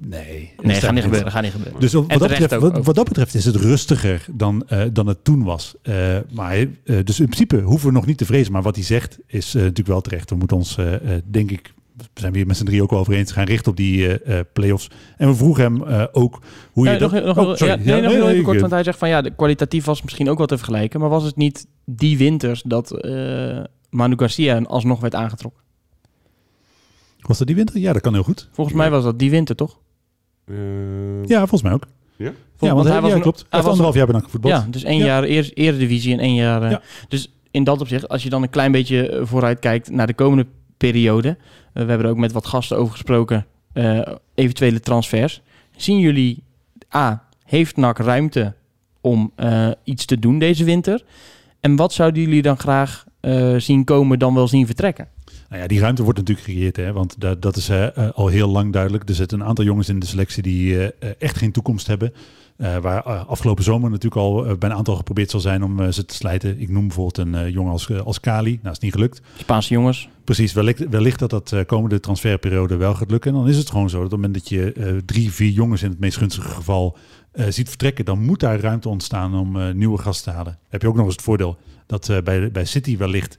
Nee, 0.00 0.52
Nee, 0.62 0.76
gaat 0.80 0.92
niet 0.92 1.02
gebeuren. 1.02 1.30
Gaat 1.32 1.42
niet 1.42 1.52
gebeuren. 1.52 1.80
Dus 1.80 1.92
wat, 1.92 2.08
dat 2.08 2.18
betreft, 2.28 2.84
wat, 2.84 2.94
dat 2.94 3.04
betreft 3.04 3.34
is 3.34 3.44
het 3.44 3.56
rustiger 3.56 4.24
dan, 4.32 4.64
eh, 4.68 4.82
dan 4.92 5.06
het 5.06 5.24
toen 5.24 5.44
was. 5.44 5.74
Eh, 5.82 5.94
maar, 6.32 6.56
eh, 6.56 6.66
dus 7.04 7.20
in 7.20 7.28
principe 7.28 7.60
hoeven 7.60 7.88
we 7.88 7.94
nog 7.94 8.06
niet 8.06 8.18
te 8.18 8.24
vrezen. 8.24 8.52
Maar 8.52 8.62
wat 8.62 8.74
hij 8.74 8.84
zegt 8.84 9.18
is 9.26 9.48
eh, 9.48 9.54
natuurlijk 9.54 9.88
wel 9.88 10.00
terecht. 10.00 10.30
We 10.30 10.36
moeten 10.36 10.56
ons, 10.56 10.78
denk 11.24 11.50
ik, 11.50 11.72
zijn 12.14 12.32
we 12.32 12.38
hier 12.38 12.46
met 12.46 12.56
z'n 12.56 12.64
drie 12.64 12.82
ook 12.82 12.90
wel 12.90 12.98
over 12.98 13.12
eens, 13.14 13.32
gaan 13.32 13.44
richten 13.44 13.70
op 13.70 13.76
die 13.76 14.18
eh, 14.18 14.38
eh, 14.38 14.44
play-offs. 14.52 14.90
En 15.16 15.28
we 15.28 15.34
vroegen 15.34 15.62
hem 15.64 15.82
eh, 15.84 16.04
ook 16.12 16.40
hoe 16.72 16.86
je 16.86 16.92
Ja, 16.92 16.98
dat... 16.98 17.12
nog, 17.12 17.24
nog, 17.24 17.38
Oh, 17.38 17.54
sorry. 17.54 17.66
ja, 17.72 17.76
nee, 17.76 17.86
Ja, 17.86 17.92
nog 17.94 18.00
nee, 18.02 18.10
heel 18.10 18.18
nee, 18.20 18.26
even 18.28 18.38
ik, 18.38 18.44
kort, 18.44 18.60
want 18.60 18.72
hij 18.72 18.82
zegt 18.84 18.98
van 18.98 19.08
ja, 19.08 19.22
de 19.22 19.30
kwalitatief 19.34 19.84
was 19.84 20.02
misschien 20.02 20.28
ook 20.30 20.38
wel 20.38 20.46
te 20.46 20.56
vergelijken. 20.56 21.00
Maar 21.00 21.08
was 21.08 21.24
het 21.24 21.36
niet 21.36 21.66
die 21.84 22.18
winters 22.18 22.62
dat 22.62 22.90
eh, 23.00 23.58
Manu 23.90 24.14
Garcia 24.16 24.58
alsnog 24.58 25.00
werd 25.00 25.14
aangetrokken? 25.14 25.62
Was 27.20 27.38
dat 27.38 27.46
die 27.46 27.56
winter? 27.56 27.78
Ja, 27.78 27.92
dat 27.92 28.02
kan 28.02 28.12
heel 28.14 28.22
goed. 28.22 28.48
Volgens 28.52 28.76
mij 28.76 28.90
was 28.90 29.04
dat 29.04 29.18
die 29.18 29.30
winter, 29.30 29.56
toch? 29.56 29.78
Eh, 30.44 30.54
Ja, 31.24 31.38
volgens 31.38 31.62
mij 31.62 31.72
ook. 31.72 31.86
Ja? 32.16 32.24
Ja, 32.24 32.32
want 32.58 32.72
want 32.72 32.82
hij 32.84 32.92
hij 32.92 33.00
was 33.02 33.12
een- 33.12 33.20
klopt. 33.20 33.46
Hij 33.48 33.60
was 33.60 33.68
anderhalf 33.68 33.94
jaar 33.96 34.06
bij 34.06 34.14
NAC 34.14 34.24
gevoetbald. 34.24 34.54
Ja, 34.54 34.66
dus 34.70 34.82
één 34.84 34.98
Ja. 34.98 35.04
jaar 35.04 35.22
eer, 35.22 35.50
eredivisie 35.54 36.12
en 36.12 36.18
één 36.18 36.34
jaar... 36.34 36.70
Ja. 36.70 36.82
Dus 37.08 37.32
in 37.50 37.64
dat 37.64 37.80
opzicht, 37.80 38.08
als 38.08 38.22
je 38.22 38.30
dan 38.30 38.42
een 38.42 38.50
klein 38.50 38.72
beetje 38.72 39.20
vooruit 39.24 39.58
kijkt 39.58 39.90
naar 39.90 40.06
de 40.06 40.14
komende 40.14 40.46
periode... 40.76 41.28
eh, 41.28 41.36
we 41.72 41.88
hebben 41.88 42.06
er 42.06 42.08
ook 42.12 42.16
met 42.16 42.32
wat 42.32 42.46
gasten 42.46 42.76
over 42.76 42.92
gesproken, 42.92 43.46
eh, 43.72 44.00
eventuele 44.34 44.80
transfers. 44.80 45.42
Zien 45.76 45.98
jullie, 45.98 46.42
A, 46.94 47.24
heeft 47.44 47.76
NAC 47.76 47.98
ruimte 47.98 48.54
om 49.00 49.32
eh, 49.34 49.70
iets 49.84 50.04
te 50.04 50.18
doen 50.18 50.38
deze 50.38 50.64
winter? 50.64 51.04
En 51.60 51.76
wat 51.76 51.92
zouden 51.92 52.22
jullie 52.22 52.42
dan 52.42 52.58
graag 52.58 53.04
zien 53.56 53.84
komen 53.84 54.18
dan 54.18 54.34
wel 54.34 54.48
zien 54.48 54.66
vertrekken? 54.66 55.08
Nou 55.48 55.62
ja, 55.62 55.68
die 55.68 55.80
ruimte 55.80 56.02
wordt 56.02 56.18
natuurlijk 56.18 56.46
gecreëerd, 56.46 56.76
hè, 56.76 56.92
want 56.92 57.20
dat, 57.20 57.42
dat 57.42 57.56
is 57.56 57.70
al 58.14 58.26
heel 58.26 58.48
lang 58.48 58.72
duidelijk. 58.72 59.08
Er 59.08 59.14
zitten 59.14 59.40
een 59.40 59.46
aantal 59.46 59.64
jongens 59.64 59.88
in 59.88 59.98
de 59.98 60.06
selectie 60.06 60.42
die 60.42 60.92
echt 61.18 61.36
geen 61.36 61.52
toekomst 61.52 61.86
hebben. 61.86 62.12
Eh, 62.56 62.76
waar 62.76 63.06
eh, 63.06 63.26
afgelopen 63.26 63.64
zomer 63.64 63.90
natuurlijk 63.90 64.22
al 64.22 64.46
eh, 64.46 64.56
bij 64.58 64.70
een 64.70 64.76
aantal 64.76 64.96
geprobeerd 64.96 65.30
zal 65.30 65.40
zijn 65.40 65.64
om 65.64 65.92
ze 65.92 66.04
te 66.04 66.14
slijten. 66.14 66.60
Ik 66.60 66.68
noem 66.68 66.86
bijvoorbeeld 66.86 67.18
een 67.18 67.50
jongen 67.50 67.72
als, 67.72 67.92
als 68.00 68.20
Kali. 68.20 68.58
Nou, 68.62 68.74
is 68.74 68.78
niet 68.78 68.92
gelukt. 68.92 69.20
Spaanse 69.38 69.72
jongens, 69.72 70.08
Precies, 70.24 70.52
wellicht, 70.52 70.88
wellicht 70.88 71.18
dat 71.18 71.30
dat 71.30 71.54
komende 71.66 72.00
transferperiode 72.00 72.76
wel 72.76 72.94
gaat 72.94 73.10
lukken. 73.10 73.30
En 73.30 73.36
dan 73.38 73.48
is 73.48 73.56
het 73.56 73.70
gewoon 73.70 73.90
zo 73.90 73.96
dat 73.96 74.04
op 74.04 74.10
het 74.10 74.20
moment 74.20 74.38
dat 74.38 74.48
je 74.48 75.02
drie, 75.06 75.32
vier 75.32 75.50
jongens 75.50 75.82
in 75.82 75.90
het 75.90 75.98
meest 75.98 76.16
gunstige 76.16 76.48
geval 76.48 76.96
ziet 77.48 77.68
vertrekken, 77.68 78.04
dan 78.04 78.24
moet 78.24 78.40
daar 78.40 78.60
ruimte 78.60 78.88
ontstaan 78.88 79.34
om 79.34 79.76
nieuwe 79.78 79.98
gasten 79.98 80.32
te 80.32 80.38
halen. 80.38 80.58
Heb 80.68 80.82
je 80.82 80.88
ook 80.88 80.96
nog 80.96 81.04
eens 81.04 81.14
het 81.14 81.24
voordeel 81.24 81.58
dat 81.86 82.10
bij, 82.24 82.50
bij 82.50 82.64
City 82.64 82.96
wellicht, 82.96 83.38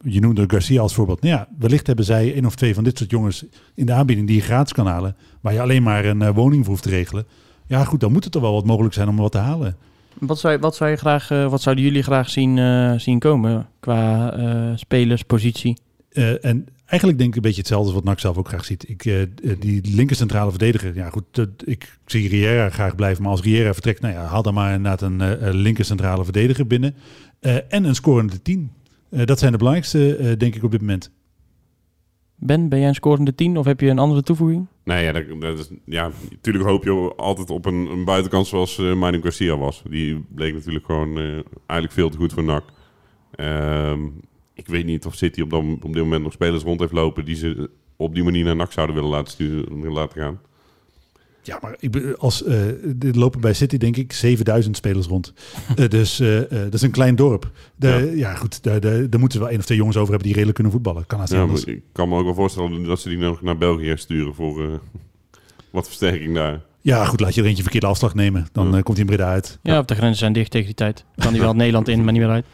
je 0.00 0.20
noemde 0.20 0.44
Garcia 0.46 0.80
als 0.80 0.94
voorbeeld, 0.94 1.22
nou 1.22 1.34
ja, 1.34 1.48
wellicht 1.58 1.86
hebben 1.86 2.04
zij 2.04 2.34
één 2.34 2.46
of 2.46 2.54
twee 2.54 2.74
van 2.74 2.84
dit 2.84 2.98
soort 2.98 3.10
jongens 3.10 3.44
in 3.74 3.86
de 3.86 3.92
aanbieding 3.92 4.26
die 4.26 4.36
je 4.36 4.42
gratis 4.42 4.72
kan 4.72 4.86
halen, 4.86 5.16
waar 5.40 5.52
je 5.52 5.60
alleen 5.60 5.82
maar 5.82 6.04
een 6.04 6.32
woning 6.32 6.64
voor 6.64 6.72
hoeft 6.72 6.82
te 6.82 6.90
regelen. 6.90 7.26
Ja 7.72 7.84
goed, 7.84 8.00
dan 8.00 8.12
moet 8.12 8.24
het 8.24 8.34
er 8.34 8.40
wel 8.40 8.52
wat 8.52 8.64
mogelijk 8.64 8.94
zijn 8.94 9.08
om 9.08 9.16
wat 9.16 9.32
te 9.32 9.38
halen. 9.38 9.76
wat, 10.18 10.38
zou, 10.38 10.58
wat, 10.58 10.76
zou 10.76 10.90
je 10.90 10.96
graag, 10.96 11.30
eh, 11.30 11.50
wat 11.50 11.62
zouden 11.62 11.84
jullie 11.84 12.02
graag 12.02 12.30
zien, 12.30 12.58
eh, 12.58 12.92
zien 12.96 13.18
komen 13.18 13.68
qua 13.80 14.32
eh 14.32 14.72
spelerspositie? 14.74 15.78
En 16.40 16.66
eigenlijk 16.86 17.18
denk 17.18 17.30
ik 17.30 17.36
een 17.36 17.42
beetje 17.42 17.60
hetzelfde 17.60 17.86
als 17.86 17.94
wat 17.94 18.04
NAC 18.04 18.20
zelf 18.20 18.36
ook 18.36 18.48
graag 18.48 18.64
ziet. 18.64 18.88
Ik, 18.88 19.02
die 19.60 19.94
linker 19.94 20.16
centrale 20.16 20.50
verdediger, 20.50 20.94
ja 20.94 21.10
goed, 21.10 21.46
ik 21.64 21.98
zie 22.06 22.28
Riera 22.28 22.70
graag 22.70 22.94
blijven. 22.94 23.22
Maar 23.22 23.30
als 23.30 23.42
Riera 23.42 23.72
vertrekt, 23.72 24.00
nou 24.00 24.14
ja, 24.14 24.24
haal 24.24 24.42
dan 24.42 24.54
maar 24.54 24.74
inderdaad 24.74 25.02
een 25.02 25.54
linker 25.54 25.84
centrale 25.84 26.24
verdediger 26.24 26.66
binnen. 26.66 26.94
En 27.68 27.84
een 27.84 27.94
scorende 27.94 28.42
10. 28.42 28.70
Eh, 29.10 29.26
dat 29.26 29.38
zijn 29.38 29.52
de 29.52 29.58
belangrijkste, 29.58 30.34
denk 30.38 30.54
ik, 30.54 30.62
op 30.62 30.70
dit 30.70 30.80
moment. 30.80 31.10
Ben, 32.44 32.68
ben 32.68 32.78
jij 32.78 32.88
een 32.88 32.94
scorende 32.94 33.34
10 33.34 33.56
of 33.56 33.64
heb 33.64 33.80
je 33.80 33.88
een 33.88 33.98
andere 33.98 34.22
toevoeging? 34.22 34.66
Nee, 34.84 35.04
ja, 35.04 35.12
dat, 35.12 35.40
dat 35.40 35.58
is, 35.58 35.70
ja, 35.84 36.10
natuurlijk 36.30 36.64
hoop 36.64 36.84
je 36.84 37.12
altijd 37.16 37.50
op 37.50 37.66
een, 37.66 37.86
een 37.90 38.04
buitenkant 38.04 38.46
zoals 38.46 38.76
Manu 38.76 39.20
Garcia 39.22 39.56
was. 39.56 39.82
Die 39.88 40.24
bleek 40.28 40.54
natuurlijk 40.54 40.84
gewoon 40.84 41.18
eh, 41.18 41.24
eigenlijk 41.66 41.92
veel 41.92 42.10
te 42.10 42.16
goed 42.16 42.32
voor 42.32 42.44
NAC. 42.44 42.64
Ehm, 43.34 44.00
ik 44.54 44.66
weet 44.66 44.84
niet 44.84 45.06
of 45.06 45.14
City 45.14 45.40
op, 45.40 45.50
dan, 45.50 45.78
op 45.82 45.92
dit 45.92 46.02
moment 46.02 46.22
nog 46.22 46.32
spelers 46.32 46.62
rond 46.62 46.80
heeft 46.80 46.92
lopen 46.92 47.24
die 47.24 47.36
ze 47.36 47.70
op 47.96 48.14
die 48.14 48.24
manier 48.24 48.44
naar 48.44 48.56
NAC 48.56 48.72
zouden 48.72 48.94
willen 48.94 49.10
laten, 49.10 49.32
sturen, 49.32 49.92
laten 49.92 50.20
gaan. 50.20 50.40
Ja, 51.42 51.58
maar 51.62 51.76
ik, 51.78 52.14
als, 52.18 52.44
eh 52.44 52.68
er 52.68 53.18
lopen 53.18 53.40
bij 53.40 53.52
City 53.52 53.76
denk 53.76 53.96
ik 53.96 54.12
7000 54.12 54.76
spelers 54.76 55.06
rond. 55.06 55.32
Eh, 55.76 55.88
dus 55.88 56.20
eh, 56.20 56.40
dat 56.50 56.74
is 56.74 56.82
een 56.82 56.90
klein 56.90 57.16
dorp. 57.16 57.50
De, 57.76 58.12
ja. 58.16 58.34
goed, 58.34 58.62
daar, 58.62 58.80
moeten 59.00 59.30
ze 59.30 59.38
wel 59.38 59.48
één 59.48 59.58
of 59.58 59.64
twee 59.64 59.78
jongens 59.78 59.96
over 59.96 60.08
hebben 60.08 60.26
die 60.26 60.32
redelijk 60.32 60.54
kunnen 60.54 60.72
voetballen. 60.72 61.06
Kan 61.06 61.20
Ja, 61.28 61.46
ik 61.64 61.82
kan 61.92 62.08
me 62.08 62.16
ook 62.16 62.24
wel 62.24 62.34
voorstellen 62.34 62.84
dat 62.84 63.00
ze 63.00 63.08
die 63.08 63.18
nog 63.18 63.42
naar 63.42 63.58
België 63.58 63.92
sturen 63.96 64.34
voor 64.34 64.64
eh, 64.64 64.68
wat 65.70 65.86
versterking 65.86 66.34
daar. 66.34 66.60
Ja, 66.80 67.04
goed, 67.04 67.20
laat 67.20 67.34
je 67.34 67.40
er 67.40 67.46
eentje 67.46 67.62
verkeerde 67.62 67.86
afslag 67.86 68.14
nemen. 68.14 68.46
Dan 68.52 68.72
Ja. 68.72 68.80
komt 68.80 68.96
hij 68.96 69.06
in 69.06 69.06
Breda 69.06 69.30
uit. 69.30 69.58
Ja, 69.62 69.78
of 69.78 69.84
de 69.84 69.94
grenzen 69.94 70.18
zijn 70.18 70.32
dicht 70.32 70.50
tegen 70.50 70.66
die 70.66 70.74
tijd. 70.74 71.04
Kan 71.16 71.32
die 71.32 71.40
wel 71.40 71.54
Nederland 71.62 71.88
in, 71.88 72.04
maar 72.04 72.12
niet 72.12 72.22
meer 72.22 72.30
uit. 72.30 72.44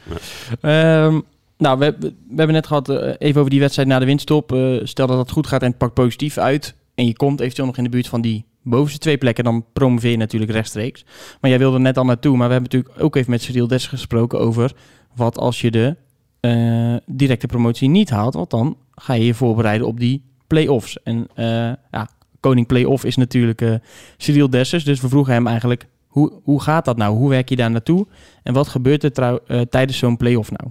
Ehm, 0.61 1.21
nou, 1.59 1.79
we, 1.79 1.97
we 2.01 2.13
hebben 2.37 2.55
net 2.55 2.67
gehad 2.67 2.89
eh, 2.89 3.15
even 3.19 3.39
over 3.39 3.51
die 3.51 3.61
wedstrijd 3.61 3.89
na 3.89 3.99
de 3.99 4.05
winststop. 4.05 4.53
Eh, 4.53 4.77
stel 4.83 5.07
dat 5.07 5.19
het 5.19 5.31
goed 5.31 5.47
gaat 5.47 5.63
en 5.63 5.69
het 5.69 5.79
pakt 5.79 5.95
positief 5.95 6.39
uit. 6.39 6.75
En 6.95 7.07
je 7.07 7.17
komt 7.17 7.41
eventueel 7.41 7.67
nog 7.67 7.77
in 7.77 7.85
de 7.85 7.91
buurt 7.91 8.09
van 8.09 8.21
die 8.21 8.45
bovenste 8.69 8.99
twee 8.99 9.19
plekken. 9.19 9.45
Dan 9.45 9.65
promoveer 9.73 10.11
je 10.11 10.17
natuurlijk 10.17 10.53
rechtstreeks. 10.53 11.05
Maar 11.41 11.51
jij 11.51 11.59
wilde 11.59 11.79
net 11.79 11.97
al 11.97 12.05
naartoe. 12.05 12.37
Maar 12.37 12.47
we 12.47 12.53
hebben 12.53 12.71
natuurlijk 12.71 13.03
ook 13.03 13.17
even 13.17 13.31
met 13.31 13.43
Cyril 13.43 13.67
Des 13.67 13.87
gesproken 13.87 14.39
over... 14.39 14.73
wat 15.17 15.39
als 15.39 15.61
je 15.61 15.71
de 15.71 15.97
eh, 16.41 16.97
directe 17.07 17.47
promotie 17.47 17.89
niet 17.89 18.11
haalt. 18.11 18.35
Want 18.35 18.51
dan 18.51 18.77
ga 18.95 19.15
je 19.15 19.25
je 19.25 19.35
voorbereiden 19.35 19.87
op 19.87 20.01
die 20.01 20.25
play-offs. 20.47 21.03
En 21.03 21.29
eh, 21.35 21.73
ja, 21.91 22.09
koning 22.41 22.67
play-off 22.67 23.05
is 23.05 23.17
natuurlijk 23.17 23.61
eh 23.61 23.75
Cyril 24.17 24.51
Dessers. 24.51 24.85
Dus 24.85 25.01
we 25.01 25.09
vroegen 25.09 25.33
hem 25.33 25.47
eigenlijk... 25.47 25.87
Hoe, 26.09 26.41
hoe 26.43 26.63
gaat 26.63 26.85
dat 26.85 26.97
nou? 26.97 27.17
Hoe 27.17 27.29
werk 27.29 27.49
je 27.49 27.57
daar 27.57 27.71
naartoe? 27.71 28.07
En 28.43 28.55
wat 28.55 28.69
gebeurt 28.69 29.03
er 29.03 29.41
tijdens 29.69 29.99
zo'n 29.99 30.17
play-off 30.17 30.51
nou? 30.51 30.71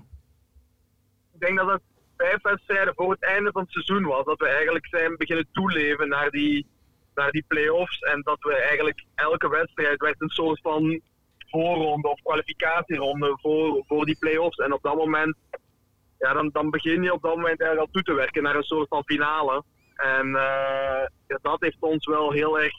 Ik 1.34 1.40
denk 1.40 1.58
dat 1.58 1.68
het 1.68 1.82
vijf 2.18 2.42
wedstrijden 2.42 2.94
voor 2.96 3.12
het 3.12 3.24
einde 3.24 3.52
van 3.52 3.62
het 3.62 3.72
seizoen 3.72 4.04
was. 4.04 4.26
Dat 4.26 4.40
we 4.40 4.48
eigenlijk 4.48 4.88
zijn 4.88 5.18
beginnen 5.18 5.48
toeleven 5.52 6.10
naar 6.10 6.30
die, 6.30 6.66
naar 7.18 7.32
die 7.32 7.46
play-offs. 7.48 8.00
En 8.00 8.22
dat 8.22 8.38
we 8.40 8.56
eigenlijk 8.56 9.06
elke 9.16 9.50
wedstrijd 9.50 10.02
werd 10.02 10.22
een 10.22 10.30
soort 10.30 10.62
van 10.62 11.02
voorronde 11.50 12.08
of 12.08 12.22
kwalificatieronde 12.22 13.38
voor, 13.42 13.84
voor 13.88 14.06
die 14.06 14.18
play-offs. 14.20 14.58
En 14.58 14.74
op 14.74 14.82
dat 14.82 14.96
moment, 14.96 15.36
ja, 16.20 16.34
dan, 16.34 16.50
dan 16.50 16.70
begin 16.70 17.04
je 17.04 17.14
op 17.14 17.22
dat 17.22 17.36
moment 17.36 17.60
eigenlijk 17.62 17.80
al 17.80 17.94
toe 17.94 18.04
te 18.04 18.14
werken 18.14 18.44
naar 18.44 18.56
een 18.56 18.64
soort 18.64 18.88
van 18.88 19.04
finale. 19.04 19.64
En 19.96 20.26
eh, 20.28 21.06
ja, 21.28 21.40
dat 21.42 21.62
heeft 21.62 21.78
ons 21.80 22.06
wel 22.06 22.32
heel 22.32 22.60
erg 22.60 22.74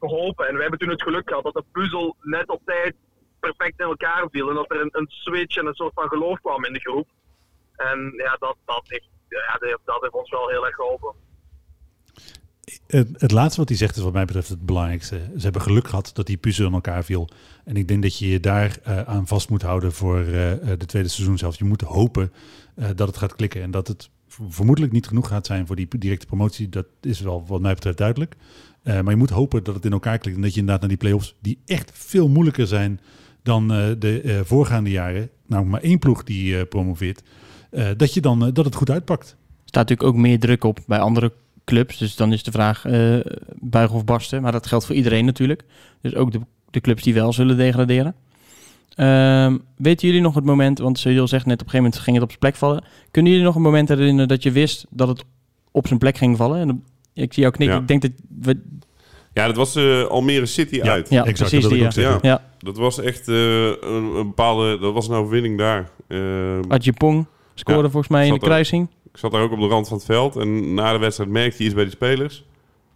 geholpen. 0.00 0.48
En 0.48 0.54
we 0.54 0.60
hebben 0.60 0.78
toen 0.78 0.88
het 0.88 1.02
geluk 1.02 1.28
gehad 1.28 1.44
dat 1.44 1.54
de 1.54 1.64
puzzel 1.72 2.16
net 2.20 2.48
op 2.48 2.62
tijd 2.64 2.94
perfect 3.40 3.80
in 3.80 3.86
elkaar 3.86 4.28
viel. 4.30 4.48
En 4.48 4.54
dat 4.54 4.70
er 4.70 4.80
een, 4.80 4.88
een 4.92 5.08
switch 5.08 5.56
en 5.56 5.66
een 5.66 5.74
soort 5.74 5.94
van 5.94 6.08
geloof 6.08 6.40
kwam 6.40 6.64
in 6.64 6.72
de 6.72 6.80
groep. 6.80 7.08
En 7.76 8.12
ja, 8.16 8.36
dat, 8.38 8.56
dat, 8.64 8.82
heeft, 8.84 9.08
ja, 9.28 9.52
dat 9.52 9.68
heeft- 9.68 9.80
dat 9.84 10.00
heeft 10.00 10.14
ons 10.14 10.30
wel 10.30 10.48
heel 10.48 10.66
erg 10.66 10.74
geholpen. 10.74 11.14
Het, 12.86 13.08
het 13.12 13.30
laatste 13.30 13.60
wat 13.60 13.68
hij 13.68 13.78
zegt 13.78 13.96
is 13.96 14.02
wat 14.02 14.12
mij 14.12 14.24
betreft 14.24 14.48
het 14.48 14.66
belangrijkste. 14.66 15.20
Ze 15.36 15.42
hebben 15.42 15.62
geluk 15.62 15.88
gehad 15.88 16.10
dat 16.14 16.26
die 16.26 16.36
puzzel 16.36 16.66
in 16.66 16.72
elkaar 16.72 17.04
viel. 17.04 17.28
En 17.64 17.76
ik 17.76 17.88
denk 17.88 18.02
dat 18.02 18.18
je 18.18 18.28
je 18.28 18.40
daar 18.40 18.78
eh, 18.82 19.00
aan 19.00 19.26
vast 19.26 19.50
moet 19.50 19.62
houden 19.62 19.92
voor 19.92 20.18
eh, 20.20 20.52
eh, 20.52 20.78
de 20.78 20.86
tweede 20.86 21.08
seizoen 21.08 21.38
zelf. 21.38 21.58
Je 21.58 21.64
moet 21.64 21.80
hopen 21.80 22.32
dat 22.94 23.08
het 23.08 23.16
gaat 23.16 23.36
klikken 23.36 23.62
en 23.62 23.70
dat 23.70 23.88
het 23.88 24.10
vermoedelijk 24.28 24.92
niet 24.92 25.06
genoeg 25.06 25.28
gaat 25.28 25.46
zijn 25.46 25.66
voor 25.66 25.76
die 25.76 25.88
directe 25.98 26.26
promotie. 26.26 26.68
Dat 26.68 26.86
is 27.00 27.20
wel 27.20 27.44
wat 27.46 27.60
mij 27.60 27.74
betreft 27.74 27.98
duidelijk. 27.98 28.36
Maar 28.82 29.10
je 29.10 29.16
moet 29.16 29.30
hopen 29.30 29.64
dat 29.64 29.74
het 29.74 29.84
in 29.84 29.92
elkaar 29.92 30.18
klikt 30.18 30.36
en 30.36 30.42
dat 30.42 30.54
je 30.54 30.60
inderdaad 30.60 30.80
naar 30.80 30.90
die 30.90 30.98
play-offs, 30.98 31.36
die 31.40 31.58
echt 31.66 31.90
veel 31.94 32.28
moeilijker 32.28 32.66
zijn 32.66 33.00
dan 33.42 33.68
de 33.68 34.42
voorgaande 34.44 34.90
jaren, 34.90 35.30
nou 35.46 35.64
maar 35.64 35.80
één 35.80 35.98
ploeg 35.98 36.24
die 36.24 36.66
promoveert, 36.66 37.22
dat, 37.96 38.14
je 38.14 38.20
dan, 38.20 38.50
dat 38.52 38.64
het 38.64 38.74
goed 38.74 38.90
uitpakt. 38.90 39.28
Er 39.30 39.36
staat 39.64 39.88
natuurlijk 39.88 40.16
ook 40.16 40.22
meer 40.22 40.40
druk 40.40 40.64
op 40.64 40.78
bij 40.86 40.98
andere 40.98 41.32
clubs. 41.66 41.98
Dus 41.98 42.16
dan 42.16 42.32
is 42.32 42.42
de 42.42 42.50
vraag 42.50 42.84
eh 42.84 43.16
buigen 43.60 43.96
of 43.96 44.04
barsten. 44.04 44.42
Maar 44.42 44.52
dat 44.52 44.66
geldt 44.66 44.86
voor 44.86 44.94
iedereen 44.94 45.24
natuurlijk. 45.24 45.64
Dus 46.00 46.14
ook 46.14 46.32
de, 46.32 46.40
de 46.70 46.80
clubs 46.80 47.02
die 47.02 47.14
wel 47.14 47.32
zullen 47.32 47.56
degraderen. 47.56 48.14
Ehm, 48.94 49.56
weten 49.76 50.06
jullie 50.06 50.22
nog 50.22 50.34
het 50.34 50.44
moment, 50.44 50.78
want 50.78 50.98
Cyril 50.98 51.28
zegt 51.28 51.46
net 51.46 51.60
op 51.60 51.66
een 51.66 51.70
gegeven 51.70 51.84
moment 51.84 52.02
ging 52.02 52.14
het 52.16 52.24
op 52.24 52.28
zijn 52.30 52.40
plek 52.40 52.56
vallen. 52.56 52.84
Kunnen 53.10 53.30
jullie 53.32 53.46
nog 53.46 53.54
een 53.56 53.62
moment 53.62 53.88
herinneren 53.88 54.28
dat 54.28 54.42
je 54.42 54.50
wist 54.50 54.86
dat 54.90 55.08
het 55.08 55.24
op 55.70 55.86
zijn 55.86 55.98
plek 55.98 56.16
ging 56.16 56.36
vallen? 56.36 56.60
En 56.60 56.66
dan- 56.66 56.82
ik 57.14 57.32
zie 57.32 57.42
jou 57.42 57.54
knikken. 57.54 57.76
Ja. 57.76 57.82
Ik 57.82 57.88
denk 57.88 58.02
dat 58.02 58.10
we... 58.40 58.60
Ja, 59.32 59.46
dat 59.46 59.56
was 59.56 59.76
eh, 59.76 60.02
Almere 60.04 60.46
City 60.46 60.74
Ja, 60.76 60.82
uit. 60.90 61.08
Ja, 61.10 61.24
exact, 61.24 61.38
precies 61.50 61.60
dat 61.62 61.70
die. 61.94 62.02
wil 62.04 62.12
ik 62.14 62.22
Ja. 62.22 62.28
Ja. 62.30 62.42
Dat 62.58 62.76
was 62.76 63.00
echt 63.00 63.28
eh, 63.28 63.64
een, 63.66 64.04
een 64.04 64.26
bepaalde... 64.26 64.78
Dat 64.78 64.92
was 64.92 65.08
een 65.08 65.14
overwinning 65.14 65.58
daar. 65.58 65.90
Ehm, 66.08 66.62
Adjepong 66.68 67.26
scoorde 67.54 67.82
Ja, 67.82 67.88
volgens 67.90 68.12
mij 68.12 68.26
in 68.26 68.32
de 68.34 68.38
er- 68.40 68.44
kruising. 68.46 68.88
Ik 69.16 69.22
zat 69.22 69.32
daar 69.32 69.42
ook 69.42 69.52
op 69.52 69.60
de 69.60 69.66
rand 69.66 69.88
van 69.88 69.96
het 69.96 70.06
veld. 70.06 70.36
En 70.36 70.74
na 70.74 70.92
de 70.92 70.98
wedstrijd 70.98 71.30
merkte 71.30 71.58
je 71.58 71.64
iets 71.64 71.74
bij 71.74 71.84
die 71.84 71.92
spelers. 71.92 72.44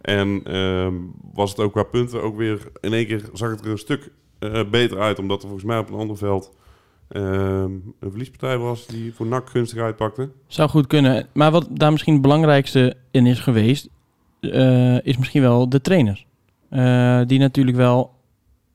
En 0.01 0.41
ehm, 0.43 0.93
was 1.33 1.49
het 1.49 1.59
ook 1.59 1.71
qua 1.71 1.83
punten 1.83 2.23
ook 2.23 2.37
weer... 2.37 2.71
In 2.81 2.93
één 2.93 3.05
keer 3.05 3.29
zag 3.33 3.49
het 3.49 3.65
er 3.65 3.71
een 3.71 3.77
stuk 3.77 4.11
eh, 4.39 4.61
beter 4.71 4.99
uit. 4.99 5.19
Omdat 5.19 5.41
er 5.41 5.47
volgens 5.47 5.67
mij 5.67 5.77
op 5.77 5.89
een 5.89 5.99
ander 5.99 6.17
veld... 6.17 6.51
ehm, 7.07 7.71
een 7.99 8.09
verliespartij 8.09 8.57
was 8.57 8.87
die 8.87 9.13
voor 9.13 9.25
NAC 9.25 9.49
gunstig 9.49 9.79
uitpakte. 9.79 10.29
Zou 10.47 10.69
goed 10.69 10.87
kunnen. 10.87 11.27
Maar 11.33 11.51
wat 11.51 11.67
daar 11.71 11.91
misschien 11.91 12.13
het 12.13 12.21
belangrijkste 12.21 12.95
in 13.11 13.25
is 13.25 13.39
geweest, 13.39 13.89
eh, 14.39 15.05
is 15.05 15.17
misschien 15.17 15.41
wel 15.41 15.69
de 15.69 15.81
trainer. 15.81 16.25
Eh, 16.69 17.21
die 17.25 17.39
natuurlijk 17.39 17.77
wel 17.77 18.11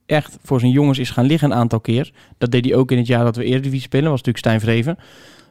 echt 0.07 0.39
voor 0.43 0.61
zijn 0.61 0.73
jongens 0.73 0.99
is 0.99 1.11
gaan 1.11 1.27
liggen 1.27 1.51
een 1.51 1.57
aantal 1.57 1.81
keer. 1.81 2.13
Dat 2.39 2.51
deed 2.51 2.65
hij 2.65 2.75
ook 2.75 2.91
in 2.91 2.99
het 2.99 3.07
jaar 3.07 3.25
dat 3.25 3.37
we 3.37 3.45
Eredivisie 3.45 3.81
spelen. 3.81 4.11
was 4.11 4.23
natuurlijk 4.23 4.45
Stijn 4.45 4.61
Vreven. 4.61 4.99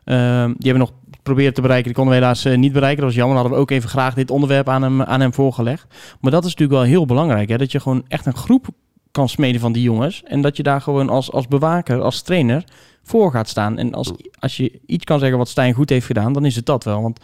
Ehm, 0.05 0.47
die 0.47 0.71
hebben 0.71 0.79
nog 0.79 0.93
proberen 1.25 1.53
te 1.53 1.61
bereiken. 1.61 1.85
Die 1.85 1.95
konden 1.95 2.13
we 2.13 2.19
helaas 2.19 2.45
eh, 2.45 2.57
niet 2.57 2.73
bereiken. 2.73 2.97
Dat 2.97 3.05
was 3.05 3.15
jammer. 3.15 3.35
Dan 3.35 3.43
hadden 3.43 3.65
we 3.65 3.71
ook 3.71 3.77
even 3.77 3.89
graag 3.89 4.13
dit 4.13 4.31
onderwerp 4.31 4.69
aan 4.69 4.81
hem, 4.81 5.01
aan 5.01 5.19
hem 5.19 5.33
voorgelegd. 5.33 5.85
Maar 6.21 6.31
dat 6.31 6.45
is 6.45 6.49
natuurlijk 6.49 6.79
wel 6.79 6.89
heel 6.89 7.05
belangrijk. 7.05 7.49
Hè? 7.49 7.57
Dat 7.57 7.71
je 7.71 7.79
gewoon 7.79 8.05
echt 8.07 8.25
een 8.25 8.35
groep 8.35 8.67
kan 9.11 9.29
smeden 9.29 9.61
van 9.61 9.71
die 9.71 9.83
jongens. 9.83 10.23
En 10.23 10.41
dat 10.41 10.57
je 10.57 10.63
daar 10.63 10.81
gewoon 10.81 11.09
als, 11.09 11.31
als 11.31 11.47
bewaker, 11.47 12.01
als 12.01 12.21
trainer 12.21 12.63
voor 13.03 13.31
gaat 13.31 13.49
staan. 13.49 13.77
En 13.77 13.93
als, 13.93 14.11
als 14.39 14.57
je 14.57 14.79
iets 14.85 15.03
kan 15.03 15.19
zeggen 15.19 15.37
wat 15.37 15.49
Stijn 15.49 15.73
goed 15.73 15.89
heeft 15.89 16.05
gedaan, 16.05 16.33
dan 16.33 16.45
is 16.45 16.55
het 16.55 16.65
dat 16.65 16.83
wel. 16.83 17.01
Want 17.01 17.19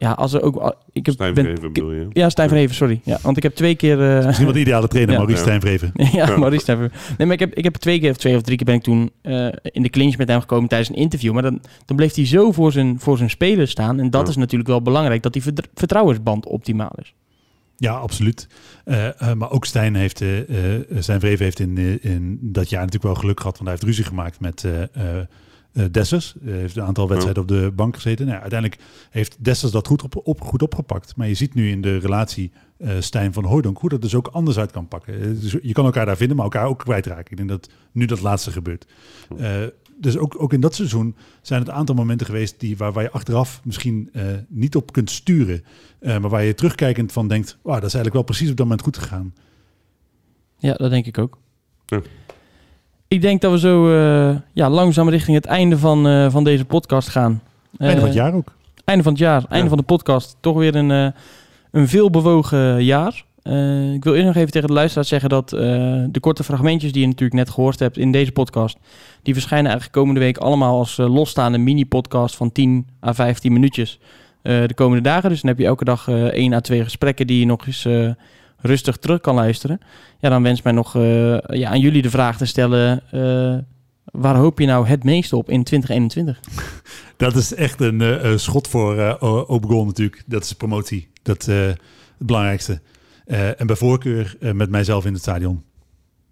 ja, 0.00 0.12
als 0.12 0.32
er 0.32 0.42
ook... 0.42 0.76
Ik 0.92 1.06
heb, 1.06 1.14
Stijn 1.14 1.34
ben- 1.34 1.44
Vreven 1.44 1.72
bedoel 1.72 1.92
je? 1.92 2.06
Ja, 2.12 2.28
Stijn 2.30 2.48
Vreven, 2.48 2.74
sorry. 2.74 3.00
Ja, 3.04 3.18
want 3.22 3.36
ik 3.36 3.42
heb 3.42 3.54
twee 3.54 3.74
keer... 3.74 4.16
eh, 4.18 4.24
Misschien 4.24 4.44
wel 4.46 4.54
de 4.54 4.60
ideale 4.60 4.88
trainer, 4.88 5.12
Ja. 5.14 5.18
Maurice 5.20 5.38
Ja. 5.44 5.46
Stijnvreven. 5.46 5.90
ja, 5.94 6.08
Ja. 6.28 6.36
Maurice 6.36 6.60
Stijn 6.62 6.78
Vreven. 6.78 6.96
Nee, 7.18 7.26
maar 7.26 7.34
ik 7.36 7.40
heb, 7.40 7.54
ik 7.54 7.64
heb 7.64 7.74
twee 7.76 8.00
keer 8.00 8.10
of 8.10 8.16
twee 8.16 8.36
of 8.36 8.42
drie 8.42 8.56
keer 8.56 8.66
ben 8.66 8.74
ik 8.74 8.82
toen 8.82 9.10
eh, 9.22 9.48
in 9.62 9.82
de 9.82 9.88
clinch 9.90 10.16
met 10.16 10.28
hem 10.28 10.40
gekomen 10.40 10.68
tijdens 10.68 10.90
een 10.90 10.96
interview. 10.96 11.32
Maar 11.32 11.42
dan, 11.42 11.60
dan 11.84 11.96
bleef 11.96 12.14
hij 12.14 12.26
zo 12.26 12.52
voor 12.52 12.72
zijn, 12.72 13.00
voor 13.00 13.16
zijn 13.16 13.30
spelers 13.30 13.70
staan. 13.70 13.98
En 14.00 14.10
dat 14.10 14.22
Ja. 14.24 14.28
is 14.30 14.36
natuurlijk 14.36 14.70
wel 14.70 14.82
belangrijk, 14.82 15.22
dat 15.22 15.32
die 15.32 15.42
vert- 15.42 15.68
vertrouwensband 15.74 16.46
optimaal 16.46 16.92
is. 16.94 17.14
Ja, 17.76 17.92
absoluut. 17.94 18.46
Eh, 18.84 19.32
maar 19.34 19.50
ook 19.50 19.64
Stijn 19.64 19.94
heeft, 19.94 20.22
Stijn 20.98 21.20
Vreven 21.20 21.44
heeft 21.44 21.60
in, 21.60 21.98
in 22.02 22.38
dat 22.42 22.68
jaar 22.70 22.78
natuurlijk 22.84 23.12
wel 23.12 23.20
geluk 23.22 23.38
gehad, 23.40 23.54
want 23.58 23.64
hij 23.68 23.72
heeft 23.80 23.82
ruzie 23.88 24.04
gemaakt 24.04 24.40
met 24.40 24.64
Dessers. 25.90 26.34
Hij 26.44 26.52
heeft 26.52 26.76
een 26.76 26.82
aantal 26.82 27.08
wedstrijden 27.08 27.42
op 27.42 27.48
de 27.48 27.72
bank 27.74 27.94
gezeten. 27.94 28.26
Nou, 28.26 28.40
uiteindelijk 28.40 28.80
heeft 29.10 29.44
Dessers 29.44 29.72
dat 29.72 29.86
goed, 29.86 30.02
op, 30.02 30.20
op, 30.24 30.40
goed 30.40 30.62
opgepakt. 30.62 31.16
Maar 31.16 31.28
je 31.28 31.34
ziet 31.34 31.54
nu 31.54 31.70
in 31.70 31.80
de 31.80 31.98
relatie 31.98 32.52
eh, 32.76 32.90
Stijn 32.98 33.32
van 33.32 33.44
Hooydonk 33.44 33.78
hoe 33.78 33.88
dat 33.88 34.02
dus 34.02 34.14
ook 34.14 34.26
anders 34.26 34.58
uit 34.58 34.70
kan 34.70 34.88
pakken. 34.88 35.14
Eh, 35.20 35.40
dus 35.40 35.56
je 35.62 35.72
kan 35.72 35.84
elkaar 35.84 36.06
daar 36.06 36.16
vinden, 36.16 36.36
maar 36.36 36.44
elkaar 36.44 36.66
ook 36.66 36.78
kwijtraken. 36.78 37.30
Ik 37.30 37.36
denk 37.36 37.48
dat 37.48 37.68
nu 37.92 38.04
dat 38.04 38.20
laatste 38.20 38.52
gebeurt. 38.52 38.86
Eh, 39.38 39.62
dus 40.00 40.18
ook, 40.18 40.42
ook 40.42 40.52
in 40.52 40.60
dat 40.60 40.74
seizoen 40.74 41.16
zijn 41.42 41.60
het 41.60 41.68
een 41.68 41.74
aantal 41.74 41.94
momenten 41.94 42.26
geweest 42.26 42.60
die, 42.60 42.76
waar, 42.76 42.92
waar 42.92 43.02
je 43.02 43.10
achteraf 43.10 43.60
misschien 43.64 44.08
eh, 44.12 44.24
niet 44.48 44.76
op 44.76 44.92
kunt 44.92 45.10
sturen. 45.10 45.64
Eh, 45.98 46.18
maar 46.18 46.30
waar 46.30 46.42
je 46.42 46.54
terugkijkend 46.54 47.12
van 47.12 47.28
denkt, 47.28 47.58
wow, 47.62 47.74
dat 47.74 47.84
is 47.84 47.94
eigenlijk 47.94 48.14
wel 48.14 48.22
precies 48.22 48.50
op 48.50 48.56
dat 48.56 48.66
moment 48.66 48.84
goed 48.84 48.98
gegaan. 48.98 49.34
Ja, 50.58 50.74
dat 50.74 50.90
denk 50.90 51.06
ik 51.06 51.18
ook. 51.18 51.38
Ja. 51.86 52.00
Ik 53.10 53.22
denk 53.22 53.40
dat 53.40 53.52
we 53.52 53.58
zo 53.58 53.92
eh, 53.92 54.36
ja, 54.52 54.68
langzaam 54.70 55.08
richting 55.08 55.36
het 55.36 55.46
einde 55.46 55.78
van, 55.78 56.06
eh, 56.08 56.30
van 56.30 56.44
deze 56.44 56.64
podcast 56.64 57.08
gaan. 57.08 57.42
Einde 57.78 57.96
van 58.00 58.08
het 58.08 58.18
Eh, 58.18 58.22
jaar 58.24 58.34
ook. 58.34 58.52
Einde 58.84 59.02
van 59.02 59.12
het 59.12 59.20
jaar, 59.20 59.44
einde 59.48 59.62
Ja. 59.62 59.68
van 59.68 59.78
de 59.78 59.84
podcast. 59.84 60.36
Toch 60.40 60.56
weer 60.56 60.74
een, 60.76 61.12
een 61.70 61.88
veelbewogen 61.88 62.84
jaar. 62.84 63.24
Ik 63.94 64.04
wil 64.04 64.14
eerst 64.14 64.26
nog 64.26 64.34
even 64.36 64.50
tegen 64.50 64.68
de 64.68 64.74
luisteraars 64.74 65.08
zeggen 65.08 65.28
dat 65.28 65.48
de 65.48 66.18
korte 66.20 66.44
fragmentjes 66.44 66.92
die 66.92 67.00
je 67.00 67.06
natuurlijk 67.06 67.34
net 67.38 67.50
gehoord 67.50 67.78
hebt 67.78 67.98
in 67.98 68.12
deze 68.12 68.32
podcast, 68.32 68.78
die 69.22 69.34
verschijnen 69.34 69.70
eigenlijk 69.70 69.98
komende 69.98 70.20
week 70.20 70.38
allemaal 70.38 70.78
als 70.78 70.96
losstaande 70.96 71.58
mini-podcast 71.58 72.36
van 72.36 72.52
10 72.52 72.86
à 73.06 73.12
15 73.12 73.52
minuutjes 73.52 73.98
de 74.42 74.72
komende 74.74 75.02
dagen. 75.02 75.28
Dus 75.30 75.40
dan 75.40 75.50
heb 75.50 75.58
je 75.58 75.66
elke 75.66 75.84
dag 75.84 76.08
1 76.08 76.52
à 76.52 76.60
2 76.60 76.82
gesprekken 76.82 77.26
die 77.26 77.38
je 77.40 77.46
nog 77.46 77.66
eens 77.66 77.88
rustig 78.60 78.96
terug 78.96 79.20
kan 79.20 79.34
luisteren. 79.34 79.80
Ja, 80.18 80.28
dan 80.28 80.42
wens 80.42 80.62
mij 80.62 80.72
nog 80.72 80.96
eh, 80.96 81.38
ja, 81.38 81.70
aan 81.70 81.80
jullie 81.80 82.02
de 82.02 82.10
vraag 82.10 82.36
te 82.36 82.44
stellen, 82.46 83.02
eh, 83.10 83.58
waar 84.04 84.36
hoop 84.36 84.58
je 84.58 84.66
nou 84.66 84.86
het 84.86 85.04
meest 85.04 85.32
op 85.32 85.50
in 85.50 85.64
2021? 85.64 86.40
Dat 87.16 87.34
is 87.34 87.54
echt 87.54 87.80
een 87.80 88.00
eh, 88.00 88.36
schot 88.36 88.68
voor 88.68 89.16
o- 89.20 89.44
open 89.46 89.68
goal 89.68 89.84
natuurlijk. 89.84 90.22
Dat 90.26 90.44
is 90.44 90.52
promotie. 90.52 91.08
Dat 91.22 91.48
eh 91.48 91.56
het 91.66 91.78
belangrijkste. 92.26 92.80
En 93.56 93.66
bij 93.66 93.76
voorkeur 93.76 94.36
met 94.40 94.70
mijzelf 94.70 95.04
in 95.06 95.12
het 95.12 95.22
stadion. 95.22 95.62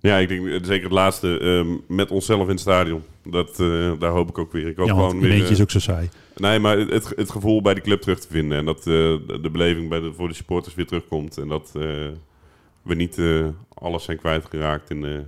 Ja, 0.00 0.16
ik 0.16 0.28
denk 0.28 0.46
zeker 0.64 0.82
het 0.82 0.92
laatste. 0.92 1.38
ehm, 1.38 1.96
met 1.96 2.10
onszelf 2.10 2.42
in 2.42 2.48
het 2.48 2.60
stadion. 2.60 3.02
Dat, 3.30 3.60
eh, 3.60 3.92
daar 3.98 4.10
hoop 4.10 4.28
ik 4.28 4.38
ook 4.38 4.52
weer. 4.52 4.66
Ik 4.66 4.76
hoop 4.76 4.86
Ja, 4.86 4.92
gewoon 4.92 5.14
een 5.14 5.20
beetje 5.20 5.48
is 5.48 5.56
eh, 5.56 5.62
ook 5.62 5.70
zo 5.70 5.78
saai. 5.78 6.08
Nee, 6.36 6.58
maar 6.58 6.78
het, 6.78 7.12
het 7.16 7.30
gevoel 7.30 7.62
bij 7.62 7.74
die 7.74 7.82
club 7.82 8.00
terug 8.00 8.20
te 8.20 8.28
vinden. 8.30 8.58
En 8.58 8.64
dat 8.64 8.78
eh, 8.78 8.84
de, 8.84 9.38
de 9.42 9.50
beleving 9.50 9.88
bij 9.88 10.00
de, 10.00 10.12
voor 10.12 10.28
de 10.28 10.34
supporters 10.34 10.74
weer 10.74 10.86
terugkomt. 10.86 11.38
En 11.38 11.48
dat 11.48 11.70
we 12.82 12.94
niet 12.94 13.20
alles 13.74 14.04
zijn 14.04 14.18
kwijtgeraakt 14.18 14.90
in 14.90 15.00
de 15.00 15.24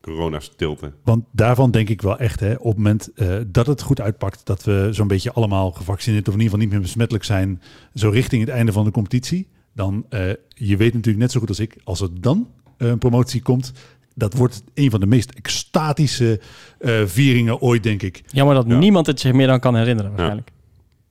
corona-stilte. 0.00 0.92
Want 1.04 1.24
daarvan 1.30 1.70
denk 1.70 1.88
ik 1.88 2.02
wel 2.02 2.18
echt, 2.18 2.40
hè, 2.40 2.52
op 2.52 2.64
het 2.64 2.76
moment 2.76 3.10
dat 3.46 3.66
het 3.66 3.82
goed 3.82 4.00
uitpakt, 4.00 4.46
dat 4.46 4.64
we 4.64 4.88
zo'n 4.90 5.08
beetje 5.08 5.32
allemaal 5.32 5.70
gevaccineerd 5.70 6.28
of 6.28 6.34
in 6.34 6.40
ieder 6.40 6.52
geval 6.52 6.66
niet 6.66 6.70
meer 6.74 6.86
besmettelijk 6.86 7.24
zijn, 7.24 7.62
zo 7.94 8.10
richting 8.10 8.42
het 8.44 8.50
einde 8.50 8.72
van 8.72 8.84
de 8.84 8.90
competitie, 8.90 9.48
dan, 9.74 10.06
eh, 10.08 10.30
je 10.48 10.76
weet 10.76 10.94
natuurlijk 10.94 11.22
net 11.22 11.32
zo 11.32 11.40
goed 11.40 11.48
als 11.48 11.60
ik, 11.60 11.76
als 11.84 12.00
er 12.00 12.20
dan 12.20 12.48
een 12.88 12.98
promotie 12.98 13.42
komt, 13.42 13.72
dat 14.14 14.34
wordt 14.34 14.62
een 14.74 14.90
van 14.90 15.00
de 15.00 15.06
meest 15.06 15.30
extatische 15.30 16.40
eh, 16.78 16.92
vieringen 17.04 17.60
ooit, 17.60 17.82
denk 17.82 18.02
ik. 18.02 18.22
Jammer 18.26 18.54
dat 18.54 18.64
Ja. 18.68 18.78
niemand 18.78 19.06
het 19.06 19.20
zich 19.20 19.32
meer 19.32 19.46
dan 19.46 19.60
kan 19.60 19.76
herinneren 19.76 20.10
waarschijnlijk. 20.10 20.50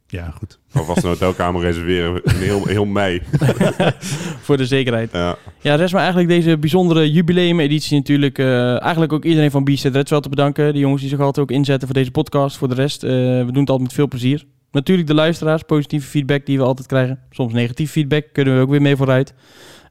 Ja, 0.07 0.33
goed. 0.37 0.59
Alvast 0.73 1.03
een 1.03 1.09
hotelkamer 1.09 1.61
reserveren 1.61 2.23
in 2.23 2.35
heel, 2.35 2.65
heel 2.65 2.85
mei. 2.85 3.21
Voor 4.45 4.57
de 4.57 4.65
zekerheid. 4.65 5.11
Ja. 5.11 5.37
Ja, 5.59 5.75
rest 5.75 5.91
maar 5.93 6.01
eigenlijk 6.01 6.29
deze 6.31 6.57
bijzondere 6.57 7.11
jubileumeditie 7.11 7.97
natuurlijk. 7.97 8.37
eh, 8.37 8.81
eigenlijk 8.81 9.13
ook 9.13 9.25
iedereen 9.25 9.51
van 9.51 9.63
B-State 9.63 9.97
Reds 9.97 10.09
wel 10.11 10.21
te 10.21 10.29
bedanken. 10.29 10.73
De 10.73 10.79
jongens 10.79 11.01
die 11.01 11.09
zich 11.09 11.19
altijd 11.19 11.39
ook 11.49 11.51
inzetten 11.51 11.87
voor 11.87 11.97
deze 11.97 12.11
podcast. 12.11 12.57
Voor 12.57 12.67
de 12.67 12.75
rest, 12.75 13.03
eh, 13.03 13.09
we 13.09 13.45
doen 13.51 13.59
het 13.61 13.69
altijd 13.69 13.79
met 13.81 13.93
veel 13.93 14.07
plezier. 14.07 14.45
Natuurlijk 14.71 15.07
de 15.07 15.13
luisteraars, 15.13 15.61
positieve 15.61 16.07
feedback 16.07 16.45
die 16.45 16.57
we 16.57 16.63
altijd 16.63 16.87
krijgen. 16.87 17.19
Soms 17.29 17.53
negatief 17.53 17.91
feedback, 17.91 18.25
kunnen 18.31 18.55
we 18.55 18.61
ook 18.61 18.69
weer 18.69 18.81
mee 18.81 18.95
vooruit. 18.95 19.33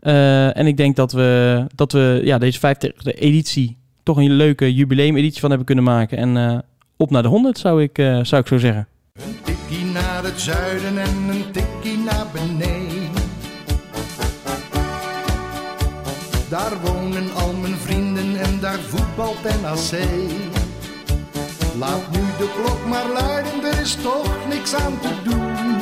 Eh, 0.00 0.56
en 0.56 0.66
ik 0.66 0.76
denk 0.76 0.96
dat 0.96 1.12
we, 1.12 1.64
dat 1.74 1.92
we 1.92 2.20
ja, 2.24 2.38
deze 2.38 2.58
50e 2.58 3.18
editie 3.18 3.78
toch 4.02 4.16
een 4.16 4.32
leuke 4.32 4.74
jubileumeditie 4.74 5.40
van 5.40 5.48
hebben 5.48 5.66
kunnen 5.66 5.84
maken. 5.84 6.18
En 6.18 6.36
eh, 6.36 6.58
op 6.96 7.10
naar 7.10 7.22
de 7.22 7.28
100 7.28 7.58
zou 7.58 7.82
ik, 7.82 7.98
eh, 7.98 8.18
zou 8.22 8.42
ik 8.42 8.48
zo 8.48 8.58
zeggen. 8.58 8.88
Een 9.12 9.36
tikkie 9.42 9.84
naar 9.84 10.24
het 10.24 10.40
zuiden 10.40 10.98
en 10.98 11.28
een 11.28 11.50
tikkie 11.52 11.98
naar 11.98 12.26
beneden. 12.32 12.88
Daar 16.48 16.72
wonen 16.82 17.34
al 17.34 17.52
mijn 17.52 17.76
vrienden 17.76 18.36
en 18.40 18.60
daar 18.60 18.78
voetbalt 18.78 19.42
NAC. 19.62 20.49
Laat 21.78 22.10
nu 22.10 22.20
de 22.38 22.48
klok 22.54 22.86
maar 22.86 23.08
luiden, 23.08 23.64
er 23.64 23.80
is 23.80 23.94
toch 24.02 24.46
niks 24.48 24.74
aan 24.74 25.00
te 25.00 25.22
doen. 25.24 25.78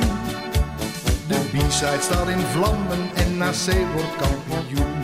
De 1.29 1.39
B-side 1.53 2.01
staat 2.01 2.29
in 2.29 2.39
vlammen 2.39 3.11
en 3.15 3.37
NAC 3.37 3.93
wordt 3.93 4.17
kampioen. 4.17 4.98